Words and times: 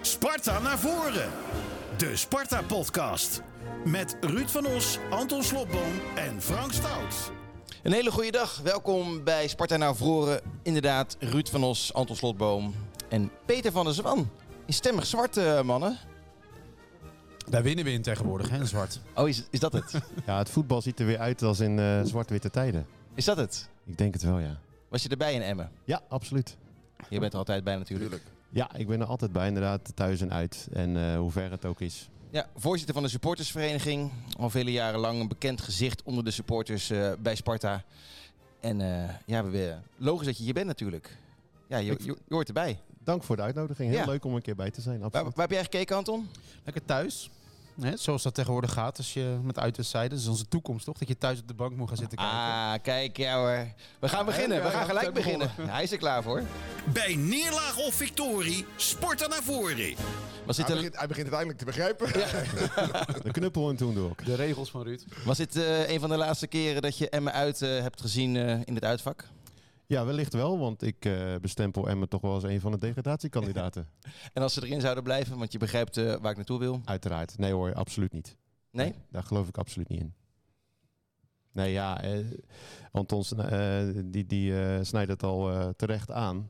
Sparta 0.00 0.58
naar 0.58 0.78
voren. 0.78 1.30
De 1.96 2.16
Sparta-podcast. 2.16 3.42
Met 3.84 4.16
Ruud 4.20 4.48
van 4.48 4.66
Os, 4.66 4.98
Anton 5.10 5.42
Slobboom 5.42 5.92
en 6.14 6.42
Frank 6.42 6.72
Stout. 6.72 7.32
Een 7.82 7.92
hele 7.92 8.10
goede 8.10 8.30
dag. 8.30 8.60
Welkom 8.62 9.24
bij 9.24 9.48
Sparta 9.48 9.76
naar 9.76 9.96
voren. 9.96 10.40
Inderdaad, 10.62 11.16
Ruud 11.18 11.48
van 11.48 11.64
Os, 11.64 11.92
Anton 11.94 12.16
Slotboom 12.16 12.74
en 13.08 13.30
Peter 13.46 13.72
van 13.72 13.84
der 13.84 13.94
Zwan. 13.94 14.30
In 14.66 14.72
stemmig 14.72 15.06
zwart, 15.06 15.36
eh, 15.36 15.62
mannen. 15.62 15.98
Daar 17.48 17.62
winnen 17.62 17.84
we 17.84 17.90
in 17.90 18.02
tegenwoordig, 18.02 18.50
hè, 18.50 18.64
zwart. 18.66 19.00
Oh, 19.14 19.28
is, 19.28 19.42
is 19.50 19.60
dat 19.60 19.72
het? 19.72 19.92
Ja, 20.26 20.38
het 20.38 20.50
voetbal 20.50 20.82
ziet 20.82 21.00
er 21.00 21.06
weer 21.06 21.18
uit 21.18 21.42
als 21.42 21.60
in 21.60 21.78
eh, 21.78 22.00
zwart-witte 22.04 22.50
tijden. 22.50 22.86
is 23.14 23.24
dat 23.24 23.36
het? 23.36 23.68
Ik 23.84 23.98
denk 23.98 24.12
het 24.12 24.22
wel, 24.22 24.38
ja. 24.38 24.58
Was 24.88 25.02
je 25.02 25.08
erbij 25.08 25.34
in 25.34 25.42
Emmen? 25.42 25.70
Ja, 25.84 26.00
absoluut. 26.08 26.56
Je 27.08 27.18
bent 27.18 27.32
er 27.32 27.38
altijd 27.38 27.64
bij 27.64 27.76
natuurlijk. 27.76 28.22
Ja, 28.50 28.74
ik 28.74 28.86
ben 28.86 29.00
er 29.00 29.06
altijd 29.06 29.32
bij, 29.32 29.46
inderdaad, 29.46 29.92
thuis 29.94 30.20
en 30.20 30.32
uit. 30.32 30.68
En 30.72 30.96
eh, 30.96 31.18
hoe 31.18 31.30
ver 31.30 31.50
het 31.50 31.64
ook 31.64 31.80
is. 31.80 32.08
Ja, 32.30 32.46
voorzitter 32.56 32.94
van 32.94 33.02
de 33.02 33.08
supportersvereniging. 33.10 34.10
Al 34.38 34.50
vele 34.50 34.72
jaren 34.72 35.00
lang 35.00 35.20
een 35.20 35.28
bekend 35.28 35.60
gezicht 35.60 36.02
onder 36.02 36.24
de 36.24 36.30
supporters 36.30 36.90
eh, 36.90 37.12
bij 37.18 37.34
Sparta. 37.34 37.82
En 38.60 38.80
eh, 38.80 39.14
ja, 39.26 39.44
we, 39.44 39.74
logisch 39.96 40.26
dat 40.26 40.36
je 40.36 40.42
hier 40.44 40.54
bent 40.54 40.66
natuurlijk. 40.66 41.16
Ja, 41.66 41.76
je, 41.76 41.84
je, 41.98 42.04
je 42.04 42.16
hoort 42.34 42.48
erbij. 42.48 42.78
Dank 43.04 43.22
voor 43.22 43.36
de 43.36 43.42
uitnodiging. 43.42 43.90
Heel 43.90 43.98
Ja. 43.98 44.04
leuk 44.06 44.24
om 44.24 44.34
een 44.34 44.42
keer 44.42 44.56
bij 44.56 44.70
te 44.70 44.80
zijn, 44.80 45.00
waar 45.10 45.32
heb 45.34 45.50
jij 45.50 45.62
gekeken, 45.62 45.96
Anton? 45.96 46.28
Lekker 46.64 46.84
thuis. 46.84 47.30
Hè, 47.82 47.96
zoals 47.96 48.22
dat 48.22 48.34
tegenwoordig 48.34 48.72
gaat 48.72 48.96
als 48.96 49.12
je 49.12 49.38
met 49.42 49.58
uitwedstrijden. 49.58 50.10
Dat 50.10 50.20
is 50.20 50.26
onze 50.26 50.48
toekomst, 50.48 50.84
toch? 50.84 50.98
Dat 50.98 51.08
je 51.08 51.18
thuis 51.18 51.40
op 51.40 51.48
de 51.48 51.54
bank 51.54 51.76
moet 51.76 51.88
gaan 51.88 51.96
zitten 51.96 52.18
kijken. 52.18 52.36
Ah, 52.36 52.72
kijk, 52.82 53.16
ja 53.16 53.36
hoor. 53.36 53.66
We 53.98 54.08
gaan 54.08 54.26
beginnen. 54.26 54.56
ja, 54.56 54.62
We 54.62 54.70
gaan 54.70 54.80
ja, 54.80 54.86
gelijk 54.86 55.12
beginnen. 55.14 55.50
Hij 55.56 55.82
is 55.82 55.92
er 55.92 55.98
klaar 55.98 56.22
voor. 56.22 56.42
Bij 56.92 57.14
neerlaag 57.14 57.76
of 57.78 57.94
victorie, 57.94 58.66
Sparta 58.76 59.26
naar 59.26 59.42
voren. 59.42 59.94
Was 60.46 60.56
dit, 60.56 60.66
Hij 60.66 60.76
begint, 60.76 60.96
hij 60.96 61.06
begint 61.06 61.26
het 61.26 61.34
eindelijk 61.34 61.58
te 61.58 61.64
begrijpen. 61.64 62.08
De 63.22 63.30
knuppel 63.32 63.68
en 63.70 63.76
toen 63.76 63.94
door. 63.94 64.14
De 64.24 64.34
regels 64.34 64.70
van 64.70 64.82
Ruud. 64.82 65.02
was 65.24 65.36
dit 65.36 65.56
eh, 65.56 65.88
een 65.88 66.00
van 66.00 66.08
de 66.08 66.16
laatste 66.16 66.46
keren 66.46 66.82
dat 66.82 66.98
je 66.98 67.08
Emmen 67.08 67.32
uit 67.32 67.62
eh, 67.62 67.80
hebt 67.80 68.00
gezien 68.00 68.36
eh, 68.36 68.58
in 68.64 68.74
het 68.74 68.84
uitvak? 68.84 69.24
Ja, 69.90 70.04
wellicht 70.04 70.32
wel, 70.32 70.58
want 70.58 70.82
ik 70.82 71.04
eh, 71.04 71.34
bestempel 71.40 71.88
Emmen 71.88 72.08
toch 72.08 72.20
wel 72.20 72.32
als 72.32 72.42
een 72.42 72.60
van 72.60 72.72
de 72.72 72.78
degradatiekandidaten. 72.78 73.88
En 74.32 74.42
als 74.42 74.54
ze 74.54 74.64
erin 74.66 74.80
zouden 74.80 75.02
blijven, 75.04 75.38
want 75.38 75.52
je 75.52 75.58
begrijpt 75.58 75.96
eh, 75.96 76.04
waar 76.04 76.30
ik 76.30 76.36
naartoe 76.36 76.58
wil. 76.58 76.80
Uiteraard. 76.84 77.38
Nee 77.38 77.52
hoor, 77.52 77.74
absoluut 77.74 78.12
niet. 78.12 78.36
Nee? 78.70 78.94
Daar 79.10 79.22
geloof 79.22 79.48
ik 79.48 79.58
absoluut 79.58 79.88
niet 79.88 80.00
in. 80.00 80.14
Nee, 81.52 81.72
ja, 81.72 82.02
eh, 82.02 82.18
Anton 82.92 83.22
eh, 83.36 83.82
die, 84.04 84.26
die 84.26 84.60
eh, 84.62 84.78
snijdt 84.82 85.10
het 85.10 85.22
al 85.22 85.50
eh, 85.52 85.68
terecht 85.76 86.10
aan. 86.10 86.48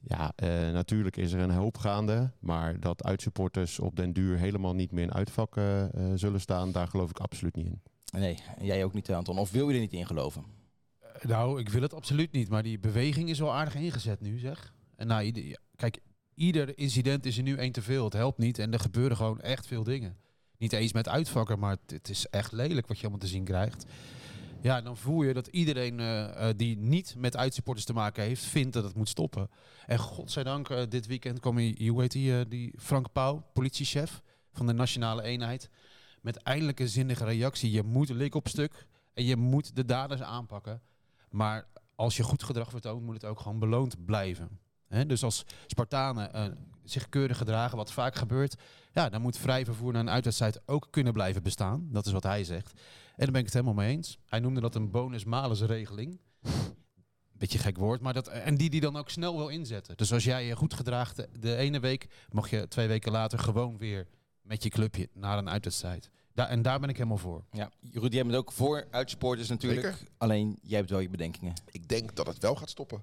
Ja, 0.00 0.32
eh, 0.36 0.48
natuurlijk 0.48 1.16
is 1.16 1.32
er 1.32 1.40
een 1.40 1.50
hoop 1.50 1.78
gaande. 1.78 2.30
Maar 2.38 2.80
dat 2.80 3.04
uitsupporters 3.04 3.78
op 3.78 3.96
den 3.96 4.12
duur 4.12 4.38
helemaal 4.38 4.74
niet 4.74 4.92
meer 4.92 5.02
in 5.04 5.14
uitvakken 5.14 5.92
eh, 5.92 6.04
zullen 6.14 6.40
staan, 6.40 6.72
daar 6.72 6.88
geloof 6.88 7.10
ik 7.10 7.18
absoluut 7.18 7.54
niet 7.56 7.66
in. 7.66 7.80
Nee, 8.12 8.38
en 8.58 8.64
jij 8.66 8.84
ook 8.84 8.92
niet, 8.94 9.10
Anton. 9.12 9.38
Of 9.38 9.50
wil 9.50 9.68
je 9.68 9.74
er 9.74 9.80
niet 9.80 9.92
in 9.92 10.06
geloven? 10.06 10.44
Nou, 11.22 11.60
ik 11.60 11.68
wil 11.68 11.82
het 11.82 11.94
absoluut 11.94 12.32
niet. 12.32 12.48
Maar 12.48 12.62
die 12.62 12.78
beweging 12.78 13.28
is 13.28 13.38
wel 13.38 13.54
aardig 13.54 13.74
ingezet 13.74 14.20
nu, 14.20 14.38
zeg. 14.38 14.74
En 14.96 15.06
nou, 15.06 15.54
kijk, 15.76 15.98
ieder 16.34 16.78
incident 16.78 17.26
is 17.26 17.36
er 17.36 17.42
nu 17.42 17.56
één 17.56 17.72
te 17.72 17.82
veel. 17.82 18.04
Het 18.04 18.12
helpt 18.12 18.38
niet. 18.38 18.58
En 18.58 18.72
er 18.72 18.80
gebeuren 18.80 19.16
gewoon 19.16 19.40
echt 19.40 19.66
veel 19.66 19.84
dingen. 19.84 20.16
Niet 20.58 20.72
eens 20.72 20.92
met 20.92 21.08
uitvakken, 21.08 21.58
maar 21.58 21.76
het, 21.86 22.08
is 22.08 22.26
echt 22.26 22.52
lelijk 22.52 22.86
wat 22.86 22.96
je 22.96 23.02
allemaal 23.02 23.20
te 23.20 23.26
zien 23.26 23.44
krijgt. 23.44 23.86
Ja, 24.62 24.80
dan 24.80 24.96
voel 24.96 25.22
je 25.22 25.32
dat 25.32 25.46
iedereen 25.46 26.00
eh, 26.00 26.48
eh, 26.48 26.56
die 26.56 26.76
niet 26.76 27.14
met 27.18 27.36
uitsupporters 27.36 27.86
te 27.86 27.92
maken 27.92 28.22
heeft, 28.22 28.44
vindt 28.44 28.72
dat 28.72 28.84
het 28.84 28.94
moet 28.94 29.08
stoppen. 29.08 29.50
En 29.86 29.98
godzijdank, 29.98 30.70
eh, 30.70 30.82
dit 30.88 31.06
weekend 31.06 31.40
kwam 31.40 31.56
hij, 31.56 31.88
hoe 31.88 32.00
heet 32.00 32.12
die, 32.12 32.48
die 32.48 32.72
Frank 32.76 33.12
Pauw, 33.12 33.42
politiechef 33.52 34.22
van 34.52 34.66
de 34.66 34.72
Nationale 34.72 35.22
Eenheid, 35.22 35.70
met 36.20 36.36
eindelijk 36.36 36.80
een 36.80 36.88
zinnige 36.88 37.24
reactie. 37.24 37.70
Je 37.70 37.82
moet 37.82 38.08
lik 38.08 38.34
op 38.34 38.48
stuk 38.48 38.86
en 39.14 39.24
je 39.24 39.36
moet 39.36 39.76
de 39.76 39.84
daders 39.84 40.22
aanpakken. 40.22 40.82
Maar 41.30 41.66
als 41.94 42.16
je 42.16 42.22
goed 42.22 42.42
gedrag 42.42 42.70
vertoont, 42.70 43.02
moet 43.02 43.14
het 43.14 43.24
ook 43.24 43.40
gewoon 43.40 43.58
beloond 43.58 44.04
blijven. 44.04 44.58
Dus 45.06 45.22
als 45.22 45.44
Spartanen 45.66 46.32
eh, 46.32 46.44
zich 46.84 47.08
keurig 47.08 47.36
gedragen, 47.36 47.76
wat 47.76 47.92
vaak 47.92 48.14
gebeurt, 48.14 48.56
ja, 48.92 49.08
dan 49.08 49.20
moet 49.20 49.38
vrij 49.38 49.64
vervoer 49.64 49.92
naar 49.92 50.00
een 50.00 50.10
uitwedstrijd 50.10 50.60
ook 50.66 50.88
kunnen 50.90 51.12
blijven 51.12 51.42
bestaan. 51.42 51.88
Dat 51.90 52.06
is 52.06 52.12
wat 52.12 52.22
hij 52.22 52.44
zegt. 52.44 52.72
En 52.72 53.26
daar 53.26 53.30
ben 53.30 53.40
ik 53.40 53.44
het 53.44 53.52
helemaal 53.52 53.74
mee 53.74 53.96
eens. 53.96 54.18
Hij 54.26 54.40
noemde 54.40 54.60
dat 54.60 54.74
een 54.74 54.90
bonus-malus 54.90 55.60
regeling. 55.60 56.20
Beetje 57.32 57.58
gek 57.58 57.78
woord, 57.78 58.00
maar 58.00 58.12
dat, 58.12 58.28
en 58.28 58.56
die 58.56 58.70
die 58.70 58.80
dan 58.80 58.96
ook 58.96 59.10
snel 59.10 59.36
wil 59.36 59.48
inzetten. 59.48 59.96
Dus 59.96 60.12
als 60.12 60.24
jij 60.24 60.46
je 60.46 60.56
goed 60.56 60.74
gedraagt 60.74 61.26
de 61.40 61.56
ene 61.56 61.80
week, 61.80 62.26
mag 62.30 62.50
je 62.50 62.68
twee 62.68 62.88
weken 62.88 63.12
later 63.12 63.38
gewoon 63.38 63.78
weer 63.78 64.06
met 64.42 64.62
je 64.62 64.68
clubje 64.68 65.08
naar 65.12 65.38
een 65.38 65.50
uitwedstrijd. 65.50 66.10
Daar, 66.34 66.48
en 66.48 66.62
daar 66.62 66.80
ben 66.80 66.88
ik 66.88 66.96
helemaal 66.96 67.18
voor. 67.18 67.44
Ja, 67.50 67.70
Ruud, 67.92 68.12
jij 68.12 68.22
bent 68.22 68.36
ook 68.36 68.52
voor 68.52 68.86
uitsupporters 68.90 69.48
natuurlijk. 69.48 69.86
Zeker. 69.86 70.08
Alleen, 70.16 70.58
jij 70.62 70.78
hebt 70.78 70.90
wel 70.90 71.00
je 71.00 71.08
bedenkingen. 71.08 71.54
Ik 71.70 71.88
denk 71.88 72.16
dat 72.16 72.26
het 72.26 72.38
wel 72.38 72.56
gaat 72.56 72.70
stoppen. 72.70 73.02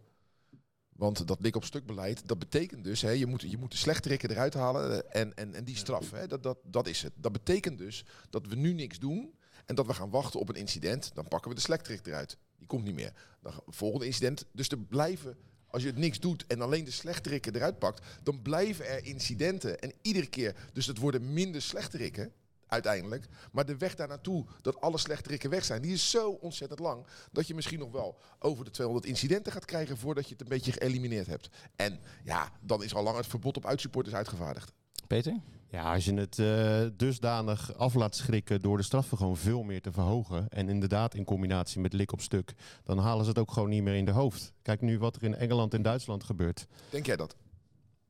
Want 0.98 1.28
dat 1.28 1.40
lik 1.42 1.56
op 1.56 1.64
stuk 1.64 1.86
beleid, 1.86 2.28
dat 2.28 2.40
betekent 2.40 2.84
dus, 2.84 3.02
hè, 3.02 3.10
je, 3.10 3.26
moet, 3.26 3.42
je 3.42 3.58
moet 3.58 3.72
de 3.72 3.78
slechterikken 3.78 4.30
eruit 4.30 4.54
halen 4.54 5.12
en, 5.12 5.36
en, 5.36 5.56
en 5.56 5.64
die 5.64 5.76
straf, 5.76 6.12
hè, 6.12 6.28
dat, 6.28 6.44
dat, 6.44 6.58
dat 6.64 6.88
is 6.88 7.02
het. 7.02 7.14
Dat 7.16 7.32
betekent 7.32 7.78
dus 7.78 8.06
dat 8.30 8.48
we 8.48 8.56
nu 8.56 8.74
niks 8.74 9.00
doen 9.00 9.34
en 9.66 9.76
dat 9.76 9.86
we 9.86 9.94
gaan 9.94 10.09
wachten 10.09 10.40
op 10.40 10.50
een 10.50 10.56
incident. 10.56 11.12
Dan 11.14 11.28
pakken 11.28 11.50
we 11.50 11.56
de 11.56 11.62
slechterik 11.62 12.08
eruit. 12.08 12.38
Die 12.58 12.68
komt 12.68 12.84
niet 12.84 12.94
meer. 12.94 13.14
Dan 13.42 13.54
volgende 13.68 14.06
incident. 14.06 14.46
Dus 14.52 14.70
er 14.70 14.78
blijven, 14.78 15.38
als 15.68 15.82
je 15.82 15.88
het 15.88 15.98
niks 15.98 16.20
doet 16.20 16.46
en 16.46 16.62
alleen 16.62 16.84
de 16.84 16.92
slechterikken 16.92 17.56
eruit 17.56 17.80
pakt, 17.80 18.06
dan 18.24 18.42
blijven 18.42 18.88
er 18.88 19.06
incidenten. 19.06 19.80
En 19.80 19.94
iedere 20.02 20.28
keer, 20.28 20.56
dus 20.74 20.86
het 20.86 20.98
worden 20.98 21.34
minder 21.34 21.62
slechterikken 21.62 22.34
uiteindelijk. 22.67 23.25
Maar 23.51 23.66
de 23.66 23.78
weg 23.78 23.95
daar 23.95 24.07
naartoe, 24.07 24.45
dat 24.61 24.81
alle 24.81 24.97
slechterikken 24.97 25.50
weg 25.50 25.66
zijn, 25.66 25.81
die 25.81 25.94
is 25.94 26.09
zo 26.09 26.29
ontzettend 26.29 26.79
lang. 26.79 27.05
Dat 27.31 27.47
je 27.47 27.55
misschien 27.55 27.79
nog 27.79 27.91
wel 27.91 28.17
over 28.39 28.66
de 28.66 28.72
200 28.72 29.07
incidenten 29.07 29.51
gaat 29.51 29.66
krijgen 29.66 29.97
voordat 29.97 30.25
je 30.25 30.31
het 30.31 30.41
een 30.41 30.47
beetje 30.47 30.72
geëlimineerd 30.72 31.28
hebt. 31.28 31.50
En 31.75 32.00
ja, 32.23 32.51
dan 32.61 32.83
is 32.83 32.95
al 32.95 33.03
lang 33.03 33.17
het 33.17 33.28
verbod 33.28 33.57
op 33.57 33.66
uitsupporters 33.66 34.16
uitgevaardigd. 34.16 34.72
Peter? 35.07 35.39
Ja, 35.69 35.94
als 35.94 36.05
je 36.05 36.13
het 36.13 36.39
eh, 36.39 36.97
dusdanig 36.97 37.78
af 37.78 37.94
laat 37.94 38.16
schrikken 38.16 38.61
door 38.61 38.78
de 38.78 38.84
straffen 38.84 39.17
gewoon 39.17 39.38
veel 39.38 39.63
meer 39.63 39.81
te 39.81 39.91
verhogen. 39.91 40.49
En 40.49 40.69
inderdaad 40.69 41.13
in 41.13 41.23
combinatie 41.23 41.79
met 41.81 41.94
lik 41.94 42.11
op 42.11 42.22
stuk. 42.22 42.53
Dan 42.84 42.97
halen 42.97 43.23
ze 43.23 43.29
het 43.29 43.39
ook 43.39 43.51
gewoon 43.51 43.69
niet 43.69 43.84
meer 43.84 43.95
in 43.95 44.05
de 44.05 44.11
hoofd. 44.11 44.53
Kijk 44.61 44.81
nu 44.81 44.99
wat 44.99 45.16
er 45.16 45.23
in 45.23 45.35
Engeland 45.35 45.73
en 45.73 45.81
Duitsland 45.81 46.23
gebeurt. 46.23 46.67
Denk 46.89 47.05
jij 47.05 47.16
dat? 47.16 47.35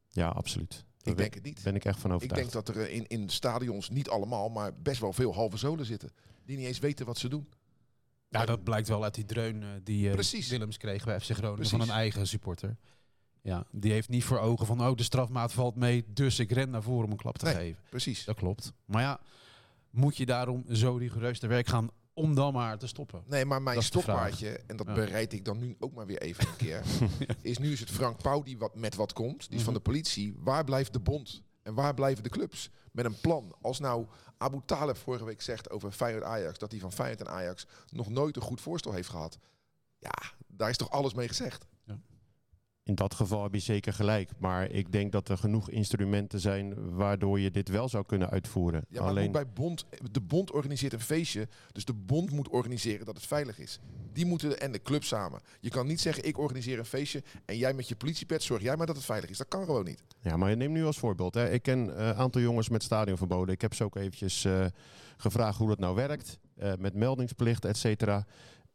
Ja, 0.10 0.28
absoluut. 0.28 0.86
Ik 1.12 1.18
denk 1.18 1.34
het 1.34 1.44
niet. 1.44 1.62
ben 1.64 1.76
ik 1.76 1.86
echt 1.86 2.00
van 2.00 2.10
Ik 2.10 2.16
overtuigd. 2.16 2.52
denk 2.52 2.66
dat 2.66 2.76
er 2.76 2.82
eh, 2.82 2.96
in, 2.96 3.08
in 3.08 3.30
stadions, 3.30 3.90
niet 3.90 4.10
allemaal, 4.10 4.50
maar 4.50 4.74
best 4.82 5.02
wel 5.02 5.14
veel 5.14 5.34
halve 5.34 5.58
zolen 5.58 5.86
zitten. 5.86 6.10
Die 6.46 6.58
niet 6.58 6.66
eens 6.68 6.80
weten 6.80 7.06
wat 7.06 7.18
ze 7.18 7.28
doen. 7.30 7.48
Ja, 8.30 8.46
dat 8.46 8.64
blijkt 8.64 8.88
wel 8.88 9.04
uit 9.04 9.14
die 9.16 9.26
dreun 9.26 9.64
eh, 9.64 9.70
die 9.84 10.08
eh, 10.08 10.14
Precies. 10.14 10.50
Willems 10.50 10.78
kreeg 10.78 11.06
bij 11.06 11.20
FC 11.20 11.26
Groningen 11.32 11.56
Precies. 11.56 11.72
van 11.78 11.82
een 11.82 11.90
eigen 11.96 12.28
supporter. 12.28 12.78
Ja, 13.42 13.66
die 13.72 13.92
heeft 13.92 14.10
niet 14.10 14.24
voor 14.24 14.40
ogen 14.40 14.66
van, 14.66 14.82
oh, 14.82 14.96
de 14.96 15.04
strafmaat 15.04 15.54
valt 15.54 15.76
mee, 15.76 16.06
dus 16.14 16.40
ik 16.40 16.52
ren 16.52 16.70
naar 16.70 16.84
voren 16.84 17.06
om 17.06 17.12
een 17.12 17.18
klap 17.18 17.38
te 17.38 17.46
Nee. 17.46 17.54
geven. 17.56 17.82
Precies. 17.90 18.24
Dat 18.26 18.36
klopt. 18.36 18.74
Maar 18.86 19.02
ja, 19.02 19.20
moet 19.90 20.18
je 20.18 20.26
daarom 20.26 20.64
zo 20.72 20.96
rigoureus 20.96 21.40
te 21.40 21.48
werk 21.48 21.68
gaan 21.68 21.90
om 22.18 22.36
dan 22.36 22.54
maar 22.54 22.78
te 22.78 22.88
stoppen? 22.88 23.24
Nee, 23.28 23.46
maar 23.46 23.62
mijn 23.62 23.84
stokpaardje, 23.84 24.50
en 24.68 24.78
dat 24.78 24.88
Ja. 24.88 24.94
bereid 24.94 25.34
ik 25.34 25.46
dan 25.46 25.58
nu 25.58 25.76
ook 25.80 25.94
maar 25.94 26.06
weer 26.06 26.22
even 26.22 26.48
een 26.48 26.56
keer, 26.56 26.84
is 27.42 27.58
nu 27.58 27.72
is 27.72 27.80
het 27.80 27.90
Frank 27.92 28.22
Pauw 28.22 28.44
die 28.44 28.58
wat, 28.58 28.76
met 28.76 28.96
wat 28.96 29.14
komt. 29.14 29.48
Die 29.50 29.58
is 29.58 29.64
van 29.64 29.74
Mhm. 29.74 29.84
de 29.84 29.90
politie. 29.90 30.36
Waar 30.40 30.64
blijft 30.64 30.94
de 30.94 31.00
bond? 31.00 31.42
En 31.64 31.74
waar 31.74 31.94
blijven 31.94 32.24
de 32.24 32.30
clubs? 32.30 32.70
Met 32.92 33.06
een 33.06 33.20
plan. 33.22 33.56
Als 33.62 33.80
nou 33.80 34.06
Abu 34.38 34.60
Taleb 34.66 34.98
vorige 34.98 35.26
week 35.26 35.42
zegt 35.42 35.70
over 35.70 35.92
Feyenoord 35.92 36.24
Ajax, 36.26 36.58
dat 36.58 36.72
hij 36.72 36.80
van 36.80 36.92
Feyenoord 36.92 37.20
en 37.28 37.34
Ajax 37.34 37.66
nog 37.90 38.10
nooit 38.10 38.36
een 38.36 38.42
goed 38.42 38.62
voorstel 38.62 38.94
heeft 38.94 39.10
gehad. 39.10 39.38
Ja, 40.00 40.14
daar 40.48 40.70
is 40.70 40.78
toch 40.78 40.90
alles 40.92 41.14
mee 41.14 41.28
gezegd? 41.28 41.66
In 42.88 42.96
dat 42.96 43.14
geval 43.14 43.44
heb 43.44 43.54
je 43.54 43.60
zeker 43.60 43.94
gelijk. 43.94 44.30
Maar 44.38 44.70
ik 44.72 44.92
denk 44.92 45.12
dat 45.12 45.30
er 45.30 45.38
genoeg 45.38 45.70
instrumenten 45.70 46.40
zijn 46.40 46.96
waardoor 46.96 47.40
je 47.40 47.52
dit 47.52 47.70
wel 47.70 47.90
zou 47.90 48.06
kunnen 48.06 48.30
uitvoeren. 48.30 48.86
Ja, 48.90 49.00
maar 49.00 49.10
Alleen, 49.10 49.32
bij 49.32 49.48
bond, 49.48 49.86
de 50.12 50.22
bond 50.22 50.52
organiseert 50.52 50.94
een 50.94 51.00
feestje. 51.00 51.48
Dus 51.72 51.86
de 51.86 51.94
bond 51.94 52.32
moet 52.32 52.50
organiseren 52.50 53.06
dat 53.06 53.16
het 53.16 53.26
veilig 53.26 53.60
is. 53.60 53.80
Die 54.14 54.26
moeten 54.26 54.60
en 54.60 54.72
de 54.72 54.82
club 54.82 55.04
samen. 55.04 55.42
Je 55.60 55.70
kan 55.70 55.88
niet 55.88 56.02
zeggen 56.02 56.26
ik 56.26 56.38
organiseer 56.38 56.80
een 56.80 56.86
feestje 56.86 57.24
en 57.46 57.58
jij 57.58 57.74
met 57.74 57.88
je 57.88 57.96
politiepet 57.96 58.44
zorg 58.44 58.62
jij 58.62 58.76
maar 58.78 58.88
dat 58.88 58.96
het 58.96 59.06
veilig 59.06 59.30
is. 59.30 59.38
Dat 59.38 59.48
kan 59.48 59.66
gewoon 59.66 59.86
niet. 59.86 60.04
Ja, 60.22 60.38
maar 60.38 60.58
neem 60.58 60.72
nu 60.72 60.86
als 60.86 60.98
voorbeeld. 61.00 61.34
Hè. 61.34 61.52
Ik 61.52 61.62
ken 61.62 62.08
een 62.08 62.16
aantal 62.16 62.42
jongens 62.42 62.70
met 62.70 62.84
stadionverboden. 62.84 63.54
Ik 63.54 63.62
heb 63.62 63.74
ze 63.74 63.84
ook 63.84 63.96
eventjes 63.96 64.46
eh, 64.46 64.66
gevraagd 65.18 65.58
hoe 65.58 65.68
dat 65.68 65.80
nou 65.80 65.96
werkt. 65.96 66.40
eh, 66.58 66.74
met 66.80 66.94
meldingsplicht, 66.94 67.66
et 67.66 67.78
cetera. 67.78 68.26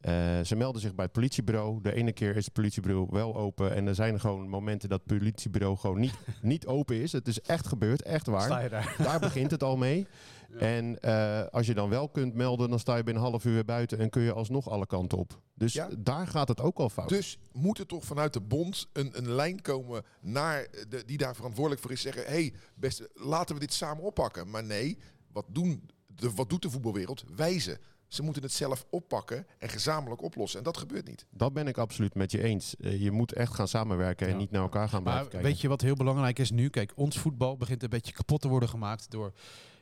Eh, 0.03 0.39
ze 0.41 0.55
melden 0.55 0.81
zich 0.81 0.95
bij 0.95 1.03
het 1.05 1.13
politiebureau. 1.13 1.81
De 1.81 1.93
ene 1.93 2.11
keer 2.11 2.35
is 2.35 2.45
het 2.45 2.53
politiebureau 2.53 3.07
wel 3.09 3.35
open. 3.35 3.73
En 3.75 3.87
er 3.87 3.95
zijn 3.95 4.19
gewoon 4.19 4.49
momenten 4.49 4.89
dat 4.89 5.01
het 5.05 5.17
politiebureau 5.17 5.77
gewoon 5.77 5.99
niet, 5.99 6.13
niet 6.41 6.65
open 6.65 6.95
is. 6.95 7.11
Het 7.11 7.27
is 7.27 7.41
echt 7.41 7.67
gebeurd, 7.67 8.01
echt 8.01 8.27
waar. 8.27 8.41
Sta 8.41 8.59
je 8.59 8.69
daar? 8.69 8.95
Daar 9.03 9.19
begint 9.19 9.51
het 9.51 9.63
al 9.63 9.77
mee. 9.77 10.07
En 10.59 10.99
eh, 10.99 11.43
als 11.51 11.65
je 11.65 11.73
dan 11.73 11.89
wel 11.89 12.09
kunt 12.09 12.33
melden, 12.33 12.69
dan 12.69 12.79
sta 12.79 12.95
je 12.95 13.03
binnen 13.03 13.23
een 13.23 13.29
half 13.29 13.45
uur 13.45 13.53
weer 13.53 13.65
buiten 13.65 13.99
en 13.99 14.09
kun 14.09 14.21
je 14.21 14.33
alsnog 14.33 14.69
alle 14.69 14.85
kanten 14.85 15.17
op. 15.17 15.39
Dus 15.53 15.73
Ja. 15.73 15.89
daar 15.99 16.27
gaat 16.27 16.47
het 16.47 16.61
ook 16.61 16.77
al 16.77 16.89
fout. 16.89 17.09
Dus 17.09 17.37
moet 17.51 17.79
er 17.79 17.85
toch 17.85 18.03
vanuit 18.05 18.33
de 18.33 18.41
bond 18.41 18.87
een, 18.93 19.17
een 19.17 19.29
lijn 19.31 19.61
komen 19.61 20.03
naar 20.21 20.67
de, 20.89 21.03
die 21.05 21.17
daar 21.17 21.35
verantwoordelijk 21.35 21.81
voor 21.81 21.91
is. 21.91 22.01
Zeggen, 22.01 22.23
hé, 22.23 22.29
hey, 22.31 22.53
beste, 22.75 23.09
laten 23.13 23.55
we 23.55 23.61
dit 23.61 23.73
samen 23.73 24.03
oppakken. 24.03 24.49
Maar 24.49 24.63
nee, 24.63 24.97
wat, 25.31 25.45
doen 25.47 25.89
de, 26.07 26.31
wat 26.31 26.49
doet 26.49 26.61
de 26.61 26.69
voetbalwereld? 26.69 27.23
Wijzen. 27.35 27.77
Ze 28.13 28.23
moeten 28.23 28.41
het 28.43 28.51
zelf 28.53 28.85
oppakken 28.89 29.47
en 29.57 29.69
gezamenlijk 29.69 30.21
oplossen. 30.21 30.59
En 30.59 30.65
dat 30.65 30.77
gebeurt 30.77 31.07
niet. 31.07 31.25
Dat 31.29 31.53
ben 31.53 31.67
ik 31.67 31.77
absoluut 31.77 32.15
met 32.15 32.31
je 32.31 32.43
eens. 32.43 32.75
Eh, 32.75 33.01
je 33.01 33.11
moet 33.11 33.33
echt 33.33 33.53
gaan 33.53 33.67
samenwerken 33.67 34.27
en 34.27 34.33
Ja. 34.33 34.39
niet 34.39 34.51
naar 34.51 34.61
elkaar 34.61 34.89
gaan 34.89 35.01
blijven 35.03 35.23
Maar 35.23 35.31
kijken. 35.31 35.49
weet 35.49 35.61
je 35.61 35.67
wat 35.67 35.81
heel 35.81 35.95
belangrijk 35.95 36.39
is 36.39 36.51
nu? 36.51 36.69
Kijk, 36.69 36.91
ons 36.95 37.19
voetbal 37.19 37.57
begint 37.57 37.83
een 37.83 37.89
beetje 37.89 38.13
kapot 38.13 38.41
te 38.41 38.47
worden 38.47 38.69
gemaakt 38.69 39.11
door 39.11 39.33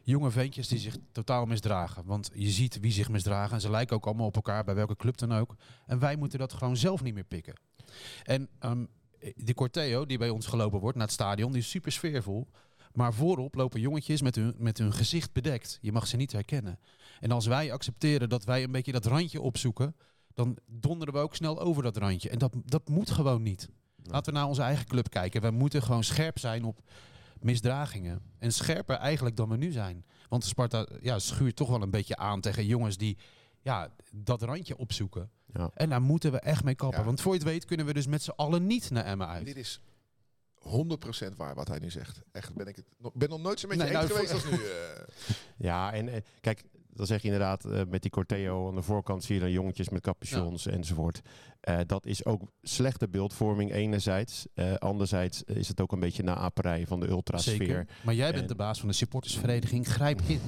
jonge 0.03 0.31
ventjes 0.31 0.67
die 0.67 0.79
zich 0.79 0.95
totaal 1.11 1.45
misdragen. 1.45 2.05
Want 2.05 2.29
je 2.33 2.49
ziet 2.49 2.79
wie 2.79 2.91
zich 2.91 3.09
misdragen 3.09 3.53
en 3.55 3.61
ze 3.61 3.69
lijken 3.69 3.95
ook 3.95 4.05
allemaal 4.05 4.27
op 4.27 4.35
elkaar, 4.35 4.63
bij 4.63 4.75
welke 4.75 4.95
club 4.95 5.17
dan 5.17 5.33
ook. 5.33 5.55
En 5.85 5.99
wij 5.99 6.15
moeten 6.15 6.39
dat 6.39 6.53
gewoon 6.53 6.77
zelf 6.77 7.03
niet 7.03 7.13
meer 7.13 7.23
pikken. 7.23 7.53
En 8.23 8.49
ehm, 8.59 8.85
die 9.35 9.53
Corteo 9.55 10.05
die 10.05 10.17
bij 10.17 10.29
ons 10.29 10.45
gelopen 10.45 10.79
wordt 10.79 10.97
naar 10.97 11.05
het 11.05 11.15
stadion, 11.15 11.51
die 11.51 11.61
is 11.61 11.69
super 11.69 11.91
sfeervol. 11.91 12.47
Maar 12.93 13.13
voorop 13.13 13.55
lopen 13.55 13.79
jongetjes 13.79 14.21
met 14.21 14.35
hun, 14.35 14.55
met 14.57 14.77
hun 14.77 14.93
gezicht 14.93 15.33
bedekt. 15.33 15.77
Je 15.81 15.91
mag 15.91 16.07
ze 16.07 16.17
niet 16.17 16.31
herkennen. 16.31 16.79
En 17.21 17.31
als 17.31 17.45
wij 17.45 17.71
accepteren 17.71 18.29
dat 18.29 18.43
wij 18.43 18.63
een 18.63 18.71
beetje 18.71 18.91
dat 18.91 19.05
randje 19.05 19.41
opzoeken, 19.41 19.95
dan 20.33 20.57
donderen 20.65 21.13
we 21.13 21.19
ook 21.19 21.35
snel 21.35 21.59
over 21.59 21.83
dat 21.83 21.97
randje. 21.97 22.29
En 22.29 22.37
dat, 22.37 22.53
dat 22.65 22.89
moet 22.89 23.11
gewoon 23.11 23.41
niet. 23.41 23.69
Laten 24.03 24.33
we 24.33 24.39
naar 24.39 24.47
onze 24.47 24.61
eigen 24.61 24.85
club 24.85 25.09
kijken. 25.09 25.41
We 25.41 25.51
moeten 25.51 25.81
gewoon 25.83 26.03
scherp 26.03 26.39
zijn 26.39 26.63
op 26.63 26.79
misdragingen. 27.39 28.21
En 28.39 28.53
scherper 28.53 28.95
eigenlijk 28.95 29.35
dan 29.35 29.49
we 29.49 29.57
nu 29.57 29.71
zijn. 29.71 30.05
Want 30.29 30.45
Sparta 30.45 30.87
ja, 31.01 31.19
schuurt 31.19 31.55
toch 31.55 31.69
wel 31.69 31.81
een 31.81 31.89
beetje 31.91 32.15
aan 32.17 32.41
tegen 32.41 32.65
jongens 32.65 32.97
die 32.97 33.17
ja, 33.61 33.93
dat 34.11 34.41
randje 34.41 34.77
opzoeken. 34.77 35.29
Ja. 35.53 35.71
En 35.73 35.89
daar 35.89 36.01
moeten 36.01 36.31
we 36.31 36.39
echt 36.39 36.63
mee 36.63 36.75
kappen. 36.75 36.99
Ja. 36.99 37.05
Want 37.05 37.21
voor 37.21 37.31
je 37.33 37.39
het 37.39 37.47
weet 37.47 37.65
kunnen 37.65 37.85
we 37.85 37.93
dus 37.93 38.07
met 38.07 38.21
z'n 38.23 38.29
allen 38.35 38.67
niet 38.67 38.89
naar 38.89 39.05
Emmen 39.05 39.27
uit. 39.27 39.45
Dit 39.45 39.55
is 39.57 39.79
100% 40.59 41.35
waar 41.37 41.55
wat 41.55 41.67
hij 41.67 41.79
nu 41.79 41.89
zegt. 41.89 42.21
Echt, 42.31 42.53
ben 42.55 42.67
ik 42.67 42.75
het 42.75 42.85
nog, 42.97 43.13
ben 43.13 43.29
nog 43.29 43.41
nooit 43.41 43.59
zo 43.59 43.67
met 43.67 43.77
je 43.77 43.83
Nee, 43.83 43.95
eens 43.95 44.07
nou, 44.09 44.13
geweest 44.25 44.43
voor- 44.43 44.51
als 44.51 44.59
nu. 44.59 44.65
eh. 44.65 45.35
Ja, 45.67 45.93
en 45.93 46.09
eh, 46.09 46.21
kijk, 46.41 46.63
dan 46.93 47.05
zeg 47.05 47.21
je 47.21 47.25
inderdaad 47.27 47.65
eh, 47.65 47.81
met 47.89 48.01
die 48.01 48.11
Corteo 48.11 48.67
aan 48.67 48.75
de 48.75 48.81
voorkant 48.81 49.23
zie 49.23 49.35
je 49.35 49.41
dan 49.41 49.51
jongetjes 49.51 49.89
met 49.89 50.01
capuchons 50.01 50.65
enzovoort. 50.67 51.21
Eh, 51.59 51.77
dat 51.85 52.05
is 52.05 52.25
ook 52.25 52.41
slechte 52.61 53.09
beeldvorming 53.09 53.71
enerzijds. 53.73 54.45
Eh, 54.53 54.73
anderzijds 54.75 55.43
is 55.43 55.67
het 55.67 55.81
ook 55.81 55.91
een 55.91 55.99
beetje 55.99 56.23
naaperij 56.23 56.87
van 56.87 56.99
de 56.99 57.07
ultrasfeer. 57.07 57.55
Zeker. 57.55 57.87
Maar 58.03 58.13
jij 58.15 58.29
bent 58.29 58.41
En- 58.41 58.47
de 58.47 58.55
baas 58.55 58.79
van 58.79 58.87
de 58.87 58.93
supportersvereniging. 58.95 59.87
Grijp 59.87 60.21
in. 60.27 60.39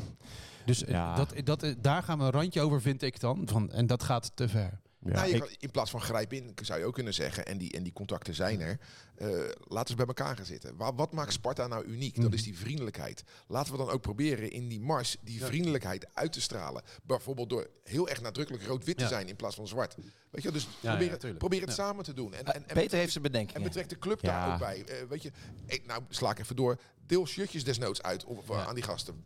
Dus 0.66 0.84
Ja. 0.88 1.16
dat, 1.16 1.34
dat, 1.44 1.76
daar 1.82 2.04
gaan 2.04 2.18
we 2.18 2.24
een 2.24 2.32
randje 2.32 2.62
over, 2.62 2.82
vind 2.82 3.02
ik 3.02 3.20
dan. 3.20 3.42
Van, 3.46 3.72
en 3.72 3.88
dat 3.88 4.04
gaat 4.04 4.32
te 4.36 4.48
ver. 4.50 4.82
Ja, 5.06 5.12
nou, 5.12 5.28
je 5.28 5.34
ik- 5.34 5.40
kan- 5.42 5.50
in 5.60 5.72
plaats 5.72 5.92
van 5.92 6.02
grijp 6.02 6.34
in, 6.34 6.54
zou 6.62 6.80
je 6.80 6.86
ook 6.86 6.94
kunnen 6.94 7.14
zeggen, 7.14 7.46
en 7.46 7.58
die, 7.58 7.72
en 7.72 7.84
die 7.84 7.94
contacten 7.94 8.34
zijn 8.34 8.62
er, 8.62 8.80
eh, 9.16 9.28
laten 9.68 9.90
ze 9.90 9.96
bij 9.96 10.06
elkaar 10.06 10.36
gaan 10.36 10.46
zitten. 10.46 10.76
Wa- 10.78 10.94
wat 10.96 11.12
maakt 11.14 11.34
Sparta 11.34 11.68
nou 11.68 11.86
uniek? 11.86 12.16
Dat 12.16 12.24
Mhm. 12.26 12.34
is 12.34 12.44
die 12.44 12.58
vriendelijkheid. 12.58 13.24
Laten 13.48 13.72
we 13.72 13.78
dan 13.78 13.90
ook 13.90 14.02
proberen 14.02 14.52
in 14.52 14.68
die 14.68 14.82
mars 14.82 15.18
die 15.22 15.44
vriendelijkheid 15.46 16.08
uit 16.14 16.34
te 16.34 16.42
stralen. 16.42 16.84
Bijvoorbeeld 17.04 17.50
door 17.50 17.70
heel 17.84 18.10
erg 18.10 18.22
nadrukkelijk 18.22 18.64
rood-wit 18.64 18.98
te 18.98 19.04
Ja. 19.04 19.10
zijn 19.10 19.28
in 19.28 19.36
plaats 19.36 19.56
van 19.56 19.68
zwart. 19.68 19.96
Weet 20.30 20.44
je, 20.44 20.52
dus 20.52 20.68
ja, 20.80 20.96
probeer, 20.96 21.12
het- 21.12 21.38
probeer 21.38 21.60
het 21.62 21.70
Ja. 21.70 21.76
samen 21.76 22.04
te 22.04 22.14
doen. 22.14 22.34
En, 22.34 22.46
Eh, 22.46 22.56
en, 22.56 22.68
en 22.68 22.76
Peter 22.76 22.98
heeft 22.98 23.12
zijn 23.12 23.24
En 23.26 23.32
bedenkingen. 23.32 23.64
betrek 23.64 23.90
de 23.90 24.00
club 24.00 24.22
Ja. 24.22 24.46
daar 24.46 24.54
ook 24.54 24.60
bij. 24.60 24.84
Eh, 24.86 25.08
weet 25.10 25.22
je, 25.22 25.32
ik, 25.66 25.86
nou 25.86 26.04
sla 26.10 26.32
ik 26.32 26.40
even 26.40 26.56
door. 26.56 26.80
Deel 27.06 27.28
shirtjes 27.28 27.64
desnoods 27.64 28.02
uit 28.02 28.24
of, 28.24 28.48
Ja. 28.48 28.66
aan 28.66 28.76
die 28.76 28.84
gasten. 28.84 29.24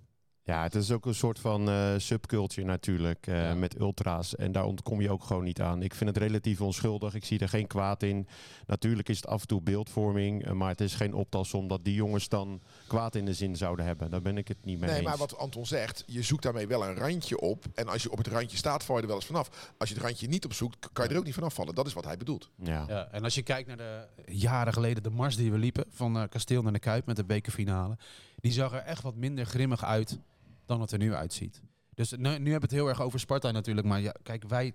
Ja, 0.48 0.64
het 0.64 0.76
is 0.76 0.92
ook 0.92 1.06
een 1.06 1.16
soort 1.16 1.40
van 1.40 1.70
eh, 1.70 1.94
subculture 1.98 2.68
natuurlijk 2.68 3.28
eh, 3.28 3.42
Ja. 3.44 3.54
met 3.56 3.80
ultra's. 3.80 4.36
En 4.36 4.52
daar 4.52 4.66
ontkom 4.66 5.02
je 5.02 5.10
ook 5.12 5.24
gewoon 5.24 5.44
niet 5.44 5.62
aan. 5.62 5.82
Ik 5.84 5.94
vind 5.94 6.10
het 6.10 6.18
relatief 6.20 6.62
onschuldig. 6.62 7.14
Ik 7.16 7.26
zie 7.26 7.40
er 7.40 7.50
geen 7.50 7.68
kwaad 7.68 8.04
in. 8.04 8.28
Natuurlijk 8.66 9.10
is 9.10 9.16
het 9.16 9.28
af 9.28 9.42
en 9.42 9.48
toe 9.48 9.62
beeldvorming. 9.62 10.46
eh, 10.46 10.52
maar 10.52 10.70
het 10.70 10.82
is 10.82 10.94
geen 10.96 11.14
optelsom 11.14 11.68
dat 11.68 11.84
die 11.84 11.94
jongens 11.94 12.30
dan 12.30 12.62
kwaad 12.88 13.16
in 13.16 13.26
de 13.26 13.34
zin 13.34 13.56
zouden 13.56 13.86
hebben. 13.86 14.10
Daar 14.10 14.22
ben 14.22 14.38
ik 14.38 14.48
het 14.48 14.58
niet 14.66 14.80
mee 14.80 14.90
Nee, 14.90 14.98
eens. 15.00 15.08
maar 15.08 15.18
wat 15.18 15.38
Anton 15.38 15.66
zegt, 15.66 16.04
je 16.06 16.22
zoekt 16.22 16.44
daarmee 16.44 16.68
wel 16.68 16.86
een 16.88 16.96
randje 16.96 17.40
op. 17.40 17.66
En 17.74 17.88
als 17.88 18.04
je 18.04 18.12
op 18.12 18.18
het 18.18 18.28
randje 18.28 18.58
staat, 18.58 18.84
val 18.84 18.96
je 18.96 19.02
er 19.02 19.08
wel 19.08 19.16
eens 19.18 19.26
vanaf. 19.26 19.74
Als 19.78 19.90
je 19.90 19.96
het 19.96 20.04
randje 20.04 20.28
niet 20.28 20.46
opzoekt, 20.46 20.80
k- 20.80 20.90
kan 20.94 21.06
je 21.08 21.12
er 21.12 21.18
ook 21.18 21.26
niet 21.26 21.34
vanaf 21.34 21.54
vallen. 21.54 21.76
Dat 21.76 21.88
is 21.88 21.94
wat 21.94 22.04
hij 22.06 22.18
bedoelt. 22.18 22.50
Ja. 22.56 22.86
Ja, 22.88 23.08
en 23.12 23.24
als 23.24 23.36
je 23.36 23.44
kijkt 23.44 23.68
naar 23.68 23.78
de 23.78 24.08
jaren 24.26 24.74
geleden, 24.74 25.04
de 25.04 25.10
mars 25.10 25.36
die 25.36 25.52
we 25.52 25.58
liepen 25.58 25.86
van 25.90 26.18
eh, 26.18 26.24
Kasteel 26.30 26.62
naar 26.62 26.74
de 26.74 26.80
Kuip 26.80 27.06
met 27.06 27.16
de 27.16 27.26
bekerfinale, 27.26 27.98
die 28.36 28.52
zag 28.52 28.74
er 28.74 28.80
echt 28.84 29.02
wat 29.02 29.16
minder 29.16 29.46
grimmig 29.46 29.84
uit 29.84 30.20
dan 30.68 30.82
het 30.82 30.92
er 30.92 30.98
nu 30.98 31.14
uitziet. 31.14 31.62
Dus 31.94 32.12
nu, 32.12 32.18
nu 32.18 32.28
hebben 32.30 32.46
we 32.46 32.52
het 32.54 32.72
heel 32.72 32.88
erg 32.88 33.02
over 33.02 33.20
Sparta 33.20 33.52
natuurlijk, 33.52 33.88
maar 33.88 34.02
ja, 34.02 34.14
kijk, 34.24 34.44
wij, 34.48 34.74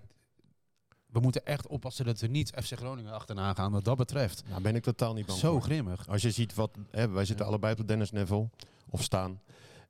we 1.05 1.19
moeten 1.19 1.45
echt 1.45 1.67
oppassen 1.67 2.05
dat 2.05 2.19
we 2.19 2.27
niet 2.27 2.49
FC 2.63 2.73
Groningen 2.77 3.11
achterna 3.13 3.53
gaan 3.53 3.71
wat 3.71 3.83
dat 3.85 3.97
betreft. 3.97 4.43
Daar 4.49 4.61
ben 4.61 4.75
ik 4.75 4.83
totaal 4.83 5.13
niet 5.13 5.25
bang 5.25 5.39
Zo 5.39 5.51
voor. 5.51 5.61
grimmig. 5.61 6.07
Als 6.07 6.21
je 6.21 6.31
ziet 6.31 6.53
wat... 6.53 6.77
Hè, 6.91 7.09
wij 7.09 7.25
zitten 7.25 7.45
Ja. 7.45 7.51
allebei 7.51 7.71
op 7.73 7.79
de 7.79 7.85
Dennis 7.85 8.11
Neville. 8.11 8.49
Of 8.89 9.03
staan. 9.03 9.41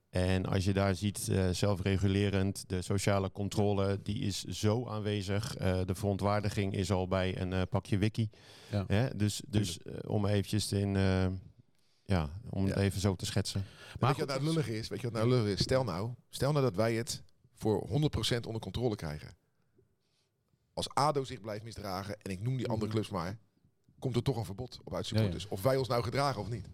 En 0.10 0.46
als 0.46 0.64
je 0.66 0.74
daar 0.74 0.96
ziet, 0.96 1.28
eh, 1.30 1.50
zelfregulerend, 1.50 2.64
de 2.68 2.82
sociale 2.82 3.32
controle, 3.32 4.00
die 4.04 4.20
is 4.20 4.44
zo 4.44 4.88
aanwezig. 4.88 5.56
Eh, 5.56 5.80
de 5.86 5.96
verontwaardiging 5.96 6.74
is 6.74 6.92
al 6.92 7.08
bij 7.08 7.42
een 7.42 7.54
eh, 7.54 7.62
pakje 7.70 7.98
wiki. 7.98 8.30
Ja. 8.72 8.84
Hè? 8.88 9.16
Dus, 9.16 9.42
dus 9.48 9.80
om 10.06 10.26
eventjes 10.26 10.72
in... 10.72 10.96
ja, 12.06 12.30
om 12.50 12.66
het 12.66 12.76
Ja. 12.76 12.82
even 12.82 13.02
zo 13.02 13.16
te 13.16 13.26
schetsen. 13.26 13.66
Maar 14.00 14.10
weet 14.10 14.18
je 14.20 14.26
wat 14.26 14.36
nou 14.42 14.50
lullig 14.54 14.68
is? 14.70 14.88
Weet 14.88 15.02
je 15.02 15.10
wat 15.10 15.16
nou 15.22 15.30
lullig 15.30 15.54
is? 15.54 15.62
Stel 15.64 15.84
nou, 15.84 16.12
stel 16.30 16.52
nou 16.52 16.64
dat 16.66 16.76
wij 16.76 16.94
het 16.94 17.24
voor 17.54 17.88
100% 17.88 18.46
onder 18.46 18.62
controle 18.62 18.96
krijgen. 18.96 19.36
Als 20.74 20.90
ADO 20.94 21.24
zich 21.24 21.42
blijft 21.42 21.64
misdragen, 21.64 22.18
en 22.22 22.32
ik 22.32 22.40
noem 22.42 22.58
die 22.58 22.68
andere 22.68 22.86
Mhm. 22.86 22.94
clubs 22.94 23.10
maar, 23.10 23.38
komt 24.00 24.16
er 24.16 24.24
toch 24.24 24.38
een 24.38 24.46
verbod 24.46 24.80
op 24.84 24.94
uitsupporters. 24.94 25.48
Of 25.48 25.62
wij 25.62 25.78
ons 25.78 25.88
nou 25.88 26.04
gedragen 26.04 26.42
of 26.42 26.50
niet. 26.50 26.68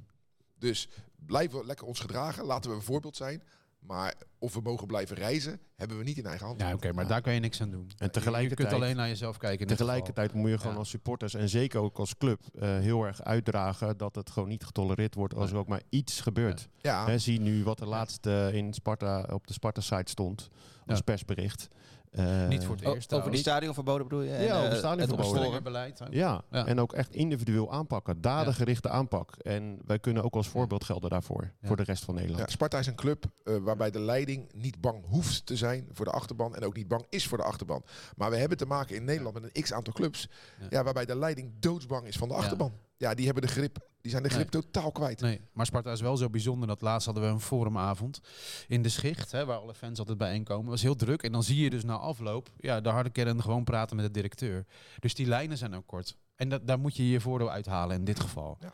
Dus 0.57 0.87
blijven 1.15 1.59
we 1.59 1.65
lekker 1.65 1.85
ons 1.85 1.99
gedragen, 1.99 2.45
laten 2.45 2.69
we 2.69 2.75
een 2.75 2.81
voorbeeld 2.81 3.15
zijn. 3.15 3.43
Maar 3.79 4.13
of 4.39 4.53
we 4.53 4.61
mogen 4.61 4.87
blijven 4.87 5.15
reizen, 5.15 5.59
hebben 5.75 5.97
we 5.97 6.03
niet 6.03 6.17
in 6.17 6.25
eigen 6.25 6.45
hand. 6.47 6.61
Ja, 6.61 6.73
oké, 6.73 6.91
maar 6.93 7.07
daar 7.07 7.21
kan 7.21 7.33
je 7.33 7.39
niks 7.39 7.61
aan 7.61 7.69
doen. 7.71 7.81
En 7.81 7.87
Je 7.87 7.95
kunt 7.97 8.13
tegelijkertijd... 8.13 8.73
alleen 8.73 8.95
naar 8.95 9.07
jezelf 9.07 9.37
kijken. 9.37 9.67
Tegelijkertijd 9.67 10.33
moet 10.33 10.49
je 10.49 10.57
gewoon 10.57 10.73
Ja. 10.73 10.79
als 10.79 10.89
supporters 10.89 11.33
en 11.33 11.49
zeker 11.49 11.79
ook 11.79 11.97
als 11.97 12.17
club 12.17 12.41
eh, 12.59 12.77
heel 12.77 13.03
erg 13.05 13.23
uitdragen 13.23 13.97
dat 13.97 14.15
het 14.15 14.29
gewoon 14.29 14.49
niet 14.49 14.63
getolereerd 14.65 15.15
wordt 15.15 15.33
als 15.35 15.51
er 15.51 15.57
ook 15.57 15.67
maar 15.67 15.81
iets 15.89 16.21
gebeurt. 16.21 16.67
Ja, 16.81 17.05
Hè, 17.05 17.17
zie 17.17 17.39
nu 17.41 17.63
wat 17.63 17.79
er 17.79 17.87
laatst 17.87 18.25
eh, 18.25 18.53
in 18.53 18.73
Sparta, 18.73 19.27
op 19.33 19.47
de 19.47 19.53
Sparta-site 19.53 20.11
stond 20.11 20.49
als 20.85 20.97
Ja. 20.97 21.03
persbericht. 21.03 21.67
Eh, 22.11 22.47
Niet 22.47 22.65
voor 22.65 22.75
het 22.75 22.85
O- 22.85 22.93
eerst. 22.93 23.13
over 23.13 23.31
die 23.31 23.39
stadionverboden 23.39 24.07
bedoel 24.07 24.23
je? 24.23 24.31
En, 24.33 24.43
Ja, 24.43 24.57
over 24.59 24.71
eh, 24.71 24.77
stadionverboden. 24.77 25.53
het 25.53 25.63
beleid. 25.63 26.01
Ja, 26.09 26.41
Ja. 26.51 26.65
en 26.65 26.79
ook 26.79 26.93
echt 26.93 27.13
individueel 27.13 27.71
aanpakken. 27.71 28.21
Dadengerichte 28.21 28.89
aanpak. 28.89 29.35
En 29.35 29.79
wij 29.85 29.99
kunnen 29.99 30.23
ook 30.23 30.35
als 30.35 30.47
voorbeeld 30.47 30.83
gelden 30.83 31.09
daarvoor. 31.09 31.41
Ja. 31.61 31.67
Voor 31.67 31.75
de 31.77 31.83
rest 31.83 32.03
van 32.05 32.15
Nederland. 32.15 32.39
Ja, 32.43 32.47
Sparta 32.49 32.79
is 32.79 32.87
een 32.87 32.95
club 32.95 33.25
eh, 33.43 33.55
waarbij 33.57 33.91
de 33.91 33.99
leiding 33.99 34.51
niet 34.55 34.81
bang 34.81 35.03
hoeft 35.07 35.45
te 35.45 35.55
zijn 35.55 35.87
voor 35.91 36.05
de 36.05 36.11
achterban 36.11 36.55
en 36.55 36.63
ook 36.63 36.75
niet 36.75 36.87
bang 36.87 37.05
is 37.09 37.27
voor 37.27 37.37
de 37.37 37.43
achterban. 37.43 37.83
Maar 38.15 38.29
we 38.29 38.37
hebben 38.37 38.57
te 38.57 38.65
maken 38.65 38.95
in 38.95 39.03
Nederland 39.03 39.41
met 39.41 39.43
een 39.53 39.61
x 39.63 39.73
aantal 39.73 39.93
clubs 39.93 40.27
Ja. 40.59 40.65
ja. 40.69 40.83
waarbij 40.83 41.05
de 41.05 41.15
leiding 41.15 41.51
doodsbang 41.59 42.07
is 42.07 42.17
van 42.17 42.27
de 42.27 42.33
Ja. 42.33 42.39
achterban. 42.39 42.71
Ja, 42.99 43.13
die 43.13 43.25
hebben 43.25 43.43
de 43.43 43.49
grip, 43.49 43.87
die 44.01 44.11
zijn 44.11 44.23
de 44.23 44.29
grip 44.29 44.49
totaal 44.49 44.91
kwijt. 44.91 45.21
Nee, 45.21 45.41
maar 45.53 45.65
Sparta 45.65 45.91
is 45.91 46.01
wel 46.01 46.17
zo 46.17 46.29
bijzonder 46.29 46.67
dat 46.67 46.81
laatst 46.81 47.05
hadden 47.05 47.23
we 47.23 47.29
een 47.29 47.39
forumavond 47.39 48.19
in 48.67 48.81
de 48.81 48.89
Schicht, 48.89 49.31
hè, 49.31 49.45
waar 49.45 49.57
alle 49.57 49.73
fans 49.73 49.99
altijd 49.99 50.17
bijeenkomen. 50.17 50.61
Het 50.61 50.71
was 50.71 50.81
heel 50.81 50.95
druk 50.95 51.23
en 51.23 51.31
dan 51.31 51.43
zie 51.43 51.63
je 51.63 51.69
dus 51.69 51.83
na 51.83 51.97
afloop 51.97 52.49
ja, 52.57 52.81
de 52.81 52.89
harde 52.89 53.09
kern 53.09 53.41
gewoon 53.41 53.63
praten 53.63 53.95
met 53.95 54.05
de 54.05 54.11
directeur. 54.11 54.65
Dus 54.99 55.13
die 55.13 55.25
lijnen 55.25 55.57
zijn 55.57 55.75
ook 55.75 55.87
kort. 55.87 56.17
En 56.35 56.49
dat, 56.49 56.67
daar 56.67 56.79
moet 56.79 56.95
je 56.95 57.09
je 57.09 57.21
voordeel 57.21 57.51
uithalen 57.51 57.97
in 57.97 58.03
dit 58.05 58.19
geval. 58.19 58.57
Ja. 58.59 58.73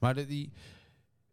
Maar 0.00 0.14
de, 0.14 0.26
die, 0.26 0.52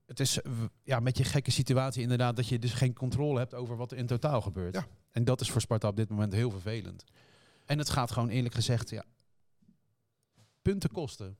het 0.05 0.20
is 0.20 0.39
ja, 0.84 1.00
met 1.00 1.17
je 1.17 1.24
gekke 1.24 1.51
situatie 1.51 2.01
inderdaad 2.01 2.36
dat 2.36 2.48
je 2.48 2.60
dus 2.60 2.74
geen 2.74 2.93
controle 2.93 3.39
hebt 3.39 3.53
over 3.53 3.77
wat 3.77 3.91
er 3.91 3.98
in 3.98 4.08
totaal 4.08 4.41
gebeurt. 4.41 4.75
Ja. 4.75 4.88
En 5.12 5.24
dat 5.24 5.41
is 5.41 5.51
voor 5.51 5.62
Sparta 5.62 5.88
op 5.88 5.96
dit 5.96 6.10
moment 6.10 6.34
heel 6.34 6.51
vervelend. 6.51 7.03
En 7.65 7.77
het 7.77 7.89
gaat 7.89 8.12
gewoon 8.12 8.29
eerlijk 8.29 8.55
gezegd 8.55 8.89
ja, 8.89 9.03
punten 10.62 10.91
kosten. 10.91 11.38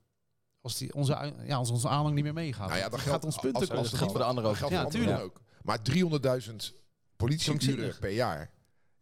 Als, 0.64 0.78
die, 0.78 0.94
onze, 0.94 1.34
ja, 1.46 1.56
als 1.56 1.70
onze 1.70 1.88
aanhang 1.90 2.16
niet 2.16 2.24
meer 2.24 2.34
meegaat. 2.34 2.68
Nou 2.68 2.78
ja, 2.80 2.84
dat 2.90 2.92
Het 2.92 3.02
geldt 3.02 3.16
gaat 3.16 3.26
ons 3.26 3.36
punten 3.42 3.60
als- 3.62 3.70
als- 3.70 3.70
Dat 3.70 3.80
kosten. 3.80 3.98
geldt 3.98 4.12
voor 4.14 4.22
de 4.22 4.28
anderen 4.28 4.50
ook. 4.50 4.56
Ja, 4.56 4.68
voor 4.68 4.78
anderen 4.78 4.92
tuurlijk. 5.00 5.24
ook. 5.24 5.42
Maar 5.64 5.82
300.000 5.82 6.74
politieuren 7.16 8.00
per 8.00 8.10
jaar, 8.12 8.52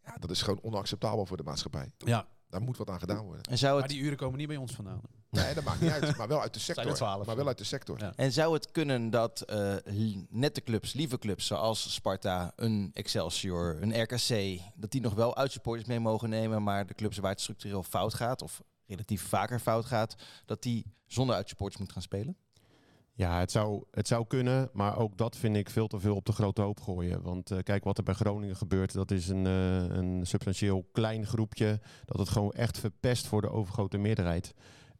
ja, 0.04 0.16
dat 0.18 0.30
is 0.30 0.42
gewoon 0.42 0.58
onacceptabel 0.62 1.26
voor 1.26 1.36
de 1.36 1.42
maatschappij. 1.42 1.92
Ja, 1.98 2.26
Daar 2.48 2.60
moet 2.62 2.76
wat 2.76 2.90
aan 2.90 2.98
gedaan 2.98 3.24
worden. 3.24 3.42
En 3.42 3.58
zou 3.58 3.72
Maar 3.72 3.82
het, 3.82 3.90
die 3.92 4.00
uren 4.00 4.16
komen 4.16 4.38
niet 4.38 4.48
bij 4.48 4.56
ons 4.56 4.72
vandaan. 4.72 5.00
Nee, 5.30 5.54
dat 5.54 5.64
maakt 5.64 5.80
niet 5.80 5.90
uit. 5.90 6.16
Maar 6.16 6.28
wel 6.28 6.40
uit 6.40 6.54
de 6.54 6.60
Zijn 6.60 6.76
sector. 6.76 6.94
12? 6.96 7.26
Maar 7.26 7.36
wel 7.36 7.46
uit 7.46 7.58
de 7.58 7.64
sector. 7.64 7.98
Ja. 8.00 8.12
en 8.16 8.32
zou 8.32 8.54
het 8.54 8.70
kunnen 8.70 9.10
dat 9.10 9.40
eh, 9.40 9.74
li- 9.84 10.26
nette 10.30 10.62
clubs, 10.62 10.92
lieve 10.92 11.18
clubs 11.18 11.46
zoals 11.46 11.94
Sparta, 11.94 12.52
een 12.56 12.90
Excelsior, 12.92 13.78
een 13.82 14.02
RKC, 14.02 14.60
dat 14.74 14.90
die 14.90 15.00
nog 15.00 15.14
wel 15.14 15.36
uitsupporters 15.36 15.88
mee 15.88 16.00
mogen 16.00 16.28
nemen, 16.28 16.62
maar 16.62 16.86
de 16.86 16.94
clubs 16.94 17.18
waar 17.18 17.30
het 17.30 17.40
structureel 17.40 17.82
fout 17.82 18.14
gaat, 18.14 18.42
of 18.42 18.62
relatief 18.86 19.22
vaker 19.22 19.58
fout 19.58 19.84
gaat, 19.84 20.14
dat 20.44 20.62
die 20.62 20.86
zonder 21.06 21.36
uitsupporters 21.36 21.78
moeten 21.78 21.96
gaan 21.96 22.06
spelen? 22.06 22.36
Ja, 23.14 23.38
het 23.38 23.50
zou, 23.50 23.84
het 23.90 24.08
zou 24.08 24.26
kunnen, 24.26 24.70
maar 24.72 24.98
ook 24.98 25.16
dat 25.16 25.36
vind 25.36 25.56
ik 25.56 25.70
veel 25.70 25.86
te 25.86 26.00
veel 26.00 26.14
op 26.14 26.26
de 26.26 26.32
grote 26.32 26.62
hoop 26.62 26.80
gooien. 26.80 27.22
Want 27.22 27.50
eh, 27.50 27.58
kijk 27.62 27.84
wat 27.84 27.98
er 27.98 28.04
bij 28.04 28.14
Groningen 28.14 28.56
gebeurt, 28.56 28.92
dat 28.92 29.10
is 29.10 29.28
een, 29.28 29.46
eh, 29.46 29.96
een 29.96 30.26
substantieel 30.26 30.88
klein 30.92 31.26
groepje 31.26 31.80
dat 32.04 32.18
het 32.18 32.28
gewoon 32.28 32.52
echt 32.52 32.78
verpest 32.78 33.26
voor 33.26 33.40
de 33.40 33.50
overgrote 33.50 33.98
meerderheid. 33.98 34.54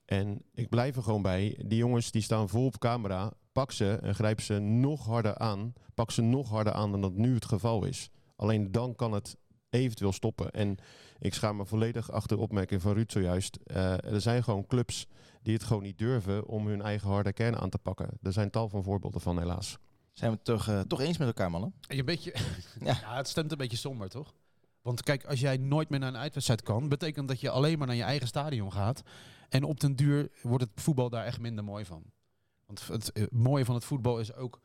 En 0.04 0.42
ik 0.54 0.68
blijf 0.68 0.96
er 0.96 1.02
gewoon 1.02 1.22
bij, 1.22 1.58
die 1.66 1.78
jongens 1.78 2.10
die 2.10 2.22
staan 2.22 2.48
vol 2.48 2.66
op 2.66 2.78
camera, 2.78 3.32
pak 3.52 3.72
ze 3.72 3.98
en 4.02 4.14
grijp 4.14 4.40
ze 4.40 4.58
nog 4.58 5.06
harder 5.06 5.38
aan. 5.38 5.72
Pak 5.94 6.10
ze 6.10 6.22
nog 6.22 6.48
harder 6.48 6.72
aan 6.72 6.90
dan 6.90 7.00
dat 7.00 7.14
nu 7.14 7.34
het 7.34 7.44
geval 7.44 7.84
is. 7.84 8.10
Alleen 8.36 8.72
dan 8.72 8.94
kan 8.94 9.12
het 9.12 9.36
eventueel 9.70 10.12
stoppen. 10.12 10.50
En 10.50 10.76
ik 11.22 11.34
schaam 11.34 11.56
me 11.56 11.66
volledig 11.66 12.10
achter 12.10 12.36
de 12.36 12.42
opmerking 12.42 12.82
van 12.82 12.92
Ruud 12.92 13.10
zojuist. 13.12 13.56
Eh, 13.56 14.04
er 14.04 14.20
zijn 14.20 14.44
gewoon 14.44 14.66
clubs 14.66 15.06
die 15.42 15.54
het 15.54 15.62
gewoon 15.62 15.82
niet 15.82 15.98
durven 15.98 16.46
om 16.46 16.66
hun 16.66 16.82
eigen 16.82 17.08
harde 17.08 17.32
kern 17.32 17.58
aan 17.58 17.70
te 17.70 17.78
pakken. 17.78 18.08
Er 18.22 18.32
zijn 18.32 18.50
tal 18.50 18.68
van 18.68 18.82
voorbeelden 18.82 19.20
van, 19.20 19.38
helaas. 19.38 19.78
Zijn 20.12 20.30
we 20.30 20.36
het 20.36 20.44
toch, 20.44 20.68
eh, 20.68 20.80
toch 20.80 21.00
eens 21.00 21.18
met 21.18 21.26
elkaar, 21.26 21.50
mannen? 21.50 21.74
Een 21.88 22.04
beetje, 22.04 22.34
Ja. 22.84 22.98
ja. 23.00 23.16
het 23.16 23.28
stemt 23.28 23.52
een 23.52 23.58
beetje 23.58 23.76
somber, 23.76 24.08
toch? 24.08 24.34
Want 24.82 25.02
kijk, 25.02 25.24
als 25.24 25.40
jij 25.40 25.56
nooit 25.56 25.88
meer 25.88 25.98
naar 25.98 26.08
een 26.08 26.16
uitwedstrijd 26.16 26.62
kan, 26.62 26.88
betekent 26.88 27.28
dat 27.28 27.40
je 27.40 27.50
alleen 27.50 27.78
maar 27.78 27.86
naar 27.86 27.96
je 27.96 28.02
eigen 28.02 28.26
stadion 28.26 28.72
gaat. 28.72 29.02
En 29.48 29.64
op 29.64 29.80
den 29.80 29.96
duur 29.96 30.30
wordt 30.42 30.64
het 30.64 30.82
voetbal 30.82 31.10
daar 31.10 31.24
echt 31.24 31.40
minder 31.40 31.64
mooi 31.64 31.84
van. 31.84 32.02
Want 32.66 32.86
het 32.88 33.12
eh, 33.12 33.24
mooie 33.30 33.64
van 33.64 33.74
het 33.74 33.84
voetbal 33.84 34.18
is 34.20 34.34
ook 34.34 34.60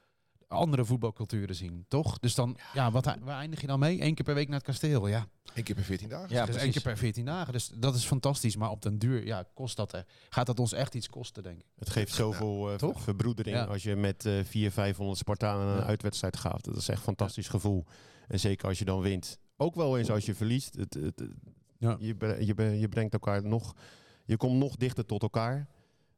andere 0.47 0.85
voetbalculturen 0.85 1.55
zien, 1.55 1.85
toch? 1.87 2.19
Dus 2.19 2.35
dan, 2.35 2.57
ja, 2.73 2.91
wat, 2.91 3.05
waar 3.05 3.37
eindig 3.39 3.61
je 3.61 3.67
dan 3.67 3.79
mee? 3.79 4.01
Eén 4.03 4.15
keer 4.15 4.25
per 4.25 4.33
week 4.35 4.47
naar 4.47 4.57
het 4.57 4.65
kasteel, 4.65 5.07
ja. 5.07 5.27
Eén 5.53 5.63
keer 5.63 5.75
per 5.75 5.83
14 5.83 6.09
dagen. 6.09 6.29
Ja, 6.29 6.45
dus 6.45 6.55
één 6.55 6.55
precies. 6.55 6.73
keer 6.73 6.81
per 6.91 6.97
14 6.97 7.25
dagen. 7.25 7.53
Dus 7.53 7.71
dat 7.75 7.95
is 7.95 8.05
fantastisch. 8.05 8.55
Maar 8.55 8.69
op 8.69 8.81
den 8.81 8.97
duur, 8.99 9.25
ja, 9.25 9.45
kost 9.53 9.75
dat 9.75 9.93
er. 9.93 10.05
Gaat 10.29 10.45
dat 10.45 10.59
ons 10.59 10.73
echt 10.73 10.95
iets 10.95 11.09
kosten, 11.09 11.43
denk 11.43 11.59
ik. 11.59 11.65
Het 11.75 11.89
geeft 11.89 12.13
zoveel 12.13 12.71
eh, 12.71 12.75
Toch? 12.75 12.93
ver- 12.93 13.01
verbroedering 13.01 13.55
Ja. 13.55 13.63
als 13.63 13.83
je 13.83 13.95
met 13.95 14.25
eh 14.25 14.31
400, 14.33 14.73
500 14.73 15.17
Spartanen 15.19 15.65
naar 15.65 15.75
een 15.75 15.81
Ja. 15.81 15.87
uitwedstrijd 15.87 16.37
gaat. 16.37 16.63
Dat 16.65 16.75
is 16.75 16.87
echt 16.87 16.97
een 16.97 17.03
fantastisch 17.03 17.47
gevoel. 17.47 17.85
En 18.27 18.39
zeker 18.39 18.67
als 18.67 18.79
je 18.79 18.85
dan 18.85 19.01
wint. 19.01 19.39
Ook 19.57 19.75
wel 19.75 19.97
eens 19.97 20.09
als 20.11 20.25
je 20.25 20.35
verliest. 20.35 20.75
Het, 20.75 20.93
het, 20.93 21.19
het- 21.19 21.31
Ja. 21.77 21.95
je, 21.99 22.15
je, 22.39 22.79
je 22.79 22.89
brengt 22.89 23.13
elkaar 23.13 23.43
nog... 23.43 23.73
Je 24.25 24.37
komt 24.37 24.57
nog 24.57 24.75
dichter 24.75 25.05
tot 25.05 25.21
elkaar. 25.21 25.67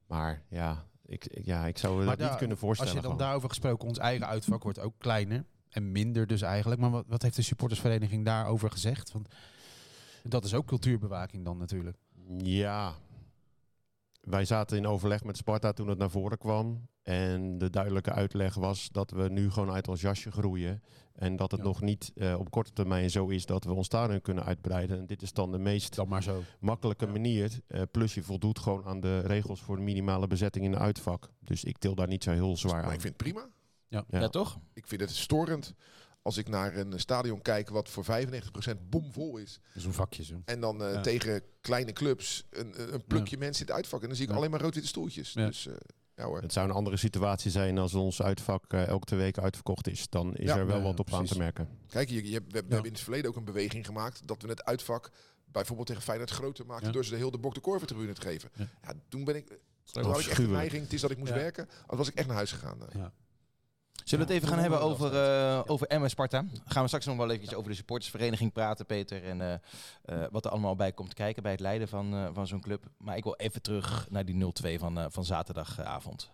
Maar 0.08 0.44
ja, 0.50 0.88
ik, 1.10 1.26
ik- 1.26 1.46
ja, 1.46 1.66
ik 1.68 1.78
zou 1.78 2.06
me 2.06 2.16
niet 2.18 2.36
kunnen 2.36 2.58
voorstellen. 2.58 2.92
Als 2.94 3.02
je 3.02 3.08
dan 3.08 3.12
gewoon. 3.12 3.18
daarover 3.18 3.50
gesproken, 3.50 3.88
ons 3.88 3.98
eigen 3.98 4.28
uitvak 4.28 4.64
wordt 4.64 4.80
ook 4.80 4.94
kleiner. 4.98 5.46
En 5.70 5.92
minder 5.92 6.28
dus 6.28 6.42
eigenlijk. 6.42 6.82
Maar 6.82 6.90
wat, 6.92 7.06
wat 7.08 7.22
heeft 7.22 7.36
de 7.36 7.42
supportersvereniging 7.42 8.26
daarover 8.26 8.72
gezegd? 8.72 9.12
Want 9.12 9.28
dat 10.24 10.46
is 10.46 10.54
ook 10.54 10.66
cultuurbewaking 10.66 11.46
dan 11.46 11.58
natuurlijk. 11.58 11.98
Ja. 12.38 12.94
Wij 14.22 14.46
zaten 14.46 14.78
in 14.78 14.88
overleg 14.88 15.24
met 15.24 15.38
Sparta 15.38 15.72
toen 15.74 15.88
het 15.88 15.98
naar 15.98 16.10
voren 16.10 16.38
kwam. 16.38 16.88
En 17.10 17.58
de 17.58 17.70
duidelijke 17.70 18.12
uitleg 18.12 18.54
was 18.54 18.90
dat 18.92 19.12
we 19.12 19.30
nu 19.30 19.52
gewoon 19.52 19.72
uit 19.72 19.88
ons 19.88 20.02
jasje 20.02 20.32
groeien. 20.32 20.84
En 21.16 21.36
dat 21.36 21.52
het 21.52 21.60
Ja. 21.60 21.66
nog 21.66 21.82
niet 21.82 22.12
eh, 22.16 22.36
op 22.40 22.50
korte 22.52 22.72
termijn 22.74 23.10
zo 23.10 23.28
is 23.28 23.46
dat 23.46 23.64
we 23.64 23.72
ons 23.74 23.86
stadion 23.86 24.22
kunnen 24.22 24.44
uitbreiden. 24.46 24.98
En 25.00 25.06
dit 25.06 25.22
is 25.22 25.34
dan 25.34 25.52
de 25.52 25.58
meest 25.58 25.96
Dan 25.96 26.08
maar 26.08 26.24
zo. 26.24 26.44
makkelijke 26.60 27.06
Ja. 27.06 27.12
manier. 27.12 27.60
eh, 27.68 27.82
plus 27.92 28.14
je 28.14 28.24
voldoet 28.24 28.60
gewoon 28.60 28.86
aan 28.86 29.00
de 29.00 29.20
regels 29.20 29.62
voor 29.62 29.76
de 29.76 29.82
minimale 29.82 30.28
bezetting 30.28 30.66
in 30.66 30.72
de 30.72 30.78
uitvak. 30.78 31.30
Dus 31.40 31.64
ik 31.64 31.78
til 31.78 31.96
daar 31.96 32.08
niet 32.08 32.24
zo 32.24 32.32
heel 32.32 32.58
zwaar 32.58 32.74
Maar 32.76 32.84
aan. 32.86 32.94
ik 32.94 33.02
vind 33.02 33.14
het 33.14 33.24
prima. 33.24 33.48
Ja. 33.88 34.06
Ja, 34.10 34.28
toch? 34.30 34.60
Ik 34.74 34.88
vind 34.88 35.02
het 35.02 35.10
storend 35.12 35.74
als 36.22 36.38
ik 36.38 36.48
naar 36.50 36.78
een 36.78 37.00
stadion 37.00 37.42
kijk 37.42 37.70
wat 37.70 37.90
voor 37.90 38.04
95% 38.04 38.90
bomvol 38.90 39.38
is. 39.38 39.60
Een 39.74 39.94
vakje 39.94 40.24
zo. 40.24 40.42
En 40.46 40.60
dan 40.60 40.84
eh, 40.84 40.94
Ja. 40.94 41.02
tegen 41.02 41.42
kleine 41.62 41.94
clubs 41.94 42.46
een, 42.50 42.94
een 42.94 43.04
plukje 43.06 43.38
mensen 43.38 43.62
in 43.62 43.68
het 43.68 43.76
uitvak. 43.76 44.02
En 44.02 44.08
dan 44.08 44.16
zie 44.16 44.26
ik 44.26 44.32
Ja. 44.32 44.38
alleen 44.38 44.52
maar 44.52 44.62
rood-witte 44.62 44.90
stoeltjes. 44.90 45.34
Ja. 45.34 45.46
Dus 45.46 45.68
eh, 45.68 45.74
ja 46.20 46.26
hoor. 46.26 46.42
Het 46.42 46.54
zou 46.54 46.70
een 46.70 46.76
andere 46.76 46.98
situatie 46.98 47.52
zijn 47.52 47.78
als 47.78 47.94
ons 47.94 48.22
uitvak 48.22 48.64
eh, 48.74 48.88
elke 48.88 49.06
twee 49.06 49.20
weken 49.20 49.44
uitverkocht 49.44 49.88
is. 49.88 50.10
Dan 50.10 50.36
is 50.36 50.46
Ja. 50.50 50.58
er 50.58 50.66
wel 50.66 50.78
Ja, 50.78 50.84
wat 50.84 51.00
op 51.00 51.14
aan 51.14 51.26
te 51.26 51.38
merken. 51.38 51.68
Kijk, 51.88 52.10
je, 52.10 52.26
je, 52.28 52.34
hebt- 52.34 52.46
we, 52.52 52.52
we 52.52 52.58
Ja. 52.58 52.64
hebben 52.74 52.86
in 52.86 52.92
het 52.94 53.02
verleden 53.02 53.30
ook 53.30 53.36
een 53.38 53.44
beweging 53.46 53.86
gemaakt 53.86 54.22
dat 54.28 54.42
we 54.42 54.48
het 54.48 54.64
uitvak 54.66 55.12
bijvoorbeeld 55.52 55.88
tegen 55.88 56.02
Feyenoord 56.04 56.30
groter 56.30 56.66
maakten 56.66 56.88
Ja. 56.88 56.94
door 56.94 57.04
ze 57.06 57.10
de 57.12 57.18
hele 57.18 57.38
Bok 57.38 57.54
de 57.54 57.60
Korver 57.60 57.88
tribune 57.88 58.14
te 58.14 58.22
geven. 58.22 58.50
Ja. 58.56 58.68
Ja. 58.84 58.94
toen 59.08 59.24
ben 59.24 59.36
ik, 59.36 59.48
toen 59.92 60.04
had 60.04 60.20
ik 60.20 60.26
echt 60.28 60.36
de 60.38 60.48
neiging, 60.48 60.84
het 60.84 60.94
is 60.94 61.02
dat 61.02 61.12
ik 61.12 61.18
moest 61.18 61.32
Ja. 61.32 61.38
werken, 61.38 61.68
anders 61.80 61.98
was 61.98 62.08
ik 62.10 62.16
echt 62.16 62.28
naar 62.28 62.36
huis 62.36 62.52
gegaan. 62.52 62.78
eh. 62.90 63.06
Zullen 64.10 64.28
we 64.28 64.34
het 64.34 64.44
even 64.44 64.54
gaan 64.54 64.64
hebben 64.64 64.82
over, 64.82 65.16
eh 65.16 65.62
over 65.66 65.88
Emmen 65.88 66.10
Sparta? 66.10 66.46
Gaan 66.66 66.82
we 66.82 66.88
straks 66.88 67.06
nog 67.06 67.18
wel 67.18 67.30
eventjes 67.30 67.54
over 67.58 67.70
de 67.70 67.76
supportersvereniging 67.76 68.54
praten, 68.54 68.86
Peter. 68.86 69.24
En 69.24 69.42
eh, 69.42 69.54
eh, 70.06 70.28
wat 70.32 70.46
er 70.46 70.52
allemaal 70.52 70.76
bij 70.76 70.92
komt 70.92 71.14
kijken 71.14 71.44
bij 71.44 71.52
het 71.52 71.62
leiden 71.62 71.88
van, 71.88 72.30
van 72.34 72.48
zo'n 72.48 72.62
club. 72.62 72.84
Maar 72.98 73.18
ik 73.18 73.24
wil 73.24 73.36
even 73.36 73.62
terug 73.62 74.08
naar 74.10 74.26
die 74.26 74.36
0-2 74.36 74.80
van, 74.80 75.12
van 75.12 75.26
zaterdagavond. 75.26 76.30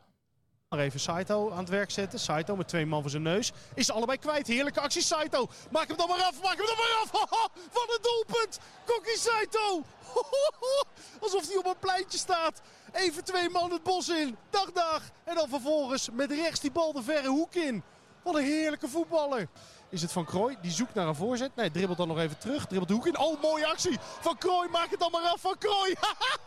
Even 0.80 1.00
Saito 1.00 1.52
aan 1.52 1.58
het 1.58 1.70
werk 1.70 1.92
zetten. 1.92 2.20
Saito 2.20 2.56
met 2.56 2.68
twee 2.68 2.86
man 2.86 3.02
voor 3.02 3.10
zijn 3.10 3.24
neus. 3.24 3.52
Is 3.74 3.92
allebei 3.92 4.18
kwijt. 4.18 4.48
Heerlijke 4.48 4.80
actie 4.80 5.02
Saito. 5.02 5.48
Maak 5.72 5.88
hem 5.88 5.98
dan 5.98 6.08
maar 6.08 6.24
af. 6.24 6.42
Maak 6.42 6.58
hem 6.58 6.66
dan 6.66 6.76
maar 6.78 7.02
af. 7.02 7.12
Wat 7.74 7.90
een 7.96 8.02
doelpunt. 8.02 8.60
Kokkie 8.86 9.18
Saito. 9.18 9.84
Alsof 11.24 11.48
hij 11.48 11.58
op 11.58 11.66
een 11.66 11.80
pleintje 11.80 12.18
staat. 12.18 12.62
Even 12.92 13.24
twee 13.24 13.50
man 13.50 13.72
het 13.72 13.84
bos 13.84 14.10
in. 14.10 14.38
Dag 14.50 14.72
dag. 14.72 15.02
En 15.24 15.36
dan 15.36 15.50
vervolgens 15.50 16.10
met 16.12 16.32
rechts 16.32 16.60
die 16.60 16.72
bal 16.72 16.94
de 16.94 17.04
verre 17.04 17.28
hoek 17.28 17.54
in. 17.54 17.84
Wat 18.24 18.36
een 18.36 18.44
heerlijke 18.44 18.88
voetballer. 18.88 19.48
Is 19.90 20.02
het 20.02 20.12
Van 20.12 20.26
Krooi? 20.26 20.58
Die 20.62 20.72
zoekt 20.72 20.94
naar 20.94 21.08
een 21.08 21.16
voorzet. 21.16 21.56
Nee, 21.56 21.72
dribbelt 21.72 21.98
dan 21.98 22.08
nog 22.08 22.20
even 22.20 22.38
terug. 22.38 22.66
Dribbelt 22.66 22.88
de 22.88 22.94
hoek 22.94 23.08
in. 23.08 23.18
Oh, 23.18 23.42
mooie 23.42 23.68
actie. 23.68 23.98
Van 24.20 24.38
Krooi, 24.38 24.70
maak 24.70 24.90
het 24.90 25.00
dan 25.00 25.12
maar 25.12 25.22
af. 25.22 25.42
Van 25.42 25.58
Krooi. 25.58 25.96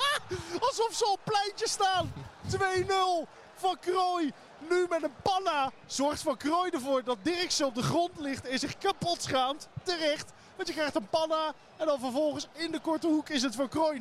Alsof 0.69 0.95
ze 0.95 1.07
op 1.07 1.21
pleintje 1.25 1.69
staan. 1.69 2.13
2-0. 2.51 3.29
Van 3.59 3.77
Krooi. 3.81 4.31
Nu 4.71 4.87
met 4.89 5.03
een 5.03 5.13
panna. 5.23 5.71
Zorgt 5.87 6.23
Van 6.23 6.37
Krooi 6.37 6.71
ervoor 6.71 7.05
dat 7.05 7.19
Dirksen 7.23 7.67
op 7.67 7.75
de 7.75 7.83
grond 7.83 8.11
ligt 8.19 8.47
en 8.49 8.59
zich 8.59 8.79
kapot 8.79 9.23
schaamt. 9.23 9.69
Terecht. 9.83 10.33
Want 10.57 10.69
je 10.69 10.75
krijgt 10.75 10.95
een 10.97 11.09
panna. 11.09 11.55
En 11.77 11.87
dan 11.87 11.99
vervolgens 12.01 12.49
in 12.53 12.71
de 12.73 12.81
korte 12.81 13.07
hoek 13.07 13.29
is 13.29 13.43
het 13.43 13.55
Van 13.55 13.69
Krooi 13.69 14.01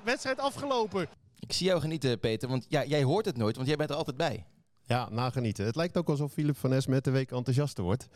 0-2. 0.00 0.02
Wedstrijd 0.04 0.38
afgelopen. 0.38 1.08
Ik 1.38 1.52
zie 1.52 1.66
jou 1.66 1.80
genieten, 1.80 2.18
Peter, 2.20 2.48
want 2.48 2.66
ja, 2.68 2.84
jij 2.84 3.02
hoort 3.02 3.24
het 3.24 3.36
nooit, 3.36 3.56
want 3.56 3.68
jij 3.68 3.76
bent 3.76 3.90
er 3.90 3.96
altijd 3.96 4.16
bij. 4.16 4.46
Ja, 4.86 5.08
nagenieten. 5.10 5.64
Het 5.64 5.76
lijkt 5.76 5.96
ook 5.96 6.08
alsof 6.08 6.32
Philip 6.32 6.56
van 6.56 6.72
Es 6.72 6.86
met 6.86 7.04
de 7.04 7.10
week 7.10 7.30
enthousiaster 7.30 7.84
wordt. 7.84 8.06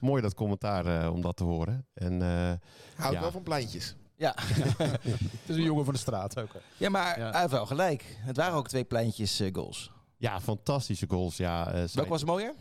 Mooi 0.00 0.22
dat 0.22 0.34
commentaar 0.34 0.86
eh, 1.02 1.12
om 1.12 1.20
dat 1.20 1.36
te 1.36 1.44
horen. 1.44 1.86
En 1.94 2.22
eh, 2.22 2.52
Houdt 2.96 3.14
Ja. 3.14 3.20
wel 3.20 3.30
van 3.30 3.42
pleintjes. 3.42 3.94
Ja, 4.16 4.34
Het 4.78 5.46
is 5.46 5.56
een 5.56 5.62
jongen 5.62 5.84
van 5.84 5.94
de 5.94 6.00
straat 6.00 6.38
ook. 6.40 6.52
hè. 6.52 6.58
ja 6.76 6.88
maar 6.90 7.18
Ja. 7.18 7.30
hij 7.30 7.40
heeft 7.40 7.52
wel 7.52 7.66
gelijk. 7.66 8.04
Het 8.18 8.36
waren 8.36 8.54
ook 8.54 8.68
twee 8.68 8.84
pleintjes 8.84 9.40
eh, 9.40 9.48
goals. 9.54 9.90
Ja, 10.16 10.40
fantastische 10.40 11.06
goals. 11.08 11.36
Ja, 11.36 11.72
eh, 11.72 11.84
Welke 11.92 12.10
was 12.10 12.24
mooier? 12.24 12.54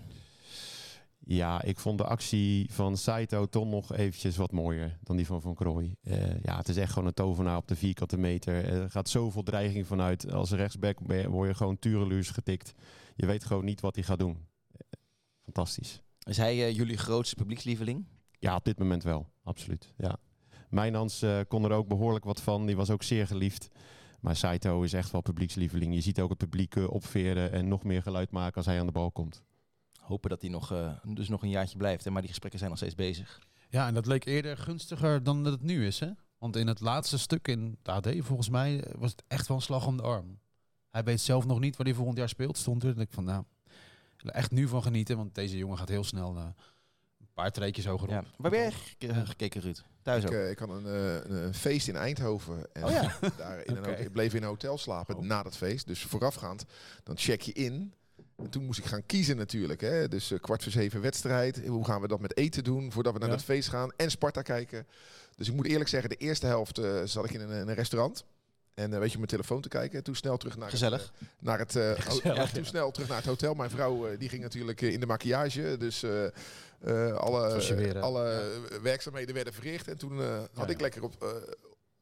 Ja, 1.27 1.61
ik 1.61 1.79
vond 1.79 1.97
de 1.97 2.05
actie 2.05 2.73
van 2.73 2.97
Saito 2.97 3.45
toch 3.45 3.65
nog 3.65 3.93
eventjes 3.93 4.37
wat 4.37 4.51
mooier 4.51 4.97
dan 5.03 5.15
die 5.15 5.25
van 5.25 5.41
Van 5.41 5.55
Krooi. 5.55 5.95
Eh, 6.03 6.41
ja, 6.41 6.57
het 6.57 6.69
is 6.69 6.77
echt 6.77 6.91
gewoon 6.91 7.07
een 7.07 7.13
tovenaar 7.13 7.57
op 7.57 7.67
de 7.67 7.75
vierkante 7.75 8.17
meter. 8.17 8.65
Er 8.65 8.91
gaat 8.91 9.09
zoveel 9.09 9.43
dreiging 9.43 9.87
vanuit. 9.87 10.31
Als 10.31 10.51
rechtsback 10.51 10.99
word 11.27 11.47
je 11.47 11.55
gewoon 11.55 11.79
tureluurs 11.79 12.29
getikt. 12.29 12.73
Je 13.15 13.25
weet 13.25 13.45
gewoon 13.45 13.65
niet 13.65 13.81
wat 13.81 13.95
hij 13.95 14.03
gaat 14.03 14.19
doen. 14.19 14.47
Eh, 14.71 14.79
Fantastisch. 15.43 16.01
Is 16.23 16.37
hij 16.37 16.65
eh, 16.65 16.75
jullie 16.75 16.97
grootste 16.97 17.35
publiekslieveling? 17.35 18.05
Ja, 18.39 18.55
op 18.55 18.65
dit 18.65 18.79
moment 18.79 19.03
wel. 19.03 19.29
Absoluut. 19.43 19.93
Ja. 19.97 20.17
Mijnans 20.69 21.21
eh, 21.21 21.39
kon 21.47 21.63
er 21.63 21.71
ook 21.71 21.87
behoorlijk 21.87 22.25
wat 22.25 22.41
van. 22.41 22.65
Die 22.65 22.75
was 22.75 22.89
ook 22.89 23.03
zeer 23.03 23.27
geliefd. 23.27 23.67
Maar 24.25 24.35
Saito 24.35 24.81
is 24.81 24.93
echt 24.93 25.11
wel 25.11 25.21
publiekslieveling. 25.21 25.93
Je 25.93 26.01
ziet 26.01 26.19
ook 26.19 26.29
het 26.29 26.37
publiek 26.37 26.75
eh, 26.75 26.89
opveren 26.89 27.51
en 27.51 27.67
nog 27.67 27.83
meer 27.83 28.01
geluid 28.01 28.31
maken 28.31 28.55
als 28.55 28.65
hij 28.65 28.79
aan 28.79 28.85
de 28.85 28.91
bal 28.91 29.11
komt. 29.11 29.43
Hopen 30.01 30.29
dat 30.29 30.41
hij 30.41 30.49
nog, 30.49 30.71
eh, 30.71 30.91
dus 31.03 31.29
nog 31.29 31.43
een 31.43 31.49
jaartje 31.49 31.77
blijft. 31.77 32.03
Hè? 32.03 32.11
Maar 32.11 32.21
die 32.21 32.29
gesprekken 32.29 32.59
zijn 32.59 32.71
nog 32.71 32.79
steeds 32.79 32.95
bezig. 32.95 33.39
Ja, 33.69 33.87
en 33.87 33.93
dat 33.93 34.05
leek 34.05 34.25
eerder 34.25 34.57
gunstiger 34.57 35.23
dan 35.23 35.43
dat 35.43 35.53
het 35.53 35.61
nu 35.61 35.85
is. 35.85 35.99
Hè? 35.99 36.09
Want 36.37 36.55
in 36.55 36.67
het 36.67 36.79
laatste 36.79 37.17
stuk 37.17 37.47
in 37.47 37.77
het 37.77 37.87
AD, 37.87 38.13
volgens 38.19 38.49
mij, 38.49 38.83
eh, 38.83 38.93
was 38.97 39.11
het 39.11 39.23
echt 39.27 39.47
wel 39.47 39.57
een 39.57 39.63
slag 39.63 39.87
om 39.87 39.97
de 39.97 40.03
arm. 40.03 40.39
Hij 40.89 41.03
weet 41.03 41.21
zelf 41.21 41.45
nog 41.45 41.59
niet 41.59 41.75
waar 41.77 41.85
hij 41.85 41.95
volgend 41.95 42.17
jaar 42.17 42.29
speelt, 42.29 42.57
stond 42.57 42.83
er. 42.83 42.95
En 42.95 43.01
ik 43.01 43.11
van, 43.11 43.23
nou, 43.23 43.43
echt 44.17 44.51
nu 44.51 44.67
van 44.67 44.83
genieten, 44.83 45.17
want 45.17 45.35
deze 45.35 45.57
jongen 45.57 45.77
gaat 45.77 45.89
heel 45.89 46.03
snel 46.03 46.53
paar 47.35 47.51
treetjes 47.51 47.85
hoger 47.85 48.03
op. 48.07 48.13
Ja. 48.13 48.23
Waar 48.37 48.51
ben 48.51 48.59
jij 48.59 48.71
gek- 48.71 49.09
eh, 49.09 49.27
gekeken, 49.27 49.61
Ruud? 49.61 49.83
Thuis 50.01 50.23
Ik, 50.23 50.29
ook? 50.29 50.35
eh, 50.35 50.49
ik 50.49 50.59
had 50.59 50.69
een, 50.69 50.85
eh, 50.85 51.43
een, 51.43 51.53
feest 51.53 51.87
in 51.87 51.95
Eindhoven. 51.95 52.67
En 52.73 52.83
Oh 52.83 52.89
ja. 52.91 53.17
daar 53.37 53.59
in 53.65 53.71
een 53.75 53.77
Oké. 53.79 53.89
hotel- 53.89 54.05
ik 54.05 54.11
bleef 54.11 54.33
in 54.33 54.41
een 54.41 54.47
hotel 54.47 54.77
slapen 54.77 55.15
Oh. 55.15 55.23
na 55.23 55.43
dat 55.43 55.57
feest. 55.57 55.87
Dus 55.87 56.03
voorafgaand, 56.03 56.65
dan 57.03 57.17
check 57.17 57.41
je 57.41 57.53
in. 57.53 57.93
En 58.37 58.49
toen 58.49 58.65
moest 58.65 58.79
ik 58.79 58.85
gaan 58.85 59.05
kiezen 59.05 59.37
natuurlijk. 59.37 59.81
Hè. 59.81 60.07
Dus 60.07 60.31
eh, 60.31 60.39
kwart 60.39 60.63
voor 60.63 60.71
zeven 60.71 61.01
wedstrijd. 61.01 61.67
Hoe 61.67 61.85
gaan 61.85 62.01
we 62.01 62.07
dat 62.07 62.19
met 62.19 62.37
eten 62.37 62.63
doen 62.63 62.91
voordat 62.91 63.13
we 63.13 63.19
naar 63.19 63.27
Ja. 63.29 63.35
dat 63.35 63.43
feest 63.43 63.69
gaan? 63.69 63.91
En 63.97 64.11
Sparta 64.11 64.41
kijken. 64.41 64.87
Dus 65.35 65.47
ik 65.47 65.53
moet 65.53 65.65
eerlijk 65.67 65.89
zeggen, 65.89 66.09
de 66.09 66.15
eerste 66.15 66.45
helft 66.45 66.77
eh, 66.77 67.01
zat 67.03 67.25
ik 67.25 67.31
in 67.31 67.41
een, 67.41 67.49
in 67.61 67.67
een 67.67 67.73
restaurant. 67.75 68.25
En 68.75 68.93
eh, 68.93 68.99
weet 68.99 69.07
je, 69.07 69.13
op 69.13 69.17
mijn 69.17 69.27
telefoon 69.27 69.61
te 69.61 69.67
kijken. 69.67 70.03
Toen 70.03 70.15
snel 70.15 70.37
terug 70.37 70.57
naar 70.57 70.69
Gezellig. 70.69 71.01
Het, 71.01 71.11
eh, 71.21 71.27
naar 71.45 71.59
het, 71.59 71.75
eh, 71.75 71.91
ho- 71.99 72.19
ja, 72.33 72.45
toen 72.47 72.65
snel 72.65 72.91
terug 72.91 73.07
naar 73.07 73.17
het 73.17 73.25
hotel. 73.25 73.53
Mijn 73.53 73.69
vrouw 73.69 74.07
eh, 74.07 74.19
die 74.19 74.29
ging 74.29 74.41
natuurlijk 74.41 74.81
in 74.81 74.99
de 74.99 75.05
maquillage. 75.05 75.75
Dus 75.79 76.03
alle, 77.15 77.75
weer, 77.75 77.99
alle 77.99 78.51
werkzaamheden 78.81 79.35
werden 79.35 79.53
verricht. 79.53 79.87
En 79.87 79.97
toen 79.97 80.19
had 80.21 80.49
Ja, 80.53 80.67
ik 80.67 80.81
lekker 80.81 81.03
op, 81.03 81.43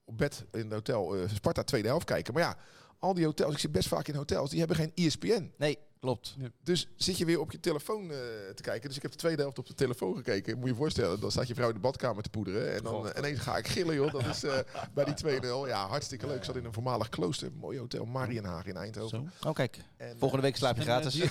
op 0.05 0.17
bed 0.17 0.43
in 0.51 0.59
het 0.59 0.71
hotel 0.73 1.15
Sparta 1.33 1.63
tweede 1.63 1.87
helft 1.87 2.05
kijken. 2.05 2.33
Maar 2.33 2.43
ja, 2.43 2.57
al 3.03 3.13
die 3.13 3.25
hotels, 3.25 3.53
ik 3.53 3.59
zit 3.59 3.71
best 3.71 3.87
vaak 3.87 4.07
in 4.07 4.15
hotels, 4.15 4.49
die 4.49 4.59
hebben 4.59 4.77
geen 4.77 4.91
ESPN. 4.95 5.51
Nee, 5.57 5.77
klopt. 5.99 6.35
Dus 6.63 6.87
zit 6.95 7.17
je 7.17 7.25
weer 7.25 7.39
op 7.39 7.51
je 7.51 7.59
telefoon 7.59 8.01
eh, 8.11 8.17
te 8.55 8.61
kijken. 8.61 8.87
Dus 8.87 8.95
ik 8.95 9.01
heb 9.01 9.11
de 9.11 9.17
tweede 9.17 9.41
helft 9.41 9.59
op 9.59 9.67
de 9.67 9.73
telefoon 9.73 10.15
gekeken. 10.15 10.55
Moet 10.55 10.63
je 10.65 10.69
je 10.71 10.77
voorstellen, 10.77 11.19
dan 11.19 11.31
staat 11.31 11.47
je 11.47 11.53
vrouw 11.55 11.67
in 11.67 11.73
de 11.73 11.79
badkamer 11.79 12.23
te 12.23 12.29
poederen. 12.29 12.73
En 12.73 12.83
dan 12.83 13.09
eh, 13.09 13.17
ineens 13.17 13.39
ga 13.39 13.57
ik 13.57 13.67
gillen, 13.67 13.95
joh. 13.95 14.11
Dat 14.11 14.25
is 14.25 14.43
eh, 14.43 14.57
bij 14.93 15.05
die 15.05 15.39
2-0. 15.41 15.45
Ja, 15.67 15.87
hartstikke 15.87 16.27
leuk. 16.27 16.35
Ik 16.37 16.43
zat 16.43 16.55
in 16.55 16.65
een 16.65 16.73
voormalig 16.73 17.09
klooster. 17.09 17.49
Mooi 17.59 17.79
hotel, 17.79 18.05
Marienhagen 18.05 18.69
in 18.69 18.77
Eindhoven. 18.77 19.31
Zo. 19.41 19.47
Oh, 19.47 19.53
kijk, 19.55 19.79
En, 19.97 20.15
volgende 20.19 20.43
week 20.43 20.55
slaap 20.55 20.75
je 20.75 20.81
gratis. 20.81 21.15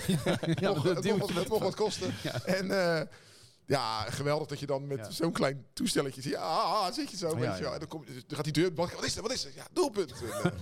Ja, 0.55 0.73
mocht, 0.73 0.85
dat 0.85 0.97
het, 0.97 1.05
mocht, 1.05 1.27
het 1.29 1.35
met- 1.35 1.49
mocht 1.49 1.63
wat 1.63 1.75
kosten. 1.75 2.15
En 2.45 2.71
eh, 2.71 3.07
ja, 3.67 4.03
geweldig 4.11 4.49
dat 4.49 4.59
je 4.61 4.67
dan 4.67 4.87
met 4.87 4.99
Ja. 4.99 5.11
zo'n 5.11 5.33
klein 5.33 5.67
toestelletje 5.73 6.23
ziet. 6.23 6.37
Ah, 6.37 6.65
ah, 6.65 6.93
zit 6.93 7.11
je 7.11 7.17
zo, 7.17 7.29
Ja, 7.29 7.35
weet 7.35 7.57
je 7.57 7.63
wel. 7.63 7.69
ja. 7.69 7.73
En 7.73 7.79
dan, 7.79 7.89
kom, 7.89 8.05
dan 8.05 8.37
gaat 8.37 8.45
die 8.45 8.53
deur, 8.53 8.75
wat 8.75 8.93
wat 8.93 9.05
is 9.05 9.17
er, 9.17 9.23
wat 9.23 9.33
is 9.33 9.45
er? 9.45 9.53
Ja, 9.55 9.67
doelpunt. 9.73 10.13
En, 10.23 10.53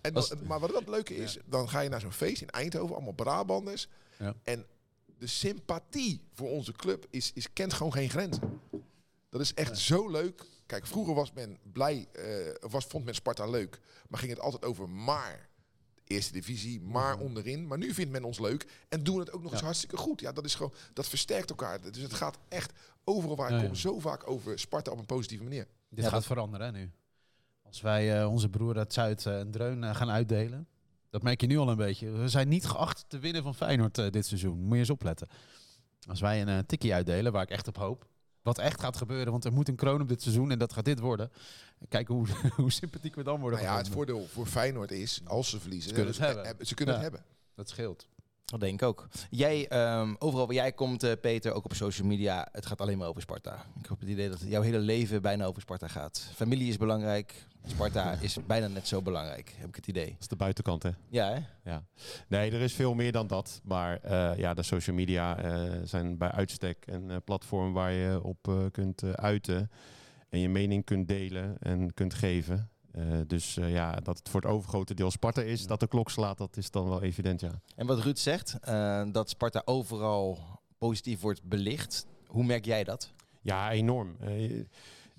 en 0.00 0.12
dan- 0.12 0.28
maar 0.46 0.60
wat 0.60 0.74
het 0.74 0.88
leuke 0.88 1.16
is, 1.16 1.38
dan 1.46 1.68
ga 1.68 1.80
je 1.80 1.88
naar 1.88 2.00
zo'n 2.00 2.12
feest 2.12 2.42
in 2.42 2.50
Eindhoven, 2.50 2.94
allemaal 2.94 3.12
Brabanders. 3.12 3.88
Ja. 4.18 4.34
En 4.42 4.66
de 5.18 5.26
sympathie 5.26 6.22
voor 6.34 6.50
onze 6.50 6.72
club 6.72 7.06
is, 7.10 7.30
is, 7.34 7.52
kent 7.52 7.72
gewoon 7.72 7.92
geen 7.92 8.10
grenzen. 8.10 8.60
Dat 9.28 9.40
is 9.40 9.54
echt 9.54 9.78
zo 9.78 10.08
leuk. 10.10 10.44
Kijk, 10.66 10.86
vroeger 10.86 11.14
was 11.14 11.32
men 11.32 11.58
blij, 11.72 12.08
eh, 12.12 12.70
was, 12.70 12.84
vond 12.84 13.04
men 13.04 13.14
Sparta 13.14 13.46
leuk, 13.46 13.80
maar 14.08 14.18
ging 14.20 14.30
het 14.32 14.40
altijd 14.40 14.64
over 14.64 14.88
maar 14.88 15.48
eerste 16.12 16.32
divisie, 16.32 16.80
maar 16.80 17.18
onderin. 17.18 17.66
Maar 17.66 17.78
nu 17.78 17.94
vindt 17.94 18.12
men 18.12 18.24
ons 18.24 18.38
leuk 18.38 18.66
en 18.88 19.02
doen 19.02 19.18
het 19.18 19.32
ook 19.32 19.42
nog 19.42 19.52
eens 19.52 19.60
hartstikke 19.60 19.96
goed. 19.96 20.20
Ja, 20.20 20.32
dat 20.32 20.44
is 20.44 20.54
gewoon, 20.54 20.72
dat 20.92 21.08
versterkt 21.08 21.50
elkaar. 21.50 21.80
Dus 21.92 22.02
het 22.02 22.14
gaat 22.14 22.38
echt 22.48 22.72
overal 23.04 23.36
waar 23.36 23.48
ik 23.50 23.54
Ja, 23.56 23.60
kom 23.62 23.72
ja. 23.72 23.78
zo 23.78 23.98
vaak 24.00 24.28
over 24.30 24.58
Sparta 24.58 24.90
op 24.90 24.98
een 24.98 25.06
positieve 25.06 25.42
manier. 25.44 25.66
Dit 25.88 25.98
Ja, 25.98 26.02
gaat 26.04 26.12
dat- 26.12 26.24
veranderen 26.24 26.66
hè, 26.66 26.72
nu. 26.80 26.90
Als 27.62 27.80
wij 27.80 28.20
eh, 28.20 28.30
onze 28.30 28.48
broer 28.48 28.78
uit 28.78 28.92
Zuid 28.92 29.26
eh, 29.26 29.38
een 29.38 29.50
dreun 29.50 29.84
eh, 29.84 29.94
gaan 29.94 30.10
uitdelen. 30.10 30.66
Dat 31.10 31.22
merk 31.22 31.40
je 31.40 31.46
nu 31.46 31.58
al 31.58 31.68
een 31.68 31.76
beetje. 31.76 32.10
We 32.10 32.28
zijn 32.28 32.48
niet 32.48 32.66
geacht 32.66 33.04
te 33.08 33.18
winnen 33.18 33.42
van 33.42 33.54
Feyenoord 33.54 33.94
dit 34.12 34.26
seizoen. 34.26 34.58
Moet 34.58 34.72
je 34.72 34.78
eens 34.78 34.90
opletten. 34.90 35.28
Als 36.08 36.20
wij 36.20 36.40
een 36.40 36.48
eh, 36.48 36.58
tikkie 36.58 36.94
uitdelen, 36.94 37.32
waar 37.32 37.42
ik 37.42 37.50
echt 37.50 37.68
op 37.68 37.76
hoop. 37.76 38.06
Wat 38.42 38.58
echt 38.58 38.80
gaat 38.80 38.96
gebeuren, 38.96 39.32
want 39.32 39.44
er 39.44 39.52
moet 39.52 39.68
een 39.68 39.76
kroon 39.76 40.00
op 40.00 40.08
dit 40.08 40.22
seizoen 40.22 40.50
en 40.50 40.58
dat 40.58 40.72
gaat 40.72 40.84
dit 40.84 40.98
worden. 40.98 41.30
Kijken 41.88 42.14
hoe, 42.14 42.26
hoe 42.56 42.72
sympathiek 42.72 43.14
we 43.14 43.22
dan 43.22 43.40
worden. 43.40 43.58
Nou 43.60 43.70
ja, 43.72 43.76
het 43.78 43.88
voordeel 43.88 44.26
voor 44.26 44.46
Feyenoord 44.46 44.90
is, 44.90 45.20
als 45.24 45.50
ze 45.50 45.60
verliezen, 45.60 45.88
Ze 45.88 45.94
kunnen 45.94 46.12
het 46.14 46.22
eh, 46.22 46.34
hebben. 46.34 46.58
eh, 46.60 46.66
ze 46.66 46.74
kunnen 46.74 46.94
Ja. 46.94 47.00
het 47.00 47.10
hebben. 47.10 47.30
Dat 47.54 47.68
scheelt. 47.68 48.06
Dat 48.52 48.60
denk 48.60 48.82
ik 48.82 48.88
ook. 48.88 49.08
Jij, 49.30 49.68
ehm, 49.68 50.14
overal 50.18 50.46
waar 50.46 50.54
jij 50.54 50.72
komt, 50.72 51.02
eh, 51.02 51.12
Peter, 51.20 51.52
ook 51.52 51.64
op 51.64 51.74
social 51.74 52.06
media, 52.06 52.48
het 52.52 52.66
gaat 52.66 52.80
alleen 52.80 52.98
maar 52.98 53.08
over 53.08 53.22
Sparta. 53.22 53.64
Ik 53.80 53.88
heb 53.88 54.00
het 54.00 54.08
idee 54.08 54.28
dat 54.28 54.40
jouw 54.46 54.62
hele 54.62 54.78
leven 54.78 55.22
bijna 55.22 55.44
over 55.44 55.60
Sparta 55.60 55.88
gaat. 55.88 56.30
Familie 56.34 56.68
is 56.68 56.76
belangrijk, 56.76 57.46
Sparta 57.66 58.12
is 58.20 58.38
bijna 58.46 58.66
net 58.66 58.88
zo 58.88 59.02
belangrijk, 59.02 59.54
heb 59.56 59.68
ik 59.68 59.76
het 59.76 59.86
idee. 59.86 60.06
Dat 60.06 60.20
is 60.20 60.28
de 60.28 60.36
buitenkant, 60.36 60.82
hè? 60.82 60.90
Ja, 61.08 61.28
hè? 61.28 61.70
Ja. 61.70 61.84
Nee, 62.28 62.50
er 62.50 62.60
is 62.60 62.74
veel 62.74 62.94
meer 62.94 63.12
dan 63.12 63.26
dat. 63.26 63.60
Maar 63.64 64.00
eh, 64.00 64.38
ja, 64.38 64.54
de 64.54 64.62
social 64.62 64.96
media 64.96 65.38
eh, 65.38 65.70
zijn 65.84 66.18
bij 66.18 66.30
uitstek 66.30 66.84
een 66.86 67.22
platform 67.24 67.72
waar 67.72 67.92
je 67.92 68.22
op 68.22 68.68
kunt 68.72 69.16
uiten. 69.16 69.70
En 70.28 70.38
je 70.38 70.48
mening 70.48 70.84
kunt 70.84 71.08
delen 71.08 71.56
en 71.60 71.94
kunt 71.94 72.14
geven. 72.14 72.70
Eh, 72.92 73.04
dus 73.26 73.56
eh, 73.56 73.72
ja, 73.72 73.94
dat 73.94 74.18
het 74.18 74.28
voor 74.28 74.40
het 74.40 74.50
overgrote 74.50 74.94
deel 74.94 75.10
Sparta 75.10 75.42
is, 75.42 75.66
dat 75.66 75.80
de 75.80 75.86
klok 75.86 76.10
slaat, 76.10 76.38
dat 76.38 76.56
is 76.56 76.70
dan 76.70 76.88
wel 76.88 77.02
evident, 77.02 77.40
ja. 77.40 77.60
En 77.76 77.86
wat 77.86 78.00
Ruud 78.00 78.18
zegt, 78.18 78.58
eh, 78.60 79.04
dat 79.12 79.28
Sparta 79.28 79.62
overal 79.64 80.38
positief 80.78 81.20
wordt 81.20 81.42
belicht. 81.42 82.06
Hoe 82.26 82.44
merk 82.44 82.64
jij 82.64 82.84
dat? 82.84 83.12
Ja, 83.40 83.70
enorm. 83.70 84.16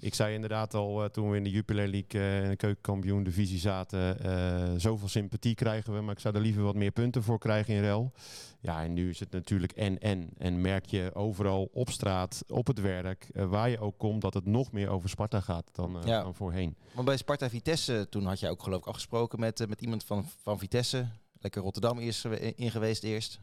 Eh, 0.04 0.08
ik 0.08 0.16
zei 0.16 0.34
inderdaad 0.34 0.74
al 0.74 1.04
eh, 1.04 1.10
toen 1.10 1.30
we 1.30 1.38
in 1.38 1.44
de 1.44 1.50
Jupiler 1.50 1.88
League 1.88 2.22
eh, 2.22 2.44
in 2.44 2.50
de 2.50 2.56
keukenkampioen 2.56 3.24
divisie 3.24 3.60
zaten, 3.60 4.20
eh, 4.20 4.74
zoveel 4.78 5.08
sympathie 5.08 5.56
krijgen 5.56 5.94
we, 5.94 6.02
maar 6.02 6.14
ik 6.14 6.20
zou 6.20 6.36
er 6.36 6.42
liever 6.42 6.64
wat 6.64 6.76
meer 6.76 6.92
punten 6.92 7.24
voor 7.24 7.40
krijgen 7.40 7.74
in 7.74 7.82
rel. 7.82 8.12
Ja, 8.60 8.84
en 8.84 8.94
nu 8.94 9.10
is 9.10 9.20
het 9.20 9.32
natuurlijk 9.32 9.72
en-en. 9.72 10.30
En 10.38 10.62
merk 10.62 10.86
je 10.86 11.12
overal 11.14 11.70
op 11.74 11.90
straat, 11.90 12.44
op 12.48 12.68
het 12.68 12.80
werk, 12.82 13.30
eh, 13.34 13.46
waar 13.46 13.70
je 13.70 13.80
ook 13.80 13.98
komt, 13.98 14.22
dat 14.22 14.34
het 14.34 14.46
nog 14.46 14.72
meer 14.72 14.90
over 14.90 15.10
Sparta 15.10 15.40
gaat 15.40 15.70
dan, 15.72 16.00
eh, 16.02 16.08
Ja. 16.08 16.24
dan 16.24 16.36
voorheen. 16.36 16.76
Want 16.94 17.06
bij 17.08 17.18
Sparta 17.18 17.50
Vitesse, 17.50 18.08
toen 18.10 18.26
had 18.26 18.40
jij 18.40 18.50
ook 18.50 18.64
geloof 18.64 18.80
ik 18.80 18.88
afgesproken 18.88 19.40
met, 19.40 19.60
eh, 19.60 19.68
met 19.68 19.82
iemand 19.82 20.04
van, 20.04 20.26
van 20.42 20.60
Vitesse. 20.60 21.08
Lekker 21.40 21.62
Rotterdam 21.62 22.00
eerst 22.00 22.26
in 22.56 22.72
geweest 22.72 23.04
eerst. 23.04 23.40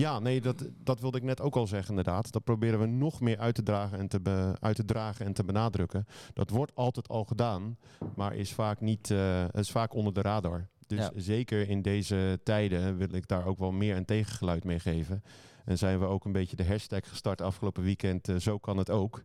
Ja, 0.00 0.18
nee, 0.18 0.40
dat, 0.40 0.64
dat 0.82 1.00
wilde 1.00 1.16
ik 1.18 1.22
net 1.24 1.40
ook 1.40 1.56
al 1.56 1.66
zeggen 1.66 1.88
inderdaad. 1.88 2.32
Dat 2.32 2.44
proberen 2.44 2.80
we 2.80 2.86
nog 2.86 3.20
meer 3.20 3.38
uit 3.38 3.54
te, 3.54 3.62
dragen 3.62 3.98
en 3.98 4.08
te, 4.08 4.20
be- 4.20 4.54
uit 4.60 4.76
te 4.76 4.84
dragen 4.84 5.26
en 5.26 5.32
te 5.32 5.44
benadrukken. 5.44 6.06
Dat 6.32 6.50
wordt 6.50 6.74
altijd 6.74 7.08
al 7.08 7.24
gedaan, 7.24 7.76
maar 8.16 8.34
is 8.34 8.52
vaak, 8.52 8.80
niet, 8.80 9.10
eh, 9.10 9.44
is 9.52 9.70
vaak 9.70 9.94
onder 9.94 10.12
de 10.12 10.20
radar. 10.22 10.68
Dus 10.86 10.98
Ja. 10.98 11.10
zeker 11.16 11.68
in 11.68 11.82
deze 11.82 12.40
tijden 12.42 12.96
wil 12.96 13.12
ik 13.14 13.28
daar 13.28 13.46
ook 13.46 13.58
wel 13.58 13.72
meer 13.72 13.96
een 13.96 14.04
tegengeluid 14.04 14.64
mee 14.64 14.78
geven. 14.78 15.22
En 15.64 15.78
zijn 15.78 15.98
we 15.98 16.04
ook 16.06 16.24
een 16.24 16.32
beetje 16.32 16.56
de 16.56 16.64
hashtag 16.66 17.08
gestart 17.08 17.40
afgelopen 17.40 17.82
weekend. 17.82 18.28
eh, 18.28 18.36
zo 18.36 18.58
kan 18.58 18.76
het 18.76 18.90
ook. 18.90 19.22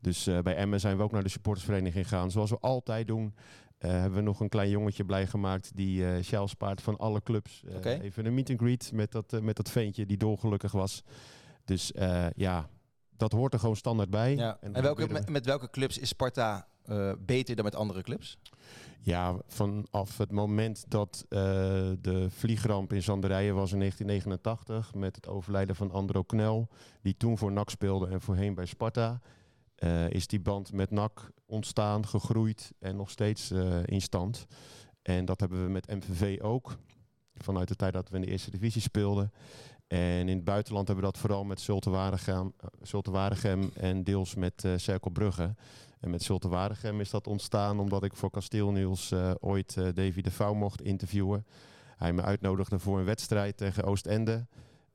Dus 0.00 0.26
eh, 0.26 0.38
bij 0.38 0.56
Emmen 0.56 0.80
zijn 0.80 0.96
we 0.96 1.02
ook 1.02 1.12
naar 1.12 1.22
de 1.22 1.28
supportersvereniging 1.28 2.08
gegaan. 2.08 2.30
Zoals 2.30 2.50
we 2.50 2.58
altijd 2.60 3.06
doen. 3.06 3.34
Eh, 3.82 3.90
hebben 3.90 4.18
we 4.18 4.20
nog 4.20 4.40
een 4.40 4.48
klein 4.48 4.70
jongetje 4.70 5.04
blij 5.04 5.26
gemaakt 5.26 5.76
die 5.76 6.22
sjaal 6.22 6.48
spaart 6.48 6.82
van 6.82 6.96
alle 6.96 7.22
clubs. 7.22 7.64
Eh. 7.82 8.02
Even 8.02 8.26
een 8.26 8.34
meet 8.34 8.50
and 8.50 8.58
greet 8.58 8.92
met 8.92 9.12
dat, 9.12 9.40
met 9.42 9.56
dat 9.56 9.70
ventje 9.70 10.06
die 10.06 10.16
dolgelukkig 10.16 10.72
was. 10.72 11.02
Dus 11.64 11.92
ja, 12.34 12.68
dat 13.16 13.32
hoort 13.32 13.52
er 13.52 13.60
gewoon 13.60 13.76
standaard 13.76 14.10
bij. 14.10 14.36
Ja. 14.36 14.58
En, 14.60 14.82
welke, 14.82 15.08
met, 15.08 15.28
met 15.28 15.46
welke 15.46 15.70
clubs 15.70 15.98
is 15.98 16.08
Sparta 16.08 16.66
beter 17.18 17.54
dan 17.54 17.64
met 17.64 17.74
andere 17.74 18.02
clubs? 18.02 18.38
Ja, 19.00 19.36
vanaf 19.46 20.18
het 20.18 20.32
moment 20.32 20.84
dat 20.88 21.24
de 21.28 22.26
vliegramp 22.28 22.92
in 22.92 23.02
Zanderije 23.02 23.52
was 23.52 23.72
in 23.72 23.78
1989... 23.78 24.94
met 24.94 25.16
het 25.16 25.28
overlijden 25.28 25.76
van 25.76 25.90
Andro 25.90 26.22
Knel, 26.22 26.68
die 27.00 27.16
toen 27.16 27.38
voor 27.38 27.52
NAC 27.52 27.70
speelde 27.70 28.06
en 28.06 28.20
voorheen 28.20 28.54
bij 28.54 28.66
Sparta... 28.66 29.20
eh, 29.82 30.10
is 30.10 30.26
die 30.26 30.40
band 30.40 30.72
met 30.72 30.90
NAC 30.90 31.30
ontstaan, 31.46 32.06
gegroeid 32.06 32.72
en 32.78 32.96
nog 32.96 33.10
steeds 33.10 33.50
eh, 33.50 33.82
in 33.84 34.00
stand. 34.00 34.46
En 35.02 35.24
dat 35.24 35.40
hebben 35.40 35.64
we 35.64 35.70
met 35.70 35.86
MVV 35.86 36.40
ook, 36.40 36.76
vanuit 37.34 37.68
de 37.68 37.76
tijd 37.76 37.92
dat 37.92 38.08
we 38.08 38.16
in 38.16 38.22
de 38.22 38.30
eerste 38.30 38.50
divisie 38.50 38.82
speelden. 38.82 39.32
En 39.86 40.28
in 40.28 40.36
het 40.36 40.44
buitenland 40.44 40.86
hebben 40.86 41.04
we 41.04 41.10
dat 41.10 41.20
vooral 41.20 41.44
met 41.44 41.60
Zulte 41.60 41.90
Waregem, 43.10 43.70
eh, 43.74 43.90
en 43.90 44.04
deels 44.04 44.34
met 44.34 44.64
Cerkel 44.76 45.10
Brugge. 45.10 45.54
En 46.00 46.10
met 46.10 46.22
Zulte 46.22 46.48
Waregem 46.48 47.00
is 47.00 47.10
dat 47.10 47.26
ontstaan 47.26 47.80
omdat 47.80 48.04
ik 48.04 48.16
voor 48.16 48.30
Kasteel 48.30 48.96
eh, 49.10 49.30
ooit 49.40 49.74
Davy 49.74 50.20
de 50.20 50.30
Vouw 50.30 50.54
mocht 50.54 50.82
interviewen. 50.82 51.46
Hij 51.96 52.12
me 52.12 52.22
uitnodigde 52.22 52.78
voor 52.78 52.98
een 52.98 53.04
wedstrijd 53.04 53.56
tegen 53.56 53.84
Oostende. 53.84 54.46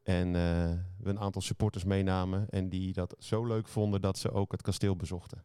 En 0.07 0.35
eh, 0.35 0.71
we 0.97 1.09
een 1.09 1.19
aantal 1.19 1.41
supporters 1.41 1.83
meenamen. 1.83 2.49
En 2.49 2.69
die 2.69 2.93
dat 2.93 3.15
zo 3.19 3.45
leuk 3.45 3.67
vonden 3.67 4.01
dat 4.01 4.17
ze 4.17 4.31
ook 4.31 4.51
het 4.51 4.61
kasteel 4.61 4.95
bezochten. 4.95 5.43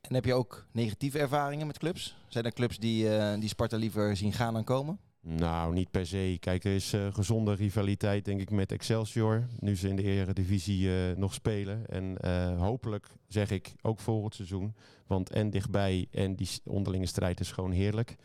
En 0.00 0.14
heb 0.14 0.24
je 0.24 0.34
ook 0.34 0.66
negatieve 0.72 1.18
ervaringen 1.18 1.66
met 1.66 1.78
clubs? 1.78 2.16
Zijn 2.28 2.44
er 2.44 2.52
clubs 2.52 2.78
die, 2.78 3.16
eh, 3.16 3.40
die 3.40 3.48
Sparta 3.48 3.76
liever 3.76 4.16
zien 4.16 4.32
gaan 4.32 4.54
dan 4.54 4.64
komen? 4.64 4.98
Nou, 5.20 5.72
niet 5.72 5.90
per 5.90 6.06
se. 6.06 6.36
Kijk, 6.40 6.64
er 6.64 6.74
is 6.74 6.92
eh, 6.92 7.14
gezonde 7.14 7.54
rivaliteit, 7.54 8.24
denk 8.24 8.40
ik, 8.40 8.50
met 8.50 8.72
Excelsior. 8.72 9.46
Nu 9.58 9.76
ze 9.76 9.88
in 9.88 9.96
de 9.96 10.02
Eredivisie 10.02 10.90
eh 10.90 11.16
nog 11.16 11.34
spelen. 11.34 11.86
En 11.86 12.26
hopelijk, 12.56 13.06
zeg 13.28 13.50
ik, 13.50 13.74
ook 13.82 14.00
volgend 14.00 14.34
seizoen. 14.34 14.74
Want 15.06 15.30
en 15.30 15.50
dichtbij 15.50 16.06
en 16.10 16.36
die 16.36 16.48
onderlinge 16.64 17.06
strijd 17.06 17.40
is 17.40 17.52
gewoon 17.52 17.72
heerlijk. 17.72 18.16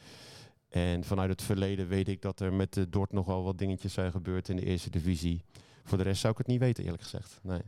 En 0.70 1.04
vanuit 1.04 1.30
het 1.30 1.42
verleden 1.42 1.88
weet 1.88 2.08
ik 2.08 2.22
dat 2.22 2.40
er 2.40 2.54
met 2.54 2.74
de 2.74 2.90
Dort 2.90 3.12
nogal 3.12 3.44
wat 3.44 3.58
dingetjes 3.58 3.94
zijn 3.94 4.12
gebeurd 4.12 4.50
in 4.50 4.56
de 4.56 4.66
Eerste 4.66 4.90
Divisie. 4.90 5.42
Voor 5.84 5.98
de 5.98 6.04
rest 6.04 6.22
zou 6.22 6.32
ik 6.32 6.38
het 6.38 6.48
niet 6.48 6.60
weten, 6.60 6.84
eerlijk 6.84 7.04
gezegd. 7.04 7.40
Nee. 7.44 7.62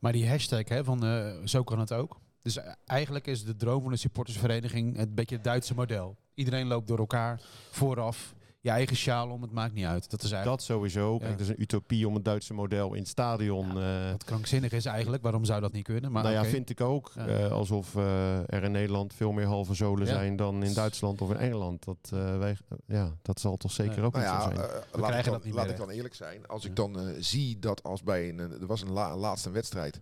Maar 0.00 0.12
die 0.12 0.28
hashtag 0.28 0.68
hè, 0.68 0.84
van 0.84 1.04
eh, 1.04 1.36
zo 1.44 1.62
kan 1.62 1.78
het 1.78 1.92
ook. 1.92 2.20
Dus 2.42 2.56
eh, 2.56 2.72
eigenlijk 2.84 3.26
is 3.26 3.44
de 3.44 3.56
droom 3.56 3.82
van 3.82 3.90
de 3.90 3.96
supportersvereniging 3.96 4.96
het 4.96 5.14
beetje 5.14 5.34
het 5.34 5.44
Duitse 5.44 5.74
model. 5.74 6.16
Iedereen 6.34 6.66
loopt 6.66 6.88
door 6.88 6.98
elkaar 6.98 7.40
vooraf. 7.70 8.34
Je 8.62 8.70
eigen 8.70 8.96
sjaal 8.96 9.30
om, 9.30 9.42
het 9.42 9.52
maakt 9.52 9.74
niet 9.74 9.84
uit. 9.84 10.10
Dat 10.10 10.22
is 10.22 10.30
eigenlijk 10.30 10.58
Dat 10.58 10.66
sowieso. 10.76 11.10
Kijk, 11.16 11.22
Ja. 11.22 11.36
het 11.36 11.40
is 11.40 11.48
een 11.48 11.62
utopie 11.62 12.08
om 12.08 12.14
het 12.14 12.24
Duitse 12.24 12.54
model 12.54 12.92
in 12.92 12.98
het 13.00 13.08
stadion... 13.08 13.78
eh, 13.78 14.10
wat 14.10 14.24
krankzinnig 14.24 14.72
is 14.72 14.84
eigenlijk. 14.84 15.22
Waarom 15.22 15.44
zou 15.44 15.60
dat 15.60 15.72
niet 15.72 15.84
kunnen? 15.84 16.12
Maar 16.12 16.22
nou 16.22 16.34
ja, 16.34 16.44
vind 16.44 16.70
ik 16.70 16.80
ook. 16.80 17.12
Ja. 17.14 17.26
eh, 17.26 17.50
alsof 17.52 17.94
eh, 17.96 18.38
er 18.52 18.62
in 18.62 18.70
Nederland 18.72 19.14
veel 19.14 19.32
meer 19.32 19.46
halve 19.46 19.74
zolen 19.74 20.06
Ja. 20.06 20.12
zijn 20.12 20.36
dan 20.36 20.62
in 20.62 20.74
Duitsland 20.74 21.20
of 21.20 21.30
in 21.30 21.36
Engeland. 21.36 21.84
Dat, 21.84 22.10
eh, 22.12 22.38
wij, 22.38 22.56
ja, 22.86 23.16
dat 23.22 23.40
zal 23.40 23.56
toch 23.56 23.72
zeker 23.72 23.96
Ja. 23.98 24.02
ook 24.02 24.12
Nou 24.12 24.24
niet 24.24 24.34
ja, 24.34 24.40
zo 24.42 24.48
zijn. 24.48 24.58
laat, 24.68 24.84
ik 24.94 25.02
krijgen 25.02 25.24
dan, 25.24 25.32
dat 25.32 25.44
niet 25.44 25.54
laat 25.54 25.64
meer, 25.64 25.72
ik 25.74 25.80
dan 25.80 25.90
eerlijk 25.90 26.14
zijn. 26.14 26.46
Als 26.46 26.64
ik 26.64 26.76
dan 26.76 27.14
zie 27.18 27.58
dat 27.58 27.82
als 27.82 28.02
bij 28.02 28.28
een, 28.28 28.38
er 28.38 28.66
was 28.66 28.82
een 28.82 28.92
la, 28.92 29.16
laatste 29.16 29.50
wedstrijd, 29.50 30.00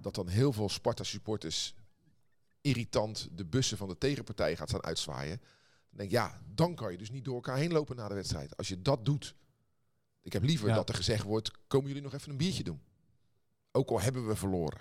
dat 0.00 0.14
dan 0.14 0.28
heel 0.28 0.52
veel 0.52 0.68
Sparta 0.68 1.02
supporters 1.04 1.74
irritant 2.60 3.28
de 3.32 3.44
bussen 3.44 3.76
van 3.76 3.88
de 3.88 3.98
tegenpartij 3.98 4.56
gaat 4.56 4.68
staan 4.68 4.84
uitzwaaien. 4.84 5.40
Dan 5.96 6.06
denk 6.06 6.10
ik, 6.10 6.30
ja, 6.32 6.40
dan 6.54 6.74
kan 6.74 6.92
je 6.92 6.98
dus 6.98 7.10
niet 7.10 7.24
door 7.24 7.34
elkaar 7.34 7.56
heen 7.56 7.72
lopen 7.72 7.96
na 7.96 8.08
de 8.08 8.14
wedstrijd. 8.14 8.56
Als 8.56 8.68
je 8.68 8.82
dat 8.82 9.04
doet. 9.04 9.34
Ik 10.22 10.32
heb 10.32 10.42
liever 10.42 10.68
Ja. 10.68 10.74
dat 10.74 10.88
er 10.88 10.94
gezegd 10.94 11.22
wordt, 11.22 11.50
komen 11.66 11.88
jullie 11.88 12.02
nog 12.02 12.14
even 12.14 12.30
een 12.30 12.36
biertje 12.36 12.64
doen? 12.64 12.80
Ook 13.72 13.90
al 13.90 14.00
hebben 14.00 14.26
we 14.26 14.36
verloren. 14.36 14.80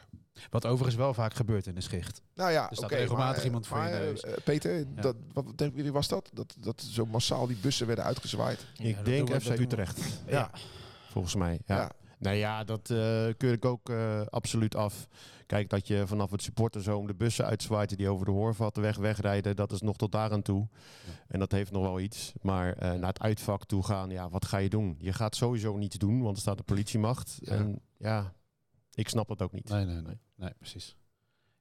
Wat 0.49 0.65
overigens 0.65 0.95
wel 0.95 1.13
vaak 1.13 1.33
gebeurt 1.33 1.67
in 1.67 1.75
de 1.75 1.81
schicht. 1.81 2.21
Nou 2.33 2.51
ja, 2.51 2.69
Er 2.69 2.75
staat 2.75 2.91
oké, 2.91 2.99
regelmatig 2.99 3.35
maar, 3.37 3.45
iemand 3.45 3.67
voor 3.67 3.77
je 3.77 3.83
maar, 3.83 3.99
neus. 3.99 4.21
eh, 4.23 4.33
Peter, 4.43 4.95
dat, 5.01 5.15
wat, 5.33 5.45
jullie 5.57 5.91
was 5.91 6.07
dat? 6.07 6.29
dat? 6.33 6.55
Dat 6.59 6.81
zo 6.81 7.05
massaal 7.05 7.47
die 7.47 7.57
bussen 7.57 7.87
werden 7.87 8.05
uitgezwaaid. 8.05 8.65
Ja, 8.73 8.85
Ik 8.85 9.05
denk 9.05 9.41
FC. 9.41 9.59
Utrecht. 9.59 9.99
Ja. 10.27 10.51
Volgens 11.09 11.35
mij. 11.35 11.59
Ja. 11.65 11.75
Ja. 11.77 11.91
Nou 12.19 12.35
ja, 12.35 12.63
dat 12.63 12.89
eh, 12.89 12.97
keur 13.37 13.51
ik 13.53 13.65
ook 13.65 13.89
eh, 13.89 14.21
absoluut 14.25 14.75
af. 14.75 15.07
Kijk, 15.45 15.69
dat 15.69 15.87
je 15.87 16.07
vanaf 16.07 16.31
het 16.31 16.41
supporterzoom 16.41 17.07
de 17.07 17.15
bussen 17.15 17.45
uitzwaait 17.45 17.97
die 17.97 18.09
over 18.09 18.25
de 18.25 18.31
Hoorvattenweg 18.31 18.97
wegrijden, 18.97 19.55
dat 19.55 19.71
is 19.71 19.81
nog 19.81 19.95
tot 19.95 20.11
daar 20.11 20.31
aan 20.31 20.41
toe. 20.41 20.67
En 21.27 21.39
dat 21.39 21.51
heeft 21.51 21.71
nog 21.71 21.81
wel 21.83 21.99
iets. 21.99 22.33
Maar 22.41 22.73
eh, 22.73 22.91
naar 22.93 23.07
het 23.09 23.19
uitvak 23.19 23.65
toe 23.65 23.83
gaan, 23.83 24.09
ja, 24.09 24.29
wat 24.29 24.45
ga 24.45 24.57
je 24.57 24.69
doen? 24.69 24.95
Je 24.99 25.13
gaat 25.13 25.35
sowieso 25.35 25.77
niets 25.77 25.97
doen, 25.97 26.21
want 26.21 26.35
er 26.35 26.41
staat 26.41 26.57
de 26.57 26.63
politiemacht. 26.63 27.37
Ja. 27.39 27.51
En 27.51 27.79
ja, 27.97 28.33
ik 28.93 29.09
snap 29.09 29.29
het 29.29 29.41
ook 29.41 29.51
niet. 29.51 29.69
Nee, 29.69 29.85
nee, 29.85 30.01
nee, 30.01 30.19
nee, 30.35 30.53
precies. 30.57 30.95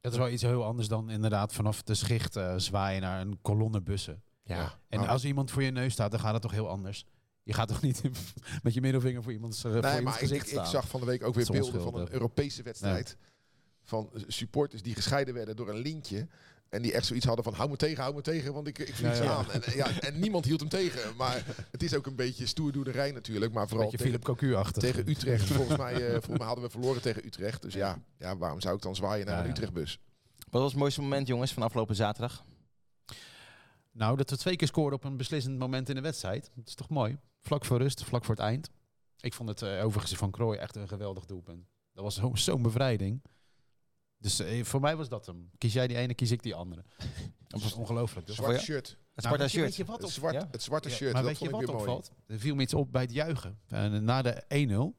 Dat 0.01 0.13
is 0.13 0.19
wel 0.19 0.29
iets 0.29 0.43
heel 0.43 0.65
anders 0.65 0.89
dan 0.89 1.11
inderdaad 1.11 1.53
vanaf 1.55 1.83
de 1.83 1.95
schicht 1.95 2.37
eh, 2.37 2.55
zwaaien 2.57 3.01
naar 3.03 3.21
een 3.21 3.39
kolonne 3.43 3.83
bussen. 3.83 4.23
Ja, 4.43 4.79
En 4.89 5.07
als 5.07 5.25
iemand 5.25 5.51
voor 5.51 5.63
je 5.63 5.71
neus 5.71 5.93
staat, 5.93 6.11
dan 6.11 6.21
gaat 6.21 6.33
het 6.33 6.43
toch 6.43 6.51
heel 6.53 6.69
anders. 6.69 7.05
Je 7.43 7.53
gaat 7.53 7.69
toch 7.69 7.83
niet 7.83 8.03
met 8.63 8.75
je 8.75 8.81
middelvinger 8.81 9.23
voor 9.23 9.33
iemands, 9.33 9.65
eh, 9.65 9.73
voor 9.73 9.81
Nee, 9.81 9.99
iemands 9.99 10.05
maar 10.05 10.15
ik, 10.15 10.29
gezicht 10.29 10.47
ik, 10.47 10.53
ik 10.53 10.59
staan. 10.59 10.67
zag 10.71 10.89
van 10.89 11.01
de 11.01 11.07
week 11.07 11.23
ook 11.25 11.35
weer 11.35 11.45
Dat 11.45 11.55
beelden 11.57 11.83
van 11.83 11.95
een 11.95 12.13
Europese 12.13 12.63
wedstrijd. 12.63 13.17
Van 13.85 14.11
supporters 14.27 14.83
die 14.83 14.95
gescheiden 14.95 15.35
werden 15.35 15.57
door 15.57 15.69
een 15.69 15.79
lintje. 15.79 16.27
En 16.69 16.83
die 16.83 16.93
echt 16.93 17.07
zoiets 17.07 17.27
hadden 17.27 17.45
van 17.45 17.55
hou 17.55 17.71
me 17.71 17.77
tegen, 17.77 18.03
hou 18.03 18.15
me 18.15 18.21
tegen, 18.21 18.53
want 18.53 18.67
ik, 18.67 18.79
ik 18.79 18.95
vlieg 18.95 19.11
Ja, 19.11 19.15
ze 19.15 19.23
ja. 19.23 19.35
aan. 19.37 19.51
En, 19.51 19.63
eh, 19.63 19.75
ja, 19.75 20.01
en 20.01 20.19
niemand 20.21 20.45
hield 20.45 20.61
hem 20.61 20.69
tegen. 20.69 21.17
Maar 21.17 21.45
het 21.71 21.83
is 21.83 21.95
ook 21.95 22.07
een 22.07 22.17
beetje 22.17 22.47
stoerdoenerij 22.47 23.11
natuurlijk. 23.13 23.53
Maar 23.53 23.69
vooral 23.69 23.91
Beetje 23.91 24.05
tegen, 24.05 24.21
Philip 24.21 24.39
Cocu-achtig. 24.39 24.83
tegen 24.83 25.09
Utrecht. 25.09 25.45
Volgens 25.45 25.79
mij, 25.79 25.93
eh, 26.07 26.11
volgens 26.13 26.39
mij 26.39 26.47
hadden 26.47 26.65
we 26.65 26.71
verloren 26.71 27.03
tegen 27.03 27.27
Utrecht. 27.27 27.63
Dus 27.63 27.75
ja, 27.75 27.99
ja 28.19 28.37
waarom 28.37 28.61
zou 28.61 28.77
ik 28.77 28.83
dan 28.83 28.95
zwaaien 28.97 29.27
naar 29.27 29.39
Ja, 29.39 29.45
een. 29.45 29.51
Utrechtbus? 29.51 29.99
Wat 30.51 30.63
was 30.63 30.71
het 30.71 30.81
mooiste 30.81 31.01
moment, 31.01 31.27
jongens, 31.27 31.53
van 31.53 31.63
afgelopen 31.63 31.95
zaterdag? 31.97 32.45
Nou, 33.93 34.17
dat 34.17 34.31
we 34.31 34.37
twee 34.37 34.57
keer 34.57 34.69
scoorden 34.69 34.99
op 34.99 35.05
een 35.05 35.17
beslissend 35.17 35.59
moment 35.59 35.89
in 35.89 35.95
de 35.95 36.01
wedstrijd. 36.01 36.51
Dat 36.55 36.67
is 36.69 36.75
toch 36.75 36.89
mooi? 36.89 37.19
Vlak 37.41 37.65
voor 37.65 37.79
rust, 37.79 38.05
vlak 38.05 38.25
voor 38.25 38.35
het 38.35 38.45
eind. 38.45 38.71
Ik 39.21 39.33
vond 39.33 39.49
het 39.49 39.63
eh, 39.63 39.85
overigens 39.85 40.19
van 40.19 40.31
Krooi 40.31 40.59
echt 40.59 40.77
een 40.77 40.89
geweldig 40.89 41.25
doelpunt. 41.27 41.67
Dat 41.93 42.05
was 42.05 42.15
zo- 42.15 42.35
zo'n 42.35 42.63
bevrijding. 42.63 43.23
Dus 44.25 44.39
eh, 44.41 44.65
voor 44.65 44.81
mij 44.81 44.97
was 44.97 45.09
dat 45.09 45.27
hem. 45.27 45.51
Kies 45.59 45.73
jij 45.73 45.87
die 45.87 45.97
ene, 45.97 46.15
kies 46.15 46.31
ik 46.31 46.43
die 46.43 46.55
andere. 46.55 46.85
Dat 47.49 47.63
was 47.63 47.73
ongelooflijk. 47.73 48.27
Dus- 48.27 48.37
Zwart 48.37 48.61
shirt. 48.61 48.99
Het 49.15 49.25
Nou, 49.25 49.43
je- 49.43 49.49
shirt. 49.49 49.65
weet 49.65 49.77
je 49.77 49.85
wat 49.85 49.97
Het, 49.97 50.05
op- 50.05 50.11
zwart, 50.11 50.35
ja? 50.35 50.49
het 50.51 50.63
zwarte 50.63 50.89
Ja, 50.89 50.95
shirt. 50.95 51.13
maar 51.13 51.23
dat 51.23 51.31
weet 51.31 51.41
je 51.41 51.49
vond 51.51 51.63
ik 51.63 51.69
wat 51.69 51.77
opvalt? 51.77 52.11
Er 52.27 52.39
viel 52.39 52.55
me 52.55 52.63
iets 52.63 52.75
op 52.75 52.93
bij 52.93 53.03
het 53.03 53.13
juichen. 53.13 53.59
En 53.69 54.05
na 54.05 54.23
de 54.23 54.43
1-0. 54.49 54.95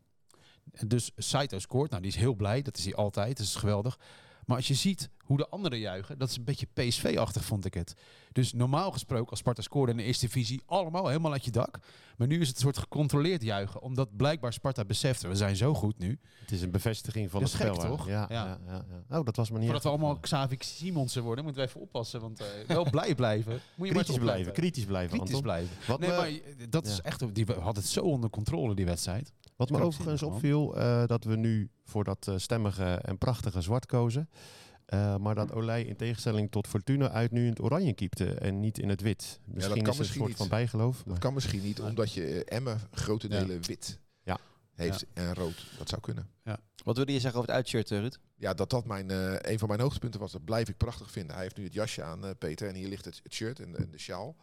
En 0.72 0.88
Dus 0.88 1.12
Saito 1.16 1.60
scoort. 1.60 1.90
Nou, 1.90 2.02
die 2.02 2.12
is 2.12 2.18
heel 2.18 2.34
blij. 2.34 2.62
Dat 2.62 2.78
is 2.78 2.84
hij 2.86 2.96
altijd. 2.96 3.38
Dat 3.38 3.46
is 3.46 3.56
geweldig. 3.56 4.00
Maar 4.46 4.56
als 4.58 4.68
je 4.68 4.74
ziet 4.74 5.10
hoe 5.26 5.38
de 5.38 5.50
anderen 5.50 5.80
juichen, 5.80 6.18
dat 6.18 6.30
is 6.30 6.38
een 6.38 6.44
beetje 6.44 6.68
PSV-achtig, 6.74 7.46
vond 7.46 7.66
ik 7.66 7.74
het. 7.74 7.94
Dus 8.32 8.54
normaal 8.54 8.92
gesproken, 8.92 9.30
als 9.30 9.40
Sparta 9.40 9.62
scoorde 9.62 9.92
in 9.92 9.98
de 9.98 10.04
eerste 10.04 10.26
divisie, 10.26 10.62
allemaal 10.66 11.08
helemaal 11.08 11.32
uit 11.32 11.46
je 11.46 11.52
dak. 11.52 11.80
Maar 12.18 12.28
nu 12.28 12.40
is 12.42 12.48
het 12.48 12.56
een 12.56 12.62
soort 12.62 12.78
gecontroleerd 12.78 13.42
juichen, 13.44 13.82
omdat 13.82 14.16
blijkbaar 14.18 14.54
Sparta 14.54 14.86
besefte, 14.86 15.28
we 15.28 15.36
zijn 15.36 15.56
zo 15.56 15.74
goed 15.74 15.98
nu. 15.98 16.20
Het 16.40 16.52
is 16.52 16.62
een 16.62 16.72
bevestiging 16.72 17.30
van 17.32 17.40
Dat 17.42 17.52
het 17.52 17.62
spel. 17.62 17.76
toch? 17.76 18.08
Ja, 18.08 18.26
Ja. 18.30 18.60
ja. 18.68 18.86
Oh, 19.18 19.26
dat 19.26 19.36
was 19.36 19.50
me 19.50 19.56
niet 19.56 19.64
Voordat 19.66 19.84
we 19.84 19.90
allemaal. 19.90 20.20
Xavi 20.20 20.56
Simonsen 20.60 21.24
worden, 21.24 21.44
moeten 21.44 21.62
we 21.64 21.68
even 21.70 21.82
oppassen. 21.82 22.22
Want 22.22 22.40
eh, 22.40 22.46
wel 22.68 22.90
blij 22.96 23.16
blijven. 23.16 23.52
Moet 23.76 23.88
je 23.88 23.94
maar 23.94 24.04
Kritisch 24.04 24.24
blijven, 24.24 24.54
kritisch 24.54 24.86
blijven, 24.86 25.10
Kritisch 25.10 25.28
Anton. 25.36 25.42
blijven. 25.42 25.76
Wat 25.88 26.00
Nee, 26.00 26.10
me- 26.10 26.16
maar 26.16 26.28
eh, 26.28 26.66
dat 26.70 26.86
is 26.86 27.02
echt, 27.02 27.36
die 27.36 27.46
had 27.60 27.76
het 27.76 27.86
zo 27.88 28.02
onder 28.02 28.30
controle, 28.30 28.76
die 28.76 28.86
wedstrijd. 28.86 29.32
Wat 29.56 29.70
me 29.70 29.82
overigens 29.82 30.24
opviel, 30.24 30.78
eh, 30.78 31.06
dat 31.06 31.24
we 31.24 31.36
nu 31.36 31.70
voor 31.84 32.04
dat 32.04 32.32
stemmige 32.36 32.84
en 32.86 33.18
prachtige 33.18 33.62
zwart 33.62 33.86
kozen. 33.86 34.30
Eh, 34.86 35.18
maar 35.18 35.36
dat 35.36 35.52
Olij 35.52 35.84
in 35.84 35.96
tegenstelling 35.96 36.52
tot 36.52 36.68
Fortuna 36.68 37.10
uit 37.10 37.32
nu 37.32 37.44
in 37.44 37.50
het 37.50 37.62
oranje 37.62 37.94
kiepte 37.94 38.34
en 38.34 38.60
niet 38.60 38.78
in 38.80 38.90
het 38.90 39.02
wit. 39.02 39.40
Misschien 39.46 39.84
kan 39.84 39.94
is 39.94 40.00
het 40.00 40.08
een 40.08 40.14
soort 40.14 40.28
niet. 40.28 40.38
van 40.38 40.48
bijgeloof. 40.48 41.04
Dat 41.06 41.18
kan 41.18 41.34
misschien 41.34 41.62
niet, 41.62 41.82
omdat 41.82 42.14
je 42.14 42.44
eh, 42.44 42.58
Emmen 42.58 42.80
grote 42.92 43.28
delen 43.28 43.62
wit 43.62 44.00
Ja. 44.24 44.38
heeft 44.74 45.06
en 45.14 45.34
rood. 45.34 45.66
Dat 45.78 45.90
zou 45.90 46.02
kunnen. 46.02 46.30
Wat 46.84 46.96
wilde 46.96 47.12
je 47.14 47.20
zeggen 47.20 47.40
over 47.40 47.50
het 47.50 47.58
uitshirt, 47.60 47.90
Ruud? 47.90 48.18
Ja, 48.36 48.54
dat 48.54 48.70
dat 48.70 48.86
mijn, 48.86 49.12
eh, 49.12 49.52
een 49.52 49.60
van 49.60 49.68
mijn 49.68 49.80
hoogtepunten 49.80 50.20
was. 50.20 50.32
Dat 50.32 50.46
blijf 50.46 50.70
ik 50.70 50.78
prachtig 50.78 51.12
vinden. 51.12 51.34
Hij 51.34 51.44
heeft 51.44 51.58
nu 51.58 51.64
het 51.64 51.74
jasje 51.74 52.04
aan, 52.04 52.38
Peter. 52.38 52.68
En 52.68 52.76
hier 52.76 52.88
ligt 52.88 53.06
het, 53.06 53.20
het 53.24 53.34
shirt 53.34 53.60
en 53.60 53.72
de, 53.72 53.78
en 53.78 53.92
de 53.92 53.98
sjaal. 54.00 54.36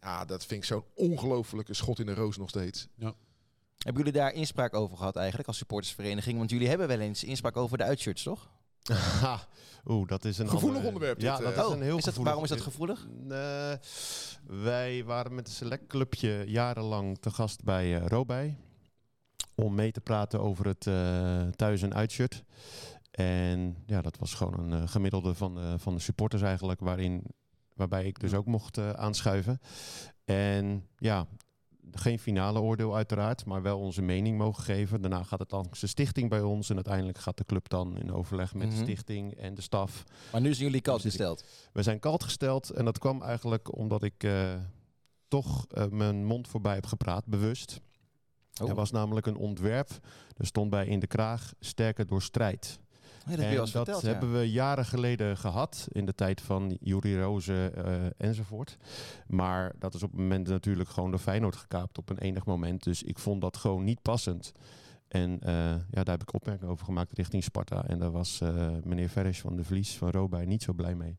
Ja, 0.00 0.24
dat 0.24 0.44
vind 0.46 0.60
ik 0.62 0.66
zo'n 0.68 0.84
ongelofelijke 0.94 1.74
schot 1.74 1.98
in 1.98 2.06
de 2.06 2.14
roos 2.14 2.36
nog 2.36 2.48
steeds. 2.48 2.88
Hebben 2.98 4.02
jullie 4.04 4.12
daar 4.20 4.32
inspraak 4.32 4.74
over 4.74 4.96
gehad 4.96 5.16
eigenlijk 5.16 5.48
als 5.48 5.56
supportersvereniging? 5.56 6.38
Want 6.38 6.50
jullie 6.50 6.68
hebben 6.68 6.88
wel 6.88 7.00
eens 7.00 7.24
inspraak 7.24 7.56
over 7.56 7.78
de 7.78 7.84
uitshirts, 7.84 8.22
toch? 8.22 8.50
Oeh, 9.86 10.08
dat 10.08 10.24
is 10.24 10.38
een 10.38 10.48
Gevoelig 10.48 10.76
ander- 10.76 10.86
onderwerp 10.92 11.20
Ja, 11.20 11.36
dit, 11.36 11.44
dat 11.44 11.54
eh. 11.56 11.64
is 11.66 11.70
een 11.76 11.82
heel 11.82 11.96
is 11.96 12.04
dat, 12.04 12.14
gevoelig- 12.14 12.24
waarom 12.24 12.42
is 12.44 12.50
dat 12.50 12.60
gevoelig? 12.60 13.06
Eh, 13.28 13.72
wij 14.62 15.04
waren 15.04 15.34
met 15.34 15.46
een 15.48 15.54
select 15.54 15.86
clubje 15.86 16.44
jarenlang 16.46 17.18
te 17.18 17.30
gast 17.30 17.64
bij 17.64 17.96
eh 18.00 18.06
Robij. 18.06 18.56
Om 19.54 19.74
mee 19.74 19.92
te 19.92 20.00
praten 20.00 20.40
over 20.40 20.66
het 20.66 20.86
eh, 20.86 21.42
thuis- 21.48 21.82
en 21.82 21.94
uitshirt. 21.94 22.42
En 23.10 23.76
ja, 23.86 24.02
dat 24.02 24.18
was 24.18 24.34
gewoon 24.34 24.58
een 24.72 24.82
eh, 24.82 24.88
gemiddelde 24.88 25.34
van 25.34 25.54
de, 25.54 25.74
van 25.78 25.94
de 25.94 26.00
supporters 26.00 26.42
eigenlijk. 26.42 26.80
Waarin, 26.80 27.22
waarbij 27.74 28.04
ik 28.04 28.20
dus 28.20 28.34
ook 28.34 28.46
mocht 28.46 28.78
aanschuiven. 28.78 29.60
En 30.24 30.86
ja, 30.98 31.26
geen 31.92 32.18
finale 32.18 32.60
oordeel 32.60 32.96
uiteraard. 32.96 33.44
Maar 33.44 33.62
wel 33.62 33.78
onze 33.78 34.02
mening 34.02 34.38
mogen 34.38 34.62
geven. 34.64 35.00
Daarna 35.00 35.22
gaat 35.22 35.38
het 35.38 35.50
langs 35.50 35.80
de 35.80 35.86
stichting 35.86 36.30
bij 36.30 36.40
ons. 36.40 36.68
En 36.68 36.74
uiteindelijk 36.74 37.18
gaat 37.18 37.36
de 37.36 37.44
club 37.44 37.68
dan 37.68 37.96
in 37.98 38.12
overleg 38.12 38.54
met 38.54 38.68
Mhm. 38.68 38.76
de 38.76 38.82
stichting 38.82 39.34
en 39.34 39.54
de 39.54 39.60
staf. 39.62 40.04
Maar 40.32 40.40
nu 40.40 40.54
zijn 40.54 40.70
jullie 40.70 40.82
zit 40.84 40.94
ik. 40.96 41.00
gesteld. 41.00 41.44
We 41.72 41.82
zijn 41.82 41.98
kalt 41.98 42.22
gesteld 42.22 42.70
en 42.70 42.84
dat 42.84 42.98
kwam 42.98 43.22
eigenlijk 43.22 43.76
omdat 43.76 44.02
ik 44.02 44.24
eh, 44.24 44.54
toch 45.28 45.66
eh, 45.68 45.86
mijn 45.86 46.24
mond 46.24 46.48
voorbij 46.48 46.74
heb 46.74 46.86
gepraat, 46.86 47.26
bewust. 47.26 47.80
Oh. 48.62 48.68
Er 48.68 48.74
was 48.74 48.90
namelijk 48.90 49.26
een 49.26 49.36
ontwerp, 49.36 49.90
er 50.36 50.46
stond 50.46 50.70
bij 50.70 50.86
in 50.86 50.98
de 50.98 51.06
kraag, 51.06 51.52
sterker 51.60 52.06
door 52.06 52.22
strijd. 52.22 52.78
Nee, 53.26 53.56
dat 53.56 53.70
verteld, 53.70 54.02
ja. 54.02 54.08
hebben 54.08 54.32
we 54.32 54.50
jaren 54.50 54.84
geleden 54.84 55.36
gehad, 55.36 55.88
in 55.92 56.06
de 56.06 56.14
tijd 56.14 56.40
van 56.40 56.76
Juri 56.80 57.20
Roze 57.20 57.70
eh, 57.74 58.26
enzovoort. 58.28 58.76
Maar 59.26 59.72
dat 59.78 59.94
is 59.94 60.02
op 60.02 60.10
het 60.10 60.20
moment 60.20 60.48
natuurlijk 60.48 60.88
gewoon 60.88 61.10
door 61.10 61.20
Feyenoord 61.20 61.56
gekaapt 61.56 61.98
op 61.98 62.10
een 62.10 62.18
enig 62.18 62.46
moment. 62.46 62.82
Dus 62.82 63.02
ik 63.02 63.18
vond 63.18 63.40
dat 63.40 63.56
gewoon 63.56 63.84
niet 63.84 64.02
passend. 64.02 64.52
En 65.08 65.40
eh, 65.40 65.54
ja, 65.90 66.02
daar 66.02 66.18
heb 66.18 66.22
ik 66.22 66.34
opmerkingen 66.34 66.72
over 66.72 66.84
gemaakt 66.84 67.16
richting 67.16 67.44
Sparta. 67.44 67.84
En 67.86 67.98
daar 67.98 68.10
was 68.10 68.40
eh, 68.40 68.68
meneer 68.82 69.08
Verres 69.08 69.40
van 69.40 69.56
de 69.56 69.64
Vlies 69.64 69.96
van 69.96 70.10
Robij 70.10 70.44
niet 70.44 70.62
zo 70.62 70.72
blij 70.72 70.94
mee. 70.94 71.18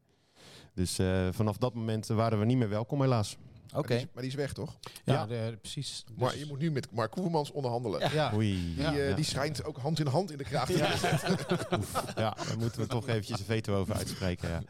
Dus 0.74 1.00
vanaf 1.32 1.58
dat 1.58 1.74
moment 1.74 2.08
waren 2.08 2.40
we 2.40 2.46
niet 2.46 2.58
meer 2.58 2.70
welkom 2.70 3.02
helaas. 3.02 3.38
Oké. 3.74 3.78
Maar, 3.78 3.88
die 3.88 3.98
is, 3.98 4.06
maar 4.14 4.22
die 4.24 4.32
is 4.32 4.38
weg, 4.38 4.54
toch? 4.54 4.76
Ja, 5.04 5.14
Ja. 5.14 5.26
de- 5.26 5.58
precies. 5.62 6.04
Maar 6.18 6.30
Dus- 6.32 6.40
je 6.40 6.46
moet 6.46 6.60
nu 6.60 6.72
met 6.72 6.92
Mark 6.92 7.12
Koevermans 7.12 7.52
onderhandelen. 7.52 8.14
ja. 8.14 8.32
Oei. 8.36 8.54
Die, 8.76 8.82
Ja. 8.84 8.94
eh, 8.96 9.16
die 9.16 9.26
schijnt 9.26 9.64
ook 9.66 9.78
hand 9.78 10.00
in 10.00 10.08
hand 10.08 10.32
in 10.32 10.38
de 10.38 10.44
kraag 10.44 10.66
te 10.66 10.78
zetten. 10.78 11.82
Ja, 12.24 12.36
daar 12.48 12.58
moeten 12.60 12.82
we 12.82 12.88
toch 12.88 13.08
eventjes 13.08 13.40
een 13.40 13.46
veto 13.46 13.76
over 13.76 13.96
uitspreken. 13.96 14.50
Ja, 14.50 14.62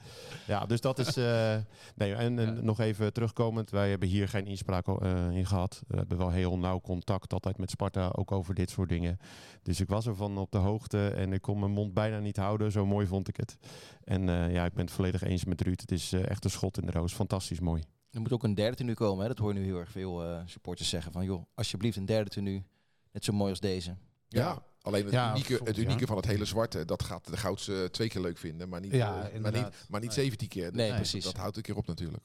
ja 0.48 0.66
dus 0.66 0.82
dat 0.82 1.00
is... 1.00 1.18
eh, 1.18 1.56
nee, 1.96 2.14
en, 2.14 2.40
en 2.40 2.56
Ja. 2.56 2.62
nog 2.62 2.80
even 2.80 3.14
terugkomend. 3.14 3.70
Wij 3.70 3.90
hebben 3.90 4.08
hier 4.08 4.28
geen 4.28 4.46
inspraak 4.46 4.88
eh, 4.88 5.30
in 5.32 5.46
gehad. 5.46 5.82
We 5.88 5.98
hebben 5.98 6.18
wel 6.18 6.32
heel 6.32 6.58
nauw 6.58 6.82
contact 6.82 7.34
altijd 7.34 7.58
met 7.58 7.70
Sparta, 7.70 8.10
ook 8.16 8.32
over 8.32 8.54
dit 8.54 8.70
soort 8.70 8.90
dingen. 8.90 9.18
Dus 9.64 9.80
ik 9.80 9.88
was 9.88 10.08
ervan 10.08 10.38
op 10.38 10.52
de 10.52 10.58
hoogte 10.58 11.08
en 11.08 11.34
ik 11.34 11.42
kon 11.42 11.60
mijn 11.60 11.72
mond 11.72 11.94
bijna 11.94 12.20
niet 12.20 12.38
houden. 12.38 12.72
Zo 12.72 12.86
mooi 12.86 13.08
vond 13.08 13.28
ik 13.28 13.38
het. 13.38 13.58
En 14.04 14.30
eh, 14.30 14.52
ja, 14.54 14.66
ik 14.66 14.74
ben 14.74 14.86
het 14.86 14.94
volledig 14.94 15.24
eens 15.24 15.46
met 15.46 15.62
Ruud. 15.62 15.82
Het 15.82 15.92
is 15.92 16.14
echt 16.14 16.44
een 16.44 16.50
schot 16.50 16.78
in 16.80 16.86
de 16.86 16.92
roos. 16.92 17.14
Fantastisch 17.14 17.60
mooi. 17.60 17.84
Er 18.16 18.22
moet 18.22 18.32
ook 18.32 18.44
een 18.44 18.56
derde 18.56 18.76
tenue 18.76 18.94
komen. 18.96 19.22
Hè? 19.22 19.28
Dat 19.28 19.38
hoor 19.38 19.54
je 19.54 19.60
nu 19.60 19.66
heel 19.66 19.80
erg 19.80 19.92
veel 19.92 20.24
eh, 20.24 20.42
supporters 20.46 20.90
zeggen. 20.90 21.12
Van 21.12 21.26
joh, 21.26 21.46
alsjeblieft 21.54 21.98
een 21.98 22.06
derde 22.06 22.30
tenue. 22.30 22.64
Net 23.12 23.24
zo 23.24 23.34
mooi 23.34 23.50
als 23.50 23.60
deze. 23.60 23.96
Ja, 24.28 24.64
alleen 24.82 25.04
het, 25.04 25.14
Ja, 25.14 25.30
unieke, 25.32 25.60
het 25.64 25.78
unieke 25.78 26.06
van 26.06 26.16
het 26.18 26.26
hele 26.26 26.46
zwarte, 26.46 26.86
dat 26.86 27.04
gaat 27.04 27.26
de 27.32 27.38
Goudse 27.38 27.88
twee 27.92 28.08
keer 28.08 28.22
leuk 28.22 28.38
vinden, 28.38 28.70
maar 28.70 28.80
niet, 28.80 28.92
Ja, 28.92 29.28
eh, 29.30 29.40
maar 29.42 29.52
niet, 29.52 29.86
maar 29.90 30.00
niet 30.02 30.10
Nee. 30.10 30.20
17 30.20 30.48
keer. 30.48 30.72
Nee, 30.74 30.88
dat, 30.88 30.96
precies. 30.98 31.24
Dat 31.24 31.36
houdt 31.38 31.58
een 31.58 31.64
keer 31.64 31.76
op 31.78 31.88
natuurlijk. 31.88 32.24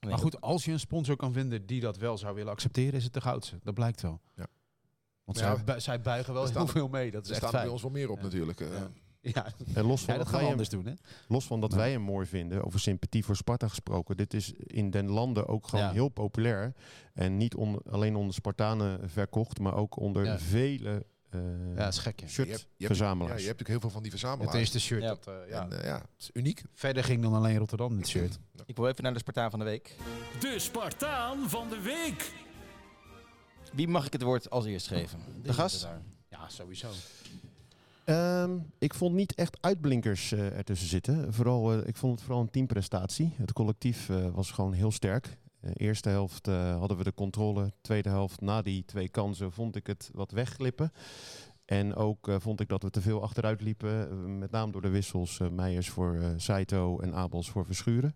Nee, 0.00 0.10
Maar 0.10 0.18
goed, 0.18 0.40
als 0.40 0.64
je 0.64 0.72
een 0.72 0.80
sponsor 0.80 1.16
kan 1.16 1.32
vinden 1.32 1.66
die 1.66 1.80
dat 1.80 1.96
wel 1.96 2.18
zou 2.18 2.34
willen 2.34 2.52
accepteren, 2.52 2.92
is 2.94 3.04
het 3.04 3.12
de 3.12 3.20
Goudse. 3.20 3.58
Dat 3.62 3.74
blijkt 3.74 4.00
wel. 4.02 4.20
Ja. 4.36 4.46
Want 5.24 5.38
Ja, 5.38 5.54
zij, 5.54 5.64
bu- 5.64 5.80
zij 5.80 6.00
buigen 6.00 6.32
wel 6.32 6.42
heel 6.42 6.50
staan- 6.52 6.68
veel 6.68 6.88
mee. 6.88 7.10
Dat 7.10 7.22
is 7.22 7.28
Er 7.28 7.34
echt 7.34 7.40
staan 7.42 7.50
fijn. 7.52 7.62
bij 7.64 7.72
ons 7.72 7.82
wel 7.82 7.90
meer 7.90 8.10
op 8.10 8.16
Ja. 8.16 8.22
natuurlijk. 8.22 8.60
eh. 8.60 8.68
Ja. 9.34 9.46
En 9.74 9.84
los 9.84 10.02
van 10.04 10.14
ja, 10.14 10.18
dat 10.18 10.18
dat, 10.18 10.28
gaan 10.28 10.30
wij 10.30 10.30
we 10.30 10.38
hem, 10.38 10.50
anders 10.50 10.68
doen, 10.68 10.86
hè? 10.86 10.92
los 11.28 11.46
van 11.46 11.60
dat 11.60 11.72
wij 11.72 11.90
hem 11.90 12.00
mooi 12.00 12.26
vinden, 12.26 12.64
over 12.64 12.80
sympathie 12.80 13.24
voor 13.24 13.36
Sparta 13.36 13.68
gesproken. 13.68 14.16
Dit 14.16 14.34
is 14.34 14.52
in 14.56 14.90
den 14.90 15.08
landen 15.10 15.46
ook 15.46 15.68
gewoon 15.68 15.84
Ja. 15.84 15.92
heel 15.92 16.08
populair. 16.08 16.72
En 17.14 17.36
niet 17.36 17.54
on- 17.54 17.82
alleen 17.90 18.16
onder 18.16 18.34
Spartanen 18.34 19.10
verkocht, 19.10 19.58
maar 19.58 19.74
ook 19.74 19.96
onder 19.96 20.24
Ja. 20.24 20.38
vele 20.38 21.06
eh, 21.30 21.40
Ja, 21.68 21.74
dat 21.74 21.92
is 21.92 21.98
gek. 21.98 22.20
Ja. 22.20 22.26
shirt 22.28 22.46
je 22.46 22.52
hebt, 22.52 22.62
je 22.62 22.68
hebt, 22.68 22.80
ja, 22.80 22.86
verzamelaars. 22.86 23.40
je 23.42 23.46
hebt 23.46 23.58
natuurlijk 23.58 23.68
heel 23.68 23.80
veel 23.80 23.90
van 23.90 24.02
die 24.02 24.10
Het 24.12 24.20
verzamelaars. 24.20 24.58
eerste 24.58 24.80
shirt. 24.80 25.02
Ja. 25.02 25.08
Dat, 25.08 25.26
eh, 25.26 25.34
ja. 25.50 25.62
En, 25.62 25.78
eh, 25.78 25.84
ja, 25.84 25.94
het 25.96 26.08
is 26.18 26.30
uniek. 26.32 26.62
Verder 26.72 27.04
ging 27.04 27.22
dan 27.22 27.34
alleen 27.34 27.58
Rotterdam 27.58 27.96
dit 27.96 28.08
shirt. 28.08 28.38
Ik 28.66 28.76
wil 28.76 28.88
even 28.88 29.02
naar 29.02 29.12
de 29.12 29.18
Spartaan 29.18 29.50
van 29.50 29.58
de 29.58 29.64
week. 29.64 29.96
De 30.40 30.58
Spartaan 30.58 31.48
van 31.48 31.68
de 31.68 31.80
week. 31.80 32.32
Wie 33.72 33.88
mag 33.88 34.06
ik 34.06 34.12
het 34.12 34.22
woord 34.22 34.50
als 34.50 34.64
eerst 34.64 34.86
geven? 34.88 35.18
De 35.42 35.52
gast? 35.52 35.88
Ja, 36.28 36.48
sowieso. 36.48 36.88
Ehm, 38.08 38.58
ik 38.78 38.94
vond 38.94 39.14
niet 39.14 39.34
echt 39.34 39.56
uitblinkers 39.60 40.32
eh, 40.32 40.56
ertussen 40.56 40.88
zitten. 40.88 41.34
Vooral, 41.34 41.72
eh, 41.72 41.86
ik 41.86 41.96
vond 41.96 42.12
het 42.12 42.22
vooral 42.22 42.40
een 42.40 42.50
teamprestatie. 42.50 43.34
Het 43.36 43.52
collectief 43.52 44.08
eh, 44.08 44.28
was 44.34 44.50
gewoon 44.50 44.72
heel 44.72 44.90
sterk. 44.90 45.38
Eerste 45.72 46.08
helft 46.08 46.46
hadden 46.46 46.96
we 46.96 47.04
de 47.04 47.14
controle. 47.14 47.72
Tweede 47.80 48.08
helft, 48.08 48.40
na 48.40 48.62
die 48.62 48.84
twee 48.84 49.08
kansen, 49.08 49.52
vond 49.52 49.76
ik 49.76 49.86
het 49.86 50.10
wat 50.12 50.30
wegglippen. 50.30 50.92
En 51.64 51.94
ook 51.94 52.30
vond 52.38 52.60
ik 52.60 52.68
dat 52.68 52.82
we 52.82 52.90
te 52.90 53.00
veel 53.00 53.22
achteruit 53.22 53.60
liepen. 53.60 54.38
met 54.38 54.50
name 54.50 54.72
door 54.72 54.82
de 54.82 54.88
wissels. 54.88 55.40
Meijers 55.50 55.88
voor 55.88 56.34
Saito 56.36 57.00
en 57.00 57.14
Abels 57.14 57.50
voor 57.50 57.64
Verschuren. 57.64 58.14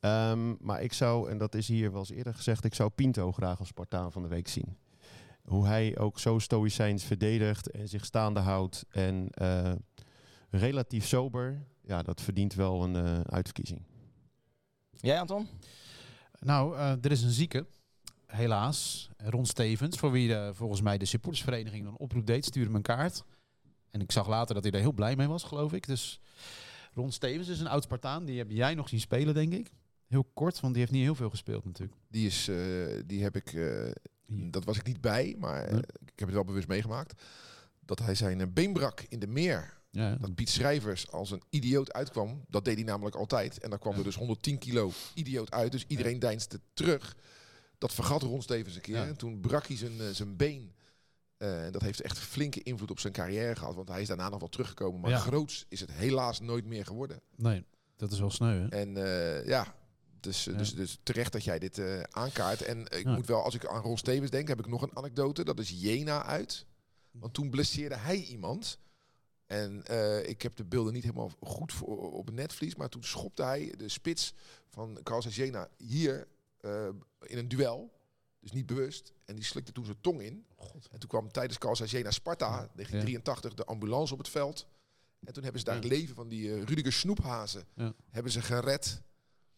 Ehm, 0.00 0.54
maar 0.60 0.82
ik 0.82 0.92
zou, 0.92 1.30
en 1.30 1.38
dat 1.38 1.54
is 1.54 1.68
hier 1.68 1.90
wel 1.90 2.00
eens 2.00 2.10
eerder 2.10 2.34
gezegd, 2.34 2.64
ik 2.64 2.74
zou 2.74 2.90
Pinto 2.90 3.32
graag 3.32 3.58
als 3.58 3.68
Spartaan 3.68 4.12
van 4.12 4.22
de 4.22 4.28
week 4.28 4.48
zien. 4.48 4.76
Hoe 5.44 5.66
hij 5.66 5.98
ook 5.98 6.18
zo 6.18 6.38
stoïcijns 6.38 7.04
verdedigt 7.04 7.70
en 7.70 7.88
zich 7.88 8.04
staande 8.04 8.40
houdt. 8.40 8.84
En 8.90 9.28
eh, 9.30 9.72
relatief 10.50 11.06
sober. 11.06 11.66
Ja, 11.80 12.02
dat 12.02 12.20
verdient 12.20 12.54
wel 12.54 12.82
een 12.82 12.96
eh, 12.96 13.20
uitverkiezing. 13.20 13.82
Jij, 14.96 15.20
Anton? 15.20 15.48
Nou, 16.38 16.76
eh, 16.76 16.90
er 16.90 17.10
is 17.10 17.22
een 17.22 17.30
zieke. 17.30 17.66
Helaas. 18.26 19.10
Ron 19.16 19.46
Stevens, 19.46 19.98
voor 19.98 20.10
wie 20.10 20.28
de, 20.28 20.50
volgens 20.54 20.80
mij 20.80 20.98
de 20.98 21.04
supportersvereniging 21.04 21.86
een 21.86 21.98
oproep 21.98 22.26
deed, 22.26 22.44
stuurde 22.44 22.70
me 22.70 22.76
een 22.76 22.82
kaart. 22.82 23.24
En 23.90 24.00
ik 24.00 24.12
zag 24.12 24.28
later 24.28 24.54
dat 24.54 24.64
hij 24.64 24.72
er 24.72 24.80
heel 24.80 24.92
blij 24.92 25.16
mee 25.16 25.26
was, 25.26 25.42
geloof 25.42 25.72
ik. 25.72 25.86
Dus 25.86 26.20
Ron 26.94 27.12
Stevens 27.12 27.48
is 27.48 27.60
een 27.60 27.66
oud 27.66 27.82
Spartaan. 27.82 28.24
Die 28.24 28.38
heb 28.38 28.50
jij 28.50 28.74
nog 28.74 28.88
zien 28.88 29.00
spelen, 29.00 29.34
denk 29.34 29.52
ik. 29.52 29.70
Heel 30.06 30.24
kort, 30.34 30.60
want 30.60 30.72
die 30.72 30.82
heeft 30.82 30.94
niet 30.94 31.04
heel 31.04 31.14
veel 31.14 31.30
gespeeld 31.30 31.64
natuurlijk. 31.64 31.98
Die, 32.08 32.26
is, 32.26 32.48
eh, 32.48 32.56
die 33.06 33.22
heb 33.22 33.36
ik, 33.36 33.52
eh, 33.52 33.90
dat 34.26 34.64
was 34.64 34.76
ik 34.76 34.86
niet 34.86 35.00
bij, 35.00 35.36
maar 35.38 35.64
eh, 35.64 35.72
Nee. 35.72 35.80
ik 35.82 36.18
heb 36.18 36.28
het 36.28 36.32
wel 36.34 36.44
bewust 36.44 36.68
meegemaakt. 36.68 37.22
Dat 37.80 37.98
hij 37.98 38.14
zijn 38.14 38.40
eh, 38.40 38.46
been 38.52 38.72
brak 38.72 39.04
in 39.08 39.18
de 39.18 39.26
meer. 39.26 39.82
Ja, 39.90 40.08
ja. 40.08 40.16
Dat 40.16 40.34
Piet 40.34 40.48
Schrijvers 40.50 41.10
als 41.10 41.30
een 41.30 41.42
idioot 41.50 41.92
uitkwam. 41.92 42.44
Dat 42.48 42.64
deed 42.64 42.74
hij 42.74 42.84
namelijk 42.84 43.16
altijd. 43.16 43.58
En 43.58 43.70
dan 43.70 43.78
kwam 43.78 43.92
Ja. 43.92 43.98
er 43.98 44.04
dus 44.04 44.16
110 44.16 44.58
kilo 44.58 44.90
idioot 45.14 45.50
uit. 45.50 45.72
Dus 45.72 45.84
iedereen 45.86 46.18
deinsde 46.18 46.60
terug. 46.74 47.16
Dat 47.78 47.94
vergat 47.94 48.22
Ron 48.22 48.42
Stevens 48.42 48.74
een 48.74 48.80
keer. 48.80 48.96
En 48.96 49.16
toen 49.16 49.40
brak 49.40 49.66
hij 49.66 49.76
zijn, 49.76 50.00
eh, 50.00 50.06
zijn 50.08 50.36
been. 50.36 50.72
En 51.36 51.72
dat 51.72 51.82
heeft 51.82 52.00
echt 52.00 52.18
flinke 52.18 52.62
invloed 52.62 52.90
op 52.90 52.98
zijn 52.98 53.12
carrière 53.12 53.56
gehad. 53.56 53.74
Want 53.74 53.88
hij 53.88 54.00
is 54.00 54.08
daarna 54.08 54.28
nog 54.28 54.38
wel 54.40 54.48
teruggekomen. 54.48 55.00
Maar 55.00 55.18
groots 55.18 55.66
is 55.68 55.80
het 55.80 55.92
helaas 55.92 56.40
nooit 56.40 56.64
meer 56.64 56.84
geworden. 56.86 57.20
Nee, 57.36 57.64
dat 57.96 58.12
is 58.12 58.18
wel 58.18 58.30
sneu, 58.30 58.60
hè? 58.60 58.68
En 58.68 58.94
ja, 59.46 59.74
dus, 60.24 60.46
eh, 60.46 60.52
Ja. 60.52 60.58
Dus, 60.58 60.74
dus 60.74 60.98
terecht 61.02 61.32
dat 61.32 61.44
jij 61.44 61.58
dit 61.58 61.78
eh, 61.78 62.00
aankaart. 62.00 62.62
En 62.62 62.78
ik 62.80 63.04
Ja. 63.04 63.14
moet 63.14 63.26
wel, 63.26 63.42
als 63.42 63.54
ik 63.54 63.66
aan 63.66 63.82
Ron 63.82 63.98
Stevens 63.98 64.30
denk, 64.30 64.48
heb 64.48 64.58
ik 64.58 64.66
nog 64.66 64.82
een 64.82 64.96
anekdote. 64.96 65.44
Dat 65.44 65.58
is 65.58 65.70
Jena 65.76 66.24
uit. 66.24 66.66
Want 67.10 67.34
toen 67.34 67.50
blesseerde 67.50 67.96
hij 67.96 68.16
iemand. 68.16 68.78
En 69.46 69.84
eh, 69.86 70.28
ik 70.28 70.42
heb 70.42 70.56
de 70.56 70.64
beelden 70.64 70.92
niet 70.92 71.02
helemaal 71.02 71.30
goed 71.40 71.72
voor, 71.72 72.12
op 72.12 72.26
het 72.26 72.34
netvlies. 72.34 72.74
Maar 72.74 72.88
toen 72.88 73.04
schopte 73.04 73.42
hij 73.42 73.74
de 73.76 73.88
spits 73.88 74.34
van 74.68 74.98
Carlos 75.02 75.36
Jena 75.36 75.68
hier 75.76 76.28
in 77.20 77.38
een 77.38 77.48
duel. 77.48 77.92
Dus 78.40 78.52
niet 78.52 78.66
bewust. 78.66 79.12
En 79.24 79.34
die 79.34 79.44
slikte 79.44 79.72
toen 79.72 79.84
zijn 79.84 80.00
tong 80.00 80.22
in. 80.22 80.46
En 80.90 80.98
toen 80.98 81.08
kwam 81.08 81.30
tijdens 81.32 81.58
Carlos 81.58 81.90
Jena 81.90 82.10
Sparta, 82.10 82.48
1983, 82.48 83.54
de 83.54 83.64
ambulance 83.64 84.12
op 84.12 84.18
het 84.18 84.28
veld. 84.28 84.66
En 85.24 85.32
toen 85.32 85.42
hebben 85.42 85.60
ze 85.60 85.66
daar 85.66 85.74
het 85.76 85.84
leven 85.84 86.14
van 86.14 86.28
die 86.28 86.52
eh, 86.54 86.62
Rudiger 86.62 86.92
Snoephazen 86.92 87.64
hebben 88.10 88.32
ze 88.32 88.42
gered. 88.42 89.02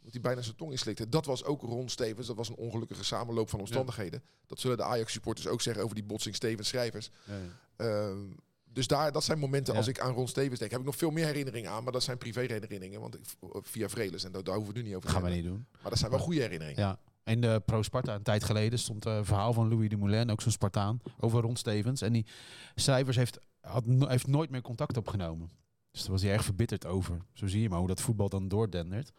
Dat 0.07 0.15
hij 0.15 0.25
bijna 0.25 0.43
zijn 0.43 0.57
tong 0.57 0.71
inslikte. 0.71 1.09
Dat 1.09 1.27
was 1.27 1.45
ook 1.45 1.63
Ron 1.63 1.89
Stevens. 1.89 2.27
Dat 2.27 2.37
was 2.37 2.49
een 2.49 2.55
ongelukkige 2.55 3.05
samenloop 3.05 3.51
van 3.51 3.61
omstandigheden. 3.61 4.23
Dat 4.47 4.61
zullen 4.61 4.77
de 4.77 4.83
Ajax-supporters 4.83 5.47
ook 5.47 5.61
zeggen 5.61 5.83
over 5.83 5.95
die 5.95 6.05
botsing 6.05 6.35
Stevens-schrijvers. 6.35 7.11
Ja. 7.25 7.35
Ehm, 7.77 8.19
dus 8.65 8.87
daar, 8.87 9.13
dat 9.13 9.25
zijn 9.25 9.39
momenten 9.39 9.75
als 9.75 9.87
ik 9.87 10.01
aan 10.01 10.15
Ron 10.15 10.29
Stevens 10.29 10.59
denk. 10.59 10.71
Heb 10.71 10.81
ik 10.81 10.87
nog 10.87 10.97
veel 10.97 11.11
meer 11.11 11.27
herinneringen 11.27 11.71
aan. 11.71 11.83
Maar 11.83 11.93
dat 11.93 12.03
zijn 12.03 12.19
privé-herinneringen. 12.19 13.01
Want 13.01 13.15
ik, 13.15 13.23
via 13.61 13.89
Vreles. 13.89 14.25
En 14.25 14.33
daar, 14.33 14.45
daar 14.45 14.55
hoeven 14.55 14.73
we 14.73 14.79
het 14.79 14.89
nu 14.89 14.95
niet 14.95 14.99
over 14.99 15.09
te 15.09 15.15
gaan 15.15 15.31
we 15.31 15.35
niet 15.35 15.45
doen. 15.45 15.67
Maar 15.81 15.91
dat 15.91 15.99
zijn 15.99 16.11
wel 16.11 16.21
goede 16.21 16.41
herinneringen. 16.41 16.83
Ja. 16.83 16.99
In 17.25 17.41
de 17.41 17.63
Pro 17.65 17.83
Sparta 17.83 18.15
een 18.15 18.23
tijd 18.23 18.45
geleden 18.45 18.79
stond 18.79 19.05
een 19.05 19.25
verhaal 19.25 19.53
van 19.53 19.69
Louis 19.69 19.89
de 19.89 19.97
Moulin, 19.97 20.31
ook 20.31 20.41
zo'n 20.41 20.53
Spartaan, 20.53 21.01
over 21.21 21.41
Ron 21.41 21.57
Stevens. 21.57 22.01
En 22.03 22.13
die 22.13 22.27
schrijvers 22.75 23.17
heeft, 23.17 23.39
had, 23.61 23.85
heeft 23.87 24.27
nooit 24.27 24.51
meer 24.51 24.63
contact 24.63 24.97
opgenomen. 24.97 25.51
Dus 25.91 26.03
daar 26.03 26.11
was 26.11 26.23
hij 26.23 26.33
erg 26.33 26.45
verbitterd 26.45 26.87
over. 26.87 27.19
Zo 27.33 27.47
zie 27.47 27.63
je 27.63 27.69
maar 27.69 27.79
hoe 27.79 27.89
dat 27.89 28.01
voetbal 28.01 28.29
dan 28.29 28.49
doordendert. 28.49 29.13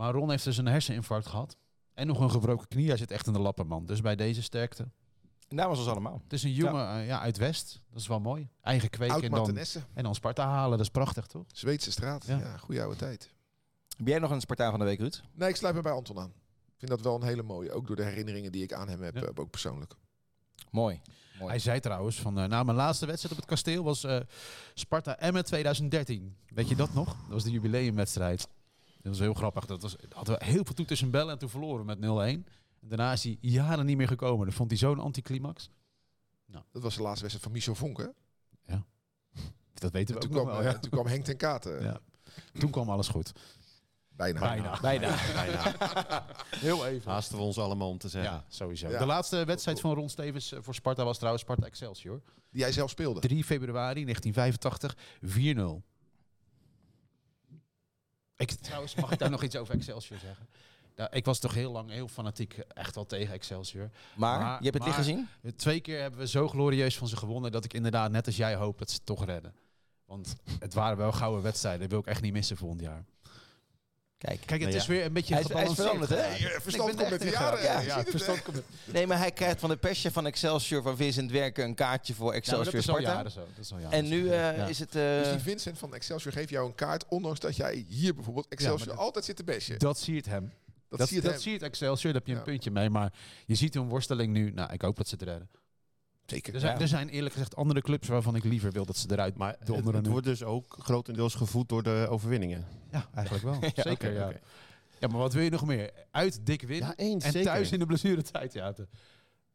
Maar 0.00 0.12
Ron 0.12 0.30
heeft 0.30 0.44
dus 0.44 0.56
een 0.56 0.66
herseninfarct 0.66 1.26
gehad. 1.26 1.56
En 1.94 2.06
nog 2.06 2.20
een 2.20 2.30
gebroken 2.30 2.68
knie. 2.68 2.88
Hij 2.88 2.96
zit 2.96 3.10
echt 3.10 3.26
in 3.26 3.32
de 3.32 3.38
lappen, 3.38 3.66
man. 3.66 3.86
Dus 3.86 4.00
bij 4.00 4.16
deze 4.16 4.42
sterkte. 4.42 4.88
Namens 5.48 5.78
ons 5.78 5.88
allemaal. 5.88 6.20
Het 6.22 6.32
is 6.32 6.42
een 6.42 6.52
jongen 6.52 6.88
eh, 6.88 7.06
ja, 7.06 7.20
uit 7.20 7.36
West. 7.36 7.80
Dat 7.90 8.00
is 8.00 8.06
wel 8.06 8.20
mooi. 8.20 8.48
Eigen 8.62 8.90
kweken 8.90 9.22
en 9.22 9.30
dan, 9.30 9.58
en 9.94 10.02
dan 10.02 10.14
Sparta 10.14 10.46
halen. 10.46 10.70
Dat 10.70 10.86
is 10.86 10.92
prachtig, 10.92 11.26
toch? 11.26 11.44
Zweedse 11.52 11.90
straat. 11.90 12.26
Ja, 12.26 12.38
Ja. 12.38 12.56
goede 12.56 12.82
oude 12.82 12.96
tijd. 12.96 13.30
Heb 13.96 14.06
jij 14.06 14.18
nog 14.18 14.30
een 14.30 14.40
Spartaan 14.40 14.70
van 14.70 14.78
de 14.78 14.84
week, 14.84 14.98
Ruud? 14.98 15.20
Nee, 15.34 15.48
ik 15.48 15.56
sluit 15.56 15.74
me 15.74 15.80
bij 15.82 15.92
Anton 15.92 16.18
aan. 16.18 16.32
Ik 16.66 16.78
vind 16.78 16.90
dat 16.90 17.00
wel 17.00 17.14
een 17.14 17.22
hele 17.26 17.42
mooie. 17.42 17.72
Ook 17.72 17.86
door 17.86 17.96
de 17.96 18.04
herinneringen 18.04 18.52
die 18.52 18.62
ik 18.62 18.72
aan 18.72 18.88
hem 18.88 19.02
heb. 19.02 19.14
Ja. 19.14 19.22
eh, 19.22 19.28
ook 19.34 19.50
persoonlijk. 19.50 19.94
Mooi. 20.70 21.00
Mooi. 21.38 21.50
Hij 21.50 21.58
zei 21.58 21.80
trouwens 21.80 22.20
van, 22.20 22.38
eh 22.38 22.48
nou, 22.48 22.64
mijn 22.64 22.76
laatste 22.76 23.06
wedstrijd 23.06 23.34
op 23.34 23.40
het 23.40 23.50
kasteel 23.50 23.84
was 23.84 24.04
eh, 24.04 24.20
Sparta 24.74 25.18
Emmen 25.18 25.44
2013. 25.44 26.36
Weet 26.48 26.68
je 26.68 26.76
dat 26.76 26.94
nog? 26.94 27.06
Dat 27.06 27.28
was 27.28 27.44
de 27.44 27.50
jubileumwedstrijd. 27.50 28.48
Dat 29.02 29.12
was 29.12 29.18
heel 29.18 29.34
grappig. 29.34 29.66
Dat 29.66 29.82
was, 29.82 29.96
hadden 30.14 30.38
we 30.38 30.44
heel 30.44 30.64
veel 30.64 30.74
toeters 30.74 31.02
en 31.02 31.10
bellen 31.10 31.32
en 31.32 31.38
toen 31.38 31.48
verloren 31.48 31.86
we 31.86 31.94
met 31.94 31.98
0-1. 32.44 32.48
En 32.80 32.88
daarna 32.88 33.12
is 33.12 33.24
hij 33.24 33.36
jaren 33.40 33.86
niet 33.86 33.96
meer 33.96 34.08
gekomen. 34.08 34.46
Dat 34.46 34.54
vond 34.54 34.70
hij 34.70 34.78
zo'n 34.78 34.98
anticlimax. 34.98 35.70
Dat 36.72 36.82
was 36.82 36.94
de 36.96 37.02
laatste 37.02 37.20
wedstrijd 37.20 37.42
van 37.42 37.52
Michel 37.52 37.74
Vonk. 37.74 37.98
Hè? 37.98 38.06
Dat 39.74 39.92
weten 39.92 40.14
En 40.14 40.20
we 40.20 40.26
toen, 40.28 40.36
ook 40.38 40.42
kwam, 40.44 40.54
nog 40.54 40.64
wel. 40.64 40.72
eh, 40.74 40.78
toen 40.80 40.90
kwam 40.90 41.06
Henk 41.06 41.24
ten 41.24 41.36
Katen. 41.36 41.82
Ja. 41.82 42.00
Toen 42.58 42.70
kwam 42.70 42.90
alles 42.90 43.08
goed. 43.08 43.32
Bijna. 44.08 44.40
Bijna. 44.40 44.80
Bijna. 44.90 45.16
Heel 46.56 46.86
even. 46.86 47.10
Haasten 47.10 47.36
we 47.36 47.42
ons 47.42 47.58
allemaal 47.58 47.88
om 47.88 47.98
te 47.98 48.08
zeggen. 48.08 48.32
Ja, 48.32 48.44
sowieso. 48.48 48.88
Ja. 48.88 48.98
De 48.98 49.06
laatste 49.06 49.44
wedstrijd 49.44 49.80
van 49.80 49.94
Ron 49.94 50.08
Stevens 50.08 50.52
eh, 50.52 50.58
voor 50.62 50.74
Sparta 50.74 51.04
was 51.04 51.16
trouwens 51.16 51.42
Sparta 51.44 51.66
Excelsior. 51.66 52.22
Die 52.50 52.60
jij 52.60 52.72
zelf 52.72 52.90
speelde. 52.90 53.20
3 53.20 53.44
februari 53.44 54.04
1985, 54.04 54.96
4-0. 55.82 55.89
Ik, 58.40 58.50
trouwens, 58.50 58.94
mag 58.94 59.10
ik 59.12 59.18
daar 59.18 59.30
nog 59.30 59.42
iets 59.42 59.56
over 59.56 59.74
Excelsior 59.74 60.18
zeggen? 60.18 60.46
Ja, 60.96 61.10
ik 61.10 61.24
was 61.24 61.38
toch 61.38 61.54
heel 61.54 61.72
lang 61.72 61.90
heel 61.90 62.08
fanatiek 62.08 62.52
eh, 62.54 62.64
echt 62.82 62.94
wel 62.94 63.06
tegen 63.06 63.34
Excelsior. 63.34 63.90
Maar, 64.14 64.40
Maar- 64.40 64.58
je 64.58 64.64
hebt 64.64 64.74
het 64.76 64.84
niet 64.86 64.94
gezien? 64.94 65.28
Twee 65.56 65.80
keer 65.80 66.00
hebben 66.00 66.20
we 66.20 66.26
zo 66.26 66.48
glorieus 66.48 66.98
van 66.98 67.08
ze 67.08 67.16
gewonnen 67.16 67.52
dat 67.52 67.64
ik 67.64 67.72
inderdaad 67.72 68.10
net 68.10 68.26
als 68.26 68.36
jij 68.36 68.54
hoop 68.54 68.78
dat 68.78 68.90
ze 68.90 68.96
het 68.96 69.06
toch 69.06 69.24
redden. 69.24 69.54
Want 70.04 70.34
het 70.58 70.74
waren 70.74 70.96
wel 70.96 71.12
gouden 71.12 71.42
wedstrijden. 71.42 71.80
Dat 71.80 71.90
wil 71.90 71.98
ik 71.98 72.06
echt 72.06 72.22
niet 72.22 72.32
missen 72.32 72.56
volgend 72.56 72.80
jaar. 72.80 73.04
Kijk. 74.26 74.40
Kijk, 74.46 74.60
het 74.60 74.68
Nou 74.68 74.80
is 74.80 74.86
ja. 74.86 74.92
weer 74.92 75.04
een 75.04 75.12
beetje 75.12 75.34
Hij 75.34 75.42
is- 75.42 75.48
hij 75.48 75.62
is 75.62 75.68
gebalanceerd. 75.68 76.08
veranderd, 76.08 76.50
hè? 76.50 76.60
verstand 76.60 76.96
komt 76.96 77.10
met 77.10 77.20
de 77.20 77.30
jaren. 77.30 77.62
Ja, 77.62 77.80
ziet 77.80 77.92
het, 77.94 78.10
verstand 78.10 78.42
komt 78.42 78.56
met... 78.56 78.64
Nee, 78.84 79.06
maar 79.06 79.18
hij 79.18 79.30
krijgt 79.32 79.60
van 79.60 79.68
de 79.70 79.76
persje 79.76 80.10
van 80.10 80.26
Excelsior 80.26 80.82
van 80.82 80.96
Vincent 80.96 81.30
Werken 81.30 81.64
een 81.64 81.74
kaartje 81.74 82.14
voor 82.14 82.32
Excelsior 82.32 82.64
dat 82.64 82.74
is 82.74 82.88
al 82.88 82.94
Sparta. 82.94 83.12
jaren 83.16 83.30
zo. 83.30 83.40
Dat 83.54 83.64
is 83.64 83.72
al 83.72 83.78
jaren 83.78 83.98
En 83.98 84.08
nu 84.08 84.28
eh, 84.28 84.56
Ja. 84.56 84.66
is 84.66 84.78
het... 84.78 84.92
Dus 84.92 85.26
eh 85.26 85.32
die 85.32 85.40
Vincent 85.40 85.78
van 85.78 85.94
Excelsior 85.94 86.32
geeft 86.32 86.48
jou 86.48 86.66
een 86.66 86.74
kaart, 86.74 87.04
ondanks 87.08 87.40
dat 87.40 87.56
jij 87.56 87.84
hier 87.88 88.14
bijvoorbeeld 88.14 88.46
Excelsior 88.48 88.88
dat- 88.88 88.96
altijd 88.96 89.24
zit 89.24 89.36
te 89.36 89.44
besje. 89.44 89.76
Dat 89.76 89.98
siert 89.98 90.26
hem. 90.26 90.52
Dat, 90.88 90.98
Dat, 90.98 91.08
zie 91.08 91.52
je 91.52 91.58
Excelsior, 91.58 92.12
daar 92.12 92.22
heb 92.22 92.26
je 92.26 92.32
een 92.32 92.38
Ja. 92.38 92.44
puntje 92.44 92.70
mee. 92.70 92.90
Maar 92.90 93.12
je 93.46 93.54
ziet 93.54 93.74
hun 93.74 93.88
worsteling 93.88 94.32
nu. 94.32 94.50
Nou, 94.50 94.72
ik 94.72 94.82
hoop 94.82 94.96
dat 94.96 95.08
ze 95.08 95.14
het 95.14 95.22
redden. 95.24 95.48
Zeker. 96.30 96.54
Er 96.54 96.60
zijn, 96.60 96.74
Ja. 96.74 96.80
er 96.80 96.88
zijn 96.88 97.08
eerlijk 97.08 97.32
gezegd 97.32 97.56
andere 97.56 97.80
clubs 97.80 98.08
waarvan 98.08 98.36
ik 98.36 98.44
liever 98.44 98.72
wil 98.72 98.84
dat 98.84 98.96
ze 98.96 99.06
eruit 99.10 99.36
Maar 99.36 99.56
het, 99.58 100.06
wordt 100.06 100.26
dus 100.26 100.42
ook 100.42 100.76
grotendeels 100.78 101.34
gevoed 101.34 101.68
door 101.68 101.82
de 101.82 102.06
overwinningen. 102.10 102.64
Ja, 102.90 103.06
eigenlijk 103.14 103.44
wel. 103.44 103.58
Ja, 103.74 103.82
zeker, 103.82 104.12
ja. 104.12 104.32
Ja, 104.98 105.08
maar 105.08 105.18
wat 105.18 105.32
wil 105.32 105.42
je 105.42 105.50
nog 105.50 105.66
meer? 105.66 105.90
Uit 106.10 106.46
dik 106.46 106.62
win 106.62 106.78
Ja, 106.78 106.92
eens, 106.96 107.24
en 107.24 107.32
zeker. 107.32 107.50
thuis 107.52 107.72
in 107.72 107.78
de 107.78 107.86
blessuretijd. 107.86 108.52
Ja, 108.52 108.72
de- 108.72 108.88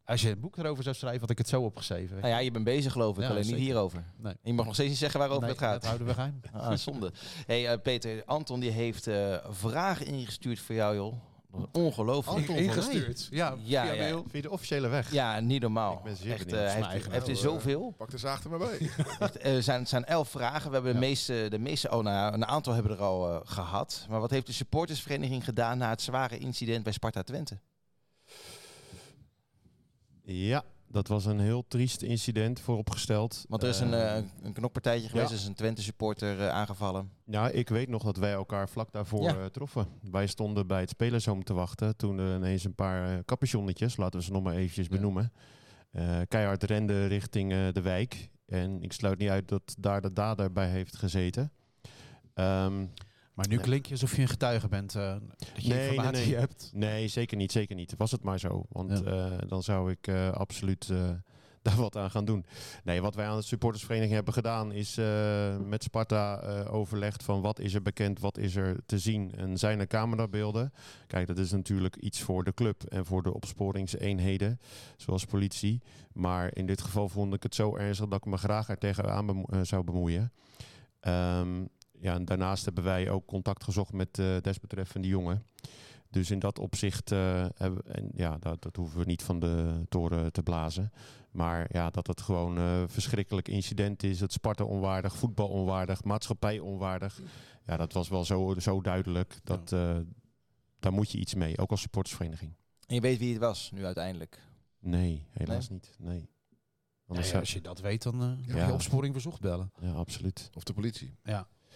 als 0.05 0.21
je 0.21 0.29
een 0.29 0.39
boek 0.39 0.57
erover 0.57 0.83
zou 0.83 0.95
schrijven, 0.95 1.21
had 1.21 1.29
ik 1.29 1.37
het 1.37 1.47
zo 1.49 1.61
opgeschreven. 1.61 2.15
nou 2.17 2.27
ja, 2.27 2.37
je 2.37 2.51
bent 2.51 2.63
bezig 2.65 2.91
geloof 2.91 3.15
ik, 3.17 3.23
Ja, 3.23 3.29
alleen 3.29 3.43
zeker. 3.43 3.57
niet 3.59 3.67
hierover. 3.67 4.03
Nee. 4.17 4.33
Je 4.43 4.53
mag 4.53 4.65
nog 4.65 4.73
steeds 4.73 4.89
niet 4.89 4.97
zeggen 4.99 5.19
waarover 5.19 5.43
Nee, 5.43 5.51
het 5.51 5.61
gaat. 5.61 5.73
Dat 5.73 5.85
houden 5.85 6.07
we 6.07 6.13
geheim. 6.13 6.39
Ah, 6.53 6.77
zonde. 6.77 7.11
hey, 7.45 7.67
eh, 7.71 7.81
Peter, 7.81 8.23
Anton 8.25 8.59
die 8.59 8.71
heeft 8.71 9.07
eh, 9.07 9.37
vragen 9.49 10.05
ingestuurd 10.05 10.59
voor 10.59 10.75
jou, 10.75 10.95
joh. 10.95 11.13
Ongelooflijk. 11.71 12.47
Ingestuurd. 12.47 13.27
Ja, 13.31 13.55
Ja, 13.63 13.83
via 13.83 13.93
ja. 13.93 14.01
mail. 14.01 14.25
Via 14.29 14.41
de 14.41 14.49
officiële 14.51 14.87
weg. 14.87 15.11
Ja, 15.11 15.39
niet 15.39 15.61
normaal. 15.61 15.93
Ik 15.97 16.03
ben 16.03 16.15
zeer 16.15 16.31
Echt, 16.33 16.45
benieuwd. 16.45 16.61
eh, 16.65 16.65
hij 16.67 16.75
heeft, 16.75 16.89
eigen 16.89 17.11
heeft 17.11 17.27
er 17.27 17.33
eh, 17.33 17.39
zoveel. 17.39 17.93
Pak 17.97 18.11
de 18.11 18.17
zaag 18.17 18.43
er 18.43 18.49
maar 18.49 18.59
bij. 18.59 18.77
Echt, 19.19 19.43
Er 19.43 19.63
zijn, 19.63 19.87
zijn 19.87 20.05
elf 20.05 20.29
vragen. 20.29 20.67
We 20.69 20.75
hebben 20.75 20.93
de 20.93 20.99
meeste, 20.99 21.47
de 21.49 21.59
meeste 21.59 21.91
oh, 21.91 22.03
nou, 22.03 22.33
een 22.33 22.45
aantal 22.45 22.73
hebben 22.73 22.91
er 22.91 23.01
al 23.03 23.29
eh, 23.33 23.39
gehad. 23.43 24.05
Maar 24.09 24.19
wat 24.19 24.29
heeft 24.31 24.45
de 24.47 24.53
supportersvereniging 24.53 25.43
gedaan 25.43 25.77
na 25.77 25.89
het 25.89 26.01
zware 26.01 26.37
incident 26.37 26.83
bij 26.83 26.93
Sparta 26.93 27.23
Twente? 27.23 27.59
Ja, 30.23 30.63
dat 30.87 31.07
was 31.07 31.25
een 31.25 31.39
heel 31.39 31.65
triest 31.67 32.01
incident 32.01 32.59
vooropgesteld. 32.59 33.45
Want 33.49 33.63
er 33.63 33.69
is 33.69 33.79
een, 33.79 33.93
eh, 33.93 34.23
een 34.43 34.53
knokpartijtje 34.53 35.09
geweest, 35.09 35.29
ja. 35.29 35.33
er 35.35 35.41
is 35.41 35.47
een 35.47 35.53
Twente-supporter 35.55 36.39
eh, 36.39 36.49
aangevallen. 36.49 37.09
Ja, 37.25 37.49
ik 37.49 37.69
weet 37.69 37.89
nog 37.89 38.03
dat 38.03 38.17
wij 38.17 38.31
elkaar 38.33 38.69
vlak 38.69 38.91
daarvoor 38.91 39.23
Ja. 39.23 39.49
troffen. 39.49 39.87
Wij 40.11 40.27
stonden 40.27 40.67
bij 40.67 40.79
het 40.79 40.89
spelershome 40.89 41.43
te 41.43 41.53
wachten 41.53 41.95
toen 41.95 42.17
er 42.19 42.35
ineens 42.35 42.63
een 42.63 42.75
paar 42.75 43.25
capuchonnetjes, 43.25 43.97
laten 43.97 44.19
we 44.19 44.25
ze 44.25 44.31
nog 44.31 44.43
maar 44.43 44.55
eventjes 44.55 44.87
Ja. 44.87 44.95
benoemen, 44.95 45.31
eh, 45.91 46.19
keihard 46.27 46.63
renden 46.63 47.07
richting 47.07 47.51
eh, 47.51 47.67
de 47.71 47.81
wijk. 47.81 48.29
En 48.45 48.81
ik 48.83 48.91
sluit 48.93 49.17
niet 49.17 49.29
uit 49.29 49.47
dat 49.47 49.75
daar 49.79 50.01
de 50.01 50.13
dader 50.13 50.51
bij 50.51 50.69
heeft 50.69 50.95
gezeten. 50.95 51.51
Ehm, 52.33 52.85
Maar 53.35 53.47
nu 53.47 53.55
Nee. 53.55 53.63
klink 53.63 53.85
je 53.85 53.91
alsof 53.91 54.15
je 54.15 54.21
een 54.21 54.27
getuige 54.27 54.67
bent. 54.67 54.95
eh, 54.95 55.15
dat 55.37 55.63
je 55.63 55.67
Nee, 55.69 55.77
nee, 55.77 55.87
informatie 55.89 56.25
nee. 56.25 56.35
hebt. 56.39 56.69
nee, 56.73 57.07
zeker 57.07 57.37
niet, 57.37 57.51
zeker 57.51 57.75
niet. 57.75 57.93
Was 57.97 58.11
het 58.11 58.23
maar 58.23 58.39
zo. 58.39 58.65
Want 58.69 59.01
Ja. 59.03 59.03
eh, 59.03 59.47
dan 59.47 59.63
zou 59.63 59.91
ik 59.91 60.07
eh, 60.07 60.29
absoluut 60.31 60.87
daar 61.65 61.75
wat 61.75 61.97
aan 61.97 62.11
gaan 62.11 62.25
doen. 62.25 62.45
Nee, 62.83 63.01
wat 63.01 63.15
wij 63.15 63.27
aan 63.27 63.37
de 63.37 63.43
supportersvereniging 63.43 64.15
hebben 64.15 64.33
gedaan 64.33 64.71
is 64.71 64.95
met 65.67 65.83
Sparta 65.83 66.39
overlegd 66.63 67.23
van 67.23 67.41
wat 67.41 67.59
is 67.59 67.73
er 67.73 67.81
bekend, 67.81 68.19
wat 68.19 68.37
is 68.37 68.55
er 68.55 68.77
te 68.85 68.99
zien 68.99 69.31
en 69.35 69.57
zijn 69.57 69.79
er 69.79 69.87
camerabeelden. 69.87 70.73
Kijk, 71.07 71.27
dat 71.27 71.37
is 71.37 71.51
natuurlijk 71.51 71.95
iets 71.95 72.21
voor 72.21 72.43
de 72.43 72.53
club 72.53 72.83
en 72.83 73.05
voor 73.05 73.23
de 73.23 73.33
opsporingseenheden, 73.33 74.59
zoals 74.97 75.25
politie. 75.25 75.81
Maar 76.13 76.55
in 76.55 76.65
dit 76.65 76.81
geval 76.81 77.09
vond 77.09 77.33
ik 77.33 77.43
het 77.43 77.55
zo 77.55 77.75
ernstig 77.75 78.07
dat 78.07 78.19
ik 78.19 78.25
me 78.31 78.37
graag 78.37 78.69
er 78.69 78.77
tegenaan 78.77 79.25
bemo- 79.25 79.63
zou 79.63 79.83
bemoeien. 79.83 80.31
Ehm, 80.99 81.65
ja, 81.99 82.13
en 82.13 82.25
daarnaast 82.25 82.65
hebben 82.65 82.83
wij 82.83 83.09
ook 83.09 83.25
contact 83.25 83.63
gezocht 83.63 83.93
met 83.93 84.15
de 84.15 84.39
desbetreffende 84.41 85.07
jongen. 85.07 85.45
Dus 86.09 86.31
in 86.31 86.39
dat 86.39 86.59
opzicht, 86.59 87.11
eh, 87.11 87.45
hebben, 87.55 87.95
en 87.95 88.09
ja, 88.13 88.37
dat, 88.37 88.61
dat 88.61 88.75
hoeven 88.75 88.99
we 88.99 89.05
niet 89.05 89.23
van 89.23 89.39
de 89.39 89.85
toren 89.89 90.31
te 90.31 90.43
blazen. 90.43 90.91
Maar 91.31 91.67
ja, 91.71 91.89
dat 91.89 92.07
het 92.07 92.21
gewoon 92.21 92.57
een 92.57 92.89
verschrikkelijk 92.89 93.47
incident 93.47 94.03
is. 94.03 94.19
Het 94.19 94.31
Sparta 94.33 94.63
onwaardig, 94.63 95.15
voetbal 95.15 95.47
onwaardig, 95.47 96.03
maatschappij 96.03 96.59
onwaardig. 96.59 97.21
Ja, 97.65 97.77
dat 97.77 97.93
was 97.93 98.09
wel 98.09 98.25
zo, 98.25 98.55
zo 98.59 98.81
duidelijk. 98.81 99.39
Dat, 99.43 99.71
eh, 99.71 99.97
daar 100.79 100.93
moet 100.93 101.11
je 101.11 101.17
iets 101.17 101.33
mee, 101.33 101.57
ook 101.57 101.71
als 101.71 101.81
supportersvereniging. 101.81 102.53
En 102.87 102.95
je 102.95 103.01
weet 103.01 103.17
wie 103.19 103.31
het 103.31 103.41
was, 103.41 103.71
nu 103.73 103.85
uiteindelijk. 103.85 104.39
Nee, 104.79 105.27
helaas 105.31 105.69
niet. 105.69 105.95
Nee. 105.99 106.29
Als 107.07 107.53
je 107.53 107.61
dat 107.61 107.79
weet, 107.79 108.03
dan 108.03 108.21
eh 108.21 108.45
Ja. 108.47 108.53
ga 108.59 108.67
je 108.67 108.73
opsporing 108.73 109.13
verzocht 109.13 109.41
bellen. 109.41 109.71
ja, 109.81 109.91
absoluut. 109.91 110.49
Of 110.53 110.63
de 110.63 110.73
politie. 110.73 111.15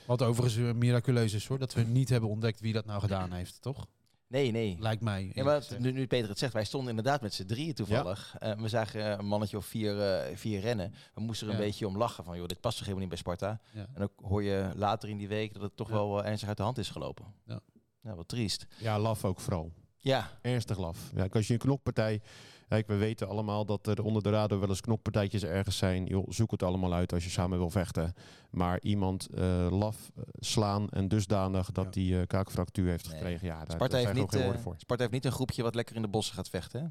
Wat 0.09 0.21
overigens 0.21 0.73
miraculeus 0.75 1.33
is 1.33 1.47
hoor, 1.47 1.59
dat 1.59 1.73
we 1.73 1.81
niet 1.81 2.09
hebben 2.09 2.29
ontdekt 2.29 2.59
wie 2.59 2.73
dat 2.73 2.85
nou 2.85 2.99
gedaan 3.01 3.31
heeft, 3.31 3.61
toch? 3.61 3.87
Nee, 4.27 4.51
nee. 4.51 4.77
Lijkt 4.79 5.01
mij. 5.01 5.31
Ja, 5.33 5.43
maar 5.43 5.67
nu, 5.79 5.91
nu 5.91 6.07
Peter 6.07 6.29
het 6.29 6.37
zegt, 6.39 6.53
wij 6.53 6.63
stonden 6.65 6.89
inderdaad 6.89 7.21
met 7.21 7.33
z'n 7.33 7.45
drieën 7.45 7.73
toevallig. 7.73 8.35
Eh, 8.39 8.53
we 8.59 8.67
zagen 8.67 9.19
een 9.19 9.25
mannetje 9.25 9.57
of 9.57 9.65
vier, 9.65 10.01
eh, 10.01 10.35
vier 10.35 10.59
rennen. 10.59 10.93
We 11.13 11.21
moesten 11.21 11.47
er 11.47 11.53
een 11.53 11.59
Ja. 11.59 11.65
beetje 11.65 11.87
om 11.87 11.97
lachen 11.97 12.23
van, 12.23 12.37
joh, 12.37 12.47
dit 12.47 12.59
past 12.61 12.77
toch 12.77 12.85
helemaal 12.87 13.07
niet 13.09 13.23
bij 13.23 13.33
Sparta. 13.35 13.59
Ja. 13.73 13.87
En 13.93 14.03
ook 14.03 14.11
hoor 14.21 14.43
je 14.43 14.71
later 14.75 15.09
in 15.09 15.17
die 15.17 15.27
week 15.27 15.53
dat 15.53 15.61
het 15.61 15.75
toch 15.75 15.87
Ja. 15.87 15.93
wel 15.93 16.23
eh, 16.23 16.29
ernstig 16.29 16.47
uit 16.47 16.57
de 16.57 16.63
hand 16.63 16.77
is 16.77 16.89
gelopen. 16.89 17.25
Ja. 17.45 17.59
Ja, 18.03 18.15
wat 18.15 18.27
triest. 18.27 18.65
Ja, 18.79 18.99
laf 18.99 19.25
ook 19.25 19.39
vooral. 19.39 19.71
Ja, 19.97 20.29
Ernstig 20.41 20.77
laf. 20.77 21.11
Ja, 21.15 21.27
als 21.31 21.47
je 21.47 21.53
een 21.53 21.59
knokpartij... 21.59 22.21
Kijk, 22.69 22.87
we 22.87 22.95
weten 22.95 23.27
allemaal 23.27 23.65
dat 23.65 23.87
er 23.87 24.03
onder 24.03 24.23
de 24.23 24.29
radar 24.29 24.59
wel 24.59 24.69
eens 24.69 24.81
knokpartijtjes 24.81 25.43
ergens 25.43 25.77
zijn. 25.77 26.05
Joh, 26.05 26.25
zoek 26.29 26.51
het 26.51 26.63
allemaal 26.63 26.93
uit 26.93 27.13
als 27.13 27.23
je 27.23 27.29
samen 27.29 27.57
wil 27.57 27.69
vechten. 27.69 28.13
Maar 28.49 28.79
iemand 28.81 29.27
eh, 29.27 29.67
laf 29.71 30.11
eh, 30.15 30.23
slaan 30.39 30.89
en 30.89 31.07
dusdanig 31.07 31.71
dat 31.71 31.85
Ja. 31.85 31.91
die 31.91 32.19
eh, 32.19 32.27
kaakfractuur 32.27 32.89
heeft 32.89 33.07
Nee. 33.07 33.17
gekregen. 33.17 33.47
Ja, 33.47 33.57
daar, 33.57 33.65
Sparta 33.71 33.87
daar 33.97 34.05
heeft, 34.05 34.19
niet, 34.19 34.29
geen 34.29 34.39
eh, 34.39 34.43
woorden 34.45 34.61
voor. 34.63 34.75
Sparta 34.77 35.01
heeft 35.01 35.13
niet 35.15 35.25
een 35.25 35.31
groepje 35.31 35.63
wat 35.63 35.75
lekker 35.75 35.95
in 35.95 36.01
de 36.01 36.07
bossen 36.07 36.35
gaat 36.35 36.49
vechten. 36.49 36.81
Hè? 36.81 36.87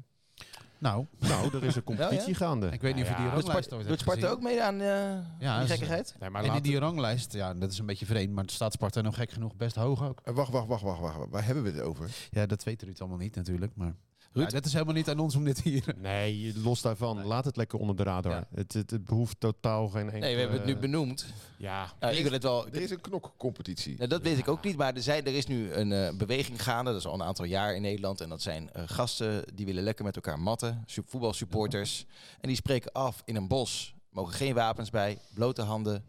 Nou, 0.77 1.05
Nou, 1.19 1.55
er 1.55 1.63
is 1.63 1.75
een 1.75 1.83
competitie 1.93 2.35
gaande. 2.35 2.67
ik 2.67 2.81
weet 2.81 2.95
niet 2.95 3.03
of 3.03 3.09
je 3.09 3.15
die 3.15 3.25
Ja, 3.25 3.31
ranglijst 3.31 3.53
Doet 3.53 3.63
Sparta, 3.63 3.75
ooit 3.75 3.87
doet 3.87 3.89
hebt 3.89 4.01
Sparta 4.01 4.19
gezien. 4.21 4.35
ook 4.35 4.43
mee 4.43 4.63
aan 4.63 4.81
eh 4.81 5.39
Ja, 5.39 5.59
die 5.59 5.67
gekkigheid? 5.67 6.15
Nee, 6.19 6.29
maar 6.29 6.43
En 6.43 6.61
die 6.61 6.79
ranglijst, 6.79 7.33
ja, 7.33 7.53
dat 7.53 7.71
is 7.71 7.79
een 7.79 7.85
beetje 7.85 8.05
vreemd, 8.05 8.33
maar 8.33 8.43
staat 8.47 8.73
Sparta 8.73 9.01
nog 9.01 9.15
gek 9.15 9.31
genoeg 9.31 9.55
best 9.55 9.75
hoog 9.75 10.03
ook. 10.07 10.21
Wacht, 10.23 10.51
wacht, 10.51 10.67
wacht, 10.67 10.83
wacht, 10.83 10.99
wacht. 11.01 11.17
Waar 11.29 11.45
hebben 11.45 11.63
we 11.63 11.69
het 11.71 11.81
over? 11.81 12.09
Ja, 12.31 12.45
dat 12.45 12.63
weet 12.63 12.81
Ruud 12.81 12.99
allemaal 12.99 13.17
niet 13.17 13.35
natuurlijk, 13.35 13.71
maar... 13.75 13.93
Ruud? 14.33 14.45
Ja, 14.45 14.51
dat 14.53 14.65
is 14.65 14.73
helemaal 14.73 14.93
niet 14.93 15.09
aan 15.09 15.19
ons 15.19 15.35
om 15.35 15.43
dit 15.43 15.61
hier... 15.61 15.95
Nee, 15.97 16.53
los 16.57 16.81
daarvan. 16.81 17.15
Nee. 17.15 17.25
Laat 17.25 17.45
het 17.45 17.55
lekker 17.57 17.79
onder 17.79 17.95
de 17.95 18.03
radar. 18.03 18.31
Ja. 18.31 18.47
Het, 18.55 18.73
het, 18.73 18.91
het 18.91 19.05
behoeft 19.05 19.39
totaal 19.39 19.87
geen 19.87 20.01
enkele... 20.01 20.19
Nee, 20.19 20.33
we 20.33 20.39
hebben 20.39 20.57
het 20.57 20.67
nu 20.67 20.77
benoemd. 20.77 21.25
Ja, 21.57 21.93
Ja, 21.99 22.09
ik 22.09 22.23
wil 22.23 22.31
het 22.31 22.43
wel. 22.43 22.67
Er 22.67 22.81
is 22.81 22.89
een 22.89 23.01
knokcompetitie. 23.01 23.95
Nou, 23.97 24.09
dat 24.09 24.21
weet 24.21 24.37
ik 24.37 24.47
ook 24.47 24.63
niet, 24.63 24.77
maar 24.77 24.95
er, 24.95 25.01
zijn, 25.01 25.25
er 25.25 25.33
is 25.35 25.45
nu 25.47 25.71
een 25.73 25.91
eh, 25.91 26.17
beweging 26.17 26.63
gaande. 26.63 26.91
Dat 26.91 26.99
is 26.99 27.05
al 27.07 27.13
een 27.13 27.23
aantal 27.23 27.45
jaar 27.45 27.75
in 27.75 27.81
Nederland. 27.81 28.21
En 28.21 28.29
dat 28.29 28.41
zijn 28.41 28.71
eh, 28.71 28.83
gasten 28.85 29.43
die 29.55 29.65
willen 29.65 29.83
lekker 29.83 30.05
met 30.05 30.15
elkaar 30.15 30.39
matten. 30.39 30.83
su- 30.85 31.03
Voetbalsupporters. 31.05 32.05
En 32.41 32.47
die 32.47 32.55
spreken 32.57 32.91
af 32.91 33.21
in 33.25 33.35
een 33.35 33.47
bos. 33.47 33.93
Mogen 34.11 34.33
geen 34.33 34.53
wapens 34.53 34.89
bij, 34.89 35.17
blote 35.33 35.61
handen. 35.61 36.03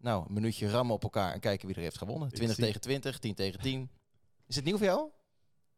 Nou, 0.00 0.24
een 0.28 0.34
minuutje 0.34 0.70
rammen 0.70 0.94
op 0.94 1.02
elkaar 1.02 1.32
en 1.32 1.40
kijken 1.40 1.66
wie 1.66 1.76
er 1.76 1.82
heeft 1.82 1.98
gewonnen. 1.98 2.28
20 2.28 2.56
zie- 2.56 2.64
tegen 2.64 2.80
20, 2.80 3.18
10 3.18 3.34
tegen 3.34 3.60
10. 3.60 3.90
Is 4.46 4.56
het 4.56 4.64
nieuw 4.64 4.76
voor 4.76 4.86
jou? 4.86 5.08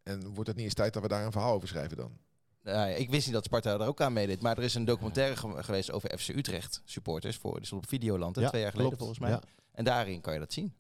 En 0.02 0.26
wordt 0.34 0.46
het 0.48 0.56
niet 0.56 0.64
eens 0.64 0.74
tijd 0.74 0.92
dat 0.92 1.02
we 1.02 1.08
daar 1.08 1.24
een 1.24 1.32
verhaal 1.32 1.54
over 1.54 1.68
schrijven 1.68 1.96
dan? 1.96 2.18
Nou 2.62 2.76
ja, 2.88 2.94
ik 2.96 3.10
wist 3.10 3.24
niet 3.26 3.34
dat 3.34 3.44
Sparta 3.44 3.72
er 3.72 3.86
ook 3.86 4.00
aan 4.00 4.12
meedeed. 4.12 4.42
Maar 4.42 4.56
er 4.58 4.62
is 4.64 4.74
een 4.74 4.84
documentaire 4.84 5.36
ge- 5.36 5.62
geweest 5.62 5.90
over 5.90 6.18
FC 6.18 6.28
Utrecht 6.28 6.82
supporters. 6.84 7.36
Voor, 7.36 7.58
stond 7.62 7.82
op 7.82 7.88
Videoland, 7.88 8.36
hè, 8.36 8.42
Ja, 8.42 8.48
twee 8.48 8.60
jaar 8.62 8.70
geleden 8.70 8.96
klopt. 8.96 9.12
volgens 9.14 9.30
mij. 9.30 9.40
Ja. 9.50 9.58
En 9.72 9.84
daarin 9.84 10.20
kan 10.20 10.32
je 10.32 10.38
dat 10.38 10.52
zien. 10.52 10.74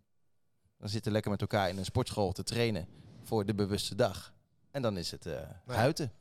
Dan 0.78 0.88
zitten 0.88 1.12
lekker 1.12 1.30
met 1.30 1.40
elkaar 1.40 1.68
in 1.68 1.78
een 1.78 1.84
sportschool 1.84 2.32
te 2.32 2.42
trainen 2.42 2.86
voor 3.22 3.46
de 3.46 3.54
bewuste 3.54 3.94
dag. 3.94 4.32
En 4.70 4.82
dan 4.82 4.96
is 4.96 5.10
het 5.10 5.26
eh 5.26 5.32
ja. 5.66 5.72
huiten. 5.74 6.12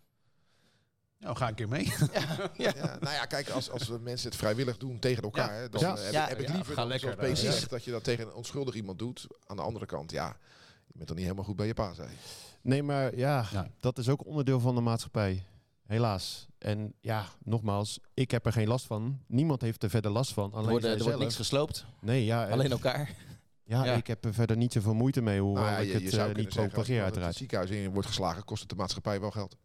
Nou, 1.20 1.36
ga 1.36 1.48
een 1.48 1.56
keer 1.56 1.68
mee. 1.68 1.84
Ja. 2.14 2.50
Ja, 2.58 2.98
nou 3.00 3.14
ja, 3.16 3.26
kijk, 3.26 3.50
als, 3.50 3.70
als 3.70 3.88
we 3.88 3.98
mensen 4.00 4.30
het 4.30 4.38
vrijwillig 4.38 4.78
doen 4.78 5.00
tegen 5.00 5.24
elkaar, 5.24 5.70
dan 5.70 5.82
Ja. 5.82 5.96
eh, 5.98 6.04
heb, 6.04 6.14
Ja. 6.14 6.28
heb 6.28 6.40
ik 6.40 6.48
Ja, 6.48 6.54
liever 6.54 6.74
ga 6.74 6.80
dan, 6.80 6.88
lekker 6.90 7.16
dan. 7.18 7.36
zegt, 7.38 7.70
dat 7.70 7.84
je 7.84 7.92
dat 7.92 8.04
tegen 8.04 8.26
een 8.28 8.34
onschuldig 8.34 8.76
iemand 8.76 9.00
doet. 9.00 9.28
Aan 9.48 9.56
de 9.56 9.62
andere 9.62 9.86
kant, 9.86 10.12
ja, 10.12 10.38
je 10.88 10.94
bent 10.94 11.08
dan 11.08 11.16
niet 11.16 11.26
helemaal 11.26 11.46
goed 11.46 11.56
bij 11.56 11.68
je 11.68 11.74
pa, 11.74 11.94
zei. 11.94 12.10
Nee, 12.62 12.84
maar 12.84 13.18
ja, 13.18 13.46
Ja. 13.52 13.68
dat 13.80 13.98
is 13.98 14.10
ook 14.10 14.26
onderdeel 14.26 14.60
van 14.60 14.76
de 14.76 14.82
maatschappij. 14.82 15.46
Helaas. 15.86 16.48
En 16.58 16.94
ja, 17.02 17.26
nogmaals, 17.44 18.00
ik 18.14 18.32
heb 18.32 18.46
er 18.46 18.52
geen 18.52 18.68
last 18.68 18.86
van. 18.86 19.20
Niemand 19.28 19.62
heeft 19.62 19.84
er 19.84 19.90
verder 19.90 20.12
last 20.12 20.34
van. 20.34 20.52
Er, 20.52 20.58
Alleen 20.58 20.76
er 20.76 20.82
wordt 20.88 21.04
zelf. 21.04 21.20
niks 21.20 21.36
gesloopt. 21.36 21.86
Nee, 22.02 22.26
ja, 22.26 22.50
Alleen 22.50 22.72
elkaar. 22.72 23.10
ja, 23.64 23.86
Ja. 23.86 23.94
ik 23.94 24.08
heb 24.08 24.26
er 24.26 24.34
verder 24.34 24.58
niet 24.58 24.74
zoveel 24.74 24.94
moeite 24.94 25.22
mee, 25.22 25.40
hoewel 25.42 25.64
Nou 25.64 25.76
ja, 25.76 25.80
ik 25.82 25.88
je, 25.88 25.94
het 25.94 26.02
je 26.02 26.08
eh, 26.10 26.14
zou 26.14 26.34
niet 26.34 26.50
propageer 26.50 26.76
als 26.80 26.88
het 26.88 27.02
uiteraard. 27.04 27.36
ziekenhuis 27.36 27.70
in 27.70 27.92
wordt 27.92 28.08
geslagen, 28.08 28.44
kost 28.46 28.60
het 28.62 28.70
de 28.70 28.76
maatschappij 28.76 29.20
wel 29.20 29.32
geld. 29.32 29.58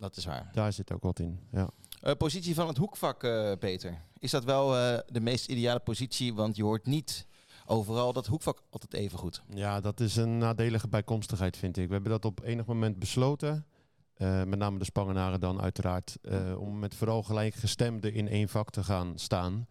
Dat 0.00 0.16
is 0.16 0.24
waar. 0.24 0.50
Daar 0.52 0.72
zit 0.72 0.92
ook 0.92 1.02
wat 1.02 1.18
in. 1.18 1.40
Ja. 1.52 1.70
Eh, 2.00 2.12
positie 2.14 2.54
van 2.54 2.68
het 2.68 2.76
hoekvak, 2.76 3.22
eh, 3.24 3.52
Peter. 3.58 4.02
Is 4.18 4.30
dat 4.30 4.44
wel 4.44 4.76
eh, 4.76 4.98
de 5.06 5.20
meest 5.20 5.46
ideale 5.48 5.80
positie? 5.80 6.34
Want 6.34 6.56
je 6.56 6.62
hoort 6.62 6.86
niet 6.86 7.26
overal 7.68 8.12
dat 8.12 8.26
hoekvak 8.26 8.62
altijd 8.70 8.94
even 8.94 9.18
goed. 9.18 9.42
ja, 9.54 9.80
dat 9.80 10.00
is 10.00 10.16
een 10.16 10.38
nadelige 10.38 10.88
bijkomstigheid, 10.88 11.56
vind 11.56 11.76
ik. 11.76 11.86
We 11.86 11.92
hebben 11.92 12.10
dat 12.12 12.24
op 12.24 12.42
enig 12.44 12.66
moment 12.66 12.98
besloten. 12.98 13.66
eh, 14.14 14.44
met 14.44 14.58
name 14.58 14.78
de 14.78 14.84
Spangenaren 14.84 15.40
dan 15.40 15.60
uiteraard. 15.60 16.16
eh, 16.22 16.60
om 16.60 16.78
met 16.78 16.94
vooral 16.94 17.22
gelijkgestemden 17.22 18.12
in 18.14 18.28
één 18.28 18.48
vak 18.48 18.70
te 18.70 18.84
gaan 18.84 19.18
staan. 19.18 19.66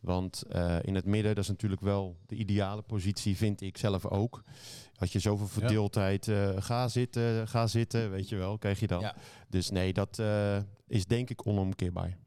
Want 0.00 0.42
eh, 0.42 0.76
in 0.82 0.94
het 0.94 1.04
midden, 1.04 1.34
dat 1.34 1.44
is 1.44 1.50
natuurlijk 1.50 1.80
wel 1.80 2.16
de 2.26 2.34
ideale 2.36 2.82
positie, 2.82 3.36
vind 3.36 3.60
ik 3.60 3.78
zelf 3.78 4.06
ook. 4.06 4.42
Als 4.98 5.12
je 5.12 5.18
zoveel 5.18 5.46
verdeeldheid, 5.48 6.28
eh, 6.28 6.50
ga 6.58 6.88
zitten, 6.88 7.48
ga 7.48 7.66
zitten, 7.66 8.10
weet 8.10 8.28
je 8.28 8.36
wel, 8.36 8.58
krijg 8.58 8.80
je 8.80 8.86
dan. 8.86 9.00
Ja. 9.00 9.14
Dus 9.48 9.70
nee, 9.70 9.92
dat 9.92 10.18
eh, 10.18 10.56
is 10.86 11.06
denk 11.06 11.30
ik 11.30 11.46
onomkeerbaar. 11.46 12.18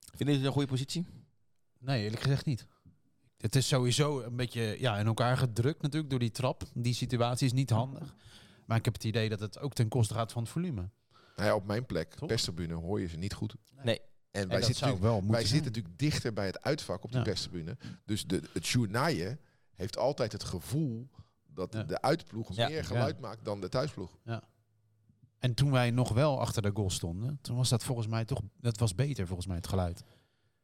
Vinden 0.00 0.34
jullie 0.34 0.34
het 0.36 0.46
een 0.46 0.52
goede 0.52 0.68
positie? 0.68 1.06
Nee, 1.78 2.02
eerlijk 2.02 2.22
gezegd 2.22 2.44
niet. 2.46 2.66
Het 3.44 3.56
is 3.56 3.68
sowieso 3.68 4.20
een 4.20 4.36
beetje 4.36 4.76
ja, 4.80 4.98
in 4.98 5.06
elkaar 5.06 5.36
gedrukt 5.36 5.82
natuurlijk 5.82 6.10
door 6.10 6.18
die 6.18 6.30
trap. 6.30 6.62
Die 6.74 6.94
situatie 6.94 7.46
is 7.46 7.52
niet 7.52 7.70
handig. 7.70 8.14
Maar 8.66 8.76
ik 8.76 8.84
heb 8.84 8.94
het 8.94 9.04
idee 9.04 9.28
dat 9.28 9.40
het 9.40 9.58
ook 9.58 9.72
ten 9.72 9.88
koste 9.88 10.14
gaat 10.14 10.32
van 10.32 10.42
het 10.42 10.50
volume. 10.52 10.90
Nou 11.36 11.48
ja, 11.48 11.54
op 11.54 11.66
mijn 11.66 11.86
plek, 11.86 12.14
Toch? 12.14 12.28
perstribune, 12.28 12.74
hoor 12.74 13.00
je 13.00 13.08
ze 13.08 13.16
niet 13.16 13.34
goed. 13.34 13.54
Nee. 13.82 14.00
En 14.30 14.42
En 14.42 14.48
wij 14.48 14.56
dat 14.58 14.66
zitten 14.66 15.00
wel 15.00 15.26
wij 15.26 15.44
zitten 15.44 15.72
natuurlijk 15.72 15.98
dichter 15.98 16.32
bij 16.32 16.46
het 16.46 16.62
uitvak 16.62 17.04
op 17.04 17.10
die 17.10 17.18
Ja. 17.18 17.24
perstribune. 17.24 17.76
Dus 18.04 18.26
de, 18.26 18.42
het 18.52 18.66
journaaien 18.66 19.40
heeft 19.74 19.96
altijd 19.98 20.32
het 20.32 20.44
gevoel 20.44 21.08
dat 21.46 21.72
Ja. 21.72 21.82
de 21.82 22.00
uitploeg 22.02 22.56
Ja. 22.56 22.68
meer 22.68 22.84
geluid 22.84 23.20
maakt 23.20 23.44
dan 23.44 23.60
de 23.60 23.68
thuisploeg. 23.68 24.18
En 25.38 25.54
toen 25.54 25.70
wij 25.70 25.90
nog 25.90 26.12
wel 26.12 26.40
achter 26.40 26.62
de 26.62 26.70
goal 26.74 26.90
stonden, 26.90 27.38
toen 27.42 27.56
was 27.56 27.68
dat 27.68 27.84
volgens 27.84 28.06
mij 28.06 28.24
toch, 28.24 28.40
dat 28.60 28.78
was 28.78 28.94
beter 28.94 29.26
volgens 29.26 29.46
mij 29.46 29.56
het 29.56 29.66
geluid. 29.68 30.04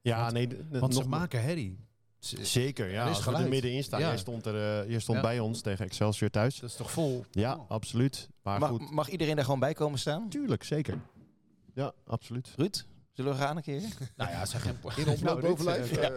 Ja, 0.00 0.20
Want- 0.20 0.32
nee, 0.32 0.48
Want 0.80 0.94
ze 0.94 1.00
nog- 1.00 1.08
maken 1.08 1.42
herrie. 1.42 1.88
Ze- 2.20 2.44
Zeker, 2.44 2.90
ja. 2.90 3.04
Er 3.04 3.10
is 3.10 3.16
Als 3.16 3.36
we 3.36 3.42
er 3.42 3.48
middenin 3.48 3.82
staan. 3.84 4.00
Ja. 4.00 4.06
Jij 4.06 4.18
stond, 4.18 4.46
er, 4.46 4.82
eh, 4.84 4.90
je 4.90 5.00
stond 5.00 5.18
Ja. 5.18 5.24
bij 5.24 5.38
ons 5.40 5.60
tegen 5.60 5.84
Excelsior 5.84 6.30
thuis. 6.30 6.58
Dat 6.60 6.70
is 6.70 6.76
toch 6.76 6.90
vol? 6.90 7.24
Ja, 7.30 7.54
Oh. 7.56 7.70
absoluut. 7.70 8.28
Maar 8.42 8.58
Mag, 8.60 8.68
goed, 8.68 8.90
mag 8.90 9.08
iedereen 9.08 9.34
daar 9.36 9.44
gewoon 9.44 9.60
bij 9.60 9.72
komen 9.74 9.98
staan? 9.98 10.28
tuurlijk, 10.28 10.62
zeker. 10.64 11.00
Ja, 11.74 11.92
absoluut. 12.06 12.52
Ruud, 12.56 12.84
zullen 13.12 13.32
we 13.32 13.38
gaan 13.38 13.56
een 13.56 13.62
keer? 13.62 13.82
Nou 14.16 14.30
ja, 14.30 14.44
zeg 14.46 14.62
geen 14.62 14.76
In 14.96 15.08
oploop 15.08 15.20
Nou, 15.22 15.40
bovenlijf. 15.40 15.92
eh, 15.92 16.06
eh, 16.06 16.12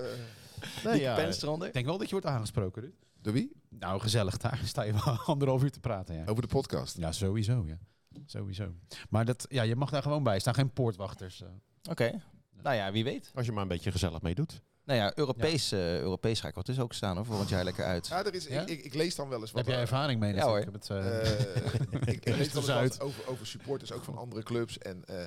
Nee, 0.85 0.99
ja, 0.99 1.15
Pens 1.15 1.41
eronder. 1.41 1.67
Ik 1.67 1.73
denk 1.73 1.85
wel 1.85 1.97
dat 1.97 2.05
je 2.05 2.11
wordt 2.11 2.27
aangesproken, 2.27 2.81
Ruud. 2.81 2.93
door 3.21 3.33
wie? 3.33 3.51
Nou, 3.69 3.99
gezellig. 4.01 4.37
Daar 4.37 4.59
sta 4.65 4.81
je 4.83 4.91
wel 4.93 5.17
anderhalf 5.25 5.63
uur 5.63 5.71
te 5.71 5.79
praten, 5.79 6.15
ja. 6.15 6.25
Over 6.25 6.41
de 6.41 6.47
podcast. 6.47 6.97
Ja, 6.97 7.11
sowieso, 7.11 7.63
ja. 7.67 7.77
Sowieso. 8.25 8.73
Maar 9.09 9.25
dat, 9.25 9.45
ja, 9.49 9.61
je 9.63 9.75
mag 9.75 9.89
daar 9.89 10.01
gewoon 10.01 10.23
bij 10.23 10.39
staan. 10.39 10.53
Geen 10.53 10.71
poortwachters. 10.73 11.41
eh. 11.41 11.47
Oké. 11.89 12.21
Nou 12.61 12.75
ja, 12.75 12.91
wie 12.91 13.03
weet. 13.03 13.31
Als 13.35 13.45
je 13.45 13.51
maar 13.51 13.61
een 13.61 13.67
beetje 13.67 13.91
gezellig 13.91 14.21
meedoet. 14.21 14.61
Nou 14.85 14.99
ja, 14.99 15.11
Europees, 15.15 15.71
eh, 15.71 15.99
Europees 15.99 16.39
ga 16.39 16.47
ik 16.47 16.55
wat 16.55 16.65
dus 16.65 16.79
ook 16.79 16.93
staan 16.93 17.15
hoor, 17.15 17.25
volgend 17.25 17.49
jaar 17.49 17.63
lekker 17.63 17.85
uit. 17.85 18.07
Ja, 18.07 18.25
er 18.25 18.33
is, 18.33 18.45
Ja? 18.47 18.61
Ik, 18.61 18.69
ik, 18.69 18.83
ik 18.83 18.93
lees 18.93 19.15
dan 19.15 19.29
wel 19.29 19.39
eens 19.41 19.51
wat. 19.51 19.59
Heb 19.59 19.67
jij 19.67 19.75
eh, 19.75 19.81
ervaring 19.81 20.19
mee? 20.19 20.33
Ja, 20.33 20.45
natuurlijk. 20.45 20.67
Ik 20.67 20.89
heb 20.89 20.99
het, 21.01 22.05
eh, 22.05 22.13
ik, 22.13 22.25
ik 22.25 22.35
lees 22.37 22.47
wel 22.47 22.55
eens 22.55 22.65
Zuid. 22.65 22.97
wat 22.97 23.07
over, 23.07 23.27
over 23.27 23.47
supporters, 23.47 23.91
ook 23.91 24.03
van 24.03 24.17
andere 24.17 24.43
clubs. 24.43 24.77
En 24.77 25.03
eh, 25.05 25.23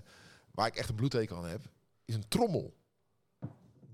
waar 0.51 0.67
ik 0.67 0.77
echt 0.77 0.89
een 0.89 0.95
bloedteken 0.95 1.37
aan 1.37 1.47
heb, 1.47 1.61
is 2.05 2.15
een 2.15 2.29
trommel. 2.29 2.75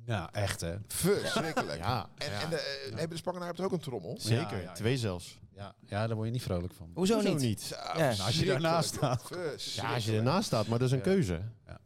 nou, 0.06 0.28
echt 0.32 0.60
hè. 0.60 0.74
Verschrikkelijk. 0.88 1.78
Ja, 1.78 2.08
En, 2.18 2.32
en 2.40 2.50
de, 2.50 2.86
hebben 2.88 3.10
de 3.10 3.16
Spangenaars 3.16 3.60
ook 3.60 3.72
een 3.72 3.80
trommel? 3.80 4.16
zeker. 4.20 4.40
Ja, 4.50 4.56
ja, 4.56 4.62
ja. 4.62 4.72
Twee 4.72 4.96
zelfs. 4.98 5.40
Ja, 5.54 5.74
ja, 5.86 6.06
daar 6.06 6.14
word 6.16 6.26
je 6.28 6.32
niet 6.32 6.42
vrolijk 6.42 6.74
van. 6.74 6.90
Hoezo, 6.94 7.14
Hoezo 7.14 7.28
niet? 7.28 7.38
niet? 7.40 7.66
Ja, 7.70 7.96
nou, 7.96 8.20
als 8.20 8.38
je 8.38 8.44
daarnaast 8.46 8.96
verschrikkelijk. 8.98 9.60
staat. 9.60 9.84
Ja, 9.88 9.94
als 9.94 10.04
je 10.04 10.16
ernaast 10.16 10.46
staat, 10.46 10.66
maar 10.66 10.78
dat 10.78 10.86
is 10.88 10.92
een 10.92 10.98
Ja. 10.98 11.04
keuze. 11.04 11.40
Ja. 11.66 11.78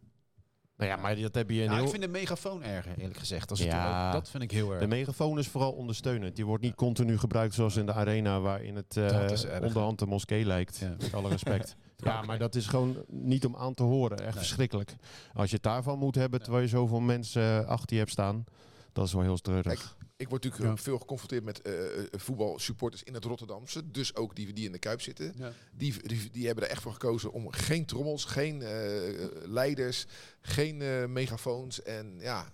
Nou 0.77 0.91
ja, 0.91 0.97
maar 0.97 1.17
dat 1.17 1.35
heb 1.35 1.51
je 1.51 1.61
Nou, 1.65 1.75
heel... 1.75 1.85
ik 1.85 1.91
vind 1.91 2.03
de 2.03 2.09
megafoon 2.09 2.63
erger, 2.63 2.99
eerlijk 2.99 3.19
gezegd. 3.19 3.51
Als 3.51 3.59
het 3.59 3.69
Ja. 3.69 4.13
dat 4.13 4.29
vind 4.31 4.43
ik 4.43 4.51
heel 4.51 4.71
erg. 4.71 4.81
De 4.81 4.87
megafoon 4.87 5.39
is 5.39 5.49
vooral 5.49 5.73
ondersteunend. 5.73 6.37
Die 6.37 6.47
wordt 6.47 6.63
niet 6.63 6.75
continu 6.75 7.19
gebruikt 7.19 7.55
zoals 7.55 7.77
in 7.77 7.87
de 7.87 7.93
arena, 7.93 8.41
waarin 8.41 8.77
het 8.77 8.97
eh, 8.97 9.29
onderhand 9.63 9.99
de 9.99 10.07
moskee 10.07 10.45
lijkt. 10.45 10.77
Ja. 10.79 10.95
Met 10.99 11.15
alle 11.15 11.29
respect. 11.29 11.77
ja, 11.97 12.23
maar 12.23 12.39
dat 12.39 12.55
is 12.55 12.67
gewoon 12.67 12.97
niet 13.09 13.45
om 13.47 13.57
aan 13.57 13.75
te 13.75 13.83
horen. 13.83 14.17
Echt 14.17 14.25
Nee. 14.27 14.33
verschrikkelijk. 14.39 14.95
Als 15.35 15.49
je 15.49 15.55
het 15.55 15.65
daarvan 15.65 15.99
moet 15.99 16.15
hebben, 16.15 16.43
terwijl 16.43 16.63
je 16.63 16.69
zoveel 16.69 17.01
mensen 17.01 17.67
achter 17.67 17.93
je 17.93 17.99
hebt 17.99 18.11
staan, 18.13 18.45
dat 18.93 19.07
is 19.07 19.13
wel 19.13 19.23
heel 19.23 19.37
treurig. 19.39 19.96
Ik 20.19 20.29
word 20.29 20.43
natuurlijk 20.45 20.71
Ja. 20.73 20.77
eh, 20.79 20.85
veel 20.85 20.99
geconfronteerd 20.99 21.45
met 21.45 21.63
eh, 21.63 21.99
eh, 21.99 22.05
voetbalsupporters 22.13 23.03
in 23.03 23.15
het 23.15 23.25
Rotterdamse. 23.25 23.91
Dus 23.91 24.15
ook 24.15 24.37
die, 24.37 24.53
die 24.53 24.65
in 24.67 24.73
de 24.73 24.79
Kuip 24.79 25.01
zitten. 25.01 25.33
Ja. 25.37 25.53
Die, 25.73 26.03
die, 26.09 26.31
die 26.31 26.47
hebben 26.47 26.65
er 26.65 26.71
echt 26.71 26.83
voor 26.83 26.93
gekozen 26.93 27.33
om 27.33 27.51
geen 27.53 27.85
trommels, 27.87 28.25
geen 28.25 28.63
eh, 28.63 29.27
leiders, 29.45 30.07
geen 30.41 30.83
eh, 30.83 31.05
megafoons. 31.07 31.83
En 31.83 32.17
ja, 32.21 32.51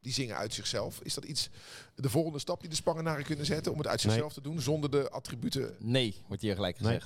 die 0.00 0.12
zingen 0.12 0.36
uit 0.36 0.54
zichzelf. 0.54 1.00
Is 1.02 1.14
dat 1.14 1.24
iets, 1.24 1.48
de 1.94 2.10
volgende 2.10 2.38
stap 2.38 2.60
die 2.60 2.70
de 2.70 2.76
Spangenaren 2.76 3.24
kunnen 3.24 3.46
zetten 3.46 3.72
om 3.72 3.78
het 3.78 3.86
uit 3.86 4.02
Nee. 4.02 4.12
zichzelf 4.12 4.32
te 4.32 4.40
doen 4.40 4.60
zonder 4.60 4.90
de 4.90 5.10
attributen? 5.10 5.76
Nee, 5.78 6.22
wordt 6.26 6.42
hier 6.42 6.54
gelijk 6.54 6.80
Nee. 6.80 7.00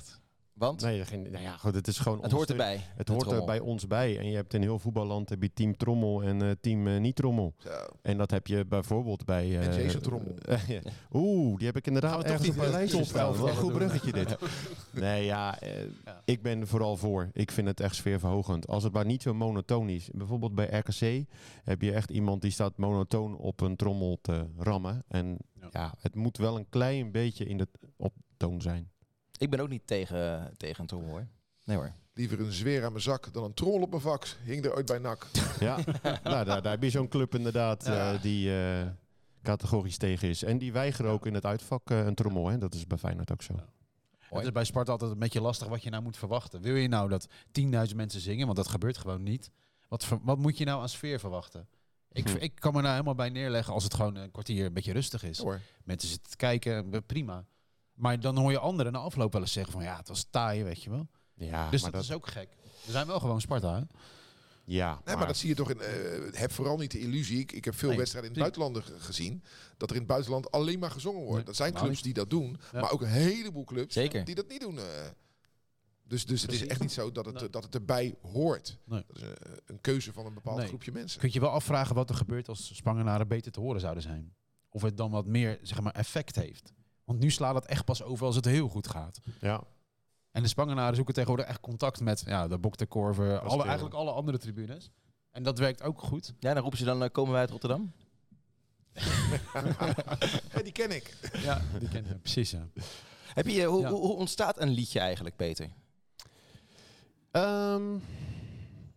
Want 0.61 0.81
Nee, 0.81 1.05
geen, 1.05 1.21
nou 1.31 1.43
ja, 1.43 1.57
goed, 1.57 1.75
het 1.75 1.87
is 1.87 1.97
gewoon 1.97 2.21
het 2.21 2.31
hoort 2.31 2.49
erbij. 2.49 2.81
Het 2.95 3.07
hoort 3.07 3.31
er 3.31 3.45
bij 3.45 3.59
ons 3.59 3.87
bij. 3.87 4.17
En 4.17 4.29
je 4.29 4.35
hebt 4.35 4.53
in 4.53 4.61
heel 4.61 4.79
voetballand 4.79 5.29
heb 5.29 5.41
je 5.41 5.53
team 5.53 5.77
trommel 5.77 6.23
en 6.23 6.41
eh, 6.41 6.49
team 6.61 6.87
eh, 6.87 6.99
niet 6.99 7.15
trommel. 7.15 7.53
Zo. 7.57 7.69
En 8.01 8.17
dat 8.17 8.31
heb 8.31 8.47
je 8.47 8.65
bijvoorbeeld 8.65 9.25
bij... 9.25 9.43
eh, 9.59 9.67
En 9.77 9.83
Jason 9.83 10.01
Trommel. 10.01 10.35
Oeh, 11.13 11.57
die 11.57 11.67
heb 11.67 11.77
ik 11.77 11.87
inderdaad 11.87 12.11
Gaan 12.11 12.19
we 12.21 12.25
toch 12.25 12.33
ergens 12.37 12.55
niet 12.57 12.65
op 12.67 12.71
lijstje 12.71 13.03
staan. 13.03 13.21
elf 13.25 13.37
Wat 13.39 13.49
een 13.49 13.55
goed 13.55 13.73
bruggetje 13.73 14.11
dit. 14.11 14.37
Nee, 14.91 15.25
ja, 15.25 15.59
eh, 15.59 15.71
Ja. 16.05 16.21
ik 16.25 16.41
ben 16.41 16.67
vooral 16.67 16.97
voor. 16.97 17.29
Ik 17.33 17.51
vind 17.51 17.67
het 17.67 17.79
echt 17.79 17.95
sfeerverhogend. 17.95 18.67
Als 18.67 18.83
het 18.83 18.93
maar 18.93 19.05
niet 19.05 19.21
zo 19.21 19.33
monotoon 19.33 19.89
is. 19.89 20.09
Bijvoorbeeld 20.13 20.55
bij 20.55 20.67
RKC 20.79 21.25
heb 21.63 21.81
je 21.81 21.91
echt 21.93 22.09
iemand 22.09 22.41
die 22.41 22.51
staat 22.51 22.77
monotoon 22.77 23.37
op 23.37 23.61
een 23.61 23.75
trommel 23.75 24.19
te 24.21 24.45
rammen. 24.57 25.03
En 25.07 25.37
Ja. 25.59 25.67
ja, 25.71 25.93
het 25.99 26.15
moet 26.15 26.37
wel 26.37 26.57
een 26.57 26.69
klein 26.69 27.11
beetje 27.11 27.45
in 27.45 27.57
de 27.57 27.67
op 27.97 28.13
toon 28.37 28.61
zijn. 28.61 28.90
Ik 29.41 29.49
ben 29.49 29.59
ook 29.59 29.69
niet 29.69 29.87
tegen, 29.87 30.53
tegen 30.57 30.81
een 30.81 30.87
trommel 30.87 31.09
hoor. 31.09 31.27
Nee 31.63 31.77
hoor. 31.77 31.93
Liever 32.13 32.39
een 32.39 32.51
zweer 32.51 32.85
aan 32.85 32.91
mijn 32.91 33.03
zak 33.03 33.33
dan 33.33 33.43
een 33.43 33.53
trommel 33.53 33.81
op 33.81 33.89
mijn 33.89 34.01
vak. 34.01 34.25
Hing 34.43 34.65
er 34.65 34.75
ooit 34.75 34.85
bij 34.85 34.97
NAC. 34.99 35.27
Ja, 35.59 35.75
nou, 36.03 36.45
daar, 36.45 36.61
daar 36.61 36.71
heb 36.71 36.83
je 36.83 36.89
zo'n 36.89 37.07
club 37.07 37.35
inderdaad 37.35 37.85
Ja. 37.85 38.13
eh, 38.13 38.21
die 38.21 38.61
eh, 38.63 38.87
categorisch 39.43 39.97
tegen 39.97 40.29
is. 40.29 40.43
En 40.43 40.57
die 40.57 40.71
weigeren 40.71 41.11
ook 41.11 41.25
in 41.25 41.33
het 41.33 41.45
uitvak 41.45 41.89
eh, 41.89 42.05
een 42.05 42.15
trommel. 42.15 42.47
Hè. 42.47 42.57
Dat 42.57 42.73
is 42.73 42.87
bij 42.87 42.97
Feyenoord 42.97 43.31
ook 43.31 43.41
zo. 43.41 43.53
Ja. 43.57 44.37
Het 44.37 44.43
is 44.45 44.51
bij 44.51 44.63
Sparta 44.63 44.91
altijd 44.91 45.11
een 45.11 45.19
beetje 45.19 45.41
lastig 45.41 45.67
wat 45.67 45.83
je 45.83 45.89
nou 45.89 46.03
moet 46.03 46.17
verwachten. 46.17 46.61
Wil 46.61 46.75
je 46.75 46.87
nou 46.87 47.09
dat 47.09 47.27
10.000 47.89 47.95
mensen 47.95 48.21
zingen? 48.21 48.45
Want 48.45 48.57
dat 48.57 48.67
gebeurt 48.67 48.97
gewoon 48.97 49.23
niet. 49.23 49.51
Wat, 49.87 50.07
wat 50.23 50.37
moet 50.37 50.57
je 50.57 50.65
nou 50.65 50.81
aan 50.81 50.89
sfeer 50.89 51.19
verwachten? 51.19 51.67
Ik, 52.11 52.29
Hm. 52.29 52.35
ik 52.37 52.55
kan 52.55 52.73
me 52.73 52.79
nou 52.81 52.91
helemaal 52.91 53.15
bij 53.15 53.29
neerleggen 53.29 53.73
als 53.73 53.83
het 53.83 53.93
gewoon 53.93 54.15
een 54.15 54.31
kwartier 54.31 54.65
een 54.65 54.73
beetje 54.73 54.93
rustig 54.93 55.23
is. 55.23 55.37
Hoor. 55.37 55.59
Mensen 55.83 56.09
zitten 56.09 56.29
te 56.31 56.37
kijken, 56.37 57.05
prima. 57.05 57.45
Maar 58.01 58.19
dan 58.19 58.37
hoor 58.37 58.51
je 58.51 58.59
anderen 58.59 58.91
na 58.91 58.99
afloop 58.99 59.31
wel 59.31 59.41
eens 59.41 59.51
zeggen 59.51 59.73
van 59.73 59.83
ja, 59.83 59.97
het 59.97 60.07
was 60.07 60.27
taai, 60.29 60.63
weet 60.63 60.83
je 60.83 60.89
wel. 60.89 61.07
Ja, 61.33 61.69
dus 61.69 61.81
maar 61.81 61.91
dat, 61.91 62.03
is 62.03 62.11
ook 62.11 62.27
gek. 62.27 62.49
We 62.85 62.91
zijn 62.91 63.07
wel 63.07 63.19
gewoon 63.19 63.41
Sparta. 63.41 63.75
Hè? 63.75 63.81
Ja, 64.65 65.01
Nee, 65.05 65.15
maar 65.15 65.27
dat 65.27 65.37
zie 65.37 65.49
je 65.49 65.55
toch 65.55 65.69
in. 65.69 65.79
eh, 65.81 66.39
heb 66.39 66.51
vooral 66.51 66.77
niet 66.77 66.91
de 66.91 66.99
illusie. 66.99 67.39
Ik, 67.39 67.51
ik 67.51 67.65
heb 67.65 67.75
veel 67.75 67.89
Nee, 67.89 67.97
wedstrijden 67.97 68.31
in 68.33 68.41
het 68.41 68.51
buitenland 68.53 68.85
ge- 68.85 68.99
gezien. 69.05 69.43
Dat 69.77 69.89
er 69.89 69.95
in 69.95 70.01
het 70.01 70.11
buitenland 70.11 70.51
alleen 70.51 70.79
maar 70.79 70.91
gezongen 70.91 71.19
wordt. 71.21 71.35
Nee, 71.35 71.43
dat 71.45 71.55
zijn 71.55 71.73
clubs 71.73 72.01
die 72.01 72.13
dat 72.13 72.29
doen. 72.29 72.57
Ja. 72.71 72.81
Maar 72.81 72.91
ook 72.91 73.01
een 73.01 73.07
heleboel 73.07 73.63
clubs 73.63 73.93
Zeker. 73.93 74.25
die 74.25 74.35
dat 74.35 74.47
niet 74.47 74.61
doen. 74.61 74.77
eh. 74.77 74.83
Dus, 76.03 76.25
dus 76.25 76.41
het 76.41 76.51
is 76.51 76.67
echt 76.67 76.79
niet 76.79 76.91
zo 76.91 77.11
dat 77.11 77.25
het, 77.25 77.39
Nee. 77.39 77.49
dat 77.49 77.63
het 77.63 77.75
erbij 77.75 78.15
hoort. 78.21 78.77
Nee. 78.83 79.03
Dat 79.07 79.17
is 79.17 79.21
een, 79.23 79.35
een 79.65 79.81
keuze 79.81 80.13
van 80.13 80.25
een 80.25 80.33
bepaald 80.33 80.57
Nee. 80.57 80.67
groepje 80.67 80.91
mensen. 80.91 81.19
Kun 81.19 81.27
je 81.27 81.33
je 81.33 81.39
wel 81.41 81.49
afvragen 81.49 81.95
wat 81.95 82.09
er 82.09 82.15
gebeurt 82.15 82.47
als 82.47 82.75
Spangenaren 82.75 83.27
beter 83.27 83.51
te 83.51 83.59
horen 83.59 83.81
zouden 83.81 84.03
zijn. 84.03 84.33
Of 84.69 84.81
het 84.81 84.97
dan 84.97 85.11
wat 85.11 85.25
meer 85.25 85.59
zeg 85.61 85.81
maar, 85.81 85.93
effect 85.93 86.35
heeft. 86.35 86.73
Want 87.11 87.23
nu 87.23 87.31
slaat 87.31 87.55
het 87.55 87.65
echt 87.65 87.85
pas 87.85 88.03
over 88.03 88.25
als 88.25 88.35
het 88.35 88.45
heel 88.45 88.67
goed 88.67 88.87
gaat. 88.87 89.19
ja. 89.39 89.63
En 90.31 90.41
de 90.41 90.47
Spangenaren 90.47 90.95
zoeken 90.95 91.13
tegenwoordig 91.13 91.45
echt 91.47 91.59
contact 91.59 91.99
met 91.99 92.23
ja, 92.25 92.47
de 92.47 92.57
Bok 92.57 92.77
de 92.77 92.85
Korver, 92.85 93.39
alle, 93.39 93.63
eigenlijk 93.63 93.95
alle 93.95 94.11
andere 94.11 94.37
tribunes. 94.37 94.91
En 95.31 95.43
dat 95.43 95.57
werkt 95.59 95.83
ook 95.83 96.01
goed. 96.01 96.33
Ja, 96.39 96.53
dan 96.53 96.61
roepen 96.61 96.77
ze 96.79 96.85
dan, 96.85 97.03
eh, 97.03 97.09
komen 97.11 97.31
wij 97.31 97.41
uit 97.41 97.49
Rotterdam? 97.49 97.91
Die 100.63 100.71
ken 100.71 100.91
ik. 100.91 101.17
Ja, 101.43 101.61
die 101.79 101.87
ken 101.89 102.05
je. 102.07 102.15
Precies, 102.15 102.51
ja. 102.51 102.67
Heb 103.33 103.47
je, 103.47 103.63
hoe, 103.63 103.81
Ja. 103.81 103.89
hoe, 103.89 103.99
hoe 103.99 104.15
ontstaat 104.15 104.59
een 104.59 104.69
liedje 104.69 104.99
eigenlijk, 104.99 105.35
Peter? 105.35 105.69
Ehm, 107.31 107.83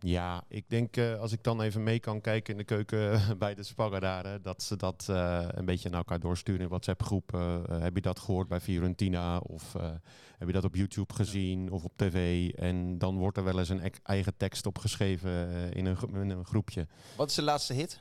ja, 0.07 0.43
ik 0.47 0.69
denk 0.69 0.97
eh, 0.97 1.19
als 1.19 1.31
ik 1.31 1.43
dan 1.43 1.61
even 1.61 1.83
mee 1.83 1.99
kan 1.99 2.21
kijken 2.21 2.51
in 2.53 2.57
de 2.57 2.63
keuken 2.65 3.21
bij 3.39 3.55
de 3.55 3.63
Spangenaren, 3.63 4.41
dat 4.41 4.63
ze 4.63 4.75
dat 4.75 5.05
eh, 5.09 5.47
een 5.51 5.65
beetje 5.65 5.89
naar 5.89 5.97
elkaar 5.97 6.19
doorsturen 6.19 6.61
in 6.61 6.67
WhatsApp-groep. 6.67 7.33
Eh, 7.33 7.55
eh, 7.55 7.81
heb 7.81 7.95
je 7.95 8.01
dat 8.01 8.19
gehoord 8.19 8.47
bij 8.47 8.59
Fiorentina? 8.61 9.37
Of 9.37 9.75
eh, 9.75 9.91
heb 10.37 10.47
je 10.47 10.53
dat 10.53 10.63
op 10.63 10.75
YouTube 10.75 11.13
gezien 11.13 11.71
of 11.71 11.83
op 11.83 11.91
tv? 11.95 12.49
En 12.53 12.97
dan 12.97 13.17
wordt 13.17 13.37
er 13.37 13.43
wel 13.43 13.59
eens 13.59 13.69
een 13.69 13.81
ek- 13.81 13.99
eigen 14.03 14.37
tekst 14.37 14.65
opgeschreven 14.65 15.31
eh, 15.53 15.71
in, 15.71 15.85
een, 15.85 15.95
gro- 15.95 16.21
in 16.21 16.29
een 16.29 16.45
groepje. 16.45 16.87
Wat 17.17 17.29
is 17.29 17.35
de 17.35 17.41
laatste 17.43 17.73
hit? 17.73 17.99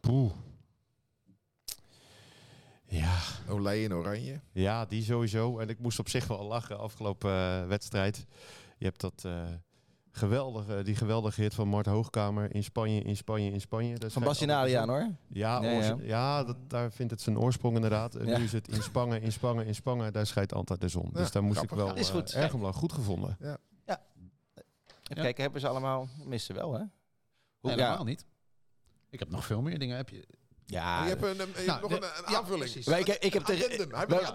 Poeh. 0.00 0.32
Ja, 2.86 3.18
Olij 3.48 3.82
in 3.82 3.92
oranje. 3.94 4.40
Ja, 4.52 4.86
die 4.86 5.02
sowieso. 5.02 5.58
En 5.58 5.68
ik 5.68 5.78
moest 5.78 5.98
op 5.98 6.08
zich 6.08 6.26
wel 6.26 6.44
lachen 6.46 6.78
afgelopen 6.78 7.68
wedstrijd. 7.68 8.26
Je 8.78 8.84
hebt 8.84 9.00
dat 9.00 9.22
eh, 9.24 9.46
geweldige, 10.12 10.82
die 10.82 10.94
geweldige 10.96 11.40
hit 11.42 11.54
van 11.54 11.68
Mart 11.68 11.86
Hoogkamer 11.86 12.54
in 12.54 12.64
Spanje, 12.64 13.00
in 13.02 13.16
Spanje, 13.16 13.50
in 13.50 13.60
Spanje. 13.60 13.98
Dat 13.98 14.12
Van 14.12 14.22
zo- 14.22 14.28
hoor. 14.88 15.08
Ja, 15.28 15.62
Ja, 15.62 15.70
ja. 15.70 15.96
ja. 16.02 16.44
dat, 16.44 16.56
daar 16.66 16.92
vindt 16.92 17.10
het 17.12 17.20
zijn 17.20 17.38
oorsprong 17.38 17.74
inderdaad. 17.74 18.14
En 18.14 18.26
Ja. 18.26 18.38
nu 18.38 18.44
is 18.44 18.52
het 18.52 18.68
in 18.68 18.82
Spangen, 18.82 19.22
in 19.22 19.32
Spangen, 19.32 19.66
in 19.66 19.74
Spangen. 19.74 20.12
Daar 20.12 20.26
schijnt 20.26 20.54
altijd 20.54 20.80
de 20.80 20.88
zon. 20.88 21.10
Ja, 21.12 21.18
dus 21.20 21.30
daar 21.32 21.42
moest 21.42 21.56
grappig. 21.56 21.78
ik 21.78 21.84
wel 21.84 21.94
Is 21.96 22.08
eh, 22.08 22.14
goed. 22.14 22.32
erg 22.32 22.54
om. 22.54 22.72
Goed 22.72 22.92
gevonden. 22.92 23.36
Even 23.40 25.22
kijken, 25.22 25.42
hebben 25.42 25.60
ze 25.60 25.68
allemaal... 25.68 26.08
Missen 26.24 26.54
wel, 26.54 26.72
hè? 26.72 26.78
Hoe, 26.78 26.88
Nee, 27.70 27.76
ja. 27.76 27.84
helemaal 27.84 28.04
niet. 28.04 28.24
Ik 29.10 29.18
heb 29.18 29.30
nog 29.30 29.44
veel 29.44 29.60
meer 29.60 29.78
dingen. 29.78 29.96
Heb 29.96 30.08
je... 30.08 30.26
Ja, 30.66 31.02
je 31.02 31.08
hebt 31.08 31.22
een, 31.22 31.28
een- 31.28 31.36
je 31.36 31.42
hebt 31.54 31.66
Nou, 31.66 31.80
nog 31.80 31.90
de- 31.90 31.96
een, 31.96 32.02
een 32.24 32.32
ja, 32.32 32.38
aanvulling. 32.38 32.70
ik, 32.74 33.08
ik 33.08 33.32
heb 33.32 33.44
de, 33.46 33.56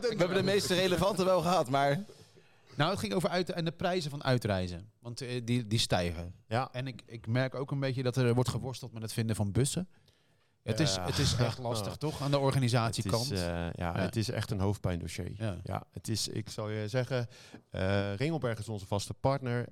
we 0.01 0.15
hebben 0.17 0.37
de 0.37 0.43
meeste 0.43 0.73
relevante 0.73 1.25
wel 1.25 1.41
gehad, 1.41 1.69
maar... 1.69 2.03
Nou, 2.75 2.89
het 2.91 2.99
ging 2.99 3.13
over 3.13 3.29
uit 3.29 3.49
en 3.51 3.65
de 3.65 3.71
prijzen 3.71 4.11
van 4.11 4.23
uitreizen. 4.23 4.91
Want 4.99 5.21
eh, 5.21 5.41
die, 5.43 5.67
die 5.67 5.79
stijgen. 5.79 6.33
Ja, 6.47 6.69
En 6.71 6.87
ik, 6.87 7.01
ik 7.05 7.27
merk 7.27 7.55
ook 7.55 7.71
een 7.71 7.79
beetje 7.79 8.03
dat 8.03 8.15
er 8.15 8.33
wordt 8.33 8.49
geworsteld 8.49 8.93
met 8.93 9.01
het 9.01 9.13
vinden 9.13 9.35
van 9.35 9.51
bussen. 9.51 9.89
Het, 10.63 10.79
is, 10.79 10.95
het 10.95 11.17
is 11.17 11.35
echt 11.35 11.57
lastig, 11.67 11.95
toch? 11.95 12.21
Aan 12.21 12.31
de 12.31 12.39
organisatiekant. 12.39 13.23
Het 13.23 13.31
is, 13.31 13.41
eh, 13.41 13.47
ja, 13.47 13.71
Ja. 13.75 13.99
het 13.99 14.15
is 14.15 14.29
echt 14.29 14.51
een 14.51 14.59
hoofdpijndossier. 14.59 15.31
ja. 15.37 15.57
Ja, 15.63 15.83
het 15.91 16.07
is, 16.07 16.27
ik 16.27 16.49
zal 16.49 16.69
je 16.69 16.87
zeggen, 16.87 17.27
eh 17.69 18.13
Ringelberg 18.15 18.59
is 18.59 18.69
onze 18.69 18.85
vaste 18.85 19.13
partner, 19.13 19.65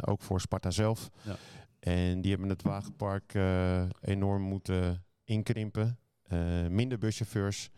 ook 0.00 0.22
voor 0.22 0.40
Sparta 0.40 0.70
zelf. 0.70 1.10
Ja. 1.22 1.36
En 1.80 2.20
die 2.20 2.30
hebben 2.30 2.48
het 2.48 2.62
wagenpark 2.62 3.34
enorm 4.00 4.42
moeten 4.42 5.04
inkrimpen. 5.24 5.98
Minder 6.68 6.98
buschauffeurs. 6.98 7.70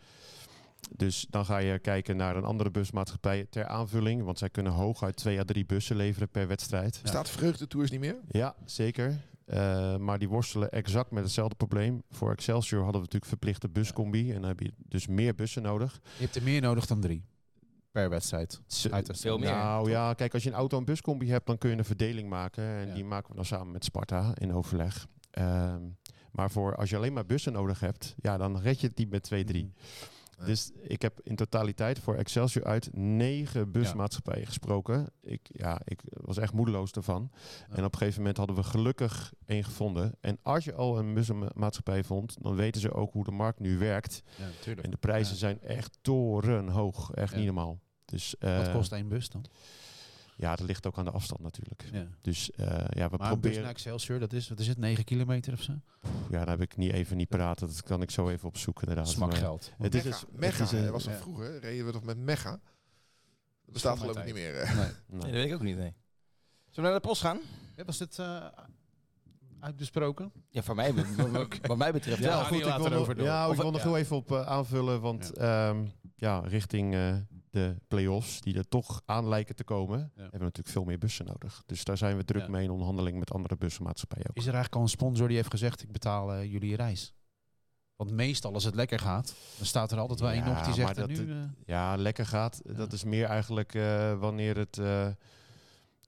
Dus 0.91 1.25
dan 1.29 1.45
ga 1.45 1.57
je 1.57 1.79
kijken 1.79 2.17
naar 2.17 2.35
een 2.35 2.43
andere 2.43 2.71
busmaatschappij 2.71 3.47
ter 3.49 3.65
aanvulling. 3.67 4.23
Want 4.23 4.37
zij 4.37 4.49
kunnen 4.49 4.71
hooguit 4.71 5.15
twee 5.15 5.39
à 5.39 5.43
drie 5.43 5.65
bussen 5.65 5.95
leveren 5.95 6.29
per 6.29 6.47
wedstrijd. 6.47 7.01
Staat 7.03 7.29
Vreugde 7.29 7.67
Tours 7.67 7.91
niet 7.91 7.99
meer? 7.99 8.15
Ja, 8.27 8.55
zeker. 8.65 9.19
Eh, 9.45 9.97
maar 9.97 10.19
die 10.19 10.29
worstelen 10.29 10.71
exact 10.71 11.11
met 11.11 11.23
hetzelfde 11.23 11.55
probleem. 11.55 12.03
Voor 12.09 12.31
Excelsior 12.31 12.83
hadden 12.83 13.01
we 13.01 13.05
natuurlijk 13.05 13.31
verplichte 13.31 13.69
buscombi. 13.69 14.31
En 14.33 14.39
dan 14.39 14.49
heb 14.49 14.59
je 14.59 14.71
dus 14.77 15.07
meer 15.07 15.35
bussen 15.35 15.61
nodig. 15.61 15.99
Je 16.17 16.23
hebt 16.23 16.35
er 16.35 16.43
meer 16.43 16.61
nodig 16.61 16.85
dan 16.85 17.01
drie 17.01 17.23
per 17.91 18.09
wedstrijd. 18.09 18.61
Veel 19.11 19.37
meer. 19.37 19.49
Nou 19.49 19.89
ja, 19.89 20.13
kijk, 20.13 20.33
als 20.33 20.43
je 20.43 20.49
een 20.49 20.55
auto- 20.55 20.77
en 20.77 20.85
buscombi 20.85 21.29
hebt, 21.29 21.47
dan 21.47 21.57
kun 21.57 21.69
je 21.69 21.77
een 21.77 21.85
verdeling 21.85 22.29
maken. 22.29 22.63
En 22.63 22.93
die 22.93 23.05
maken 23.05 23.29
we 23.29 23.35
dan 23.35 23.45
samen 23.45 23.71
met 23.71 23.83
Sparta 23.83 24.31
in 24.37 24.53
overleg. 24.53 25.07
Ehm, 25.31 25.81
maar 26.31 26.51
voor 26.51 26.75
als 26.75 26.89
je 26.89 26.95
alleen 26.95 27.13
maar 27.13 27.25
bussen 27.25 27.53
nodig 27.53 27.79
hebt, 27.79 28.15
ja, 28.17 28.37
dan 28.37 28.59
red 28.59 28.79
je 28.81 28.87
het 28.87 28.97
niet 28.97 29.09
met 29.09 29.23
2-3. 29.23 29.73
Dus 30.45 30.71
ik 30.81 31.01
heb 31.01 31.19
in 31.23 31.35
totaliteit 31.35 31.99
voor 31.99 32.15
Excelsior 32.15 32.65
uit 32.65 32.89
negen 32.93 33.71
busmaatschappijen 33.71 34.45
gesproken. 34.47 35.09
Ik, 35.21 35.49
ja, 35.51 35.81
ik 35.83 36.01
was 36.11 36.37
echt 36.37 36.53
moedeloos 36.53 36.91
daarvan. 36.91 37.31
En 37.69 37.83
op 37.85 37.91
een 37.93 37.97
gegeven 37.97 38.19
moment 38.19 38.37
hadden 38.37 38.55
we 38.55 38.63
gelukkig 38.63 39.33
één 39.45 39.63
gevonden. 39.63 40.15
En 40.19 40.37
als 40.41 40.63
je 40.63 40.73
al 40.73 40.99
een 40.99 41.13
busmaatschappij 41.13 42.03
vond, 42.03 42.37
dan 42.41 42.55
weten 42.55 42.81
ze 42.81 42.93
ook 42.93 43.13
hoe 43.13 43.23
de 43.23 43.31
markt 43.31 43.59
nu 43.59 43.77
werkt. 43.77 44.23
en 44.81 44.91
de 44.91 44.97
prijzen 44.97 45.35
zijn 45.35 45.61
echt 45.61 45.97
torenhoog. 46.01 47.11
Echt 47.11 47.35
niet 47.35 47.45
normaal. 47.45 47.79
Dus, 48.05 48.35
Wat 48.39 48.67
eh, 48.67 48.73
kost 48.73 48.91
één 48.91 49.07
bus 49.07 49.29
dan? 49.29 49.45
Ja, 50.37 50.55
dat 50.55 50.67
ligt 50.67 50.87
ook 50.87 50.97
aan 50.97 51.05
de 51.05 51.11
afstand 51.11 51.41
natuurlijk. 51.41 51.83
Ja. 51.91 52.07
Dus 52.21 52.51
eh, 52.51 52.67
ja, 52.89 53.09
we 53.09 53.17
Maar 53.17 53.27
proberen... 53.29 53.61
naar 53.61 53.69
Excelsior, 53.71 54.19
dat 54.19 54.33
is, 54.33 54.49
wat 54.49 54.59
is 54.59 54.67
het, 54.67 54.77
9 54.77 55.03
kilometer 55.03 55.53
of 55.53 55.61
zo? 55.61 55.73
Ja, 56.29 56.37
daar 56.39 56.47
heb 56.47 56.61
ik 56.61 56.77
niet 56.77 56.91
even 56.91 57.17
niet 57.17 57.29
praten. 57.29 57.67
Dat 57.67 57.83
kan 57.83 58.01
ik 58.01 58.11
zo 58.11 58.29
even 58.29 58.47
opzoeken 58.47 58.87
inderdaad. 58.87 59.11
Smak 59.13 59.29
Maar- 59.29 59.37
geld. 59.39 59.71
Het 59.77 59.95
is 59.95 60.03
Mega, 60.03 60.15
dus- 60.17 60.25
het 60.29 60.39
Mega 60.39 60.63
is 60.63 60.71
een- 60.71 60.83
hè, 60.83 60.91
was 60.91 61.03
dat 61.03 61.13
ja. 61.13 61.19
vroeger. 61.19 61.59
Reden 61.59 61.85
we 61.85 61.91
toch 61.91 62.03
met 62.03 62.17
Mega? 62.17 62.49
Dat 62.51 63.73
bestaat 63.73 63.99
geloof 63.99 64.17
ik 64.17 64.25
niet 64.25 64.33
meer. 64.33 64.53
Nee. 64.53 64.75
Nee. 64.75 64.85
Nee, 65.07 65.19
dat 65.19 65.29
weet 65.31 65.47
ik 65.47 65.53
ook 65.53 65.61
niet, 65.61 65.77
nee. 65.77 65.93
Zullen 66.69 66.73
we 66.75 66.81
naar 66.81 66.93
de 67.01 67.07
post 67.07 67.21
gaan? 67.21 67.39
Ja, 67.75 67.83
was 67.85 67.97
dit 67.97 68.19
eh, 68.19 68.45
uitbesproken? 69.59 70.31
Ja, 70.49 70.63
voor 70.63 70.75
mij, 70.75 70.93
wat 71.61 71.77
mij 71.77 71.91
betreft 71.91 72.17
Ja, 72.19 72.27
wel. 72.29 72.43
goed, 72.45 72.57
ik 72.57 72.63
wil 72.63 72.77
nog, 72.77 72.93
over 72.93 73.15
door. 73.15 73.25
ja, 73.25 73.45
ik 73.47 73.55
wil 73.55 73.71
nog 73.71 73.81
ja. 73.81 73.87
heel 73.87 73.97
even 73.97 74.15
op 74.15 74.31
eh, 74.31 74.45
aanvullen, 74.47 75.01
want 75.01 75.31
ja. 75.33 75.75
ja, 76.15 76.39
richting 76.39 76.93
eh, 76.93 77.15
de 77.55 77.75
play-offs 77.87 78.41
die 78.41 78.57
er 78.57 78.67
toch 78.67 79.01
aan 79.05 79.27
lijken 79.27 79.55
te 79.55 79.63
komen, 79.63 79.99
hebben 80.15 80.31
we 80.39 80.45
natuurlijk 80.45 80.67
veel 80.75 80.83
meer 80.83 80.97
bussen 80.97 81.25
nodig. 81.25 81.63
Dus 81.65 81.83
daar 81.83 81.97
zijn 81.97 82.17
we 82.17 82.25
druk 82.25 82.41
Ja. 82.41 82.49
mee 82.49 82.63
in 82.63 82.69
onderhandeling 82.69 83.19
met 83.19 83.31
andere 83.31 83.55
bussenmaatschappijen 83.57 84.29
ook. 84.29 84.35
Is 84.35 84.45
er 84.45 84.53
eigenlijk 84.53 84.75
al 84.75 84.81
een 84.81 84.89
sponsor 84.97 85.27
die 85.27 85.37
heeft 85.37 85.49
gezegd, 85.49 85.83
ik 85.83 85.91
betaal 85.91 86.33
eh, 86.33 86.51
jullie 86.51 86.75
reis? 86.75 87.13
Want 87.95 88.11
meestal 88.11 88.53
als 88.53 88.63
het 88.63 88.75
lekker 88.75 88.99
gaat, 88.99 89.35
dan 89.57 89.65
staat 89.65 89.91
er 89.91 89.97
altijd 89.99 90.19
wel 90.19 90.31
Ja, 90.31 90.43
één 90.45 90.57
op 90.57 90.63
die 90.65 90.73
zegt, 90.73 90.95
dat- 90.95 91.07
nu... 91.07 91.31
eh, 91.31 91.37
Ja, 91.65 91.95
lekker 91.95 92.25
gaat. 92.25 92.61
Ja. 92.63 92.73
Dat 92.73 92.93
is 92.93 93.03
meer 93.03 93.25
eigenlijk 93.25 93.75
eh, 93.75 94.19
wanneer 94.19 94.57
het 94.57 94.77
eh, 94.77 95.07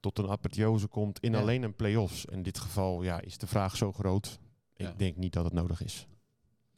tot 0.00 0.18
een 0.18 0.28
apotheose 0.30 0.86
komt 0.86 1.20
in 1.20 1.32
Ja. 1.32 1.38
alleen 1.40 1.62
een 1.62 1.76
play-offs. 1.76 2.24
In 2.24 2.42
dit 2.42 2.58
geval 2.58 3.02
ja, 3.02 3.20
is 3.20 3.38
de 3.38 3.46
vraag 3.46 3.76
zo 3.76 3.92
groot. 3.92 4.38
Ja. 4.76 4.88
Ik 4.90 4.98
denk 4.98 5.16
niet 5.16 5.32
dat 5.32 5.44
het 5.44 5.52
nodig 5.52 5.82
is. 5.82 6.06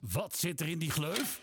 Wat 0.00 0.36
zit 0.36 0.60
er 0.60 0.68
in 0.68 0.78
die 0.78 0.90
gleuf? 0.90 1.40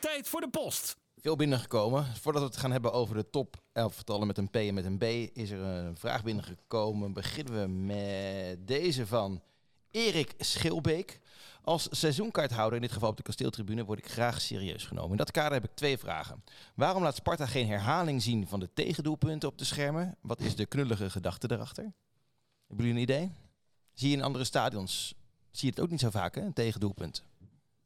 Tijd 0.00 0.28
voor 0.28 0.40
de 0.40 0.48
post. 0.50 0.96
Veel 1.24 1.36
binnengekomen. 1.36 2.06
Voordat 2.16 2.42
we 2.42 2.48
het 2.48 2.56
gaan 2.56 2.72
hebben 2.72 2.92
over 2.92 3.14
de 3.14 3.30
top 3.30 3.62
elftallen 3.72 4.26
met 4.26 4.38
een 4.38 4.50
P 4.50 4.56
en 4.56 4.74
met 4.74 4.84
een 4.84 4.98
B, 4.98 5.02
is 5.36 5.50
er 5.50 5.60
een 5.60 5.96
vraag 5.96 6.24
binnengekomen. 6.24 7.12
Beginnen 7.12 7.60
we 7.60 7.68
met 7.68 8.66
deze 8.66 9.06
van 9.06 9.42
Erik 9.90 10.34
Schilbeek. 10.38 11.20
Als 11.62 11.88
seizoenkaarthouder, 11.90 12.74
in 12.76 12.82
dit 12.82 12.92
geval 12.92 13.08
op 13.08 13.16
de 13.16 13.22
kasteeltribune, 13.22 13.84
word 13.84 13.98
ik 13.98 14.10
graag 14.10 14.40
serieus 14.40 14.84
genomen. 14.84 15.10
In 15.10 15.16
dat 15.16 15.30
kader 15.30 15.52
heb 15.52 15.64
ik 15.64 15.74
twee 15.74 15.98
vragen. 15.98 16.44
Waarom 16.74 17.02
laat 17.02 17.16
Sparta 17.16 17.46
geen 17.46 17.66
herhaling 17.66 18.22
zien 18.22 18.46
van 18.46 18.60
de 18.60 18.68
tegendoelpunten 18.74 19.48
op 19.48 19.58
de 19.58 19.64
schermen? 19.64 20.16
Wat 20.20 20.40
is 20.40 20.56
de 20.56 20.66
knullige 20.66 21.10
gedachte 21.10 21.50
erachter? 21.52 21.92
Hebben 22.66 22.86
jullie 22.86 22.92
een 22.92 23.08
idee? 23.08 23.30
Zie 23.92 24.10
je 24.10 24.16
in 24.16 24.22
andere 24.22 24.44
stadions, 24.44 25.14
zie 25.50 25.68
je 25.68 25.74
het 25.74 25.80
ook 25.80 25.90
niet 25.90 26.00
zo 26.00 26.10
vaak, 26.10 26.34
hè? 26.34 26.40
Een 26.40 26.52
tegendoelpunt. 26.52 27.22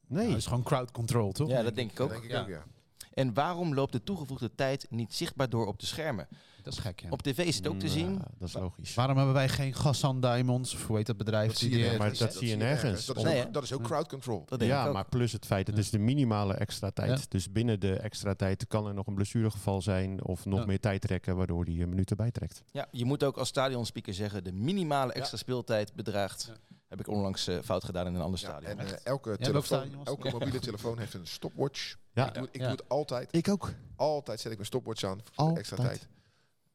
Nee. 0.07 0.25
nou, 0.27 0.37
is 0.37 0.47
gewoon 0.47 0.63
crowd 0.63 0.91
control, 0.91 1.33
toch? 1.33 1.49
Ja, 1.49 1.63
dat 1.63 1.75
denk 1.75 1.91
ik 1.91 2.01
ook. 2.01 2.11
denk 2.11 2.25
ik 2.25 2.31
Ja. 2.31 2.41
ook, 2.41 2.49
ja. 2.49 2.65
En 3.15 3.35
waarom 3.35 3.75
loopt 3.75 3.93
de 3.93 4.03
toegevoegde 4.03 4.55
tijd 4.55 4.87
niet 4.91 5.15
zichtbaar 5.15 5.49
door 5.49 5.67
op 5.67 5.81
de 5.81 5.87
schermen? 5.87 6.29
Dat 6.63 6.73
is 6.73 6.79
gek, 6.79 7.01
ja. 7.01 7.09
Op 7.11 7.23
tv 7.23 7.39
is 7.39 7.57
het 7.57 7.67
ook 7.69 7.79
te 7.79 7.87
Mm, 7.87 7.93
zien. 7.93 8.13
ja, 8.13 8.27
dat 8.39 8.49
is 8.49 8.55
logisch. 8.55 8.95
Waarom 8.95 9.17
hebben 9.17 9.35
wij 9.35 9.49
geen 9.49 9.75
Gassan 9.75 10.21
Diamonds, 10.21 10.75
of 10.75 10.87
hoe 10.87 10.97
heet 10.97 11.07
dat 11.07 11.17
bedrijf? 11.17 11.49
Dat 11.49 11.59
zie 11.59 11.71
die 11.71 11.79
je 11.79 11.99
maar 11.99 12.17
dat 12.19 12.35
zie 12.35 12.49
je 12.49 12.57
nergens. 12.57 13.07
Dat 13.07 13.17
is, 13.17 13.23
Nee, 13.23 13.39
ook, 13.39 13.45
hè? 13.45 13.51
dat 13.51 13.63
is 13.63 13.73
ook 13.73 13.83
crowd 13.83 14.09
control. 14.09 14.39
Dat 14.47 14.59
denk 14.59 14.71
ik 14.71 14.77
Ja, 14.79 14.87
ook. 14.87 14.93
maar 14.93 15.09
plus 15.09 15.33
het 15.33 15.47
feit, 15.47 15.67
het 15.67 15.79
is 15.79 15.91
de 15.91 15.99
minimale 15.99 16.55
extra 16.55 16.91
tijd. 16.91 17.11
Ja. 17.19 17.25
Dus 17.29 17.53
binnen 17.53 17.81
de 17.81 17.95
extra 17.95 18.35
tijd 18.35 18.67
kan 18.67 18.87
er 18.87 18.95
nog 18.95 19.07
een 19.07 19.15
blessuregeval 19.15 19.83
zijn 19.83 20.25
of 20.25 20.45
nog 20.45 20.59
Ja. 20.61 20.67
meer 20.67 20.81
tijd 20.81 21.01
trekken, 21.01 21.37
waardoor 21.37 21.65
die 21.65 21.83
een 21.83 21.89
minuut 21.89 22.11
erbij 22.11 22.31
trekt. 22.31 22.63
Ja, 22.73 22.87
je 22.91 23.05
moet 23.05 23.25
ook 23.25 23.37
als 23.37 23.49
stadionspeaker 23.49 24.15
zeggen, 24.15 24.45
de 24.45 24.53
minimale 24.53 25.13
extra 25.13 25.37
speeltijd 25.37 25.95
bedraagt. 25.95 26.53
Heb 26.89 27.01
ik 27.01 27.09
onlangs 27.09 27.47
eh, 27.47 27.59
fout 27.65 27.85
gedaan 27.85 28.07
in 28.07 28.15
een 28.15 28.21
ander 28.21 28.41
Ja, 28.41 28.47
stadion. 28.49 28.79
en 28.79 28.87
eh, 28.87 28.93
elke, 29.05 29.37
telefoon, 29.39 30.05
elke 30.05 30.31
mobiele 30.31 30.59
telefoon 30.59 30.99
heeft 30.99 31.15
een 31.15 31.27
stopwatch. 31.27 31.97
Ja. 32.13 32.27
ik 32.29 32.35
doe, 32.35 32.49
ik 32.51 32.61
Ja. 32.61 32.69
doe 32.69 32.77
het 32.77 32.89
altijd. 32.89 33.29
Ik 33.37 33.49
ook. 33.49 33.73
Altijd 33.97 34.39
zet 34.41 34.51
ik 34.51 34.57
mijn 34.57 34.67
stopwatch 34.69 35.05
aan 35.05 35.21
voor 35.25 35.33
Altijd. 35.37 35.59
extra 35.59 35.77
tijd. 35.77 36.09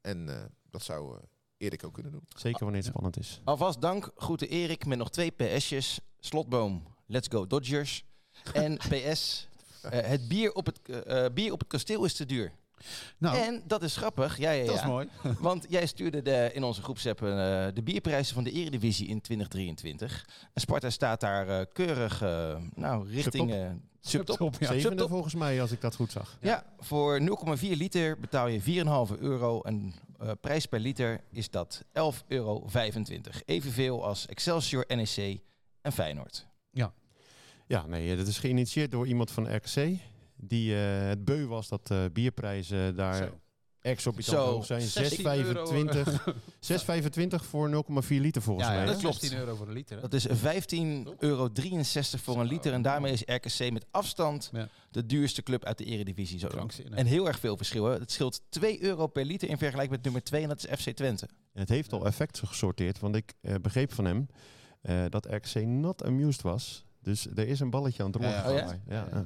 En 0.01 0.29
eh, 0.29 0.41
dat 0.69 0.83
zou 0.83 1.17
eh, 1.17 1.23
Erik 1.57 1.83
ook 1.85 1.93
kunnen 1.93 2.11
doen. 2.11 2.23
Zeker 2.35 2.59
wanneer 2.63 2.75
het 2.83 2.85
Ja. 2.85 2.91
spannend 2.91 3.17
is. 3.17 3.41
Alvast 3.43 3.81
dank, 3.81 4.11
groeten 4.15 4.49
Erik 4.49 4.85
met 4.85 4.97
nog 4.97 5.09
twee 5.09 5.31
PS'jes. 5.31 5.99
Slotboom, 6.19 6.83
let's 7.05 7.27
go 7.31 7.47
Dodgers. 7.47 8.05
En 8.53 8.77
PS, 8.77 9.47
eh, 9.81 9.99
het 10.07 10.27
bier 10.27 10.53
op 10.53 10.65
het, 10.65 11.33
bier 11.33 11.51
op 11.51 11.59
het 11.59 11.67
kasteel 11.67 12.05
is 12.05 12.13
te 12.13 12.25
duur. 12.25 12.51
Nou, 13.17 13.37
En 13.37 13.63
dat 13.67 13.83
is 13.83 13.95
grappig, 13.97 14.37
ja, 14.37 14.51
ja, 14.51 14.65
dat 14.65 14.75
is 14.75 14.81
ja. 14.81 14.87
mooi. 14.87 15.07
Want 15.39 15.65
jij 15.69 15.85
stuurde 15.85 16.21
de, 16.21 16.49
in 16.53 16.63
onze 16.63 16.81
groepsapp 16.81 17.21
eh, 17.21 17.27
de 17.73 17.81
bierprijzen 17.83 18.33
van 18.33 18.43
de 18.43 18.51
Eredivisie 18.51 19.07
in 19.07 19.21
2023. 19.21 20.25
En 20.53 20.61
Sparta 20.61 20.89
staat 20.89 21.19
daar 21.19 21.49
eh, 21.59 21.65
keurig 21.73 22.21
eh, 22.21 22.55
nou, 22.75 23.09
richting 23.09 23.49
Subtop. 23.49 23.65
eh, 23.65 23.71
subtop. 24.01 24.35
Subtop, 24.37 24.61
ja. 24.69 24.79
Subtop. 24.79 25.09
volgens 25.09 25.33
mij, 25.35 25.61
als 25.61 25.71
ik 25.71 25.81
dat 25.81 25.95
goed 25.95 26.11
zag. 26.11 26.37
Ja, 26.41 26.65
voor 26.79 27.19
0,4 27.19 27.59
liter 27.61 28.19
betaal 28.19 28.47
je 28.47 28.61
4,5 29.15 29.19
euro. 29.19 29.61
En 29.61 29.93
eh, 30.19 30.31
prijs 30.41 30.65
per 30.65 30.79
liter 30.79 31.21
is 31.31 31.49
dat 31.49 31.83
11,25 31.83 31.91
euro. 32.27 32.67
Evenveel 33.45 34.05
als 34.05 34.27
Excelsior, 34.27 34.85
NEC 34.87 35.39
en 35.81 35.91
Feyenoord. 35.91 36.47
Ja, 37.67 37.85
nee, 37.85 38.11
eh, 38.11 38.17
dat 38.17 38.27
is 38.27 38.37
geïnitieerd 38.37 38.91
door 38.91 39.07
iemand 39.07 39.31
van 39.31 39.55
RKC. 39.55 39.97
Die 40.47 40.75
eh, 40.75 41.07
het 41.07 41.25
beu 41.25 41.45
was 41.45 41.67
dat 41.67 41.91
eh, 41.91 42.03
bierprijzen 42.13 42.95
daar 42.95 43.15
Zo. 43.15 43.39
exorbitant 43.81 44.37
Zo, 44.37 44.45
hoog 44.45 44.65
zijn. 44.65 44.81
16 44.81 45.25
euro, 45.25 45.65
6,25 45.73 46.69
6,25 47.41 47.45
voor 47.49 47.85
0,4 48.03 48.07
liter 48.07 48.41
volgens 48.41 48.67
Ja, 48.67 48.73
mij. 48.73 48.81
ja, 48.81 48.91
dat 48.91 48.97
klopt. 48.99 49.19
16 49.19 49.39
euro 49.39 49.55
voor 49.55 49.65
de 49.65 49.71
liter. 49.71 49.95
hè? 49.95 50.01
Dat 50.01 50.13
is 50.13 50.27
15,63 50.27 50.33
euro 51.17 51.49
voor 52.17 52.39
een 52.39 52.47
liter. 52.47 52.73
En 52.73 52.81
daarmee 52.81 53.13
is 53.13 53.21
RKC 53.25 53.71
met 53.71 53.85
afstand 53.91 54.49
Ja. 54.53 54.67
de 54.91 55.05
duurste 55.05 55.43
club 55.43 55.65
uit 55.65 55.77
de 55.77 55.85
Eredivisie. 55.85 56.39
Zo. 56.39 56.47
En 56.91 57.05
heel 57.05 57.27
erg 57.27 57.39
veel 57.39 57.57
verschil. 57.57 57.85
Hè? 57.85 57.99
Het 57.99 58.11
scheelt 58.11 58.41
2 58.49 58.83
euro 58.83 59.07
per 59.07 59.25
liter 59.25 59.49
in 59.49 59.57
vergelijking 59.57 59.95
met 59.95 60.03
nummer 60.03 60.23
2 60.23 60.41
en 60.41 60.47
dat 60.47 60.57
is 60.67 60.79
FC 60.81 60.89
Twente. 60.89 61.25
En 61.53 61.59
het 61.59 61.69
heeft 61.69 61.93
al 61.93 62.05
effect 62.05 62.39
gesorteerd, 62.45 62.99
want 62.99 63.15
ik 63.15 63.33
eh, 63.41 63.55
begreep 63.61 63.93
van 63.93 64.05
hem 64.05 64.27
eh, 64.81 65.03
dat 65.09 65.25
RKC 65.25 65.65
not 65.65 66.03
amused 66.03 66.41
was. 66.41 66.85
Dus 67.01 67.27
er 67.35 67.47
is 67.47 67.59
een 67.59 67.69
balletje 67.69 68.03
aan 68.03 68.11
het 68.11 68.21
rollen. 68.21 68.81
Ja, 68.87 69.07
ja. 69.11 69.25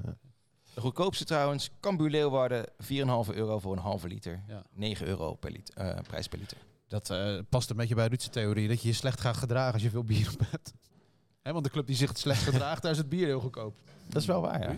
De 0.77 0.83
goedkoopste 0.83 1.25
trouwens, 1.25 1.69
Cambuur 1.79 2.09
Leeuwarden, 2.09 2.65
4,5 2.83 2.87
euro 3.35 3.59
voor 3.59 3.71
een 3.73 3.79
halve 3.81 4.07
liter. 4.07 4.43
Ja. 4.47 4.63
9 4.73 5.07
euro 5.07 5.33
per 5.33 5.51
liter, 5.51 5.75
eh, 5.75 5.99
prijs 6.07 6.27
per 6.27 6.39
liter. 6.39 6.57
Dat 6.87 7.09
eh, 7.09 7.39
past 7.49 7.69
een 7.69 7.75
beetje 7.75 7.95
bij 7.95 8.07
Ruudse 8.07 8.29
theorie, 8.29 8.67
dat 8.67 8.81
je 8.81 8.87
je 8.87 8.93
slecht 8.93 9.19
gaat 9.21 9.37
gedragen 9.37 9.73
als 9.73 9.81
je 9.81 9.89
veel 9.89 10.03
bier 10.03 10.29
op 10.39 10.47
hebt. 10.51 10.73
Hè, 11.41 11.51
want 11.53 11.63
de 11.65 11.71
club 11.71 11.87
die 11.87 11.95
zich 11.95 12.09
het 12.09 12.19
slecht 12.19 12.43
gedraagt, 12.43 12.81
daar 12.81 12.91
is 12.91 12.97
het 12.97 13.09
bier 13.09 13.25
heel 13.25 13.39
goedkoop. 13.39 13.75
Dat 14.07 14.21
is 14.21 14.27
wel 14.27 14.41
waar, 14.41 14.61
ja. 14.61 14.77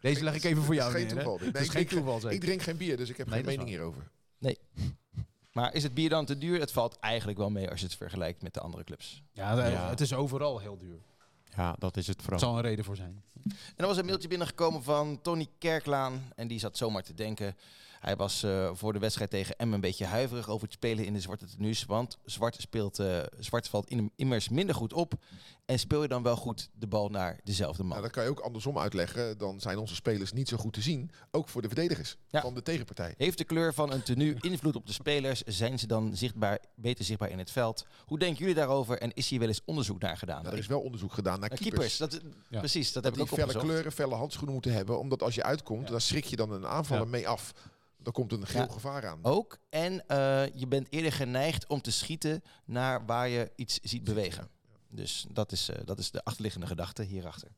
Deze 0.00 0.24
leg 0.24 0.34
ik 0.34 0.44
even 0.44 0.62
voor 0.62 0.74
jou 0.74 0.92
Het 0.92 1.06
is 1.06 1.12
neer. 1.14 1.24
Dat 1.24 1.40
is 1.40 1.52
Nee, 1.52 1.52
geen 1.52 1.62
ik, 1.64 1.70
drink, 1.88 1.88
toeval, 1.88 2.30
ik 2.30 2.40
drink 2.40 2.62
geen 2.62 2.76
bier, 2.76 2.96
dus 2.96 3.08
ik 3.10 3.16
heb 3.16 3.26
Nee, 3.26 3.36
geen 3.36 3.46
mening 3.46 3.68
hierover. 3.68 4.10
Maar 5.52 5.74
is 5.74 5.82
het 5.82 5.94
bier 5.94 6.08
dan 6.08 6.24
te 6.24 6.38
duur? 6.38 6.60
Het 6.60 6.72
valt 6.72 6.98
eigenlijk 6.98 7.38
wel 7.38 7.50
mee 7.50 7.70
als 7.70 7.80
je 7.80 7.86
het 7.86 7.94
vergelijkt 7.94 8.42
met 8.42 8.54
de 8.54 8.60
andere 8.60 8.84
clubs. 8.84 9.22
Ja, 9.32 9.66
Ja. 9.68 9.88
het 9.88 10.00
is 10.00 10.14
overal 10.14 10.58
heel 10.58 10.78
duur. 10.78 10.98
Ja, 11.56 11.76
dat 11.78 11.96
is 11.96 12.06
het 12.06 12.16
Er 12.16 12.22
vooral. 12.22 12.40
zal 12.40 12.56
een 12.56 12.62
reden 12.62 12.84
voor 12.84 12.96
zijn. 12.96 13.22
En 13.44 13.52
er 13.76 13.86
was 13.86 13.96
een 13.96 14.04
mailtje 14.06 14.28
binnengekomen 14.28 14.82
van 14.82 15.18
Tony 15.22 15.46
Kerklaan. 15.58 16.32
En 16.36 16.48
die 16.48 16.58
zat 16.58 16.76
zomaar 16.76 17.02
te 17.02 17.14
denken. 17.14 17.56
Hij 18.00 18.16
was 18.16 18.42
eh, 18.42 18.70
voor 18.74 18.92
de 18.92 18.98
wedstrijd 18.98 19.30
tegen 19.30 19.56
Emmen 19.56 19.74
een 19.74 19.80
beetje 19.80 20.04
huiverig 20.04 20.48
over 20.48 20.64
het 20.64 20.72
spelen 20.72 21.04
in 21.04 21.12
de 21.12 21.20
zwarte 21.20 21.46
tenues. 21.46 21.84
Want 21.84 22.18
zwart, 22.24 22.56
speelt, 22.60 22.98
eh, 22.98 23.18
zwart 23.38 23.68
valt 23.68 23.88
in- 23.88 24.12
immers 24.16 24.48
minder 24.48 24.74
goed 24.74 24.92
op. 24.92 25.14
En 25.66 25.78
speel 25.78 26.02
je 26.02 26.08
dan 26.08 26.22
wel 26.22 26.36
goed 26.36 26.68
de 26.72 26.86
bal 26.86 27.08
naar 27.08 27.40
dezelfde 27.44 27.82
man. 27.82 27.90
Nou, 27.90 28.02
dat 28.02 28.10
kan 28.10 28.24
je 28.24 28.30
ook 28.30 28.40
andersom 28.40 28.78
uitleggen. 28.78 29.38
Dan 29.38 29.60
zijn 29.60 29.78
onze 29.78 29.94
spelers 29.94 30.32
niet 30.32 30.48
zo 30.48 30.56
goed 30.56 30.72
te 30.72 30.80
zien. 30.80 31.10
Ook 31.30 31.48
voor 31.48 31.62
de 31.62 31.66
verdedigers 31.68 32.16
Ja. 32.28 32.40
van 32.40 32.54
de 32.54 32.62
tegenpartij. 32.62 33.14
Heeft 33.16 33.38
de 33.38 33.44
kleur 33.44 33.74
van 33.74 33.92
een 33.92 34.02
tenue 34.02 34.36
invloed 34.40 34.76
op 34.76 34.86
de 34.86 34.92
spelers? 34.92 35.42
Zijn 35.42 35.78
ze 35.78 35.86
dan 35.86 36.16
zichtbaar, 36.16 36.58
beter 36.74 37.04
zichtbaar 37.04 37.30
in 37.30 37.38
het 37.38 37.50
veld? 37.50 37.86
Hoe 38.04 38.18
denken 38.18 38.38
jullie 38.38 38.54
daarover? 38.54 38.98
En 38.98 39.12
is 39.14 39.28
hier 39.28 39.38
wel 39.38 39.48
eens 39.48 39.60
onderzoek 39.64 40.00
naar 40.00 40.16
gedaan? 40.16 40.42
Nou, 40.42 40.54
er 40.54 40.60
is 40.60 40.66
wel 40.66 40.80
onderzoek 40.80 41.12
gedaan 41.12 41.40
naar 41.40 41.48
Naar 41.48 41.58
keepers. 41.58 41.96
keepers, 41.96 42.20
dat, 42.22 42.32
Ja. 42.50 42.58
precies, 42.58 42.92
dat 42.92 43.02
Dat 43.02 43.04
heb 43.04 43.12
ik 43.12 43.18
die 43.18 43.22
ook 43.22 43.28
felle 43.28 43.42
opgezocht. 43.44 43.66
kleuren, 43.72 43.92
felle 43.92 44.14
handschoenen 44.14 44.52
moeten 44.54 44.72
hebben. 44.72 44.98
Omdat 44.98 45.22
als 45.22 45.34
je 45.34 45.42
uitkomt, 45.42 45.84
Ja. 45.84 45.90
dan 45.90 46.00
schrik 46.00 46.24
je 46.24 46.36
dan 46.36 46.50
een 46.52 46.66
aanvaller 46.66 47.04
Ja. 47.04 47.10
mee 47.10 47.28
af. 47.28 47.52
Dan 48.06 48.14
komt 48.14 48.32
een 48.32 48.46
geel 48.46 48.60
Ja. 48.60 48.68
gevaar 48.72 49.06
aan. 49.06 49.18
Ook. 49.24 49.58
En 49.68 50.08
eh, 50.08 50.54
je 50.54 50.66
bent 50.66 50.86
eerder 50.90 51.12
geneigd 51.12 51.66
om 51.68 51.80
te 51.80 51.90
schieten 51.90 52.42
naar 52.64 53.06
waar 53.06 53.28
je 53.28 53.52
iets 53.56 53.78
ziet 53.82 54.04
bewegen. 54.04 54.48
Dus 54.88 55.26
dat 55.32 55.52
is, 55.52 55.68
eh, 55.68 55.80
dat 55.84 55.98
is 55.98 56.10
de 56.10 56.24
achterliggende 56.24 56.66
gedachte 56.66 57.02
hierachter. 57.02 57.48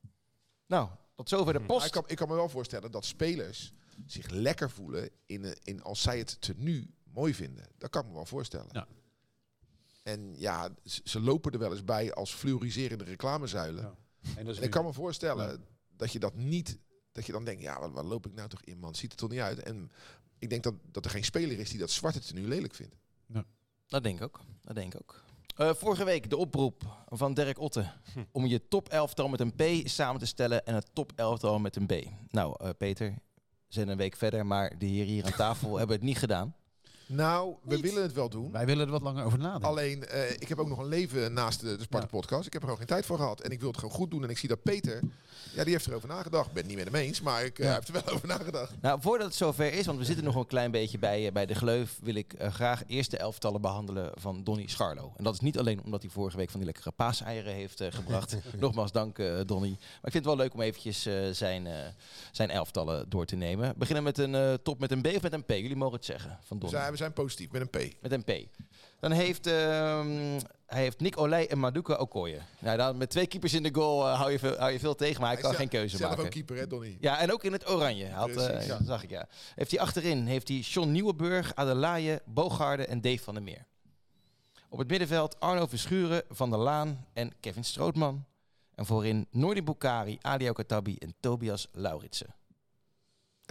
Nou, 0.66 0.88
tot 1.14 1.28
zover 1.28 1.52
de 1.52 1.58
Maar 1.58 1.68
post. 1.68 1.86
ik, 1.86 1.92
kan, 1.92 2.04
ik 2.06 2.16
kan 2.16 2.28
me 2.28 2.34
wel 2.34 2.48
voorstellen 2.48 2.90
dat 2.90 3.04
spelers 3.04 3.72
zich 4.06 4.28
lekker 4.30 4.70
voelen 4.70 5.10
in, 5.26 5.44
een- 5.44 5.56
in 5.62 5.82
als 5.82 6.02
zij 6.02 6.18
het 6.18 6.40
tenue 6.40 6.90
mooi 7.12 7.34
vinden. 7.34 7.64
Dat 7.78 7.90
kan 7.90 8.02
ik 8.02 8.08
me 8.08 8.14
wel 8.14 8.26
voorstellen. 8.26 8.68
Ja. 8.72 8.86
En 10.02 10.34
ja, 10.38 10.68
ze, 11.04 11.20
lopen 11.20 11.52
er 11.52 11.58
wel 11.58 11.70
eens 11.72 11.84
bij 11.84 12.12
als 12.14 12.34
fluoriserende 12.34 13.04
reclamezuilen. 13.04 13.82
Ja. 13.82 13.94
En 14.36 14.46
En 14.46 14.62
ik 14.62 14.70
kan 14.70 14.84
me 14.84 14.92
voorstellen 14.92 15.64
dat 15.96 16.12
je 16.12 16.18
dat 16.18 16.34
niet 16.34 16.78
Dat 17.12 17.26
je 17.26 17.32
dan 17.32 17.44
denkt, 17.44 17.62
ja, 17.62 17.80
wat, 17.80 17.92
wat 17.92 18.04
loop 18.04 18.26
ik 18.26 18.34
nou 18.34 18.48
toch 18.48 18.62
in, 18.62 18.78
man? 18.78 18.94
Ziet 18.94 19.12
er 19.12 19.18
toch 19.18 19.30
niet 19.30 19.40
uit? 19.40 19.58
En 19.62 19.90
ik 20.38 20.50
denk 20.50 20.62
dat, 20.62 20.74
dat 20.92 21.04
er 21.04 21.10
geen 21.10 21.24
speler 21.24 21.58
is 21.58 21.70
die 21.70 21.78
dat 21.78 21.90
zwarte 21.90 22.20
tenue 22.20 22.48
lelijk 22.48 22.74
vindt. 22.74 22.96
Dat 23.86 24.02
denk 24.02 24.16
ik 24.16 24.24
ook. 24.24 24.40
Dat 24.62 24.74
denk 24.74 24.94
ik 24.94 25.00
ook. 25.00 25.22
Eh, 25.56 25.74
vorige 25.74 26.04
week 26.04 26.30
de 26.30 26.36
oproep 26.36 27.04
van 27.06 27.34
Dirk 27.34 27.58
Otte 27.58 27.92
om 28.32 28.46
je 28.46 28.68
top 28.68 28.88
elftal 28.88 29.28
met 29.28 29.40
een 29.40 29.54
P 29.54 29.88
samen 29.88 30.20
te 30.20 30.26
stellen 30.26 30.66
en 30.66 30.74
het 30.74 30.90
top 30.92 31.12
elftal 31.14 31.58
met 31.58 31.76
een 31.76 31.86
B. 31.86 31.92
Nou, 32.30 32.64
eh, 32.64 32.70
Peter, 32.78 33.10
we 33.34 33.74
zijn 33.74 33.88
een 33.88 33.96
week 33.96 34.16
verder, 34.16 34.46
maar 34.46 34.78
de 34.78 34.86
heren 34.86 35.06
hier 35.06 35.24
aan 35.24 35.32
tafel 35.32 35.76
hebben 35.78 35.96
het 35.96 36.04
niet 36.04 36.18
gedaan. 36.18 36.54
Nou, 37.08 37.54
we 37.62 37.80
willen 37.80 38.02
het 38.02 38.12
wel 38.12 38.28
doen. 38.28 38.52
Wij 38.52 38.66
willen 38.66 38.86
er 38.86 38.92
wat 38.92 39.02
langer 39.02 39.24
over 39.24 39.38
nadenken. 39.38 39.68
Alleen, 39.68 40.06
eh, 40.06 40.30
ik 40.30 40.48
heb 40.48 40.58
ook 40.58 40.68
nog 40.68 40.78
een 40.78 40.88
leven 40.88 41.32
naast 41.32 41.60
de, 41.60 41.76
de 41.76 41.82
Sparta-podcast. 41.82 42.46
Ik 42.46 42.52
heb 42.52 42.62
er 42.62 42.68
gewoon 42.68 42.76
geen 42.78 42.86
tijd 42.94 43.06
voor 43.06 43.16
gehad. 43.16 43.40
En 43.40 43.50
ik 43.50 43.60
wil 43.60 43.68
het 43.68 43.78
gewoon 43.78 43.94
goed 43.94 44.10
doen. 44.10 44.22
En 44.22 44.30
ik 44.30 44.38
zie 44.38 44.48
dat 44.48 44.62
Peter, 44.62 45.00
ja, 45.54 45.64
die 45.64 45.72
heeft 45.72 45.86
erover 45.86 46.08
nagedacht. 46.08 46.46
Ik 46.46 46.52
ben 46.52 46.62
het 46.62 46.74
niet 46.74 46.84
met 46.84 46.92
hem 46.94 47.02
eens, 47.02 47.20
maar 47.20 47.44
ik 47.44 47.58
eh, 47.58 47.66
Ja. 47.66 47.72
heb 47.72 47.86
er 47.88 47.92
wel 47.92 48.08
over 48.14 48.28
nagedacht. 48.28 48.72
Nou, 48.80 49.00
voordat 49.00 49.26
het 49.26 49.36
zover 49.36 49.72
is, 49.72 49.86
want 49.86 49.98
we 49.98 50.04
zitten 50.04 50.24
nog 50.24 50.34
een 50.34 50.46
klein 50.46 50.70
beetje 50.70 50.98
bij, 50.98 51.26
eh, 51.26 51.32
bij 51.32 51.46
de 51.46 51.54
gleuf, 51.54 51.98
wil 52.02 52.14
ik 52.14 52.34
graag 52.38 52.82
eerst 52.86 53.10
de 53.10 53.16
elftallen 53.18 53.60
behandelen 53.60 54.10
van 54.14 54.44
Donny 54.44 54.66
Scharlo. 54.66 55.12
En 55.16 55.24
dat 55.24 55.34
is 55.34 55.40
niet 55.40 55.58
alleen 55.58 55.82
omdat 55.84 56.02
hij 56.02 56.10
vorige 56.10 56.36
week 56.36 56.50
van 56.50 56.60
die 56.60 56.68
lekkere 56.68 56.90
paaseieren 56.90 57.52
heeft 57.54 57.80
eh, 57.80 57.92
gebracht. 57.92 58.36
Nogmaals 58.58 58.92
dank, 58.92 59.18
eh, 59.18 59.40
Donny. 59.46 59.68
Maar 59.68 59.78
ik 60.02 60.12
vind 60.12 60.14
het 60.14 60.24
wel 60.24 60.36
leuk 60.36 60.54
om 60.54 60.60
eventjes 60.60 61.06
eh, 61.06 61.14
zijn, 61.32 61.66
eh, 61.66 61.74
zijn 62.32 62.50
elftallen 62.50 63.08
door 63.08 63.24
te 63.26 63.36
nemen. 63.36 63.68
We 63.68 63.74
beginnen 63.78 64.04
met 64.04 64.18
een 64.18 64.34
eh, 64.34 64.54
top 64.62 64.78
met 64.78 64.90
een 64.90 65.00
B 65.02 65.06
of 65.06 65.22
met 65.22 65.32
een 65.32 65.44
P? 65.44 65.50
Jullie 65.50 65.76
mogen 65.76 65.96
het 65.96 66.04
zeggen 66.04 66.38
van 66.44 66.58
We 66.58 66.62
Donny. 66.64 66.96
Zijn, 66.98 67.12
positief, 67.12 67.50
met 67.50 67.60
een 67.60 67.70
P. 67.70 68.02
Met 68.02 68.12
een 68.12 68.24
P. 68.24 68.32
Dan 69.00 69.10
heeft, 69.10 69.46
ehm, 69.46 70.40
hij 70.66 70.82
heeft 70.82 71.00
Nick 71.00 71.18
Olij 71.18 71.48
en 71.48 71.58
Maduka 71.58 71.94
Okoye. 71.94 72.38
Nou, 72.58 72.76
dan 72.76 72.96
met 72.96 73.10
twee 73.10 73.26
keepers 73.26 73.54
in 73.54 73.62
de 73.62 73.74
goal 73.74 74.06
eh, 74.06 74.18
hou, 74.18 74.30
je 74.30 74.38
veel, 74.38 74.56
hou 74.56 74.72
je 74.72 74.78
veel 74.78 74.94
tegen, 74.94 75.20
maar 75.20 75.32
hij, 75.32 75.40
kan 75.40 75.54
geen 75.54 75.68
keuze 75.68 75.96
zelf 75.96 76.10
maken. 76.10 76.24
ook 76.24 76.30
keeper, 76.30 76.56
hè, 76.56 76.66
Donny? 76.66 76.96
Ja, 77.00 77.18
en 77.18 77.32
ook 77.32 77.44
in 77.44 77.52
het 77.52 77.70
oranje. 77.70 78.08
Had, 78.08 78.32
Precies, 78.32 78.50
eh, 78.50 78.66
ja. 78.66 78.78
Zag 78.84 79.02
ik, 79.02 79.10
ja. 79.10 79.28
Heeft 79.54 79.70
hij 79.70 79.80
achterin 79.80 80.26
heeft 80.26 80.48
hij 80.48 80.58
John 80.58 80.90
Nieuwenburg, 80.90 81.54
Adelaaien, 81.54 82.20
Bogarde 82.24 82.86
en 82.86 83.00
Dave 83.00 83.22
van 83.22 83.34
der 83.34 83.42
Meer. 83.42 83.66
Op 84.68 84.78
het 84.78 84.88
middenveld 84.88 85.40
Arno 85.40 85.66
Verschuren, 85.66 86.22
Van 86.28 86.50
der 86.50 86.58
Laan 86.58 87.06
en 87.12 87.32
Kevin 87.40 87.64
Strootman. 87.64 88.24
En 88.74 88.86
voorin 88.86 89.26
Noordi 89.30 89.62
Bukari, 89.62 90.18
Ali 90.20 90.52
Katabi 90.52 90.96
en 90.98 91.14
Tobias 91.20 91.68
Lauritsen. 91.72 92.37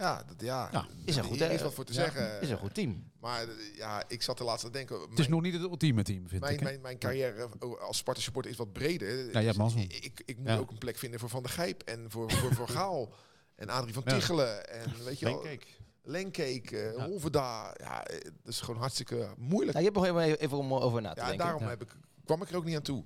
Ja, 0.00 0.22
dat, 0.26 0.40
ja. 0.40 0.68
Ja, 0.72 0.86
is 1.04 1.16
een 1.16 1.24
goed, 1.24 1.40
is 1.40 1.56
eh, 1.56 1.60
wat 1.62 1.74
voor 1.74 1.84
te 1.84 1.92
ja, 1.92 1.98
zeggen. 2.00 2.40
Is 2.40 2.50
een 2.50 2.58
goed 2.58 2.74
team. 2.74 3.10
Maar 3.20 3.42
eh, 3.48 3.76
ja, 3.76 4.02
ik 4.08 4.22
zat 4.22 4.38
er 4.38 4.44
laatst 4.44 4.64
te 4.64 4.70
denken. 4.70 5.00
het 5.10 5.18
is 5.18 5.28
nog 5.28 5.40
niet 5.42 5.52
het 5.52 5.62
ultieme 5.62 6.02
team, 6.02 6.28
vind 6.28 6.40
Mijn, 6.40 6.52
ik. 6.54 6.58
hè? 6.60 6.64
mijn, 6.64 6.80
mijn 6.80 6.98
carrière 6.98 7.48
als 7.80 7.96
Sparta 7.96 8.20
supporter 8.20 8.50
is 8.50 8.56
wat 8.56 8.72
breder. 8.72 9.32
Ja, 9.32 9.38
je 9.40 9.46
hebt 9.46 9.58
Dus 9.58 9.74
ik, 9.74 9.92
ik, 10.04 10.22
ik 10.24 10.38
moet 10.38 10.46
Ja. 10.48 10.56
ook 10.56 10.70
een 10.70 10.78
plek 10.78 10.98
vinden 10.98 11.20
voor 11.20 11.28
Van 11.28 11.42
der 11.42 11.52
Gijp 11.52 11.82
en 11.82 12.10
voor, 12.10 12.30
voor, 12.32 12.54
voor 12.54 12.68
Gaal. 12.78 13.12
En 13.56 13.68
Adrie 13.68 13.92
van 13.94 14.02
Ja. 14.06 14.12
Tichelen. 14.14 14.68
En 14.70 15.04
weet 15.04 15.18
je 15.18 15.24
wel, 15.24 15.34
Lenkeek. 15.42 15.80
Lenkeek, 16.02 16.70
eh 16.70 16.92
Ja. 16.96 17.04
Holverda. 17.06 17.74
Ja, 17.80 18.04
eh, 18.06 18.20
dat 18.42 18.52
is 18.52 18.60
gewoon 18.60 18.80
hartstikke 18.80 19.28
moeilijk. 19.36 19.72
Nou, 19.78 19.84
je 19.86 19.90
hebt 19.92 19.96
nog 19.96 20.22
even, 20.22 20.38
even 20.40 20.58
om 20.58 20.74
over 20.74 21.02
na 21.02 21.12
te 21.12 21.20
Ja, 21.20 21.26
denken. 21.26 21.44
daarom 21.44 21.62
Ja. 21.62 21.68
heb 21.68 21.82
ik, 21.82 21.88
kwam 22.24 22.42
ik 22.42 22.48
er 22.50 22.56
ook 22.56 22.64
niet 22.64 22.76
aan 22.76 22.82
toe. 22.82 23.04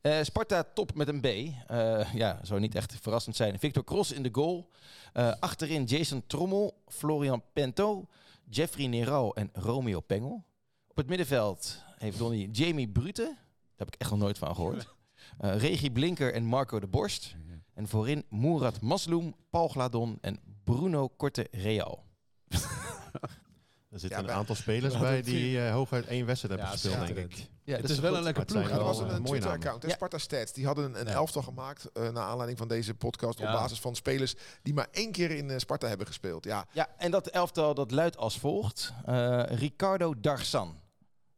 Eh, 0.00 0.22
Sparta 0.22 0.64
top 0.74 0.94
met 0.94 1.08
een 1.08 1.20
B. 1.20 1.24
Eh, 1.24 2.14
ja, 2.14 2.40
zou 2.42 2.60
niet 2.60 2.74
echt 2.74 2.96
verrassend 3.00 3.36
zijn. 3.36 3.58
Victor 3.58 3.84
Cross 3.84 4.12
in 4.12 4.22
de 4.22 4.28
goal. 4.32 4.70
Eh, 5.12 5.32
achterin 5.40 5.84
Jason 5.84 6.22
Trommel, 6.26 6.82
Florian 6.86 7.42
Pento, 7.52 8.06
Jeffrey 8.50 8.86
Neral 8.86 9.34
en 9.36 9.50
Romeo 9.52 10.00
Pengel. 10.00 10.44
Op 10.88 10.96
het 10.96 11.06
middenveld 11.06 11.82
heeft 11.98 12.18
Donny 12.18 12.48
Jamie 12.52 12.88
Brute. 12.88 13.22
Daar 13.22 13.86
heb 13.86 13.94
ik 13.94 14.00
echt 14.00 14.10
nog 14.10 14.18
nooit 14.18 14.38
van 14.38 14.54
gehoord. 14.54 14.86
Eh, 15.38 15.56
Regie 15.56 15.90
Blinker 15.90 16.34
en 16.34 16.44
Marco 16.44 16.80
de 16.80 16.86
Borst. 16.86 17.36
En 17.74 17.88
voorin 17.88 18.24
Murat 18.28 18.80
Masloum, 18.80 19.34
Paul 19.50 19.68
Gladon 19.68 20.18
en 20.20 20.40
Bruno 20.64 21.08
Korte 21.08 21.46
Real. 21.50 22.04
Er 23.90 23.98
zitten 23.98 24.22
Ja, 24.22 24.28
een 24.28 24.34
aantal 24.38 24.54
spelers 24.54 24.98
bij 24.98 25.22
die 25.22 25.64
eh, 25.64 25.72
hooguit 25.72 26.06
één 26.06 26.26
wedstrijd 26.26 26.60
hebben 26.60 26.78
Ja, 26.78 26.82
gespeeld, 26.82 27.16
denk 27.16 27.32
ik. 27.32 27.48
Ja, 27.64 27.76
het 27.76 27.90
is 27.90 27.98
wel 27.98 28.16
een 28.16 28.22
lekker 28.22 28.42
het 28.42 28.52
ploeg. 28.52 28.68
Ja, 28.68 28.74
er 28.74 28.84
was 28.84 28.98
een, 28.98 29.08
eh, 29.08 29.14
een 29.14 29.22
mooie 29.22 29.40
Twitter-account. 29.40 29.84
Sparta 29.92 30.18
Stats. 30.18 30.52
Die 30.52 30.66
hadden 30.66 31.00
een, 31.00 31.06
elftal 31.06 31.42
gemaakt 31.42 31.90
uh, 31.94 32.08
naar 32.08 32.22
aanleiding 32.24 32.58
van 32.58 32.68
deze 32.68 32.94
podcast. 32.94 33.38
Ja. 33.38 33.46
Op 33.46 33.52
basis 33.60 33.80
van 33.80 33.94
spelers 33.94 34.34
die 34.62 34.74
maar 34.74 34.88
één 34.90 35.12
keer 35.12 35.30
in 35.30 35.50
eh, 35.50 35.58
Sparta 35.58 35.88
hebben 35.88 36.06
gespeeld. 36.06 36.44
Ja, 36.44 36.66
Ja, 36.72 36.88
en 36.96 37.10
dat 37.10 37.26
elftal 37.26 37.74
dat 37.74 37.90
luidt 37.90 38.16
als 38.16 38.38
volgt. 38.38 38.92
Eh, 39.04 39.42
Ricardo 39.44 40.20
Darsan. 40.20 40.80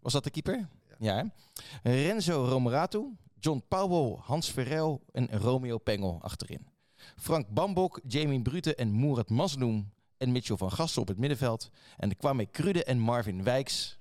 Was 0.00 0.12
dat 0.12 0.24
de 0.24 0.30
keeper? 0.30 0.68
Ja. 0.98 1.30
Renzo 1.82 2.44
Romeratu, 2.44 3.16
John 3.38 3.64
Powell, 3.68 4.16
Hans 4.20 4.50
Verrel 4.50 5.04
en 5.12 5.28
Romeo 5.38 5.78
Pengel 5.78 6.18
achterin. 6.22 6.66
Frank 7.16 7.48
Bambok, 7.48 8.00
Jamie 8.06 8.42
Brute 8.42 8.74
en 8.74 9.00
Murat 9.00 9.30
Masloum 9.30 9.92
en 10.20 10.32
Mitchell 10.32 10.56
van 10.56 10.72
Gassel 10.72 11.02
op 11.02 11.08
het 11.08 11.18
middenveld. 11.18 11.70
En 11.96 12.08
de 12.08 12.14
Kwame 12.14 12.46
Krude 12.46 12.84
en 12.84 12.98
Marvin 12.98 13.42
Wijks 13.44 13.98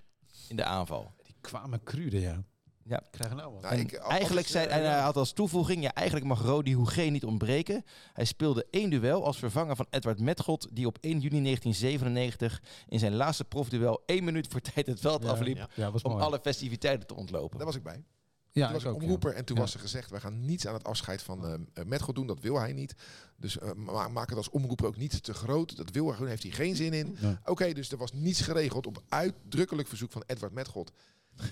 in 0.47 0.55
de 0.55 0.63
aanval. 0.63 1.11
Die 1.23 1.35
kwamen 1.41 1.83
crude, 1.83 2.19
ja. 2.19 2.43
Ja. 2.83 3.03
Krijgen 3.11 3.37
nou 3.37 3.53
wat. 3.53 3.61
nou, 3.61 3.75
ik- 3.75 3.93
eigenlijk 3.93 4.45
als- 4.45 4.51
zei, 4.55 4.67
en 4.67 4.83
hij 4.91 4.99
had 4.99 5.15
als 5.15 5.31
toevoeging, 5.33 5.83
ja, 5.83 5.93
eigenlijk 5.93 6.27
mag 6.27 6.41
Rodi 6.41 6.73
Hougé 6.75 7.01
niet 7.01 7.23
ontbreken. 7.25 7.83
Hij 8.13 8.25
speelde 8.25 8.65
één 8.69 8.89
duel 8.89 9.25
als 9.25 9.37
vervanger 9.37 9.75
van 9.75 9.85
Edward 9.89 10.19
Metgod, 10.19 10.67
die 10.71 10.85
op 10.87 10.97
1 11.01 11.19
juni 11.19 11.41
1997 11.41 12.61
in 12.87 12.99
zijn 12.99 13.15
laatste 13.15 13.43
profduel 13.45 14.03
één 14.05 14.23
minuut 14.23 14.47
voor 14.47 14.59
tijd 14.61 14.85
het 14.87 14.99
veld 14.99 15.23
Ja, 15.23 15.29
afliep 15.29 15.57
ja. 15.57 15.67
Ja, 15.75 15.91
was 15.91 16.01
om 16.01 16.11
mooi. 16.11 16.23
alle 16.23 16.39
festiviteiten 16.41 17.07
te 17.07 17.15
ontlopen. 17.15 17.57
Daar 17.57 17.65
was 17.67 17.75
ik 17.75 17.83
bij. 17.83 18.03
Ja, 18.51 18.65
toen 18.65 18.73
was 18.73 18.83
ik 18.83 19.01
omroeper 19.01 19.33
en 19.33 19.45
toen 19.45 19.55
Ja. 19.55 19.61
was 19.61 19.73
er 19.73 19.79
gezegd, 19.79 20.09
wij 20.09 20.19
gaan 20.19 20.45
niets 20.45 20.67
aan 20.67 20.73
het 20.73 20.83
afscheid 20.83 21.21
van 21.21 21.45
eh 21.45 21.53
uh, 21.83 21.85
Metgod 21.85 22.15
doen. 22.15 22.27
Dat 22.27 22.39
wil 22.39 22.59
hij 22.59 22.73
niet. 22.73 22.95
Dus 23.37 23.59
eh, 23.59 23.73
ma 23.73 24.07
maak 24.07 24.29
het 24.29 24.37
als 24.37 24.49
omroeper 24.49 24.85
ook 24.85 24.97
niet 24.97 25.23
te 25.23 25.33
groot. 25.33 25.75
Dat 25.77 25.91
wil 25.91 26.05
hij 26.05 26.13
gewoon, 26.13 26.29
heeft 26.29 26.43
hij 26.43 26.51
geen 26.51 26.75
zin 26.75 26.93
in. 26.93 27.17
Oké, 27.45 27.73
dus 27.73 27.91
er 27.91 27.97
was 27.97 28.13
niets 28.13 28.41
geregeld 28.41 28.87
op 28.87 29.03
uitdrukkelijk 29.09 29.87
verzoek 29.87 30.11
van 30.11 30.23
Edward 30.25 30.53
Metgod. 30.53 30.91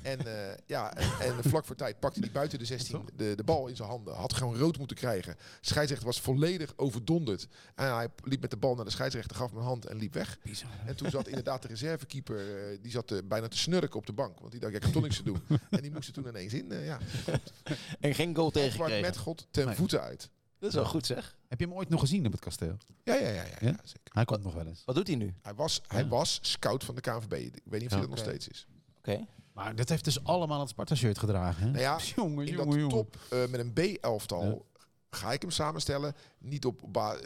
En, 0.03 0.19
eh, 0.27 0.57
ja, 0.65 0.93
en, 0.95 1.09
en 1.37 1.43
vlak 1.43 1.65
voor 1.65 1.75
tijd 1.75 1.99
pakte 1.99 2.19
hij 2.19 2.31
buiten 2.31 2.59
de 2.59 2.65
16 2.65 3.09
de, 3.15 3.33
de 3.35 3.43
bal 3.43 3.67
in 3.67 3.75
zijn 3.75 3.89
handen. 3.89 4.15
Had 4.15 4.33
gewoon 4.33 4.57
rood 4.57 4.77
moeten 4.77 4.97
krijgen. 4.97 5.35
Scheidsrechter 5.61 6.07
was 6.07 6.21
volledig 6.21 6.73
overdonderd. 6.75 7.47
En 7.75 7.93
hij 7.95 8.07
liep 8.23 8.41
met 8.41 8.49
de 8.49 8.57
bal 8.57 8.75
naar 8.75 8.85
de 8.85 8.91
scheidsrechter, 8.91 9.35
gaf 9.35 9.49
hem 9.49 9.59
een 9.59 9.65
hand 9.65 9.85
en 9.85 9.97
liep 9.97 10.13
weg. 10.13 10.37
Bizar? 10.43 10.69
En 10.85 10.95
toen 10.95 11.09
zat 11.09 11.27
inderdaad 11.27 11.61
de 11.61 11.67
reservekeeper, 11.67 12.69
eh, 12.71 12.77
die 12.81 12.91
zat 12.91 13.11
eh, 13.11 13.17
bijna 13.25 13.47
te 13.47 13.57
snurken 13.57 13.99
op 13.99 14.05
de 14.05 14.13
bank. 14.13 14.39
Want 14.39 14.51
die 14.51 14.59
dacht, 14.59 14.73
ik 14.75 14.83
heb 14.83 14.91
toch 14.91 15.01
niks 15.03 15.15
te 15.17 15.23
doen. 15.23 15.41
en 15.69 15.81
die 15.81 15.91
moest 15.91 16.07
er 16.07 16.13
toen 16.13 16.27
ineens 16.27 16.53
in. 16.53 16.71
eh, 16.71 16.85
ja. 16.85 16.97
En 17.99 18.15
geen 18.15 18.35
goal 18.35 18.47
Edward 18.47 18.53
tegengekregen. 18.53 19.01
Metgod 19.01 19.47
ten 19.51 19.65
Nee. 19.65 19.75
voeten 19.75 20.01
uit. 20.01 20.29
Dat 20.59 20.69
is 20.69 20.75
wel 20.75 20.85
goed 20.85 21.05
zeg. 21.05 21.37
Heb 21.47 21.59
je 21.59 21.65
hem 21.65 21.75
ooit 21.75 21.89
nog 21.89 21.99
gezien 21.99 22.25
op 22.25 22.31
het 22.31 22.41
kasteel? 22.41 22.77
Ja, 23.03 23.13
ja, 23.15 23.27
ja, 23.27 23.33
ja, 23.33 23.43
ja, 23.43 23.57
Ja? 23.59 23.75
zeker. 23.83 24.13
Hij 24.13 24.25
komt 24.25 24.43
nog 24.43 24.53
wel 24.53 24.65
eens. 24.67 24.83
Wat 24.85 24.95
doet 24.95 25.07
hij 25.07 25.15
nu? 25.15 25.33
Hij 25.41 25.53
was, 25.53 25.81
hij 25.87 26.01
Ja. 26.03 26.07
was 26.07 26.39
scout 26.41 26.83
van 26.83 26.95
de 26.95 27.01
KNVB. 27.01 27.33
Ik 27.33 27.61
weet 27.63 27.71
niet 27.71 27.73
of 27.73 27.81
Ja. 27.81 27.87
hij 27.89 27.99
dat 27.99 28.09
nog 28.09 28.19
steeds 28.19 28.47
is. 28.47 28.67
Oké. 28.97 29.25
Maar 29.57 29.75
dat 29.75 29.89
heeft 29.89 30.03
dus 30.03 30.23
allemaal 30.23 30.59
het 30.59 30.69
Sparta-shirt 30.69 31.17
gedragen. 31.19 31.63
Hè? 31.63 31.69
Nou 31.69 31.81
ja, 31.81 31.97
jongen, 32.15 32.45
in 32.47 32.53
jongen, 32.53 32.65
dat 32.69 32.75
jongen. 32.75 32.89
top 32.89 33.17
eh, 33.29 33.39
met 33.47 33.59
een 33.59 33.73
B-elftal 33.73 34.65
ga 35.09 35.31
ik 35.33 35.41
hem 35.41 35.51
samenstellen. 35.51 36.15
Niet 36.37 36.65
op, 36.65 36.81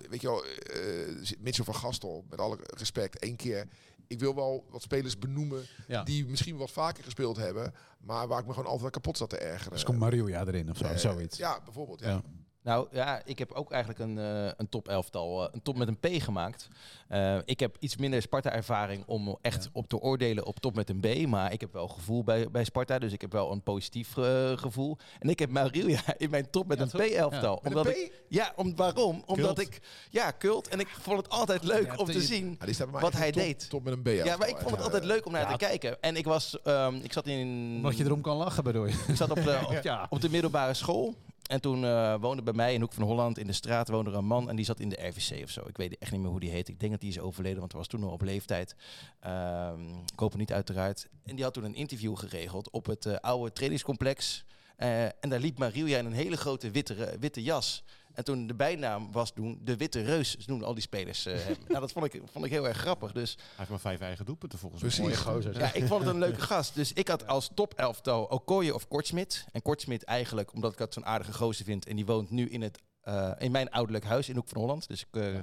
weet 0.09 0.21
je 0.21 0.27
wel, 0.27 0.43
eh 0.45 1.31
Mitchell 1.39 1.65
van 1.65 1.75
Gastel, 1.75 2.25
met 2.29 2.39
alle 2.39 2.57
respect, 2.77 3.19
één 3.19 3.35
keer. 3.35 3.67
Ik 4.07 4.19
wil 4.19 4.35
wel 4.35 4.65
wat 4.69 4.81
spelers 4.81 5.17
benoemen 5.17 5.65
Ja. 5.87 6.03
die 6.03 6.25
misschien 6.25 6.57
wat 6.57 6.71
vaker 6.71 7.03
gespeeld 7.03 7.37
hebben, 7.37 7.73
maar 7.99 8.27
waar 8.27 8.39
ik 8.39 8.45
me 8.45 8.53
gewoon 8.53 8.69
altijd 8.71 8.91
kapot 8.91 9.17
zat 9.17 9.29
te 9.29 9.37
ergeren. 9.37 9.71
Dus 9.71 9.83
komt 9.83 9.99
Maria 9.99 10.45
erin 10.45 10.69
of 10.69 10.77
zo, 10.77 10.97
zoiets. 10.97 11.37
Ja, 11.37 11.59
bijvoorbeeld. 11.63 11.99
Ja. 11.99 12.21
Nou 12.63 12.87
ja, 12.91 13.21
ik 13.25 13.39
heb 13.39 13.51
ook 13.51 13.71
eigenlijk 13.71 14.01
een, 14.01 14.17
eh, 14.19 14.51
een 14.57 14.69
top 14.69 14.87
elftal, 14.87 15.43
eh, 15.43 15.49
een 15.53 15.61
top 15.61 15.77
met 15.77 15.87
een 15.87 15.97
P 15.99 16.07
gemaakt. 16.23 16.67
Eh, 17.07 17.37
ik 17.45 17.59
heb 17.59 17.75
iets 17.79 17.97
minder 17.97 18.21
Sparta-ervaring 18.21 19.03
om 19.05 19.37
echt 19.41 19.69
op 19.71 19.87
te 19.87 19.99
oordelen 19.99 20.45
op 20.45 20.59
top 20.59 20.75
met 20.75 20.89
een 20.89 20.99
B. 20.99 21.27
Maar 21.27 21.53
ik 21.53 21.61
heb 21.61 21.73
wel 21.73 21.87
gevoel 21.87 22.23
bij, 22.23 22.51
bij 22.51 22.63
Sparta, 22.63 22.99
dus 22.99 23.13
ik 23.13 23.21
heb 23.21 23.31
wel 23.31 23.51
een 23.51 23.61
positief 23.61 24.13
gevoel. 24.55 24.97
En 25.19 25.29
ik 25.29 25.39
heb 25.39 25.49
Marilia 25.49 26.01
in 26.17 26.29
mijn 26.29 26.49
top 26.49 26.67
met 26.67 26.77
Ja, 26.77 26.83
een? 26.83 27.09
P-elftal. 27.11 27.53
Ja. 27.53 27.59
Met 27.63 27.65
Omdat 27.75 27.85
een 27.85 28.03
ik, 28.05 28.23
ja, 28.27 28.53
om, 28.55 28.75
waarom? 28.75 29.23
Omdat 29.25 29.55
Kult. 29.55 29.67
ik, 29.67 29.79
ja, 30.09 30.31
kult. 30.31 30.67
En 30.67 30.79
ik 30.79 30.87
vond 30.87 31.17
het 31.17 31.29
altijd 31.29 31.63
leuk 31.63 31.85
Ja, 31.85 31.95
om 31.95 32.05
te 32.05 32.21
zien. 32.21 32.59
Wat 32.91 33.13
hij 33.13 33.31
top, 33.31 33.41
deed. 33.41 33.69
Top 33.69 33.83
met 33.83 33.93
een 33.93 34.01
B-elftal. 34.01 34.25
Ja, 34.25 34.37
maar 34.37 34.47
ik 34.49 34.57
vond 34.57 34.69
het 34.69 34.79
Ja, 34.79 34.85
altijd 34.85 35.03
leuk 35.03 35.25
om 35.25 35.31
naar 35.31 35.41
Ja. 35.41 35.51
te 35.51 35.57
kijken. 35.65 36.01
En 36.01 36.15
ik 36.15 36.25
was, 36.25 36.61
ehm, 36.63 36.95
ik 36.95 37.13
zat 37.13 37.27
in... 37.27 37.73
Omdat 37.75 37.97
je 37.97 38.03
erom 38.03 38.21
kan 38.21 38.37
lachen, 38.37 38.63
bedoel 38.63 38.85
je? 38.85 39.03
Ik 39.07 39.15
zat 39.15 39.29
op 39.29 39.43
de, 39.43 39.59
op, 39.69 39.79
Ja. 39.83 40.07
op 40.09 40.21
de 40.21 40.29
middelbare 40.29 40.73
school. 40.73 41.15
En 41.51 41.61
toen 41.61 41.85
eh, 41.85 42.15
woonde 42.19 42.41
bij 42.41 42.53
mij 42.53 42.73
in 42.73 42.81
Hoek 42.81 42.93
van 42.93 43.03
Holland 43.03 43.37
in 43.37 43.47
de 43.47 43.53
straat 43.53 43.89
woonde 43.89 44.11
er 44.11 44.17
een 44.17 44.25
man 44.25 44.49
en 44.49 44.55
die 44.55 44.65
zat 44.65 44.79
in 44.79 44.89
de 44.89 45.07
RVC 45.07 45.43
of 45.43 45.49
zo. 45.49 45.61
Ik 45.67 45.77
weet 45.77 45.97
echt 45.97 46.11
niet 46.11 46.21
meer 46.21 46.29
hoe 46.29 46.39
die 46.39 46.49
heet. 46.49 46.67
Ik 46.67 46.79
denk 46.79 46.91
dat 46.91 47.01
die 47.01 47.09
is 47.09 47.19
overleden, 47.19 47.59
want 47.59 47.71
hij 47.71 47.79
was 47.79 47.89
toen 47.89 47.99
nog 47.99 48.11
op 48.11 48.21
leeftijd. 48.21 48.75
Ehm, 49.19 49.89
ik 49.89 50.19
hoop 50.19 50.29
het 50.29 50.39
niet 50.39 50.53
uiteraard. 50.53 51.07
En 51.23 51.35
die 51.35 51.43
had 51.43 51.53
toen 51.53 51.63
een 51.63 51.75
interview 51.75 52.17
geregeld 52.17 52.69
op 52.69 52.85
het 52.85 53.05
eh, 53.05 53.15
oude 53.15 53.53
trainingscomplex. 53.53 54.45
Eh, 54.75 55.03
en 55.03 55.29
daar 55.29 55.39
liep 55.39 55.57
Marilia 55.57 55.97
in 55.97 56.05
een 56.05 56.11
hele 56.11 56.37
grote 56.37 56.71
witte, 56.71 57.17
witte 57.19 57.43
jas. 57.43 57.83
En 58.13 58.23
toen 58.23 58.47
de 58.47 58.53
bijnaam 58.53 59.11
was 59.11 59.31
toen 59.31 59.59
de 59.63 59.77
Witte 59.77 60.01
Reus, 60.01 60.31
ze 60.37 60.49
noemden 60.49 60.67
al 60.67 60.73
die 60.73 60.83
spelers 60.83 61.25
eh, 61.25 61.33
hem. 61.37 61.55
nou, 61.67 61.79
dat 61.79 61.91
vond 61.91 62.05
ik, 62.13 62.21
vond 62.31 62.45
ik 62.45 62.51
heel 62.51 62.67
erg 62.67 62.77
grappig. 62.77 63.11
Dus 63.11 63.35
Hij 63.35 63.43
heeft 63.55 63.69
maar 63.69 63.79
vijf 63.79 63.99
eigen 63.99 64.25
doelpunten 64.25 64.59
volgens 64.59 64.81
Precies. 64.81 64.99
mij. 64.99 65.07
Mooie 65.07 65.17
gozer. 65.35 65.59
ja, 65.59 65.73
ik 65.73 65.87
vond 65.87 66.03
het 66.03 66.13
een 66.13 66.19
leuke 66.19 66.41
gast. 66.51 66.75
Dus 66.75 66.93
ik 66.93 67.07
had 67.07 67.27
als 67.27 67.49
top-elftal 67.53 68.23
Okoye 68.23 68.73
of 68.73 68.87
Kortsmit. 68.87 69.45
En 69.51 69.61
Kortsmit 69.61 70.03
eigenlijk, 70.03 70.53
omdat 70.53 70.71
ik 70.71 70.77
dat 70.77 70.93
zo'n 70.93 71.05
aardige 71.05 71.33
gozer 71.33 71.65
vind... 71.65 71.87
en 71.87 71.95
die 71.95 72.05
woont 72.05 72.29
nu 72.29 72.49
in 72.49 72.61
het 72.61 72.79
eh, 73.01 73.31
in 73.37 73.51
mijn 73.51 73.69
ouderlijk 73.71 74.05
huis 74.05 74.29
in 74.29 74.35
Hoek 74.35 74.47
van 74.47 74.61
Holland. 74.61 74.87
Dus 74.87 75.01
ik, 75.01 75.21
eh, 75.21 75.35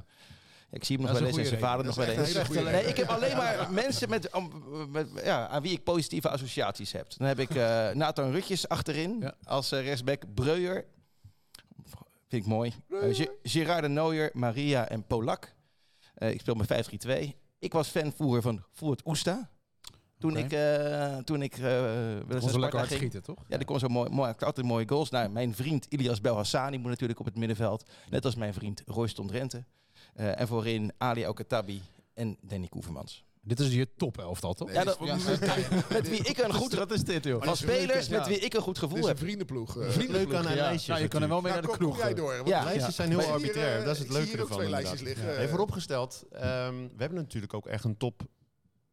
ik 0.70 0.84
zie 0.84 0.96
hem 0.96 1.04
nog 1.06 1.18
wel 1.18 1.26
eens 1.26 1.36
een 1.36 1.42
en 1.42 1.48
zijn 1.48 1.60
vader 1.60 1.84
nog 1.84 1.94
wel 1.94 2.06
eens. 2.06 2.48
Nee, 2.48 2.84
ik 2.84 2.96
heb 2.96 3.08
alleen 3.08 3.36
maar 3.36 3.70
mensen 3.82 4.08
met, 4.08 4.30
met, 4.88 5.08
ja, 5.24 5.48
aan 5.48 5.62
wie 5.62 5.72
ik 5.72 5.84
positieve 5.84 6.28
associaties 6.28 6.92
heb. 6.92 7.06
Dan 7.16 7.26
heb 7.28 7.38
ik 7.38 7.50
eh, 7.50 7.90
Nathan 7.90 8.30
Rutjes 8.30 8.68
achterin 8.68 9.16
Ja. 9.20 9.34
als 9.44 9.72
eh, 9.72 9.84
rechtsback. 9.84 10.22
Breuer, 10.34 10.84
vind 12.28 12.42
ik 12.42 12.48
mooi. 12.48 12.72
Eh, 12.90 13.14
Ge- 13.14 13.38
Gerard 13.42 13.82
de 13.82 13.88
Nooier, 13.88 14.30
Maria 14.32 14.88
en 14.88 15.06
Polak. 15.06 15.54
Eh, 16.14 16.30
ik 16.30 16.40
speel 16.40 16.54
met 16.54 16.66
5-3-2. 16.66 17.36
Ik 17.58 17.72
was 17.72 17.88
fanvoer 17.88 18.42
van 18.42 18.64
Voert 18.72 19.06
Oesta. 19.06 19.50
Toen 20.18 20.36
ik, 20.36 20.52
eh, 20.52 21.16
toen 21.16 21.42
ik 21.42 21.58
eh 21.58 22.14
eens 22.14 22.24
Kon 22.40 22.48
zo 22.50 22.58
lekker 22.58 22.78
hard 22.78 22.90
schieten, 22.92 23.22
toch? 23.22 23.44
Ja, 23.48 23.56
die 23.56 23.66
kon 23.66 23.78
zo 23.78 23.88
mooi, 23.88 24.10
mooi 24.10 24.34
altijd 24.38 24.66
mooie 24.66 24.88
goals. 24.88 25.10
Nou, 25.10 25.28
mijn 25.28 25.54
vriend 25.54 25.86
Ilias 25.88 26.20
Belhassani 26.20 26.78
moet 26.78 26.90
natuurlijk 26.90 27.18
op 27.18 27.24
het 27.26 27.36
middenveld. 27.36 27.90
Net 28.10 28.24
als 28.24 28.34
mijn 28.34 28.54
vriend 28.54 28.82
Royston 28.86 29.26
Drenthe. 29.26 29.64
Eh, 30.14 30.40
en 30.40 30.46
voorin 30.48 30.92
Ali 30.96 31.26
Okatabi 31.26 31.82
en 32.14 32.36
Danny 32.40 32.68
Koevermans. 32.68 33.24
Dit 33.48 33.60
is 33.60 33.74
je 33.74 33.88
top 33.96 34.18
elftal, 34.18 34.54
toch? 34.54 34.68
Nee, 34.68 34.76
Ja, 34.76 34.84
dat, 34.84 35.00
is- 35.00 35.24
met, 35.24 35.40
met 35.98 36.08
wie 36.08 36.22
ik 36.22 36.38
een 36.38 36.52
goed 36.54 36.70
Dat 36.76 36.90
is 36.90 37.02
dit, 37.04 37.24
joh. 37.24 37.42
van 37.44 37.56
spelers 37.56 38.08
met 38.08 38.26
wie 38.26 38.38
ik 38.38 38.54
een 38.54 38.60
goed 38.60 38.74
Dit 38.74 38.82
gevoel 38.82 38.96
is 38.98 39.02
een 39.02 39.08
heb. 39.08 39.18
vriendenploeg. 39.18 39.76
eh. 39.78 39.96
Leuk 40.08 40.34
aan 40.34 40.46
een 40.46 40.54
lijstje. 40.54 40.90
Nou, 40.92 41.02
je 41.04 41.08
kan 41.08 41.22
er 41.22 41.28
wel 41.28 41.40
mee 41.40 41.52
Ja, 41.52 41.58
naar 41.60 41.70
de 41.70 41.76
kroeg. 41.76 41.98
jij 41.98 42.14
door. 42.14 42.36
want 42.36 42.48
Ja. 42.48 42.56
ik 42.56 42.62
zie 42.62 42.70
Lijstjes 42.70 42.94
zijn 42.96 43.08
heel 43.08 43.18
hier, 43.20 43.28
arbitrair. 43.32 43.78
eh, 43.78 43.84
Dat 43.84 43.94
is 43.94 43.98
het 44.02 44.10
leuke 44.10 44.38
ervan. 44.38 44.56
twee 44.56 44.68
lijstjes 44.70 45.00
liggen. 45.00 45.36
Even 45.36 45.48
vooropgesteld, 45.48 46.24
ehm, 46.30 46.74
we 46.74 46.94
hebben 46.96 47.18
natuurlijk 47.18 47.54
ook 47.54 47.66
echt 47.66 47.84
een 47.84 47.96
top 47.96 48.22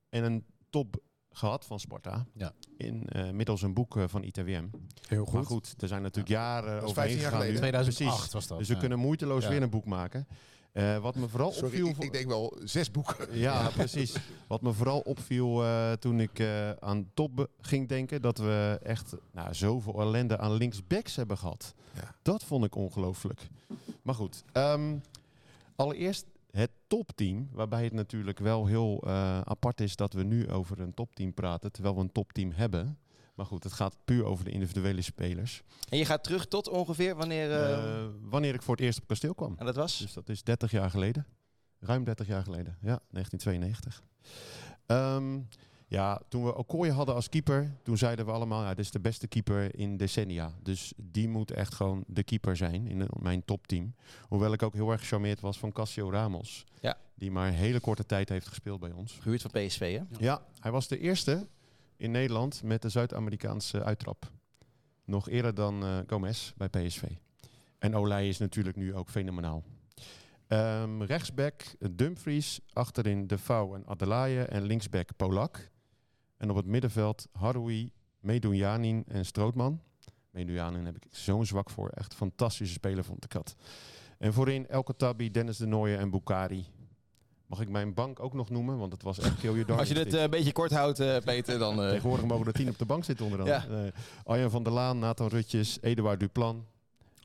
en 0.09 0.23
een 0.23 0.45
top 0.69 0.95
gehad 1.31 1.65
van 1.65 1.79
Sparta. 1.79 2.25
Ja. 2.33 2.53
In, 2.77 3.05
eh, 3.07 3.29
middels 3.29 3.61
een 3.61 3.73
boek 3.73 3.97
eh, 3.97 4.03
van 4.07 4.23
ITWM. 4.23 4.65
Heel 5.07 5.27
Maar 5.33 5.45
goed, 5.45 5.73
er 5.79 5.87
zijn 5.87 6.01
natuurlijk 6.01 6.29
jaren 6.29 6.73
overheen 6.75 6.93
15 6.93 7.15
jaar 7.19 7.31
gegaan 7.31 7.45
nu. 7.47 7.55
geleden. 7.55 7.57
2008 7.59 8.15
Precies. 8.15 8.33
was 8.33 8.47
dat. 8.47 8.57
Dus 8.57 8.67
we 8.67 8.73
ja. 8.73 8.79
kunnen 8.79 8.99
moeiteloos 8.99 9.43
Ja. 9.43 9.49
weer 9.49 9.61
een 9.61 9.69
boek 9.69 9.85
maken. 9.85 10.27
Eh, 10.75 10.97
wat 10.97 11.15
me 11.15 11.27
vooral 11.27 11.51
Sorry, 11.51 11.67
opviel... 11.67 11.87
ik, 11.87 11.97
ik 11.97 12.11
denk 12.11 12.27
wel 12.27 12.57
zes 12.63 12.91
boeken. 12.91 13.37
Ja, 13.37 13.69
precies. 13.69 14.15
Wat 14.47 14.61
me 14.61 14.73
vooral 14.73 14.99
opviel 14.99 15.63
eh, 15.63 15.91
toen 15.91 16.19
ik 16.19 16.39
eh, 16.39 16.69
aan 16.71 17.11
top 17.13 17.47
ging 17.61 17.87
denken, 17.87 18.21
dat 18.21 18.37
we 18.37 18.79
echt 18.83 19.15
nou, 19.31 19.53
zoveel 19.53 20.01
ellende 20.01 20.37
aan 20.37 20.53
linksbacks 20.53 21.15
hebben 21.15 21.37
gehad. 21.37 21.73
Ja. 21.93 22.15
Dat 22.21 22.43
vond 22.43 22.65
ik 22.65 22.75
ongelooflijk. 22.75 23.47
Maar 24.01 24.15
goed, 24.15 24.43
ehm, 24.51 24.95
allereerst 25.75 26.25
het 26.51 26.71
topteam, 26.87 27.49
waarbij 27.51 27.83
het 27.83 27.93
natuurlijk 27.93 28.39
wel 28.39 28.65
heel 28.65 29.07
apart 29.43 29.81
is 29.81 29.95
dat 29.95 30.13
we 30.13 30.23
nu 30.23 30.49
over 30.49 30.79
een 30.79 30.93
topteam 30.93 31.33
praten, 31.33 31.71
terwijl 31.71 31.95
we 31.95 32.01
een 32.01 32.11
topteam 32.11 32.51
hebben. 32.51 32.97
Maar 33.35 33.45
goed, 33.45 33.63
het 33.63 33.73
gaat 33.73 33.95
puur 34.05 34.23
over 34.25 34.45
de 34.45 34.51
individuele 34.51 35.01
spelers. 35.01 35.63
En 35.89 35.97
je 35.97 36.05
gaat 36.05 36.23
terug 36.23 36.47
tot 36.47 36.69
ongeveer 36.69 37.15
wanneer... 37.15 37.51
eh, 37.51 37.73
Eh, 38.03 38.05
wanneer 38.21 38.53
ik 38.53 38.61
voor 38.61 38.75
het 38.75 38.83
eerst 38.83 39.01
op 39.01 39.07
kasteel 39.07 39.33
kwam. 39.35 39.55
en 39.57 39.65
dat 39.65 39.75
was? 39.75 39.97
Dus 39.97 40.13
dat 40.13 40.29
is 40.29 40.43
30 40.43 40.71
jaar 40.71 40.89
geleden. 40.89 41.25
Ruim 41.79 42.03
30 42.03 42.27
jaar 42.27 42.43
geleden. 42.43 42.77
Ja, 42.81 42.99
1992. 43.09 44.03
Ehm, 44.85 45.39
ja, 45.87 46.21
toen 46.29 46.43
we 46.43 46.55
Okoye 46.55 46.91
hadden 46.91 47.15
als 47.15 47.29
keeper, 47.29 47.75
toen 47.83 47.97
zeiden 47.97 48.25
we 48.25 48.31
allemaal, 48.31 48.61
ja, 48.63 48.69
dit 48.73 48.85
is 48.85 48.91
de 48.91 48.99
beste 48.99 49.27
keeper 49.27 49.75
in 49.79 49.97
decennia. 49.97 50.53
Dus 50.63 50.93
die 50.97 51.29
moet 51.29 51.51
echt 51.51 51.73
gewoon 51.73 52.03
de 52.07 52.23
keeper 52.23 52.57
zijn 52.57 52.87
in 52.87 53.07
mijn 53.19 53.45
topteam. 53.45 53.95
Hoewel 54.27 54.53
ik 54.53 54.63
ook 54.63 54.73
heel 54.73 54.91
erg 54.91 55.01
gecharmeerd 55.01 55.39
was 55.39 55.57
van 55.59 55.71
Cassio 55.71 56.09
Ramos. 56.11 56.65
Ja. 56.81 56.97
Die 57.15 57.31
maar 57.31 57.47
een 57.47 57.53
hele 57.53 57.79
korte 57.79 58.05
tijd 58.05 58.29
heeft 58.29 58.47
gespeeld 58.47 58.79
bij 58.79 58.91
ons. 58.91 59.17
Gehuurd 59.21 59.41
van 59.41 59.51
PSV, 59.51 59.97
hè? 59.97 60.03
Ja, 60.25 60.45
hij 60.59 60.71
was 60.71 60.87
de 60.87 60.99
eerste 60.99 61.47
in 61.97 62.11
Nederland 62.11 62.63
met 62.63 62.81
de 62.81 62.89
Zuid-Amerikaanse 62.89 63.83
uittrap. 63.83 64.31
Nog 65.05 65.29
eerder 65.29 65.53
dan 65.53 65.83
eh, 65.83 65.97
Gomez 66.07 66.53
bij 66.57 66.69
PSV. 66.69 67.03
En 67.79 67.95
Olij 67.95 68.27
is 68.27 68.37
natuurlijk 68.37 68.75
nu 68.75 68.95
ook 68.95 69.09
fenomenaal. 69.09 69.63
Ehm, 70.47 71.01
rechtsback 71.01 71.63
Dumfries, 71.91 72.59
achterin 72.73 73.27
De 73.27 73.37
Vouw 73.37 73.75
en 73.75 73.87
Adelaide 73.87 74.43
en 74.43 74.63
linksback 74.63 75.09
Polak. 75.15 75.69
En 76.37 76.49
op 76.49 76.55
het 76.55 76.65
middenveld 76.65 77.27
Haroui, 77.31 77.91
Medunjanin 78.19 79.03
en 79.07 79.25
Strootman. 79.25 79.81
Medunjanin 80.29 80.85
heb 80.85 80.95
ik 80.95 81.05
zo'n 81.09 81.45
zwak 81.45 81.69
voor. 81.69 81.89
Echt 81.89 82.13
fantastische 82.13 82.73
speler 82.73 83.03
vond 83.03 83.23
ik 83.23 83.31
dat. 83.31 83.55
En 84.17 84.33
voorin 84.33 84.67
Elke 84.67 84.95
Tabby, 84.95 85.31
Dennis 85.31 85.57
de 85.57 85.65
Nooijen 85.65 85.99
en 85.99 86.09
Bukari. 86.09 86.65
Mag 87.47 87.59
ik 87.61 87.69
mijn 87.69 87.93
bank 87.93 88.19
ook 88.19 88.33
nog 88.33 88.49
noemen? 88.49 88.77
Want 88.77 88.91
het 88.91 89.03
was 89.03 89.19
echt 89.19 89.41
heel 89.41 89.55
je 89.55 89.65
Als 89.65 89.87
je 89.87 89.97
het 89.97 90.13
eh, 90.13 90.21
een 90.21 90.29
beetje 90.29 90.51
kort 90.51 90.71
houdt, 90.71 90.99
eh, 90.99 91.17
Peter, 91.17 91.59
dan... 91.59 91.81
eh, 91.81 91.89
Tegenwoordig 91.89 92.25
mogen 92.25 92.45
er 92.51 92.53
tien 92.53 92.69
op 92.69 92.77
de 92.77 92.85
bank 92.85 93.03
zitten 93.03 93.25
onder 93.25 93.45
Ja. 93.45 93.57
andere. 93.57 93.85
Eh, 93.85 93.91
Arjan 94.23 94.49
van 94.49 94.63
der 94.63 94.73
Laan, 94.73 94.99
Nathan 94.99 95.27
Rutjes, 95.27 95.77
Eduard 95.81 96.19
Duplan, 96.19 96.65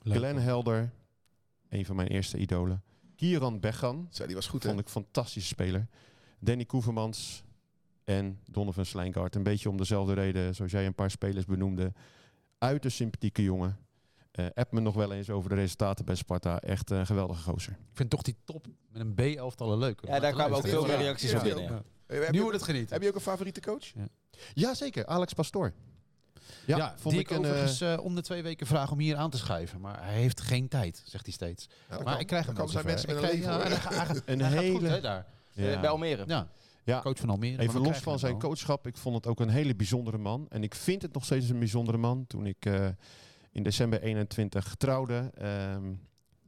Leuk. 0.02 0.16
Glenn 0.16 0.38
Helder. 0.38 0.90
Een 1.68 1.84
van 1.84 1.96
mijn 1.96 2.08
eerste 2.08 2.38
idolen. 2.38 2.82
Kieran 3.16 3.60
Beggan, 3.60 4.08
die 4.26 4.34
was 4.34 4.46
goed, 4.46 4.62
hè? 4.62 4.68
vond 4.68 4.80
ik 4.80 4.86
een 4.86 4.92
fantastische 4.92 5.48
speler. 5.48 5.86
Danny 6.38 6.64
Koevermans 6.64 7.42
en 8.04 8.38
Donovan 8.46 8.84
Slijngaard. 8.84 9.34
Een 9.34 9.42
beetje 9.42 9.68
om 9.68 9.76
dezelfde 9.76 10.12
reden, 10.14 10.54
zoals 10.54 10.70
jij 10.72 10.86
een 10.86 10.94
paar 10.94 11.10
spelers 11.10 11.44
benoemde. 11.44 11.92
Uiterst 12.58 12.96
sympathieke 12.96 13.42
jongen. 13.42 13.78
Eh 14.45 14.51
app 14.55 14.72
me 14.72 14.80
nog 14.80 14.95
wel 14.95 15.12
eens 15.12 15.30
over 15.30 15.49
de 15.51 15.55
resultaten 15.55 16.05
bij 16.05 16.14
Sparta. 16.14 16.59
Echt 16.61 16.91
een 16.91 17.07
geweldige 17.07 17.43
gozer. 17.43 17.72
Ik 17.72 17.97
vind 17.97 18.11
toch 18.11 18.22
die 18.22 18.36
top 18.45 18.66
met 18.93 19.03
een 19.03 19.14
B-elftal 19.14 19.78
leuk. 19.78 20.01
ja, 20.07 20.20
daar 20.20 20.32
kwamen 20.32 20.57
ook 20.57 20.66
veel 20.66 20.86
meer 20.86 20.97
reacties 20.97 21.30
Ja. 21.30 21.36
op 21.36 21.43
binnen. 21.43 21.82
Nu 22.30 22.41
wordt 22.41 22.57
het 22.57 22.64
genieten. 22.64 22.93
heb 22.93 23.03
je 23.03 23.09
ook 23.09 23.14
een 23.14 23.20
favoriete 23.20 23.61
coach? 23.61 23.93
Ja, 24.55 24.74
zeker. 24.74 25.07
Alex 25.07 25.32
Pastoor. 25.32 25.72
Ja, 26.66 26.76
Ja, 26.76 26.95
vond 26.97 27.14
die 27.14 27.22
ik 27.22 27.30
ik 27.30 27.36
een... 27.36 27.45
eh, 27.45 27.51
overigens 27.51 27.80
eh, 27.80 27.99
om 28.05 28.14
de 28.14 28.20
twee 28.22 28.43
weken 28.43 28.66
vraag 28.66 28.91
om 28.91 28.99
hier 28.99 29.16
aan 29.16 29.30
te 29.30 29.38
schuiven. 29.38 29.80
Maar 29.80 30.05
hij 30.05 30.14
heeft 30.14 30.41
geen 30.41 30.68
tijd, 30.68 31.03
zegt 31.05 31.24
hij 31.24 31.34
steeds. 31.34 31.68
Ja, 31.91 31.95
maar 31.97 32.05
kan. 32.05 32.20
ik 32.20 32.26
krijg 32.26 32.47
hem 32.47 32.55
wel 32.55 32.68
zijn 32.68 32.86
mensen 32.86 33.14
met 33.14 33.24
Ik 33.24 33.30
een 33.32 33.41
ja, 33.41 33.59
hij 33.68 34.22
een 34.24 34.41
hij 34.41 34.59
hele... 34.62 34.78
goed, 34.78 34.88
hè, 34.88 35.01
daar. 35.01 35.26
Ja. 35.53 35.80
Bij 35.80 35.88
Almere. 35.91 36.24
Ja, 36.26 36.49
Ja. 36.84 37.01
coach 37.01 37.18
van 37.18 37.30
Almere. 37.30 37.62
Even 37.62 37.80
los 37.80 37.99
van 37.99 38.18
zijn 38.18 38.38
coachschap, 38.38 38.86
ik 38.86 38.97
vond 38.97 39.14
het 39.14 39.26
ook 39.26 39.41
een 39.41 39.49
hele 39.49 39.74
bijzondere 39.76 40.18
man. 40.18 40.47
En 40.49 40.62
ik 40.62 40.74
vind 40.74 41.03
het 41.03 41.12
nog 41.12 41.24
steeds 41.24 41.49
een 41.49 41.59
bijzondere 41.59 41.97
man. 41.99 42.26
Toen 42.26 42.47
ik 42.47 42.66
eh, 42.66 42.88
in 43.53 43.62
december 43.62 44.03
21 44.03 44.74
trouwde, 44.74 45.30
ehm, 45.34 45.92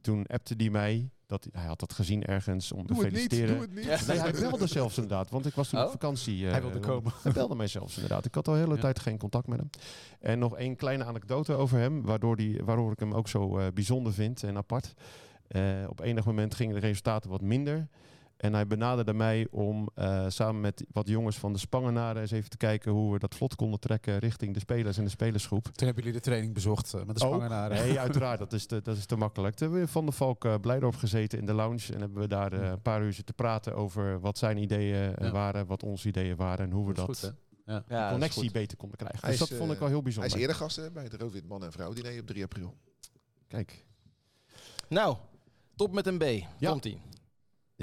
toen 0.01 0.25
appte 0.27 0.53
hij 0.57 0.69
mij, 0.69 1.09
dat 1.25 1.47
hij, 1.51 1.65
had 1.65 1.79
dat 1.79 1.93
gezien 1.93 2.23
ergens 2.25 2.71
om 2.71 2.85
te 2.87 2.93
het 2.93 3.01
niet, 3.03 3.11
feliciteren. 3.13 3.47
doe 3.55 3.61
het 3.61 3.73
niet. 3.73 3.83
Ja. 3.83 3.99
Nee, 4.07 4.19
hij 4.19 4.31
belde 4.31 4.67
zelfs 4.67 4.97
inderdaad, 4.97 5.29
want 5.29 5.45
ik 5.45 5.53
was 5.53 5.69
toen 5.69 5.79
Oh? 5.79 5.85
op 5.85 5.91
vakantie. 5.91 6.45
eh, 6.45 6.51
Hij 6.51 6.61
wilde 6.61 6.79
komen. 6.79 7.11
Hij 7.23 7.31
belde 7.31 7.55
mij 7.55 7.67
zelfs 7.67 7.93
inderdaad. 7.95 8.25
Ik 8.25 8.35
had 8.35 8.47
al 8.47 8.53
de 8.53 8.59
hele 8.59 8.75
Ja. 8.75 8.81
tijd 8.81 8.99
geen 8.99 9.17
contact 9.17 9.47
met 9.47 9.59
hem. 9.59 9.69
En 10.19 10.39
nog 10.39 10.55
één 10.57 10.75
kleine 10.75 11.03
anekdote 11.03 11.53
over 11.53 11.77
hem, 11.79 12.01
waardoor, 12.01 12.35
die, 12.35 12.63
waardoor 12.63 12.91
ik 12.91 12.99
hem 12.99 13.13
ook 13.13 13.27
zo 13.27 13.57
eh, 13.57 13.67
bijzonder 13.73 14.13
vind 14.13 14.43
en 14.43 14.57
apart. 14.57 14.93
Eh, 15.47 15.61
op 15.87 15.99
enig 15.99 16.25
moment 16.25 16.55
gingen 16.55 16.73
de 16.75 16.79
resultaten 16.87 17.29
wat 17.29 17.41
minder. 17.41 17.87
En 18.37 18.53
hij 18.53 18.67
benaderde 18.67 19.13
mij 19.13 19.47
om 19.51 19.89
eh, 19.95 20.25
samen 20.27 20.61
met 20.61 20.85
wat 20.91 21.07
jongens 21.07 21.37
van 21.37 21.53
de 21.53 21.59
Spangenaren 21.59 22.21
eens 22.21 22.31
even 22.31 22.49
te 22.49 22.57
kijken 22.57 22.91
hoe 22.91 23.13
we 23.13 23.19
dat 23.19 23.35
vlot 23.35 23.55
konden 23.55 23.79
trekken 23.79 24.17
richting 24.19 24.53
de 24.53 24.59
spelers 24.59 24.97
en 24.97 25.03
de 25.03 25.09
spelersgroep. 25.09 25.63
Toen 25.63 25.85
hebben 25.85 26.03
jullie 26.03 26.19
de 26.19 26.25
training 26.25 26.53
bezocht 26.53 26.93
eh, 26.93 27.03
met 27.03 27.17
de 27.17 27.25
Ook? 27.25 27.33
Spangenaren. 27.33 27.77
Nee, 27.77 27.99
uiteraard. 28.07 28.39
Dat 28.39 28.53
is 28.53 28.65
te, 28.65 28.81
dat 28.81 28.97
is 28.97 29.05
te 29.05 29.15
makkelijk. 29.15 29.55
Toen 29.55 29.67
hebben 29.67 29.85
we 29.85 29.91
Van 29.91 30.05
der 30.05 30.13
Valk 30.13 30.45
uh, 30.45 30.55
Blijdorp 30.61 30.95
gezeten 30.95 31.39
in 31.39 31.45
de 31.45 31.53
lounge. 31.53 31.93
En 31.93 31.99
hebben 31.99 32.21
we 32.21 32.27
daar 32.27 32.53
eh, 32.53 32.69
een 32.69 32.81
paar 32.81 33.01
uur 33.01 33.13
zitten 33.13 33.35
praten 33.35 33.75
over 33.75 34.19
wat 34.19 34.37
zijn 34.37 34.57
ideeën 34.57 35.15
eh, 35.15 35.25
Ja. 35.25 35.31
waren, 35.31 35.65
wat 35.65 35.83
onze 35.83 36.07
ideeën 36.07 36.35
waren 36.35 36.65
en 36.65 36.71
hoe 36.71 36.87
we 36.87 36.93
Dat 36.93 37.05
goed? 37.05 37.33
Ja. 37.87 38.09
Connectie 38.11 38.51
beter 38.51 38.77
konden 38.77 38.97
krijgen. 38.97 39.19
Hij 39.19 39.31
dus 39.31 39.41
is, 39.41 39.47
dat 39.47 39.57
vond 39.57 39.69
ik 39.71 39.75
eh, 39.75 39.81
wel 39.81 39.89
heel 39.89 40.01
Hij 40.01 40.09
is 40.09 40.15
bijzonder. 40.15 40.39
eerder 40.39 40.55
gast 40.55 40.75
hè, 40.75 40.91
bij 40.91 41.03
het 41.03 41.13
Rood-Wit 41.13 41.47
Man 41.47 41.63
en 41.63 41.71
Vrouw 41.71 41.93
diner 41.93 42.19
op 42.19 42.27
3 42.27 42.43
april. 42.43 42.75
Kijk. 43.47 43.85
Nou, 44.89 45.17
top 45.75 45.93
met 45.93 46.07
een 46.07 46.17
B. 46.17 46.23
Ja. 46.57 46.69
Komt-ie. 46.71 47.01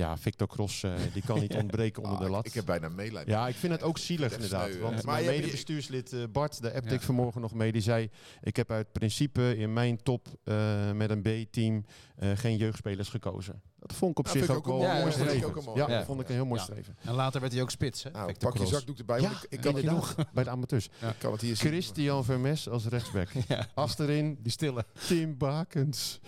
Ja, 0.00 0.16
Victor 0.18 0.46
Cross, 0.48 0.82
eh, 0.82 0.92
die 1.12 1.22
kan 1.26 1.40
niet 1.40 1.54
ontbreken 1.62 2.02
onder 2.02 2.16
Ah, 2.16 2.22
de 2.22 2.28
ik- 2.28 2.32
lat. 2.34 2.46
Ik 2.46 2.54
heb 2.54 2.64
bijna 2.66 2.88
meelijden. 2.88 3.34
Ja, 3.34 3.48
ik 3.48 3.54
vind 3.54 3.72
het 3.72 3.82
ook 3.82 3.98
zielig 3.98 4.32
inderdaad. 4.32 4.78
want 4.78 5.04
mijn 5.04 5.24
medebestuurslid 5.26 6.12
eh, 6.12 6.20
Bart, 6.32 6.62
de 6.62 6.72
appte 6.74 6.88
Ja. 6.88 6.94
ik 6.94 7.00
vanmorgen 7.02 7.40
nog 7.40 7.54
mee, 7.54 7.72
die 7.72 7.82
zei... 7.82 8.10
ik 8.42 8.56
heb 8.56 8.70
uit 8.70 8.92
principe 8.92 9.56
in 9.56 9.72
mijn 9.72 10.02
top 10.02 10.28
eh, 10.44 10.90
met 10.92 11.10
een 11.10 11.22
B-team 11.22 11.84
eh, 12.16 12.30
geen 12.34 12.56
jeugdspelers 12.56 13.08
gekozen. 13.08 13.62
Dat 13.78 13.92
vond 13.92 14.10
ik 14.10 14.18
op 14.18 14.26
Ja, 14.26 14.32
zich 14.32 14.42
ik 14.44 14.50
ook 14.50 14.56
ook 14.56 14.66
wel 14.66 14.82
een 14.84 14.90
een 14.94 15.00
mooi- 15.00 15.12
streven. 15.12 15.48
ook 15.48 15.56
een 15.56 15.64
mooi- 15.64 15.78
Ja, 15.80 15.90
Ja. 15.90 16.04
vond 16.04 16.20
ik 16.20 16.28
een 16.28 16.34
heel 16.34 16.46
mooi 16.46 16.60
Ja. 16.60 16.66
streven. 16.66 16.96
En 17.02 17.14
later 17.14 17.40
werd 17.40 17.52
hij 17.52 17.62
ook 17.62 17.70
spits, 17.70 18.02
hè? 18.02 18.10
Nou, 18.10 18.34
pak 18.38 18.56
je 18.58 18.66
zakdoek 18.66 18.98
erbij, 18.98 19.20
Ja, 19.20 19.30
want 19.30 19.44
ik, 19.44 19.50
ik 19.52 19.60
kan, 19.60 19.74
het, 19.74 19.84
nog, 19.84 20.14
bij 20.32 20.44
de 20.44 20.50
amateurs. 20.50 20.84
ik 20.86 21.14
kan 21.18 21.32
het 21.32 21.40
hier 21.40 21.56
zien. 21.56 21.70
Christian 21.70 22.24
Vermes 22.24 22.68
als 22.68 22.86
rechtsback. 22.86 23.28
Achterin 23.74 24.38
Die 24.42 24.52
stille. 24.52 24.84
Tim 25.06 25.36
Bakens, 25.38 26.20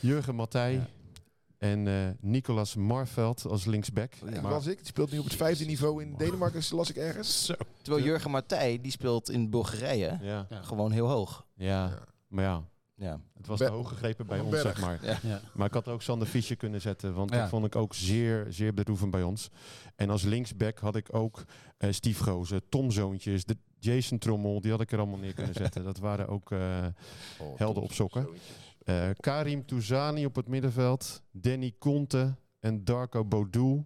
Jurgen 0.00 0.34
Matthij 0.34 0.72
Ja. 0.72 0.86
En 1.60 1.86
eh, 1.88 1.94
Nicolas 2.20 2.74
Marveld 2.74 3.44
als 3.46 3.64
linksback. 3.64 4.12
Ja, 4.14 4.40
Maar- 4.40 4.50
was 4.52 4.66
ik. 4.66 4.76
Die 4.76 4.86
speelt 4.86 5.10
nu 5.10 5.18
op 5.18 5.24
het 5.24 5.34
vijfde 5.34 5.64
niveau 5.64 6.02
in 6.02 6.14
Denemarken, 6.16 6.62
las 6.76 6.90
ik 6.90 6.96
ergens. 6.96 7.44
Zo. 7.44 7.54
Terwijl 7.82 8.04
Jurgen 8.04 8.30
Martij, 8.30 8.78
die 8.80 8.90
speelt 8.92 9.30
in 9.30 9.50
Bulgarije 9.50 10.18
ja, 10.20 10.46
Ja. 10.50 10.62
gewoon 10.62 10.90
heel 10.90 11.08
hoog. 11.08 11.46
ja, 11.54 11.66
Ja. 11.86 11.98
maar 12.28 12.44
ja, 12.44 12.64
Ja. 12.94 13.20
het 13.36 13.46
was 13.46 13.58
Be- 13.58 13.64
te 13.64 13.70
hoog 13.70 13.88
gegrepen 13.88 14.26
bij 14.26 14.40
ons, 14.40 14.50
berg. 14.50 14.62
zeg 14.62 14.80
maar. 14.80 14.98
Ja. 15.04 15.18
Ja. 15.22 15.40
Maar 15.54 15.66
ik 15.66 15.74
had 15.74 15.88
ook 15.88 16.02
Sander 16.02 16.28
Fischer 16.28 16.56
kunnen 16.56 16.80
zetten, 16.80 17.14
want 17.14 17.30
Ja. 17.30 17.40
dat 17.40 17.48
vond 17.48 17.64
ik 17.66 17.76
ook 17.76 17.94
zeer, 17.94 18.46
zeer 18.48 18.74
bedroevend 18.74 19.10
bij 19.10 19.22
ons. 19.22 19.48
En 19.96 20.10
als 20.10 20.22
linksback 20.22 20.78
had 20.78 20.96
ik 20.96 21.14
ook 21.14 21.44
eh 21.78 21.90
Steve 21.92 22.22
Gozen, 22.22 22.62
Tom 22.68 22.90
Zoontjes, 22.90 23.44
de 23.44 23.56
Jason 23.78 24.18
Trommel, 24.18 24.60
die 24.60 24.70
had 24.70 24.80
ik 24.80 24.92
er 24.92 24.98
allemaal 24.98 25.18
neer 25.18 25.34
kunnen 25.34 25.54
zetten. 25.54 25.84
Dat 25.90 25.98
waren 25.98 26.28
ook... 26.28 26.50
eh, 26.52 26.58
Oh, 27.40 27.58
Helden 27.58 27.82
op 27.82 27.92
sokken. 27.92 28.28
Eh, 28.84 29.08
Karim 29.20 29.66
Touzani 29.66 30.26
op 30.26 30.36
het 30.36 30.48
middenveld. 30.48 31.22
Danny 31.30 31.74
Conte 31.78 32.34
en 32.60 32.84
Darko 32.84 33.24
Bodou. 33.24 33.84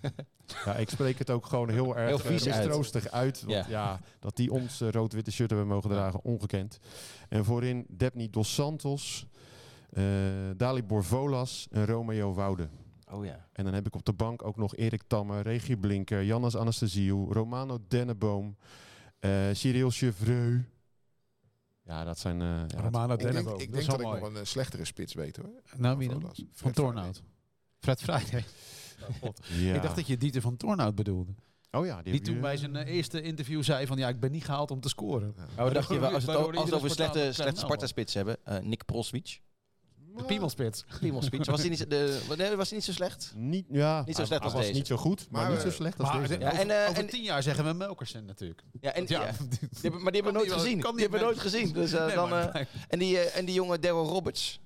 ja, 0.64 0.74
ik 0.74 0.90
spreek 0.90 1.18
het 1.18 1.30
ook 1.30 1.46
gewoon 1.46 1.68
heel 1.70 1.96
erg 1.96 2.08
Heel 2.08 2.18
eh, 2.18 2.24
vies 2.38 2.48
uit. 2.48 2.64
mistroostig 2.64 3.08
uit. 3.10 3.42
Want 3.42 3.66
ja. 3.66 4.00
dat 4.18 4.36
die 4.36 4.52
ons 4.52 4.80
rood-witte 4.80 5.32
shirt 5.32 5.50
hebben 5.50 5.68
mogen 5.68 5.90
dragen, 5.90 6.20
ongekend. 6.22 6.78
En 7.28 7.44
voorin 7.44 7.86
Debny 7.88 8.28
Dos 8.30 8.54
Santos, 8.54 9.26
eh 9.90 10.04
Dalibor 10.56 11.04
Volas 11.04 11.68
en 11.70 11.86
Romeo 11.86 12.32
Woude. 12.34 12.68
Oh 13.10 13.24
ja. 13.24 13.46
En 13.52 13.64
dan 13.64 13.74
heb 13.74 13.86
ik 13.86 13.94
op 13.94 14.04
de 14.04 14.12
bank 14.12 14.44
ook 14.44 14.56
nog 14.56 14.76
Erik 14.76 15.02
Tamme, 15.06 15.40
Regie 15.40 15.76
Blinker, 15.76 16.24
Jannes 16.24 16.56
Anastasiou, 16.56 17.32
Romano 17.32 17.78
Denneboom, 17.88 18.56
eh 19.18 19.30
Cyril 19.52 19.90
Chevreux. 19.90 20.64
Ja, 21.84 22.04
dat 22.04 22.18
zijn... 22.18 22.40
eh, 22.40 22.46
ja, 22.46 22.66
dat- 22.66 22.80
Romano 22.80 23.14
Ik 23.14 23.20
denk, 23.20 23.48
ik 23.60 23.72
denk 23.72 23.86
dat 23.86 24.00
ik 24.00 24.06
mooi. 24.06 24.20
nog 24.20 24.28
een 24.28 24.36
eh, 24.36 24.44
slechtere 24.44 24.84
spits 24.84 25.14
weet 25.14 25.36
hoor. 25.36 25.50
Nou, 25.76 25.98
wie 25.98 26.08
dan? 26.08 26.32
Van 26.52 26.72
Tornhout. 26.72 27.22
Fred 27.78 28.02
Friday. 28.02 28.44
ja. 29.58 29.74
Ik 29.74 29.82
dacht 29.82 29.96
dat 29.96 30.06
je 30.06 30.16
Dieter 30.16 30.40
van 30.40 30.56
Tornhout 30.56 30.94
bedoelde. 30.94 31.34
Oh 31.70 31.86
ja, 31.86 32.02
die, 32.02 32.12
Die 32.12 32.20
toen 32.20 32.40
bij 32.40 32.56
zijn 32.56 32.76
eh, 32.76 32.94
eerste 32.94 33.22
interview 33.22 33.62
zei 33.62 33.86
van 33.86 33.98
ja, 33.98 34.08
ik 34.08 34.20
ben 34.20 34.30
niet 34.30 34.44
gehaald 34.44 34.70
om 34.70 34.80
te 34.80 34.88
scoren. 34.88 35.34
Oh, 35.58 35.72
dacht 35.72 35.88
je, 35.88 35.98
wel, 35.98 36.12
als, 36.12 36.26
het, 36.26 36.36
als 36.36 36.70
we 36.70 36.76
over 36.76 36.90
slechte, 36.90 37.32
slechte 37.32 37.60
Sparta-spits 37.60 38.14
hebben. 38.14 38.36
Nick 38.62 38.84
Proswitch. 38.84 39.38
De 40.16 40.22
piemelspits. 40.24 40.84
Piemelspits. 41.00 41.48
Was 41.48 41.60
hij 41.60 41.68
niet, 41.68 41.78
zo- 41.78 41.86
de, 41.86 42.20
nee, 42.36 42.56
was 42.56 42.68
hij 42.68 42.76
niet 42.78 42.86
zo 42.86 42.92
slecht? 42.92 43.32
Niet, 43.36 43.66
ja, 43.70 44.02
Niet 44.06 44.16
zo 44.16 44.24
slecht 44.24 44.30
hij 44.30 44.40
als 44.40 44.52
was 44.52 44.62
deze. 44.62 44.74
niet 44.74 44.86
zo 44.86 44.96
goed, 44.96 45.26
maar, 45.30 45.42
Maar, 45.42 45.50
niet 45.50 45.60
zo 45.60 45.66
eh, 45.66 45.72
slecht 45.72 45.98
als 46.00 46.08
Maar 46.08 46.20
deze. 46.20 46.38
de- 46.38 46.44
Ja, 46.44 46.50
over, 46.50 46.60
en, 46.60 46.70
eh, 46.82 46.88
over 46.90 47.02
en- 47.02 47.08
tien 47.08 47.22
jaar 47.22 47.42
zeggen 47.42 47.64
we 47.64 47.72
Melkersen 47.72 48.24
natuurlijk. 48.24 48.62
Ja, 48.80 48.92
en, 48.92 49.04
Ja, 49.06 49.22
ja. 49.22 49.30
Die 49.50 49.58
hebben- 49.82 50.02
maar 50.02 50.12
die 50.12 50.22
hebben 50.22 50.40
we 50.42 50.48
nooit 50.48 50.60
gezien. 50.60 50.80
Die 50.80 51.00
hebben 51.00 51.18
we 51.18 51.24
nooit 51.24 51.38
gezien. 51.38 51.72
Dus, 51.72 51.92
eh, 51.92 52.06
Nee, 52.06 52.14
dan, 52.14 52.32
eh, 52.32 52.64
en, 52.88 52.98
die, 52.98 53.18
eh, 53.18 53.36
en 53.38 53.44
die 53.44 53.54
jonge 53.54 53.78
Daryl 53.78 54.04
Roberts. 54.04 54.60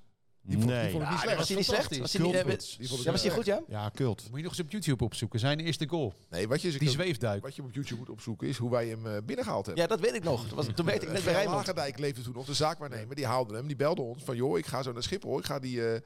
Die 0.47 0.57
vond, 0.57 0.69
Nee. 0.69 0.81
die 0.81 0.91
vond 0.91 1.03
ik 1.03 1.09
niet 1.09 1.17
Ja, 1.19 1.23
slecht. 1.23 1.37
Was 1.37 1.47
hij 1.47 1.57
niet 1.57 1.65
slecht? 1.65 1.97
Was 1.97 2.13
hij 2.13 2.21
niet, 2.25 2.33
eh, 2.35 3.03
ja, 3.03 3.11
was 3.11 3.21
hij 3.23 3.31
goed, 3.31 3.45
ja? 3.45 3.61
Ja, 3.67 3.89
kult. 3.89 4.23
Moet 4.29 4.37
je 4.37 4.43
nog 4.43 4.51
eens 4.51 4.61
op 4.61 4.71
YouTube 4.71 5.03
opzoeken. 5.03 5.39
Zijn 5.39 5.59
eerste 5.59 5.87
goal. 5.87 6.13
Nee, 6.29 6.47
wat 6.47 6.61
je, 6.61 6.77
Die 6.77 6.89
zweefduik. 6.89 7.43
wat 7.43 7.55
je 7.55 7.61
op 7.63 7.73
YouTube 7.73 7.99
moet 7.99 8.09
opzoeken 8.09 8.47
is 8.47 8.57
hoe 8.57 8.71
wij 8.71 8.87
hem 8.87 9.05
eh, 9.07 9.11
binnengehaald 9.25 9.65
hebben. 9.65 9.83
Ja, 9.83 9.89
dat 9.89 9.99
weet 9.99 10.13
ik 10.13 10.23
nog. 10.23 10.43
Dat 10.47 10.53
was, 10.53 10.65
toen 10.75 10.85
werkte 10.85 11.05
ik 11.05 11.11
net 11.11 11.23
bij 11.23 11.33
Gerard 11.33 11.35
Rijnmond. 11.37 11.67
Lagendijk 11.67 11.97
leefde 11.99 12.21
toen 12.21 12.33
nog, 12.33 12.45
de 12.45 12.53
zaakwaarnemer. 12.53 13.15
Die 13.15 13.25
haalde 13.25 13.55
hem, 13.55 13.67
die 13.67 13.75
belde 13.75 14.01
ons 14.01 14.23
van... 14.23 14.35
joh, 14.35 14.57
ik 14.57 14.65
ga 14.65 14.81
zo 14.83 14.91
naar 14.91 15.03
Schiphol. 15.03 15.37
Ik 15.39 15.45
ga 15.45 15.59
die, 15.59 15.91
eh 15.93 16.01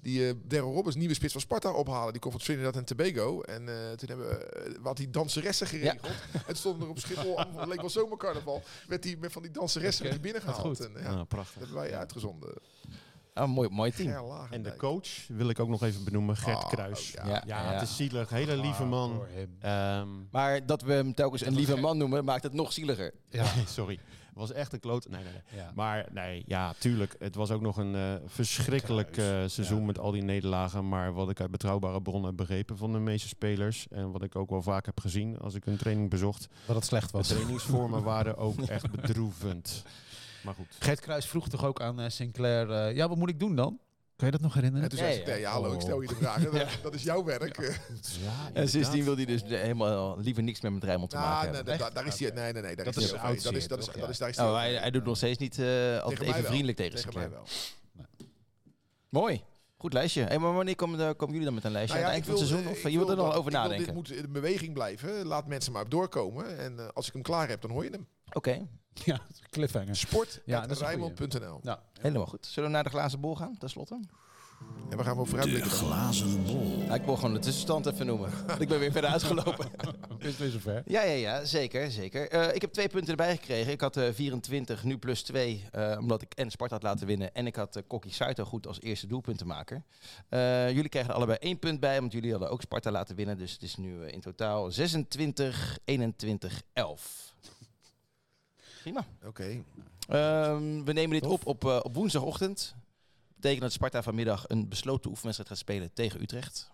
die 0.00 0.28
eh 0.28 0.34
Daryl 0.44 0.72
Roberts, 0.72 0.96
nieuwe 0.96 1.14
spits 1.14 1.32
van 1.32 1.40
Sparta, 1.40 1.72
ophalen. 1.72 2.12
Die 2.12 2.20
komt 2.20 2.34
van 2.34 2.42
Trinidad 2.42 2.76
en 2.76 2.84
Tobago. 2.84 3.40
En 3.42 3.68
eh, 3.68 3.90
toen 3.92 4.08
hebben 4.08 4.28
we 4.28 4.34
eh, 4.44 4.72
wat 4.80 4.96
die 4.96 5.10
danseressen 5.10 5.66
geregeld. 5.66 6.06
En 6.46 6.56
stonden 6.56 6.82
er 6.82 6.88
op 6.88 6.98
Schiphol, 6.98 7.38
het 7.56 7.68
leek 7.68 7.80
wel 7.80 7.90
zomercarnaval... 7.90 8.62
met, 8.88 9.02
die, 9.02 9.16
met 9.18 9.32
van 9.32 9.42
die 9.42 9.50
danseressen 9.50 10.02
werd 10.02 10.14
die 10.22 10.32
binnengehaald. 10.32 10.60
goed. 10.60 10.80
En, 10.80 10.92
ja, 10.94 11.00
Ja, 11.10 11.16
dat 11.16 11.28
prachtig. 11.28 11.54
hebben 11.58 11.76
wij 11.76 11.96
uitgezonden. 11.96 12.54
Oh, 13.34 13.46
mooi, 13.46 13.68
mooi 13.68 13.90
team. 13.92 14.24
En 14.50 14.62
de 14.62 14.76
coach 14.76 15.08
wil 15.28 15.48
ik 15.48 15.60
ook 15.60 15.68
nog 15.68 15.82
even 15.82 16.04
benoemen, 16.04 16.36
Gert 16.36 16.56
Ah, 16.64 16.68
Kruis. 16.70 17.12
ja. 17.12 17.26
Ja, 17.26 17.42
Ja, 17.46 17.62
ja. 17.62 17.72
het 17.72 17.82
is 17.82 17.96
zielig. 17.96 18.30
Hele 18.30 18.56
lieve 18.56 18.84
man. 18.84 19.22
Ehm, 19.60 20.08
Maar 20.30 20.66
dat 20.66 20.82
we 20.82 20.92
hem 20.92 21.14
telkens 21.14 21.44
een 21.46 21.54
lieve 21.54 21.76
man 21.76 21.98
noemen, 21.98 22.24
maakt 22.24 22.42
het 22.42 22.52
nog 22.52 22.72
zieliger. 22.72 23.12
Ja. 23.28 23.44
sorry. 23.66 23.98
Het 24.26 24.40
was 24.40 24.52
echt 24.52 24.72
een 24.72 24.80
kloot. 24.80 25.08
Nee, 25.08 25.22
nee, 25.22 25.32
nee. 25.32 25.60
Ja. 25.60 25.70
Maar 25.74 26.06
nee, 26.12 26.42
ja, 26.46 26.72
tuurlijk. 26.78 27.16
Het 27.18 27.34
was 27.34 27.50
ook 27.50 27.60
nog 27.60 27.76
een 27.76 27.94
eh, 27.94 28.14
verschrikkelijk 28.26 29.16
eh, 29.16 29.24
seizoen 29.46 29.78
ja. 29.80 29.84
met 29.86 29.98
al 29.98 30.10
die 30.10 30.22
nederlagen. 30.22 30.88
Maar 30.88 31.12
wat 31.12 31.30
ik 31.30 31.40
uit 31.40 31.50
betrouwbare 31.50 32.02
bronnen 32.02 32.26
heb 32.28 32.36
begrepen 32.36 32.76
van 32.76 32.92
de 32.92 32.98
meeste 32.98 33.28
spelers. 33.28 33.86
En 33.90 34.10
wat 34.10 34.22
ik 34.22 34.36
ook 34.36 34.50
wel 34.50 34.62
vaak 34.62 34.86
heb 34.86 35.00
gezien 35.00 35.38
als 35.38 35.54
ik 35.54 35.66
een 35.66 35.76
training 35.76 36.10
bezocht. 36.10 36.48
Wat 36.66 36.76
het 36.76 36.84
slecht 36.84 37.10
De 37.12 37.18
was. 37.18 37.28
trainingsvormen 37.28 38.02
waren 38.02 38.36
ook 38.36 38.60
echt 38.60 38.90
bedroevend. 38.90 39.82
Maar 40.42 40.54
goed. 40.54 40.76
Gert 40.78 41.00
Kruis 41.00 41.26
vroeg 41.26 41.48
toch 41.48 41.64
ook 41.64 41.80
aan 41.80 42.00
eh, 42.00 42.08
Sinclair, 42.10 42.70
eh, 42.70 42.96
ja, 42.96 43.08
wat 43.08 43.18
moet 43.18 43.28
ik 43.28 43.40
doen 43.40 43.56
dan? 43.56 43.78
Kan 44.16 44.26
je 44.30 44.36
dat 44.36 44.46
nog 44.46 44.54
herinneren? 44.54 44.90
En 44.90 44.96
toen 44.96 45.06
Ja, 45.06 45.12
zei 45.12 45.16
ze, 45.16 45.26
ja. 45.26 45.32
nee, 45.32 45.40
ja, 45.40 45.50
hallo, 45.50 45.72
ik 45.72 45.80
stel 45.80 46.00
je 46.00 46.08
de 46.08 46.14
vraag. 46.14 46.42
Dat, 46.50 46.68
dat 46.82 46.94
is 46.94 47.02
jouw 47.02 47.24
werk. 47.24 47.56
Ja, 48.22 48.50
En 48.52 48.68
sindsdien 48.68 49.04
wil 49.04 49.16
hij 49.16 49.24
dus 49.24 49.42
helemaal 49.44 50.18
liever 50.20 50.42
niks 50.42 50.60
meer 50.60 50.72
met 50.72 50.84
Rijnmond 50.84 51.10
te 51.10 51.16
maken 51.16 51.52
Nou, 51.52 51.64
nee, 51.64 51.74
hebben. 51.76 51.94
daar 51.94 52.06
is 52.06 52.18
hij. 52.20 52.30
Nee, 52.30 52.52
nee, 52.52 52.62
nee. 52.62 52.76
Daar 52.76 52.84
Dat 52.84 52.96
is 52.96 53.10
hij. 53.10 53.20
Dat 53.20 53.34
is, 53.36 53.42
dat 53.42 53.54
is, 53.54 53.66
dat 53.66 54.08
is, 54.08 54.18
daar 54.18 54.28
is 54.28 54.38
Oh, 54.38 54.54
hij 54.54 54.74
hij, 54.74 54.90
doet 54.90 55.04
nog 55.04 55.16
steeds 55.16 55.38
niet 55.38 55.58
eh, 55.58 55.98
altijd 56.00 56.20
even 56.20 56.44
vriendelijk 56.44 56.76
tegen, 56.76 56.98
Sinclair. 56.98 57.30
wel. 57.30 57.44
Mooi. 59.08 59.42
Goed 59.76 59.92
lijstje. 59.92 60.22
Hey, 60.24 60.38
maar 60.38 60.52
wanneer 60.54 60.74
komen, 60.74 60.98
komen 61.16 61.28
jullie 61.28 61.44
dan 61.44 61.54
met 61.54 61.64
een 61.64 61.70
lijstje? 61.72 61.98
Nou 62.00 62.08
aan 62.10 62.14
het 62.18 62.26
eind 62.26 62.38
van 62.38 62.46
het 62.48 62.52
wil, 62.52 62.58
seizoen? 62.58 62.72
Of 62.76 62.82
je 62.82 62.88
ik 62.88 62.96
wilt 62.96 63.08
er 63.10 63.16
wil 63.16 63.24
nog 63.24 63.34
over 63.34 63.46
ik 63.46 63.52
wil, 63.52 63.60
nadenken? 63.62 63.86
Dit 63.86 63.94
moet 63.94 64.10
in 64.12 64.32
beweging 64.32 64.72
blijven. 64.74 65.26
Laat 65.26 65.46
mensen 65.46 65.72
maar 65.72 65.88
doorkomen. 65.88 66.58
En 66.58 66.78
eh, 66.78 66.86
als 66.94 67.06
ik 67.06 67.12
hem 67.12 67.22
klaar 67.22 67.48
heb, 67.48 67.60
dan 67.60 67.70
hoor 67.70 67.84
je 67.84 67.90
hem. 67.90 68.06
Oké, 68.32 68.66
Ja, 69.04 69.20
cliffhanger. 69.50 69.96
Sport 69.96 70.40
Ja, 70.44 70.60
dat 70.60 70.70
is 70.70 70.80
een 70.80 70.86
Rijnmond.nl. 70.86 71.60
Ja. 71.62 71.82
helemaal 72.00 72.26
goed. 72.26 72.46
Zullen 72.46 72.68
we 72.68 72.74
naar 72.74 72.84
de 72.84 72.90
glazen 72.90 73.20
bol 73.20 73.36
gaan, 73.36 73.56
tenslotte? 73.58 74.00
En 74.90 74.96
we 74.98 75.04
gaan 75.04 75.14
wel 75.14 75.24
De 75.24 75.30
vooruitblikken. 75.30 75.70
dan. 75.70 75.78
glazen 75.78 76.44
bol. 76.44 76.82
Ja, 76.86 76.94
ik 76.94 77.02
wil 77.04 77.16
gewoon 77.16 77.32
de 77.32 77.38
tussenstand 77.38 77.86
even 77.86 78.06
noemen. 78.06 78.30
ik 78.58 78.68
ben 78.68 78.78
weer 78.78 78.92
verder 78.92 79.10
uitgelopen. 79.10 79.66
Is 80.18 80.26
het 80.26 80.38
weer 80.38 80.50
zover? 80.50 80.82
Ja, 80.86 81.02
ja, 81.02 81.12
ja, 81.12 81.44
zeker. 81.44 81.90
zeker. 81.90 82.28
Eh, 82.30 82.54
ik 82.54 82.60
heb 82.60 82.72
twee 82.72 82.88
punten 82.88 83.10
erbij 83.10 83.36
gekregen. 83.36 83.72
Ik 83.72 83.80
had 83.80 83.96
eh 83.96 84.12
24, 84.12 84.84
nu 84.84 84.98
plus 84.98 85.22
2, 85.22 85.64
eh, 85.72 85.96
omdat 86.00 86.22
ik 86.22 86.32
en 86.34 86.50
Sparta 86.50 86.74
had 86.74 86.82
laten 86.82 87.06
winnen. 87.06 87.34
En 87.34 87.46
ik 87.46 87.56
had 87.56 87.76
uh, 87.76 87.82
Kokkie 87.86 88.12
Saito 88.12 88.44
goed 88.44 88.66
als 88.66 88.80
eerste 88.80 89.06
doelpuntenmaker. 89.06 89.82
Eh, 90.28 90.70
jullie 90.70 90.88
kregen 90.88 91.08
er 91.08 91.14
allebei 91.14 91.38
één 91.40 91.58
punt 91.58 91.80
bij, 91.80 92.00
want 92.00 92.12
jullie 92.12 92.30
hadden 92.30 92.50
ook 92.50 92.60
Sparta 92.62 92.90
laten 92.90 93.16
winnen. 93.16 93.38
Dus 93.38 93.52
het 93.52 93.62
is 93.62 93.76
nu 93.76 94.06
in 94.06 94.20
totaal 94.20 94.70
26, 94.70 95.78
21, 95.84 96.62
11. 96.72 97.31
Prima. 98.82 99.06
Oké. 99.24 99.64
Ehm, 100.08 100.84
we 100.84 100.92
nemen 100.92 101.10
dit 101.10 101.22
Tof. 101.22 101.32
op 101.32 101.46
op, 101.46 101.64
eh, 101.64 101.80
op 101.82 101.94
woensdagochtend. 101.94 102.74
betekent 103.34 103.62
dat 103.62 103.72
Sparta 103.72 104.02
vanmiddag 104.02 104.48
een 104.48 104.68
besloten 104.68 105.10
oefenwedstrijd 105.10 105.50
gaat 105.50 105.58
spelen 105.58 105.92
tegen 105.92 106.22
Utrecht. 106.22 106.70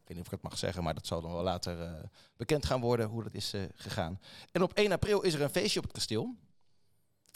Ik 0.00 0.08
weet 0.08 0.16
niet 0.16 0.18
of 0.18 0.26
ik 0.26 0.30
het 0.30 0.42
mag 0.42 0.58
zeggen, 0.58 0.82
maar 0.82 0.94
dat 0.94 1.06
zal 1.06 1.20
dan 1.20 1.32
wel 1.32 1.42
later 1.42 1.80
eh, 1.80 1.92
bekend 2.36 2.66
gaan 2.66 2.80
worden 2.80 3.08
hoe 3.08 3.22
dat 3.22 3.34
is 3.34 3.52
eh, 3.52 3.62
gegaan. 3.74 4.20
En 4.52 4.62
op 4.62 4.72
1 4.72 4.92
april 4.92 5.20
is 5.20 5.34
er 5.34 5.40
een 5.40 5.50
feestje 5.50 5.78
op 5.78 5.84
het 5.84 5.94
kasteel. 5.94 6.34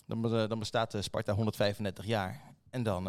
Dan, 0.07 0.23
dan 0.23 0.59
bestaat 0.59 0.97
Sparta 1.01 1.33
135 1.33 2.05
jaar. 2.07 2.55
En 2.71 2.83
dan, 2.83 3.05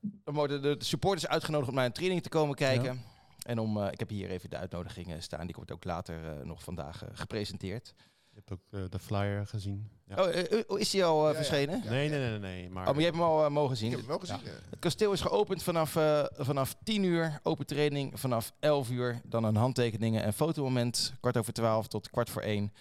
dan 0.00 0.34
worden 0.34 0.62
de 0.62 0.76
supporters 0.78 1.26
uitgenodigd 1.26 1.70
om 1.70 1.76
naar 1.76 1.84
een 1.84 1.92
training 1.92 2.22
te 2.22 2.28
komen 2.28 2.54
kijken. 2.54 3.02
En 3.42 3.58
om, 3.58 3.82
ik 3.82 3.98
heb 3.98 4.08
hier 4.08 4.30
even 4.30 4.50
de 4.50 4.56
uitnodigingen 4.56 5.22
staan. 5.22 5.46
Die 5.46 5.54
wordt 5.54 5.72
ook 5.72 5.84
later 5.84 6.46
nog 6.46 6.62
vandaag 6.62 7.04
gepresenteerd. 7.12 7.94
Je 8.30 8.42
hebt 8.44 8.52
ook 8.52 8.90
de 8.90 8.98
flyer 8.98 9.46
gezien. 9.46 9.97
Ja. 10.08 10.22
Oh, 10.22 10.28
eh, 10.28 10.52
eh, 10.52 10.64
is 10.80 10.90
die 10.90 11.04
al 11.04 11.16
eh, 11.18 11.22
Ja, 11.22 11.28
ja. 11.28 11.34
verschenen? 11.44 11.80
Ja. 11.84 11.90
nee, 11.90 12.08
nee, 12.08 12.18
nee, 12.18 12.38
nee. 12.38 12.70
Maar, 12.70 12.82
Oh, 12.82 12.88
maar 12.90 12.98
je 12.98 13.04
hebt 13.04 13.16
hem 13.16 13.24
al 13.26 13.50
mogen 13.50 13.72
Ik 13.72 13.78
zien. 13.78 13.90
heb 13.90 13.98
hem 13.98 14.08
wel 14.08 14.18
gezien. 14.18 14.36
ja. 14.44 14.50
Het 14.70 14.78
kasteel 14.78 15.12
is 15.12 15.20
geopend 15.20 15.62
vanaf, 15.62 15.96
eh, 15.96 16.24
vanaf 16.36 16.74
10 16.84 17.02
uur. 17.02 17.40
Open 17.42 17.66
training 17.66 18.20
vanaf 18.20 18.52
11 18.60 18.90
uur. 18.90 19.20
Dan 19.24 19.44
een 19.44 19.56
handtekeningen 19.56 20.22
en 20.22 20.32
fotomoment. 20.32 21.12
Kwart 21.20 21.36
over 21.36 21.52
12 21.52 21.86
tot 21.88 22.10
kwart 22.10 22.30
voor 22.30 22.42
1. 22.42 22.72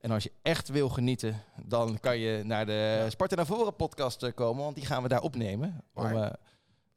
En 0.00 0.10
als 0.10 0.22
je 0.22 0.32
echt 0.42 0.68
wil 0.68 0.88
genieten, 0.88 1.42
dan 1.66 2.00
kan 2.00 2.18
je 2.18 2.42
naar 2.44 2.66
de 2.66 3.06
Sparta 3.08 3.34
naar 3.36 3.46
voren 3.46 3.76
podcast 3.76 4.34
komen. 4.34 4.62
Want 4.64 4.76
die 4.76 4.86
gaan 4.86 5.02
we 5.02 5.08
daar 5.08 5.22
opnemen. 5.22 5.82
Om, 5.94 6.04
eh, 6.06 6.26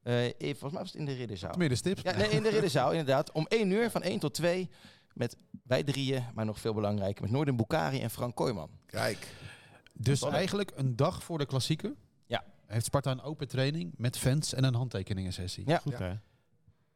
eh, 0.04 0.24
even- 0.24 0.60
volgens 0.60 0.72
mij 0.72 0.82
was 0.82 0.92
het 0.92 0.96
in 1.00 1.06
de 1.06 1.14
Ridderzaal. 1.14 1.54
Middenstips. 1.58 2.02
Ja, 2.02 2.16
nee, 2.16 2.30
in 2.30 2.44
de 2.44 2.50
Ridderzaal 2.50 2.92
inderdaad. 2.92 3.32
Om 3.32 3.46
1 3.50 3.72
uur, 3.72 3.92
van 3.92 4.04
1 4.04 4.20
tot 4.20 4.34
2. 4.34 4.70
Met 5.14 5.38
wij 5.64 5.84
drieën, 5.84 6.24
maar 6.34 6.46
nog 6.46 6.60
veel 6.60 6.74
belangrijker. 6.74 7.22
Met 7.24 7.32
Noorden 7.32 7.56
Bukari 7.56 8.02
en 8.02 8.10
Frank 8.10 8.36
Kooijman. 8.36 8.70
Kijk. 8.86 9.28
Dus 10.00 10.22
eigenlijk 10.22 10.72
een 10.76 10.96
dag 10.96 11.24
voor 11.24 11.38
de 11.38 11.46
klassieker 11.46 11.96
Ja. 12.26 12.44
heeft 12.66 12.86
Sparta 12.86 13.12
een 13.12 13.22
open 13.22 13.48
training 13.48 13.94
met 13.98 14.18
fans 14.18 14.54
en 14.54 14.64
een 14.64 14.76
handtekeningensessie. 14.76 15.68
Ja. 15.68 15.78
Goed, 15.78 15.98
hè? 15.98 16.14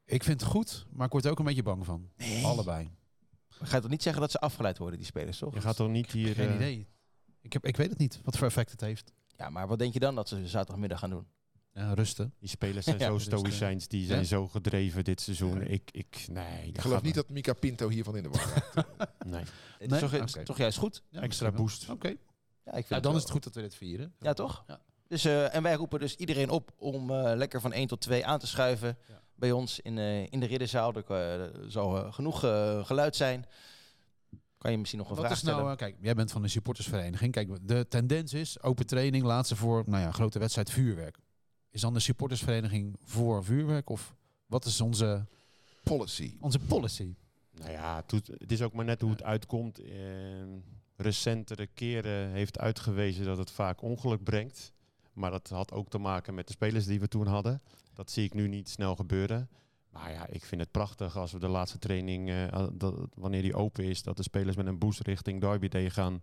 Ik 0.06 0.24
vind 0.24 0.42
het 0.42 0.50
goed, 0.50 0.86
maar 0.92 1.06
ik 1.06 1.12
word 1.12 1.26
er 1.26 1.32
ook 1.32 1.40
een 1.40 1.46
beetje 1.46 1.64
bang 1.64 1.86
van. 1.86 2.10
Allebei. 2.44 2.92
Ga 3.50 3.76
je 3.76 3.82
toch 3.82 3.92
niet 3.92 4.04
zeggen 4.04 4.22
dat 4.22 4.32
ze 4.32 4.40
afgeleid 4.40 4.78
worden, 4.78 4.98
die 4.98 5.08
spelers, 5.08 5.38
toch? 5.38 5.54
Je 5.54 5.62
gaat 5.62 5.76
toch 5.76 5.90
niet 5.90 6.12
hier... 6.12 6.36
Geen 6.36 6.50
eh, 6.50 6.56
idee. 6.56 6.88
Ik, 7.42 7.54
heb, 7.54 7.66
ik 7.66 7.78
weet 7.78 7.90
het 7.90 7.98
niet 7.98 8.20
wat 8.24 8.38
voor 8.38 8.48
effect 8.48 8.72
het 8.72 8.82
heeft. 8.82 9.12
Ja, 9.38 9.50
maar 9.50 9.68
wat 9.68 9.80
denk 9.80 9.94
je 9.94 10.00
dan 10.00 10.16
dat 10.16 10.28
ze 10.28 10.48
zaterdagmiddag 10.48 11.00
gaan 11.00 11.10
doen? 11.10 11.28
Ja, 11.74 11.94
rusten. 11.94 12.34
Die 12.40 12.50
spelers 12.50 12.86
zijn 12.86 13.00
Ja, 13.00 13.06
zo 13.08 13.18
stoïcijns, 13.18 13.88
die 13.88 14.06
zijn 14.06 14.20
ja. 14.20 14.26
zo 14.26 14.48
gedreven 14.48 15.04
dit 15.04 15.22
seizoen. 15.22 15.60
Ja. 15.60 15.66
Ik, 15.66 15.90
ik, 15.92 16.26
nee. 16.32 16.68
Ik 16.68 16.82
geloof 16.82 17.02
niet 17.02 17.16
dat 17.16 17.30
Mika 17.30 17.54
Pinto 17.54 17.90
hiervan 17.90 18.16
in 18.18 18.24
de 18.24 18.30
war 18.30 18.64
raakt. 18.74 19.26
Nee. 19.26 19.44
Nee? 19.80 20.44
toch, 20.44 20.58
juist 20.58 20.78
goed? 20.78 21.04
Ja, 21.10 21.22
Extra 21.22 21.52
boost. 21.52 21.90
Oké. 21.90 22.16
Ja, 22.72 22.78
ik 22.78 22.86
vind 22.86 22.90
Ja, 22.90 23.00
dan 23.00 23.16
is 23.16 23.22
het 23.22 23.32
goed 23.32 23.44
dat 23.44 23.56
we 23.56 23.62
dit 23.62 23.76
vieren. 23.76 24.14
Ja, 24.20 24.34
toch? 24.34 24.64
Ja. 24.68 24.80
Dus, 25.08 25.26
eh, 25.26 25.56
en 25.56 25.64
wij 25.64 25.74
roepen 25.76 26.00
dus 26.00 26.16
iedereen 26.16 26.50
op 26.50 26.72
om 26.78 27.10
eh, 27.12 27.32
lekker 27.36 27.62
van 27.62 27.74
1 27.74 27.88
tot 27.88 28.02
2 28.02 28.26
aan 28.26 28.40
te 28.40 28.48
schuiven 28.48 28.98
Ja. 29.08 29.22
bij 29.36 29.52
ons 29.52 29.80
in, 29.80 29.98
eh, 29.98 30.22
in 30.32 30.40
de 30.40 30.46
ridderzaal. 30.46 30.94
Er 30.94 31.06
eh, 31.44 31.50
zal 31.68 32.12
genoeg 32.12 32.44
eh, 32.44 32.86
geluid 32.86 33.16
zijn. 33.16 33.46
Kan 34.58 34.72
je 34.72 34.78
misschien 34.78 35.00
nog 35.00 35.10
een 35.10 35.16
Wat 35.16 35.26
vraag 35.26 35.38
is 35.38 35.44
nou, 35.44 35.56
stellen? 35.58 35.78
kijk, 35.78 35.96
jij 36.02 36.14
bent 36.14 36.32
van 36.32 36.42
de 36.42 36.48
supportersvereniging. 36.48 37.32
Kijk, 37.32 37.68
de 37.68 37.88
tendens 37.88 38.34
is 38.34 38.62
open 38.62 38.86
training, 38.86 39.24
laatste 39.24 39.56
voor, 39.56 39.84
nou 39.86 40.04
ja, 40.04 40.12
grote 40.12 40.40
wedstrijd 40.40 40.70
vuurwerk. 40.70 41.18
Is 41.70 41.82
dan 41.82 41.94
de 41.94 42.00
supportersvereniging 42.00 42.96
voor 43.04 43.44
vuurwerk 43.44 43.90
of 43.90 44.16
wat 44.46 44.66
is 44.66 44.82
onze, 44.82 45.26
Policy. 45.84 46.38
onze 46.40 46.60
policy? 46.60 47.16
Nou 47.52 47.72
ja, 47.72 48.04
het, 48.08 48.52
is 48.52 48.62
ook 48.62 48.74
maar 48.74 48.86
net 48.86 49.02
hoe 49.02 49.12
het 49.12 49.24
uitkomt. 49.24 49.80
Eh, 49.80 49.92
recentere 51.02 51.68
keren 51.68 52.30
heeft 52.30 52.60
uitgewezen 52.60 53.26
dat 53.26 53.38
het 53.38 53.52
vaak 53.52 53.82
ongeluk 53.82 54.24
brengt. 54.24 54.74
Maar 55.14 55.32
dat 55.32 55.50
had 55.50 55.72
ook 55.72 55.90
te 55.90 55.98
maken 55.98 56.34
met 56.34 56.48
de 56.48 56.54
spelers 56.54 56.86
die 56.86 57.00
we 57.00 57.08
toen 57.08 57.28
hadden. 57.28 57.62
Dat 57.94 58.12
zie 58.12 58.24
ik 58.26 58.34
nu 58.34 58.48
niet 58.48 58.70
snel 58.70 58.96
gebeuren. 58.96 59.50
Maar 59.90 60.12
ja, 60.12 60.28
ik 60.28 60.46
vind 60.46 60.62
het 60.62 60.72
prachtig 60.72 61.18
als 61.18 61.32
we 61.32 61.40
de 61.40 61.48
laatste 61.48 61.78
training, 61.80 62.30
eh, 62.30 62.68
dat, 62.74 62.96
wanneer 63.16 63.42
die 63.42 63.56
open 63.56 63.84
is, 63.84 64.04
dat 64.04 64.18
de 64.18 64.24
spelers 64.24 64.56
met 64.56 64.66
een 64.66 64.78
boost 64.80 65.00
richting 65.02 65.42
Derby 65.42 65.68
Day 65.68 65.90
gaan. 65.90 66.22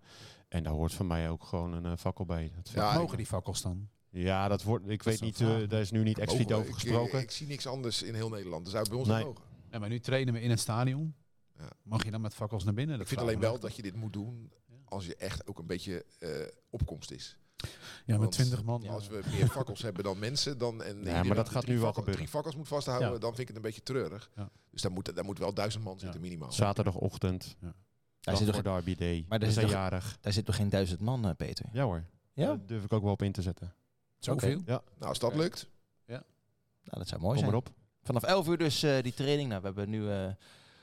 En 0.49 0.63
daar 0.63 0.73
hoort 0.73 0.93
van 0.95 1.07
mij 1.07 1.31
ook 1.31 1.45
gewoon 1.45 1.73
een 1.73 1.85
eh, 1.85 1.93
fakkel 1.99 2.25
bij. 2.25 2.43
Dat 2.55 2.69
vind- 2.71 2.85
Ja, 2.85 2.99
Mogen 2.99 3.17
die 3.17 3.27
fakkels 3.27 3.63
dan? 3.63 3.89
ja, 4.11 4.49
dat 4.49 4.63
wordt, 4.63 4.89
ik 4.89 5.03
weet 5.03 5.21
niet, 5.21 5.41
eh, 5.41 5.57
daar 5.69 5.81
is 5.81 5.91
nu 5.91 6.03
niet 6.03 6.19
expliciet 6.19 6.53
over 6.53 6.69
ik- 6.69 6.75
gesproken. 6.75 7.19
Ik, 7.19 7.25
ik 7.25 7.31
zie 7.31 7.47
niks 7.47 7.67
anders 7.67 8.03
in 8.03 8.15
heel 8.15 8.29
Nederland. 8.29 8.65
Dat 8.65 8.73
zou 8.75 8.89
bij 8.89 8.99
ons 8.99 9.09
Nee. 9.09 9.25
mogen. 9.25 9.45
Ja, 9.71 9.79
maar 9.79 9.89
nu 9.89 9.99
trainen 10.01 10.35
we 10.35 10.41
in 10.41 10.51
het 10.51 10.61
stadion. 10.61 11.15
Ja. 11.59 11.69
Mag 11.83 12.05
je 12.05 12.11
dan 12.11 12.21
met 12.21 12.35
fakkels 12.35 12.65
naar 12.65 12.75
binnen? 12.75 12.93
Ik 12.95 13.01
Dat 13.01 13.09
vind 13.09 13.21
vraag 13.21 13.33
alleen 13.35 13.43
wel 13.51 13.59
dat 13.61 13.77
je 13.77 13.83
dit 13.83 13.95
moet 13.97 14.13
doen 14.13 14.51
als 14.89 15.07
je 15.07 15.17
echt 15.17 15.47
ook 15.47 15.59
een 15.59 15.67
beetje 15.67 16.05
eh, 16.19 16.31
opkomst 16.71 17.11
is. 17.11 17.37
Ja, 17.57 17.69
met 18.07 18.19
want 18.19 18.33
20 18.33 18.63
man. 18.65 18.83
ja. 18.83 18.91
Als 18.93 19.09
we 19.09 19.21
meer 19.31 19.49
fakkels 19.59 19.83
hebben 19.83 20.05
dan 20.05 20.19
mensen, 20.19 20.59
dan 20.59 20.83
en 20.83 20.97
maar 20.97 21.07
iedereen 21.07 21.35
dat 21.35 21.49
gaat 21.49 21.67
nu 21.67 21.79
wel 21.79 21.89
gebeuren. 21.93 22.15
Drie 22.15 22.29
fakkels 22.29 22.57
moet 22.57 22.69
vasthouden, 22.69 23.13
Ja. 23.13 23.19
dan 23.19 23.29
vind 23.29 23.41
ik 23.41 23.47
het 23.47 23.57
een 23.57 23.63
beetje 23.63 23.83
treurig. 23.83 24.31
Ja. 24.37 24.51
Dus 24.71 24.83
daar 24.83 24.93
moet, 24.93 25.15
daar 25.15 25.25
moet 25.25 25.39
wel 25.39 25.55
duizend 25.55 25.85
man 25.85 25.99
zitten 25.99 26.21
minimaal. 26.21 26.53
Zaterdagochtend, 26.53 27.57
Daar 27.61 27.73
dag 28.21 28.37
zit, 28.37 28.53
toch, 28.53 28.63
Derby 28.63 28.95
Day. 28.95 29.25
Maar 29.29 29.39
er 29.39 29.45
zit 29.45 29.55
zijn 29.55 29.67
toch- 29.67 29.75
jarig. 29.75 30.19
daar 30.21 30.33
zit 30.33 30.45
toch 30.45 30.57
geen 30.57 30.69
duizend 30.69 31.01
man, 31.01 31.25
eh, 31.29 31.35
Peter? 31.37 31.67
Ja 31.73 31.85
hoor, 31.85 32.05
Ja? 32.33 32.47
daar 32.47 32.67
durf 32.67 32.85
ik 32.85 32.93
ook 32.93 33.03
wel 33.03 33.13
op 33.13 33.23
in 33.23 33.33
te 33.33 33.43
zetten. 33.43 33.75
Zoveel? 34.19 34.61
Nou, 34.67 34.81
als 35.01 35.19
dat 35.19 35.35
lukt, 35.35 35.67
Nou, 36.07 37.01
dat 37.01 37.09
zou 37.09 37.21
mooi 37.21 37.33
Kom 37.35 37.45
zijn. 37.45 37.51
erop. 37.51 37.71
Vanaf 38.03 38.23
11 38.23 38.49
uur 38.49 38.59
dus 38.59 38.83
eh, 38.83 39.03
die 39.03 39.15
training. 39.15 39.49
Nou, 39.49 39.61
we 39.61 39.67
hebben 39.67 39.89
nu 39.91 40.11
eh, 40.11 40.29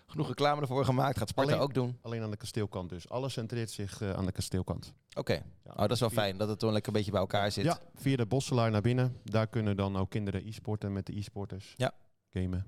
genoeg 0.07 0.27
reclame 0.27 0.61
ervoor 0.61 0.85
gemaakt. 0.85 1.17
Gaat 1.17 1.29
Sparta 1.29 1.51
Alleen- 1.51 1.63
ook 1.63 1.73
doen. 1.73 1.97
Alleen 2.01 2.23
aan 2.23 2.31
de 2.31 2.37
kasteelkant 2.37 2.89
dus. 2.89 3.09
Alles 3.09 3.33
centreert 3.33 3.71
zich 3.71 4.01
eh, 4.01 4.11
aan 4.13 4.25
de 4.25 4.31
kasteelkant. 4.31 4.93
Oké. 5.17 5.33
Ja. 5.33 5.71
Oh, 5.71 5.75
dat 5.77 5.91
is 5.91 5.99
wel 5.99 6.09
Via- 6.09 6.21
fijn 6.21 6.37
dat 6.37 6.47
het 6.49 6.59
dan 6.59 6.71
lekker 6.71 6.91
een 6.91 6.97
beetje 6.97 7.11
bij 7.11 7.19
elkaar 7.21 7.51
zit. 7.51 7.63
Ja, 7.65 7.79
via 7.95 8.15
de 8.15 8.25
Bosselaar 8.25 8.71
naar 8.71 8.81
binnen. 8.81 9.17
Daar 9.23 9.47
kunnen 9.47 9.75
dan 9.77 9.97
ook 9.97 10.09
kinderen 10.09 10.47
e-sporten 10.47 10.93
met 10.93 11.05
de 11.05 11.17
e-sporters. 11.17 11.73
Ja. 11.77 11.91
Gamen. 12.29 12.65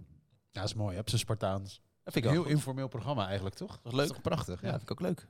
Ja, 0.52 0.62
dat 0.62 0.64
is 0.70 0.74
mooi. 0.76 0.96
Heb 0.96 1.10
ze 1.10 1.18
Spartaans. 1.18 1.82
Dat 2.04 2.14
vind 2.14 2.26
ik 2.26 2.32
Heel 2.32 2.42
ook 2.42 2.48
informeel 2.48 2.88
programma 2.88 3.26
eigenlijk, 3.26 3.56
toch? 3.56 3.80
Dat 3.84 3.92
is 3.92 3.98
leuk. 3.98 4.08
toch 4.08 4.22
prachtig? 4.22 4.62
Ja, 4.62 4.68
Ja. 4.68 4.72
dat 4.78 4.80
vind 4.86 4.90
ik 4.92 4.92
ook 5.02 5.08
leuk. 5.08 5.28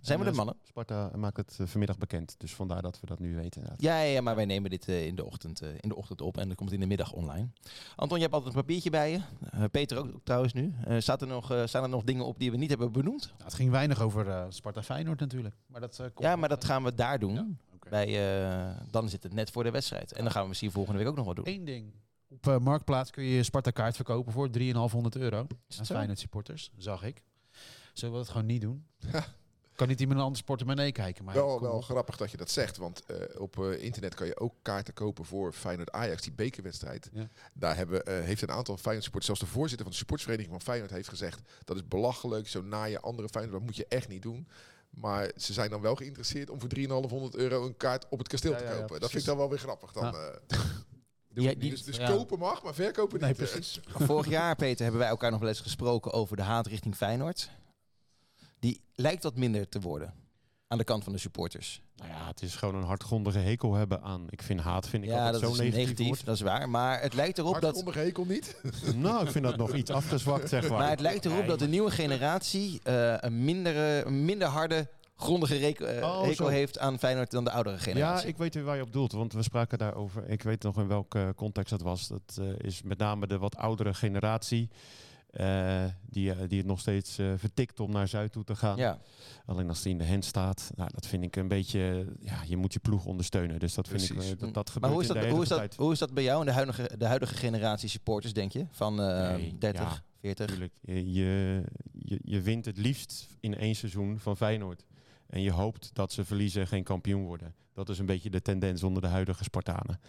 Zijn 0.00 0.18
we 0.18 0.24
de 0.24 0.30
eh, 0.30 0.36
mannen? 0.36 0.56
Sparta 0.62 1.10
maakt 1.16 1.36
het 1.36 1.56
eh, 1.60 1.66
vanmiddag 1.66 1.98
bekend. 1.98 2.34
Dus 2.38 2.54
vandaar 2.54 2.82
dat 2.82 3.00
we 3.00 3.06
dat 3.06 3.18
nu 3.18 3.34
weten. 3.34 3.60
inderdaad. 3.60 3.82
Ja, 3.82 3.98
ja, 4.00 4.12
ja, 4.12 4.20
maar 4.20 4.34
wij 4.36 4.44
nemen 4.44 4.70
dit 4.70 4.88
eh, 4.88 5.06
in, 5.06 5.14
de 5.14 5.24
ochtend, 5.24 5.60
eh, 5.60 5.68
in 5.80 5.88
de 5.88 5.96
ochtend 5.96 6.20
op 6.20 6.36
en 6.38 6.46
dan 6.46 6.56
komt 6.56 6.70
het 6.70 6.78
in 6.78 6.84
de 6.84 6.86
middag 6.96 7.12
online. 7.12 7.48
Anton, 7.96 8.16
je 8.16 8.22
hebt 8.22 8.34
altijd 8.34 8.54
een 8.54 8.60
papiertje 8.60 8.90
bij 8.90 9.10
je. 9.10 9.20
Eh, 9.50 9.64
Peter 9.70 9.98
ook 9.98 10.20
trouwens 10.24 10.52
nu. 10.52 10.74
Eh, 10.84 10.96
staat 10.98 11.20
er 11.20 11.26
nog, 11.26 11.50
eh, 11.50 11.66
staan 11.66 11.82
er 11.82 11.88
nog 11.88 12.04
dingen 12.04 12.26
op 12.26 12.38
die 12.38 12.50
we 12.50 12.56
niet 12.56 12.68
hebben 12.68 12.92
benoemd? 12.92 13.22
Nou, 13.32 13.44
het 13.44 13.54
ging 13.54 13.70
weinig 13.70 14.00
over 14.00 14.28
eh, 14.28 14.44
Sparta 14.48 14.82
Feyenoord 14.82 15.20
natuurlijk. 15.20 15.54
Maar 15.66 15.80
dat, 15.80 15.92
eh, 15.98 16.06
komt 16.06 16.18
Ja, 16.28 16.36
maar 16.36 16.48
dat 16.48 16.64
gaan 16.64 16.82
we 16.84 16.94
daar 16.94 17.18
doen. 17.18 17.34
Ja. 17.34 17.46
Bij, 17.90 18.38
eh, 18.68 18.76
dan 18.90 19.08
zit 19.08 19.22
het 19.22 19.32
net 19.32 19.50
voor 19.50 19.64
de 19.64 19.70
wedstrijd. 19.70 20.12
En 20.12 20.22
dan 20.22 20.32
gaan 20.32 20.42
we 20.42 20.48
misschien 20.48 20.70
volgende 20.70 20.98
week 20.98 21.08
ook 21.08 21.16
nog 21.16 21.26
wat 21.26 21.36
doen. 21.36 21.48
Eén 21.48 21.64
ding. 21.64 21.92
Op 22.28 22.46
eh, 22.46 22.58
Marktplaats 22.58 23.10
kun 23.10 23.24
je 23.24 23.34
je 23.34 23.42
Sparta 23.42 23.70
kaart 23.70 23.96
verkopen 23.96 24.32
voor 24.32 24.50
3,500 24.50 25.16
euro. 25.16 25.46
Aan? 25.78 25.84
Feyenoord 25.86 26.18
supporters, 26.18 26.70
zag 26.76 27.02
ik. 27.02 27.22
Zullen 27.92 28.14
we 28.14 28.20
dat 28.20 28.28
gewoon 28.30 28.46
niet 28.46 28.60
doen? 28.60 28.86
Kan 29.76 29.88
niet 29.88 30.00
iemand 30.00 30.20
anders 30.20 30.42
portemonnee 30.42 30.92
kijken. 30.92 31.24
Maar 31.24 31.34
wel, 31.34 31.60
wel 31.60 31.72
op. 31.72 31.82
grappig 31.84 32.16
dat 32.16 32.30
je 32.30 32.36
dat 32.36 32.50
zegt. 32.50 32.76
Want 32.76 33.02
eh, 33.06 33.40
op 33.40 33.58
eh, 33.58 33.82
internet 33.82 34.14
kan 34.14 34.26
je 34.26 34.38
ook 34.40 34.54
kaarten 34.62 34.94
kopen 34.94 35.24
voor 35.24 35.52
Feyenoord-Ajax, 35.52 36.22
die 36.22 36.32
bekerwedstrijd. 36.32 37.10
Ja. 37.12 37.28
Daar 37.52 37.76
hebben, 37.76 38.04
eh, 38.06 38.20
heeft 38.24 38.42
een 38.42 38.50
aantal 38.50 38.76
Feyenoord 38.76 39.04
supporters, 39.04 39.26
zelfs 39.38 39.40
de 39.52 39.58
voorzitter 39.58 39.82
van 39.82 39.90
de 39.90 39.98
supportsvereniging 39.98 40.52
van 40.54 40.62
Feyenoord 40.64 40.90
heeft 40.92 41.08
gezegd... 41.08 41.40
dat 41.64 41.76
is 41.76 41.88
belachelijk, 41.88 42.48
zo 42.48 42.62
na 42.62 42.84
je 42.84 43.00
andere 43.00 43.28
Feyenoord, 43.28 43.54
dat 43.56 43.66
moet 43.66 43.76
je 43.76 43.86
echt 43.88 44.08
niet 44.08 44.22
doen. 44.22 44.48
Maar 44.90 45.30
ze 45.36 45.52
zijn 45.52 45.70
dan 45.70 45.80
wel 45.80 45.94
geïnteresseerd 45.94 46.50
om 46.50 46.60
voor 46.60 46.68
3,500 46.68 47.36
euro 47.36 47.66
een 47.66 47.76
kaart 47.76 48.06
op 48.08 48.18
het 48.18 48.28
kasteel 48.28 48.50
Ja, 48.52 48.56
te 48.58 48.64
ja, 48.64 48.70
ja, 48.72 48.76
kopen. 48.80 49.00
dat 49.00 49.10
vind 49.10 49.22
ik 49.22 49.28
dan 49.28 49.36
wel 49.36 49.48
weer 49.48 49.58
grappig. 49.58 49.92
Dan, 49.92 50.04
Ja. 50.04 50.12
eh. 50.48 50.58
Ja, 51.34 51.54
die- 51.54 51.70
dus 51.70 51.82
dus 51.84 51.96
ja. 51.96 52.10
kopen 52.10 52.38
mag, 52.38 52.62
maar 52.62 52.74
verkopen 52.74 53.20
Nee, 53.20 53.28
niet. 53.28 53.40
eh. 53.40 53.46
precies. 53.48 53.80
Vorig 53.86 54.28
jaar, 54.28 54.56
Peter, 54.56 54.82
hebben 54.82 55.00
wij 55.00 55.10
elkaar 55.10 55.30
nog 55.30 55.40
wel 55.40 55.48
eens 55.48 55.60
gesproken 55.60 56.12
over 56.12 56.36
de 56.36 56.42
haat 56.42 56.66
richting 56.66 56.96
Feyenoord. 56.96 57.50
Die 58.60 58.80
lijkt 58.94 59.22
wat 59.22 59.36
minder 59.36 59.68
te 59.68 59.80
worden 59.80 60.14
aan 60.68 60.78
de 60.78 60.84
kant 60.84 61.04
van 61.04 61.12
de 61.12 61.18
supporters. 61.18 61.82
Nou 61.96 62.10
ja, 62.10 62.26
het 62.26 62.42
is 62.42 62.54
gewoon 62.54 62.74
een 62.74 62.82
hardgrondige 62.82 63.38
hekel 63.38 63.74
hebben 63.74 64.02
aan. 64.02 64.26
Ik 64.30 64.42
vind 64.42 64.60
haat 64.60 64.88
vind 64.88 65.02
ik 65.04 65.08
ja, 65.08 65.16
altijd 65.16 65.32
dat 65.32 65.42
zo 65.42 65.50
is 65.50 65.58
negatief. 65.58 65.98
negatief, 65.98 66.24
dat 66.24 66.34
is 66.34 66.40
waar. 66.40 66.68
Maar 66.68 67.00
het 67.00 67.14
lijkt 67.14 67.38
erop 67.38 67.52
dat, 67.52 67.62
Hardgrondige 67.62 67.98
hekel 67.98 68.24
niet. 68.24 68.60
nou, 68.96 69.24
ik 69.24 69.30
vind 69.30 69.44
dat 69.44 69.56
nog 69.56 69.74
iets 69.74 69.90
afgezwakt, 69.90 70.48
zeg 70.48 70.68
maar. 70.68 70.78
maar 70.78 70.90
het 70.90 71.00
lijkt 71.00 71.24
erop 71.24 71.38
Nee, 71.38 71.46
dat 71.46 71.58
de 71.58 71.68
nieuwe 71.68 71.90
generatie 71.90 72.80
eh, 72.82 73.14
een, 73.16 73.44
mindere, 73.44 74.02
een 74.06 74.24
minder 74.24 74.48
harde, 74.48 74.88
grondige 75.16 75.56
rekel, 75.56 75.86
eh, 75.86 76.40
Oh, 76.40 76.48
heeft 76.48 76.78
aan 76.78 76.98
Feyenoord 76.98 77.30
dan 77.30 77.44
de 77.44 77.50
oudere 77.50 77.76
Ja, 77.76 77.82
generatie. 77.82 78.28
ik 78.28 78.36
weet 78.36 78.54
weer 78.54 78.64
waar 78.64 78.76
je 78.76 78.82
op 78.82 78.92
doelt, 78.92 79.12
want 79.12 79.32
we 79.32 79.42
spraken 79.42 79.78
daarover. 79.78 80.28
Ik 80.28 80.42
weet 80.42 80.62
nog 80.62 80.76
in 80.76 80.88
welke 80.88 81.32
context 81.36 81.70
dat 81.70 81.82
was. 81.82 82.08
Dat 82.08 82.38
eh, 82.40 82.46
is 82.58 82.82
met 82.82 82.98
name 82.98 83.26
de 83.26 83.38
wat 83.38 83.56
oudere 83.56 83.94
generatie. 83.94 84.68
Eh, 85.36 85.84
die, 86.08 86.32
eh, 86.32 86.48
die 86.48 86.58
het 86.58 86.66
nog 86.66 86.80
steeds 86.80 87.18
eh, 87.18 87.32
vertikt 87.36 87.80
om 87.80 87.90
naar 87.90 88.08
Zuid 88.08 88.32
toe 88.32 88.44
te 88.44 88.56
gaan. 88.56 88.76
ja. 88.76 88.98
Alleen 89.46 89.68
als 89.68 89.82
die 89.82 89.92
in 89.92 89.98
de 89.98 90.06
hand 90.06 90.24
staat, 90.24 90.70
nou, 90.74 90.90
dat 90.94 91.06
vind 91.06 91.22
ik 91.22 91.36
een 91.36 91.48
beetje. 91.48 92.06
Ja, 92.20 92.42
je 92.46 92.56
moet 92.56 92.72
je 92.72 92.78
ploeg 92.78 93.04
ondersteunen. 93.04 93.58
Dus 93.58 93.74
dat 93.74 93.88
vind 93.88 94.10
ik 94.10 94.38
dat, 94.38 94.54
dat 94.54 94.70
gebeurt 94.70 94.80
Maar 94.80 94.90
hoe 94.90 95.02
is 95.02 95.08
dat, 95.08 95.26
hoe, 95.26 95.42
is 95.42 95.48
dat, 95.48 95.58
tijd. 95.58 95.76
hoe 95.76 95.92
is 95.92 95.98
dat 95.98 96.14
bij 96.14 96.22
jou 96.22 96.40
en 96.40 96.46
de 96.46 96.52
huidige, 96.52 96.90
de 96.98 97.04
huidige 97.04 97.34
generatie 97.34 97.88
supporters, 97.88 98.32
denk 98.32 98.52
je? 98.52 98.66
Van 98.70 98.94
Nee, 98.94 99.58
30, 99.58 99.82
ja. 99.82 100.02
40? 100.20 100.46
Tuurlijk, 100.46 100.72
je, 100.80 101.12
je, 101.12 101.62
je, 101.92 102.18
je 102.24 102.40
wint 102.40 102.64
het 102.64 102.76
liefst 102.76 103.26
in 103.40 103.56
één 103.56 103.74
seizoen 103.74 104.18
van 104.18 104.36
Feyenoord. 104.36 104.84
En 105.26 105.40
je 105.40 105.52
hoopt 105.52 105.90
dat 105.92 106.12
ze 106.12 106.24
verliezen 106.24 106.60
en 106.60 106.66
geen 106.66 106.84
kampioen 106.84 107.24
worden. 107.24 107.54
Dat 107.72 107.88
is 107.88 107.98
een 107.98 108.06
beetje 108.06 108.30
de 108.30 108.42
tendens 108.42 108.82
onder 108.82 109.02
de 109.02 109.08
huidige 109.08 109.44
Spartanen. 109.44 110.00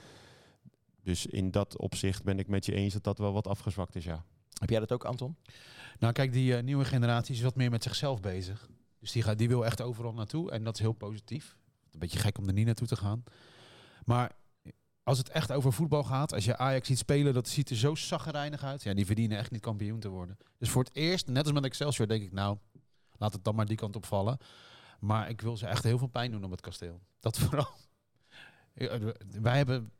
Dus 1.03 1.25
in 1.25 1.51
dat 1.51 1.78
opzicht 1.78 2.23
ben 2.23 2.39
ik 2.39 2.47
met 2.47 2.65
je 2.65 2.73
eens 2.73 2.93
dat 2.93 3.03
dat 3.03 3.17
wel 3.17 3.34
wat 3.34 3.47
afgezwakt 3.47 3.95
is, 3.95 4.03
ja. 4.03 4.25
Heb 4.60 4.70
jij 4.70 4.80
dat 4.80 4.91
ook, 4.91 5.05
Anton? 5.05 5.38
Nou, 5.99 6.14
kijk, 6.14 6.34
die 6.34 6.55
eh, 6.55 6.64
nieuwe 6.64 6.86
generatie 6.86 7.36
is 7.36 7.41
wat 7.41 7.55
meer 7.55 7.70
met 7.70 7.84
zichzelf 7.84 8.20
bezig. 8.20 8.70
Dus 8.99 9.12
die, 9.12 9.24
gaat, 9.24 9.38
die 9.38 9.47
wil 9.47 9.66
echt 9.66 9.82
overal 9.82 10.14
naartoe. 10.14 10.51
En 10.51 10.64
dat 10.64 10.74
is 10.74 10.80
heel 10.80 10.93
positief. 10.93 11.55
Een 11.91 11.99
beetje 11.99 12.20
gek 12.20 12.38
om 12.38 12.47
er 12.47 12.53
niet 12.53 12.66
naartoe 12.66 12.88
te 12.88 12.95
gaan. 12.95 13.24
Maar 14.05 14.32
als 15.03 15.18
het 15.18 15.30
echt 15.30 15.51
over 15.51 15.74
voetbal 15.74 16.03
gaat, 16.03 16.34
als 16.34 16.45
je 16.45 16.58
Ajax 16.58 16.88
ziet 16.88 16.97
spelen, 16.97 17.34
dat 17.34 17.47
ziet 17.47 17.70
er 17.70 17.76
zo 17.76 17.95
zaggerijnig 17.95 18.64
uit. 18.64 18.84
Ja, 18.84 18.93
die 18.93 19.05
verdienen 19.05 19.38
echt 19.38 19.51
niet 19.51 19.62
kampioen 19.62 19.99
te 19.99 20.10
worden. 20.10 20.38
Dus 20.58 20.70
voor 20.70 20.84
het 20.84 20.95
eerst, 20.95 21.28
net 21.28 21.43
als 21.43 21.53
met 21.53 21.64
Excelsior, 21.64 22.08
denk 22.08 22.24
ik, 22.24 22.32
nou, 22.32 22.58
laat 23.18 23.34
het 23.34 23.43
dan 23.43 23.55
maar 23.55 23.66
die 23.66 23.78
kant 23.78 23.95
op 23.95 24.05
vallen. 24.05 24.38
Maar 24.99 25.30
ik 25.30 25.41
wil 25.41 25.58
ze 25.58 25.68
echt 25.68 25.84
heel 25.84 25.97
veel 25.97 26.08
pijn 26.08 26.32
doen 26.32 26.43
op 26.43 26.51
het 26.51 26.62
kasteel. 26.62 27.01
Dat 27.20 27.38
vooral. 27.43 27.70
Wij 29.41 29.58
hebben 29.58 29.91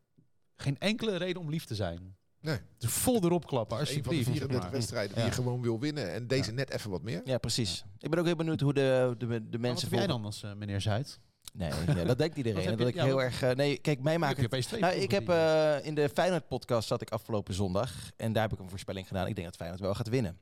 geen 0.56 0.78
enkele 0.78 1.16
reden 1.16 1.42
om 1.42 1.50
lief 1.50 1.66
te 1.66 1.76
zijn. 1.76 2.16
Nee. 2.42 2.58
Dus 2.78 2.92
vol 2.92 3.24
erop 3.24 3.46
klappen, 3.48 3.80
Een 3.80 3.86
van 3.86 3.94
de 3.96 4.00
alsjeblieft. 4.02 4.30
34 4.30 4.62
Maar- 4.62 4.72
wedstrijden 4.72 5.14
die 5.16 5.24
Ja. 5.24 5.30
je 5.30 5.36
gewoon 5.36 5.62
wil 5.62 5.80
winnen. 5.80 6.14
En 6.14 6.28
deze 6.28 6.52
net 6.52 6.70
even 6.72 6.90
wat 6.90 7.02
meer. 7.02 7.22
Ja, 7.26 7.38
precies. 7.38 7.84
Ik 8.00 8.10
ben 8.10 8.20
ook 8.20 8.26
heel 8.26 8.36
benieuwd 8.36 8.60
hoe 8.62 8.74
de, 8.74 9.16
de, 9.18 9.28
de 9.28 9.40
wat 9.50 9.60
mensen... 9.60 9.90
heb 9.90 9.98
jij 10.00 10.08
voor- 10.08 10.16
dan 10.18 10.26
als 10.26 10.44
eh, 10.44 10.54
meneer 10.54 10.82
Zuid? 10.82 11.20
Nee, 11.54 11.72
ja, 11.96 12.04
dat 12.04 12.18
denkt 12.18 12.38
iedereen. 12.38 12.58
Wat 12.70 12.78
dat 12.78 12.80
je- 12.80 12.88
ik 12.88 12.96
ja, 12.96 13.04
heel 13.04 13.14
wat- 13.16 13.24
erg... 13.24 13.42
eh, 13.42 13.52
nee, 13.56 13.78
kijk, 13.78 14.00
mij 14.02 14.18
maken... 14.18 14.42
Heb 14.50 14.54
je 14.64 14.78
Nou, 14.80 14.94
ik 14.94 15.12
heb 15.12 15.30
eh, 15.30 15.76
in 15.86 15.96
de 15.96 16.10
Feyenoord-podcast 16.10 16.88
zat 16.88 17.02
ik 17.02 17.10
afgelopen 17.10 17.54
zondag. 17.54 17.92
En 18.18 18.34
daar 18.34 18.44
heb 18.44 18.54
ik 18.54 18.60
een 18.60 18.70
voorspelling 18.70 19.08
gedaan. 19.08 19.28
Ik 19.28 19.36
denk 19.36 19.48
dat 19.48 19.56
Feyenoord 19.56 19.82
wel 19.82 19.94
gaat 19.96 20.10
winnen. 20.10 20.38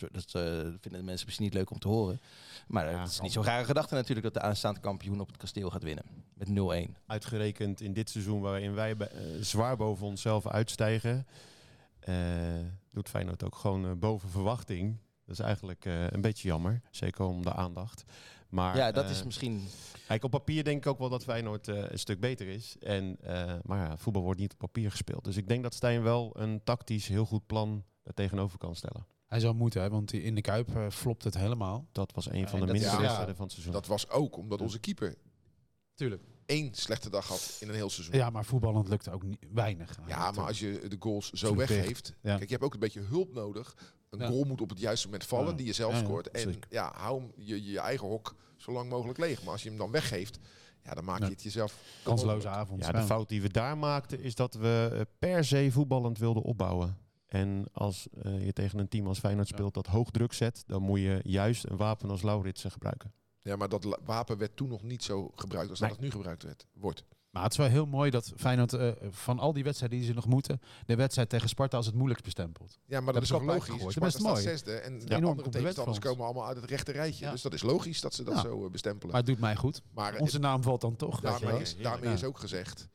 Dat 0.00 0.24
eh, 0.24 0.42
vinden 0.52 0.80
de 0.80 1.02
mensen 1.02 1.26
misschien 1.26 1.44
niet 1.44 1.54
leuk 1.54 1.70
om 1.70 1.78
te 1.78 1.88
horen. 1.88 2.20
Maar 2.66 2.90
Ja, 2.90 3.00
het 3.00 3.10
is 3.10 3.20
niet 3.20 3.32
zo'n 3.32 3.44
rare 3.44 3.64
gedachte 3.64 3.94
natuurlijk 3.94 4.26
dat 4.32 4.34
de 4.34 4.48
aanstaande 4.48 4.80
kampioen 4.80 5.20
op 5.20 5.26
het 5.26 5.36
kasteel 5.36 5.70
gaat 5.70 5.82
winnen. 5.82 6.04
Met 6.34 6.88
0-1. 6.88 6.92
Uitgerekend 7.06 7.80
in 7.80 7.92
dit 7.92 8.10
seizoen 8.10 8.40
waarin 8.40 8.74
wij 8.74 8.96
eh, 8.96 9.08
zwaar 9.40 9.76
boven 9.76 10.06
onszelf 10.06 10.46
uitstijgen, 10.46 11.26
eh, 11.98 12.14
doet 12.90 13.08
Feyenoord 13.08 13.44
ook 13.44 13.54
gewoon 13.54 13.98
boven 13.98 14.28
verwachting. 14.28 14.98
Dat 15.24 15.38
is 15.38 15.44
eigenlijk 15.44 15.84
een 15.84 16.20
beetje 16.20 16.48
jammer, 16.48 16.80
zeker 16.90 17.24
om 17.24 17.42
de 17.42 17.52
aandacht. 17.52 18.04
Maar, 18.48 18.76
ja, 18.76 18.92
dat 18.92 19.10
is 19.10 19.24
misschien... 19.24 19.68
Kijk, 20.06 20.24
op 20.24 20.30
papier 20.30 20.64
denk 20.64 20.78
ik 20.78 20.86
ook 20.86 20.98
wel 20.98 21.08
dat 21.08 21.24
Feyenoord 21.24 21.66
een 21.66 21.98
stuk 21.98 22.20
beter 22.20 22.48
is. 22.48 22.76
En, 22.80 23.18
maar 23.62 23.88
ja, 23.88 23.96
voetbal 23.96 24.22
wordt 24.22 24.40
niet 24.40 24.52
op 24.52 24.58
papier 24.58 24.90
gespeeld. 24.90 25.24
Dus 25.24 25.36
ik 25.36 25.48
denk 25.48 25.62
dat 25.62 25.74
Stijn 25.74 26.02
wel 26.02 26.30
een 26.38 26.60
tactisch 26.64 27.08
heel 27.08 27.24
goed 27.24 27.46
plan 27.46 27.84
er 28.06 28.14
tegenover 28.14 28.58
kan 28.58 28.76
stellen. 28.76 29.06
Hij 29.26 29.40
zou 29.40 29.54
moeten, 29.54 29.82
hè, 29.82 29.88
want 29.90 30.10
die- 30.10 30.22
in 30.22 30.34
de 30.34 30.40
Kuip 30.40 30.76
eh, 30.76 30.90
flopt 30.90 31.24
het 31.24 31.34
helemaal. 31.36 31.86
Dat 31.92 32.12
was 32.14 32.30
een 32.30 32.48
van 32.48 32.60
de 32.60 32.66
minste 32.66 32.90
ja, 32.90 33.00
wedstrijden 33.00 33.34
van 33.36 33.44
het 33.44 33.52
seizoen. 33.52 33.72
Dat 33.74 33.86
was 33.86 34.08
ook 34.10 34.36
omdat 34.36 34.60
onze 34.60 34.78
keeper 34.78 35.14
Tuurlijk. 35.94 36.22
één 36.46 36.74
slechte 36.74 37.10
dag 37.10 37.26
had 37.28 37.56
in 37.60 37.68
een 37.68 37.74
heel 37.74 37.90
seizoen. 37.90 38.14
Ja, 38.14 38.30
maar 38.30 38.44
voetballend 38.44 38.88
lukt 38.88 39.08
ook 39.10 39.22
niet, 39.22 39.46
weinig. 39.52 39.98
Ja, 40.06 40.30
maar 40.30 40.46
als 40.46 40.58
je 40.60 40.80
de 40.88 40.96
goals 40.98 41.30
zo 41.32 41.54
weggeeft. 41.56 42.14
Ja. 42.20 42.36
Kijk, 42.36 42.44
je 42.48 42.52
hebt 42.54 42.64
ook 42.64 42.74
een 42.74 42.80
beetje 42.80 43.00
hulp 43.00 43.32
nodig. 43.32 43.76
Een 44.10 44.18
Ja. 44.18 44.26
goal 44.28 44.44
moet 44.44 44.60
op 44.60 44.68
het 44.68 44.78
juiste 44.78 45.06
moment 45.06 45.24
vallen, 45.26 45.50
Ja. 45.50 45.56
die 45.56 45.66
je 45.66 45.72
zelf 45.72 45.96
scoort. 45.96 46.30
En 46.30 46.40
zeker. 46.40 46.66
ja, 46.70 46.92
hou 46.96 47.20
hem 47.20 47.32
je, 47.36 47.64
je 47.64 47.78
eigen 47.80 48.06
hok 48.08 48.34
zo 48.56 48.72
lang 48.72 48.90
mogelijk 48.90 49.18
leeg. 49.18 49.42
Maar 49.42 49.52
als 49.52 49.62
je 49.62 49.68
hem 49.68 49.78
dan 49.78 49.90
weggeeft, 49.90 50.38
ja, 50.82 50.94
dan 50.94 51.04
maak 51.04 51.18
je 51.18 51.24
het 51.24 51.42
jezelf. 51.42 51.74
Kansloze 52.02 52.48
avond. 52.48 52.84
Ja, 52.84 52.92
de 52.92 53.02
fout 53.02 53.28
die 53.28 53.42
we 53.42 53.48
daar 53.48 53.78
maakten 53.78 54.20
is 54.20 54.34
dat 54.34 54.54
we 54.54 54.88
eh, 54.92 55.00
per 55.18 55.44
se 55.44 55.68
voetballend 55.70 56.18
wilden 56.18 56.42
opbouwen. 56.42 56.96
En 57.26 57.66
als 57.72 58.06
eh, 58.22 58.44
je 58.44 58.52
tegen 58.52 58.78
een 58.78 58.88
team 58.88 59.06
als 59.06 59.18
Feyenoord 59.18 59.48
speelt 59.48 59.74
dat 59.74 59.86
hoog 59.86 60.10
druk 60.10 60.32
zet, 60.32 60.62
dan 60.66 60.82
moet 60.82 61.00
je 61.00 61.20
juist 61.24 61.66
een 61.66 61.76
wapen 61.76 62.10
als 62.10 62.22
Lauritsen 62.22 62.70
gebruiken. 62.70 63.12
Ja, 63.42 63.56
maar 63.56 63.68
dat 63.68 63.98
wapen 64.04 64.38
werd 64.38 64.56
toen 64.56 64.68
nog 64.68 64.82
niet 64.82 65.02
zo 65.02 65.30
gebruikt 65.34 65.70
als 65.70 65.80
Nee. 65.80 65.88
dat 65.88 65.98
het 65.98 66.06
nu 66.06 66.12
gebruikt 66.12 66.42
werd, 66.42 66.66
wordt. 66.72 67.04
Maar 67.30 67.42
het 67.44 67.52
is 67.52 67.58
wel 67.58 67.68
heel 67.68 67.86
mooi 67.86 68.10
dat 68.10 68.32
Feyenoord 68.36 68.72
eh, 68.72 68.90
van 69.10 69.38
al 69.38 69.52
die 69.52 69.64
wedstrijden 69.64 69.98
die 69.98 70.06
ze 70.06 70.14
nog 70.14 70.26
moeten, 70.26 70.60
de 70.86 70.96
wedstrijd 70.96 71.28
tegen 71.28 71.48
Sparta 71.48 71.76
als 71.76 71.86
het 71.86 71.94
moeilijkst 71.94 72.24
bestempelt. 72.24 72.78
Ja, 72.86 73.00
maar 73.00 73.12
dat, 73.12 73.22
is 73.22 73.32
ook 73.32 73.42
logisch. 73.42 73.74
Sparta 73.80 74.00
Dat 74.00 74.08
is 74.08 74.12
staat 74.14 74.22
mooi. 74.32 74.42
zesde 74.42 74.72
en 74.74 74.98
de 74.98 75.14
enorm 75.14 75.24
andere 75.38 75.48
tegenstanders 75.50 75.98
komen 75.98 76.24
allemaal 76.24 76.46
uit 76.46 76.56
het 76.56 76.64
rechte 76.70 76.92
rijtje. 76.92 77.24
Ja. 77.24 77.30
Dus 77.30 77.42
dat 77.42 77.54
is 77.54 77.62
logisch 77.62 78.00
dat 78.00 78.14
ze 78.14 78.22
dat 78.24 78.34
Ja. 78.34 78.40
zo 78.40 78.64
eh, 78.64 78.70
bestempelen. 78.70 79.08
Maar 79.10 79.20
het 79.20 79.26
doet 79.30 79.38
mij 79.38 79.56
goed. 79.56 79.82
Maar 79.94 80.16
Onze 80.18 80.38
naam 80.38 80.62
valt 80.62 80.80
dan 80.80 80.96
toch. 80.96 81.20
weet 81.20 81.38
je 81.38 81.44
daarmee, 81.44 81.60
is, 81.60 81.76
daarmee 81.76 82.08
Ja. 82.08 82.14
is 82.14 82.24
ook 82.24 82.38
gezegd 82.38 82.88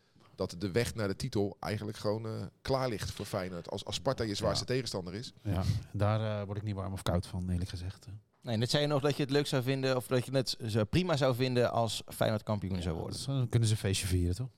dat 0.47 0.55
de 0.61 0.71
weg 0.71 0.95
naar 0.95 1.07
de 1.07 1.15
titel 1.15 1.57
eigenlijk 1.59 1.97
gewoon 1.97 2.25
eh, 2.25 2.31
klaar 2.61 2.89
ligt 2.89 3.11
voor 3.11 3.25
Feyenoord. 3.25 3.69
Als, 3.69 3.85
als 3.85 3.95
Sparta 3.95 4.23
je 4.23 4.35
zwaarste 4.35 4.65
tegenstander 4.65 5.13
is. 5.13 5.33
Ja, 5.43 5.63
daar 5.91 6.39
eh, 6.39 6.45
word 6.45 6.57
ik 6.57 6.63
niet 6.63 6.75
warm 6.75 6.93
of 6.93 7.01
koud 7.01 7.27
van, 7.27 7.49
eerlijk 7.49 7.69
gezegd. 7.69 8.05
Nee, 8.41 8.57
net 8.57 8.69
zei 8.69 8.81
je 8.81 8.87
nog 8.87 9.01
dat 9.01 9.15
je 9.17 9.21
het 9.23 9.31
leuk 9.31 9.47
zou 9.47 9.63
vinden, 9.63 9.95
of 9.95 10.07
dat 10.07 10.25
je 10.25 10.31
het 10.31 10.57
zo 10.67 10.83
prima 10.83 11.17
zou 11.17 11.35
vinden 11.35 11.71
als 11.71 12.01
Feyenoord 12.07 12.43
kampioen 12.43 12.81
zou 12.81 12.95
worden. 12.97 13.19
Dan 13.25 13.49
kunnen 13.49 13.67
ze 13.67 13.73
een 13.73 13.79
feestje 13.81 14.07
vieren, 14.07 14.35
toch? 14.35 14.49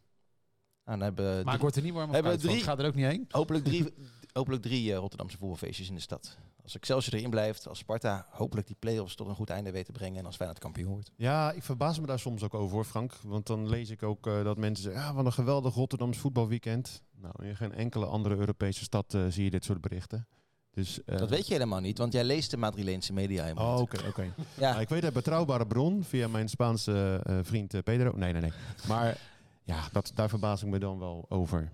Nou, 0.86 0.98
dan 0.98 1.02
hebben 1.08 1.26
Maar 1.26 1.44
drie- 1.44 1.54
ik 1.56 1.62
word 1.62 1.76
er 1.76 1.82
niet 1.82 1.94
warm 1.94 2.08
of 2.08 2.14
Hebben 2.14 2.32
koud 2.32 2.42
van. 2.42 2.50
drie- 2.50 2.62
Ik 2.62 2.68
ga 2.70 2.78
er 2.78 2.86
ook 2.88 2.96
niet 2.96 3.06
heen. 3.06 3.26
hopelijk 3.30 3.64
drie, 3.64 3.94
hopelijk 4.34 4.62
drie 4.62 4.92
eh, 4.92 4.98
Rotterdamse 4.98 5.38
voetbalfeestjes 5.38 5.90
in 5.90 5.96
de 5.96 6.02
stad. 6.02 6.38
Als 6.64 6.76
Excelsior 6.76 7.16
erin 7.16 7.30
blijft, 7.30 7.68
als 7.68 7.80
Sparta 7.80 8.26
hopelijk 8.30 8.68
die 8.68 8.76
play-offs 8.80 9.16
tot 9.16 9.28
een 9.28 9.36
goed 9.36 9.50
einde 9.50 9.72
weet 9.72 9.86
te 9.86 9.92
brengen 9.92 10.20
en 10.20 10.26
als 10.26 10.36
Feyenoord 10.36 10.60
kampioen 10.60 10.92
wordt. 10.92 11.12
Ja, 11.16 11.52
ik 11.52 11.64
verbaas 11.64 12.00
me 12.00 12.06
daar 12.06 12.20
soms 12.20 12.44
ook 12.44 12.54
over, 12.54 12.76
hoor, 12.76 12.86
Frank. 12.86 13.14
Want 13.24 13.48
dan 13.48 13.70
lees 13.70 13.90
ik 13.90 14.04
ook 14.04 14.28
eh, 14.28 14.44
dat 14.44 14.58
mensen 14.58 14.84
zeggen... 14.84 15.02
Ja, 15.02 15.14
wat 15.14 15.26
een 15.26 15.34
geweldig 15.34 15.74
Rotterdams 15.74 16.18
voetbalweekend. 16.18 17.04
Nou, 17.22 17.34
in 17.42 17.56
geen 17.56 17.74
enkele 17.74 18.06
andere 18.06 18.36
Europese 18.36 18.84
stad 18.84 19.14
eh, 19.14 19.26
zie 19.30 19.44
je 19.44 19.50
dit 19.50 19.66
soort 19.66 19.82
berichten. 19.82 20.28
Dus, 20.72 21.00
Dat 21.06 21.30
weet 21.30 21.48
je 21.48 21.54
helemaal 21.54 21.80
niet, 21.80 21.98
want 21.98 22.14
jij 22.14 22.24
leest 22.24 22.52
de 22.52 22.58
Madrileense 22.58 23.14
media 23.14 23.44
helemaal 23.44 23.76
Oh, 23.76 23.82
oké, 23.82 24.08
oké. 24.08 24.22
Ja, 24.58 24.70
Nou, 24.70 24.82
ik 24.82 24.90
weet 24.90 25.04
uit 25.04 25.14
betrouwbare 25.14 25.68
bron 25.68 26.04
via 26.04 26.28
mijn 26.28 26.50
Spaanse 26.50 27.22
vriend 27.44 27.84
Pedro. 27.84 28.12
Nee, 28.16 28.32
nee, 28.32 28.42
nee. 28.42 28.52
Maar 28.88 29.18
ja, 29.64 29.88
dat, 29.92 30.12
daar 30.16 30.30
verbaas 30.30 30.64
ik 30.64 30.70
me 30.70 30.80
dan 30.80 31.00
wel 31.00 31.26
over. 31.30 31.72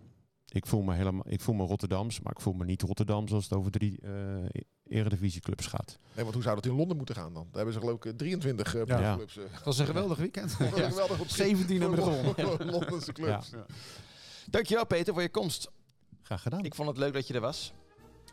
Ik 0.52 0.66
voel 0.66 0.82
me 0.82 0.94
helemaal, 0.94 1.24
ik 1.28 1.42
voel 1.42 1.56
me 1.56 1.66
Rotterdams, 1.66 2.20
maar 2.22 2.34
ik 2.34 2.40
voel 2.42 2.54
me 2.54 2.66
niet 2.66 2.82
Rotterdams 2.82 3.32
als 3.32 3.44
het 3.44 3.54
over 3.54 3.72
drie 3.72 4.00
eh 4.02 4.62
eredivisieclubs 4.88 5.66
gaat. 5.66 5.98
Nee, 6.14 6.24
want 6.24 6.34
hoe 6.34 6.44
zou 6.44 6.56
dat 6.56 6.66
in 6.66 6.72
Londen 6.76 6.98
moeten 6.98 7.16
gaan 7.16 7.34
dan? 7.34 7.44
Daar 7.44 7.56
hebben 7.56 7.74
ze 7.74 7.80
geloof 7.80 7.96
ik 7.96 8.06
eh, 8.06 8.12
23 8.14 8.76
eh 8.76 8.82
Ja. 8.86 9.16
clubs. 9.16 9.38
eh. 9.38 9.44
Het 9.52 9.64
was 9.66 9.78
een 9.80 9.86
geweldig 9.86 10.18
weekend. 10.18 10.58
Dat 10.60 10.68
geweldig 10.92 11.20
op 11.20 11.28
17 11.30 11.82
hebben 11.82 11.98
we 12.00 12.04
voor 12.06 12.34
gewonnen. 12.34 12.72
Londense 12.72 13.12
clubs. 13.14 13.50
dankjewel 14.50 14.86
Peter 14.86 15.14
voor 15.14 15.22
je 15.22 15.30
komst. 15.30 15.72
Graag 16.22 16.42
gedaan. 16.42 16.64
Ik 16.66 16.76
vond 16.76 16.88
het 16.88 16.98
leuk 16.98 17.14
dat 17.14 17.28
je 17.28 17.34
er 17.34 17.42
was. 17.42 17.74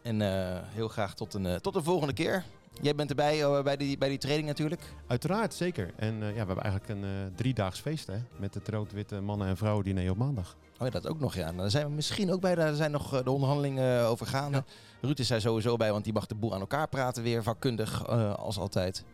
En 0.02 0.20
eh, 0.22 0.60
heel 0.64 0.88
graag 0.88 1.14
tot 1.14 1.34
een, 1.34 1.46
eh, 1.46 1.54
tot 1.54 1.74
de 1.74 1.82
volgende 1.82 2.12
keer. 2.14 2.44
Jij 2.82 2.94
bent 2.94 3.10
erbij 3.10 3.42
eh, 3.42 3.62
bij, 3.62 3.76
die, 3.76 3.98
bij 3.98 4.08
die 4.08 4.18
training 4.18 4.48
natuurlijk. 4.48 4.82
Uiteraard, 5.06 5.54
zeker. 5.54 5.92
En 5.96 6.14
eh, 6.22 6.28
ja, 6.28 6.32
we 6.40 6.46
hebben 6.46 6.62
eigenlijk 6.64 6.88
een 6.88 7.04
eh, 7.04 7.36
driedaags 7.36 7.80
feest 7.80 8.06
hè, 8.06 8.16
met 8.38 8.54
het 8.54 8.68
rood-witte 8.68 9.20
mannen- 9.20 9.48
en 9.48 9.56
vrouwen 9.56 9.84
diner 9.84 10.10
op 10.10 10.16
maandag. 10.16 10.56
Oh 10.78 10.86
ja, 10.86 10.90
dat 10.90 11.06
ook 11.06 11.20
nog, 11.20 11.34
ja. 11.34 11.52
Daar 11.52 11.70
zijn 11.70 11.86
we 11.86 11.92
misschien 11.92 12.32
ook 12.32 12.40
bij. 12.40 12.54
Daar 12.54 12.74
zijn 12.74 12.90
nog 12.90 13.14
eh, 13.14 13.24
de 13.24 13.30
onderhandelingen 13.30 14.00
eh, 14.00 14.10
over 14.10 14.26
gaande. 14.26 14.64
Ruud 15.00 15.18
is 15.18 15.28
daar 15.28 15.40
sowieso 15.40 15.76
bij, 15.76 15.92
want 15.92 16.04
die 16.04 16.12
mag 16.12 16.26
de 16.26 16.34
boel 16.34 16.54
aan 16.54 16.60
elkaar 16.60 16.88
praten 16.88 17.22
weer. 17.22 17.42
Vakkundig, 17.42 18.02
eh, 18.06 18.34
als 18.34 18.58
altijd. 18.58 19.04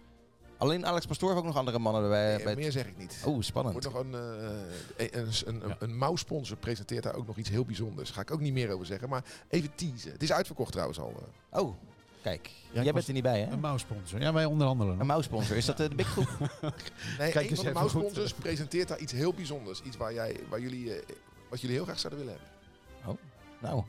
Alleen 0.56 0.86
Alex 0.86 1.06
Pastoor 1.06 1.28
heeft 1.28 1.40
ook 1.40 1.46
nog 1.46 1.56
andere 1.56 1.78
mannen 1.78 2.02
erbij. 2.02 2.26
Nee, 2.28 2.36
bij 2.36 2.46
het- 2.52 2.58
meer 2.58 2.72
zeg 2.72 2.86
ik 2.86 2.98
niet. 2.98 3.22
Oh, 3.26 3.36
Er 3.36 3.44
spannend. 3.44 3.72
wordt 3.84 3.92
nog 3.92 4.04
een, 4.04 4.14
eh, 4.96 5.06
een, 5.12 5.26
een, 5.46 5.62
een, 5.62 5.68
Ja. 5.68 5.76
een 5.78 5.98
mouwsponsor 5.98 6.56
presenteert 6.56 7.02
daar 7.02 7.14
ook 7.14 7.26
nog 7.26 7.36
iets 7.36 7.48
heel 7.48 7.64
bijzonders. 7.64 8.10
Ga 8.10 8.20
ik 8.20 8.30
ook 8.30 8.40
niet 8.40 8.52
meer 8.52 8.70
over 8.72 8.86
zeggen, 8.86 9.08
maar 9.08 9.24
even 9.48 9.74
teasen. 9.74 10.12
Het 10.12 10.22
is 10.22 10.32
uitverkocht 10.32 10.72
trouwens 10.72 10.98
al. 11.00 11.12
eh. 11.50 11.60
Oh, 11.60 11.74
kijk. 12.22 12.50
Jij 12.72 12.92
bent 12.92 13.06
er 13.06 13.12
niet 13.12 13.22
bij, 13.22 13.40
hè? 13.40 13.52
Een 13.52 13.60
mouwsponsor. 13.60 14.20
Ja, 14.20 14.32
wij 14.32 14.44
onderhandelen. 14.44 15.00
Een 15.00 15.06
mouwsponsor. 15.06 15.56
Is 15.56 15.64
dat 15.64 15.76
de 15.76 15.88
Big 15.96 16.06
Groep? 16.08 16.28
Nee, 16.38 17.30
Kijk 17.30 17.34
een 17.34 17.40
eens 17.40 17.48
van 17.48 17.56
de 17.56 17.60
even 17.60 17.72
mouwsponsors 17.72 18.32
presenteert 18.32 18.88
daar 18.88 18.98
iets 18.98 19.12
heel 19.12 19.32
bijzonders. 19.34 19.82
Iets 19.82 19.96
waar, 19.96 20.12
jij, 20.14 20.36
waar 20.48 20.60
jullie, 20.60 20.94
eh, 20.94 21.14
wat 21.52 21.60
jullie 21.60 21.76
heel 21.76 21.84
graag 21.84 21.98
zouden 21.98 22.24
willen 22.24 22.40
hebben. 22.40 23.18
Nou, 23.60 23.82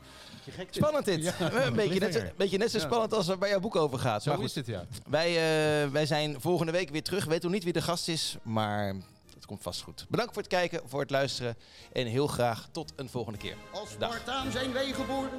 spannend 0.70 1.04
dit. 1.04 1.22
Ja, 1.22 1.52
een 1.66 1.74
beetje 1.74 2.00
net, 2.00 2.36
beetje 2.36 2.58
net 2.58 2.70
zo 2.70 2.78
spannend 2.78 3.12
als 3.12 3.28
er 3.28 3.38
bij 3.38 3.48
jouw 3.48 3.60
boek 3.60 3.76
over 3.76 3.98
gaat. 3.98 4.22
Zo 4.22 4.30
Maar 4.30 4.38
goed, 4.38 4.48
is 4.48 4.54
het, 4.54 4.66
ja. 4.66 4.84
Wij, 5.06 5.28
eh, 5.28 5.90
wij 5.90 6.06
zijn 6.06 6.40
volgende 6.40 6.72
week 6.72 6.90
weer 6.90 7.02
terug. 7.02 7.24
Weet 7.24 7.42
nog 7.42 7.52
niet 7.52 7.64
wie 7.64 7.72
de 7.72 7.82
gast 7.82 8.08
is, 8.08 8.36
maar 8.42 8.94
het 9.34 9.46
komt 9.46 9.62
vast 9.62 9.82
goed. 9.82 10.06
Bedankt 10.08 10.32
voor 10.32 10.42
het 10.42 10.50
kijken, 10.50 10.80
voor 10.86 11.00
het 11.00 11.10
luisteren. 11.10 11.56
En 11.92 12.06
heel 12.06 12.26
graag 12.26 12.68
tot 12.72 12.92
een 12.96 13.08
volgende 13.08 13.38
keer. 13.38 13.56
Als. 13.72 13.90
Spartaan 13.90 14.52
zijn 14.52 14.72
wij 14.72 14.92
geboren, 14.92 15.30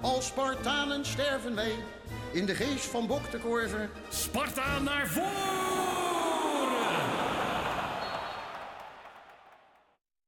als 0.00 0.26
Spartanen 0.26 1.06
sterven 1.06 1.54
wij. 1.54 1.74
In 2.32 2.46
de 2.46 2.54
geest 2.54 2.84
van 2.84 3.06
Bok 3.06 3.30
de 3.30 3.38
Korver 3.38 3.90
Sparta 4.08 4.78
naar 4.78 5.06
voren! 5.08 6.41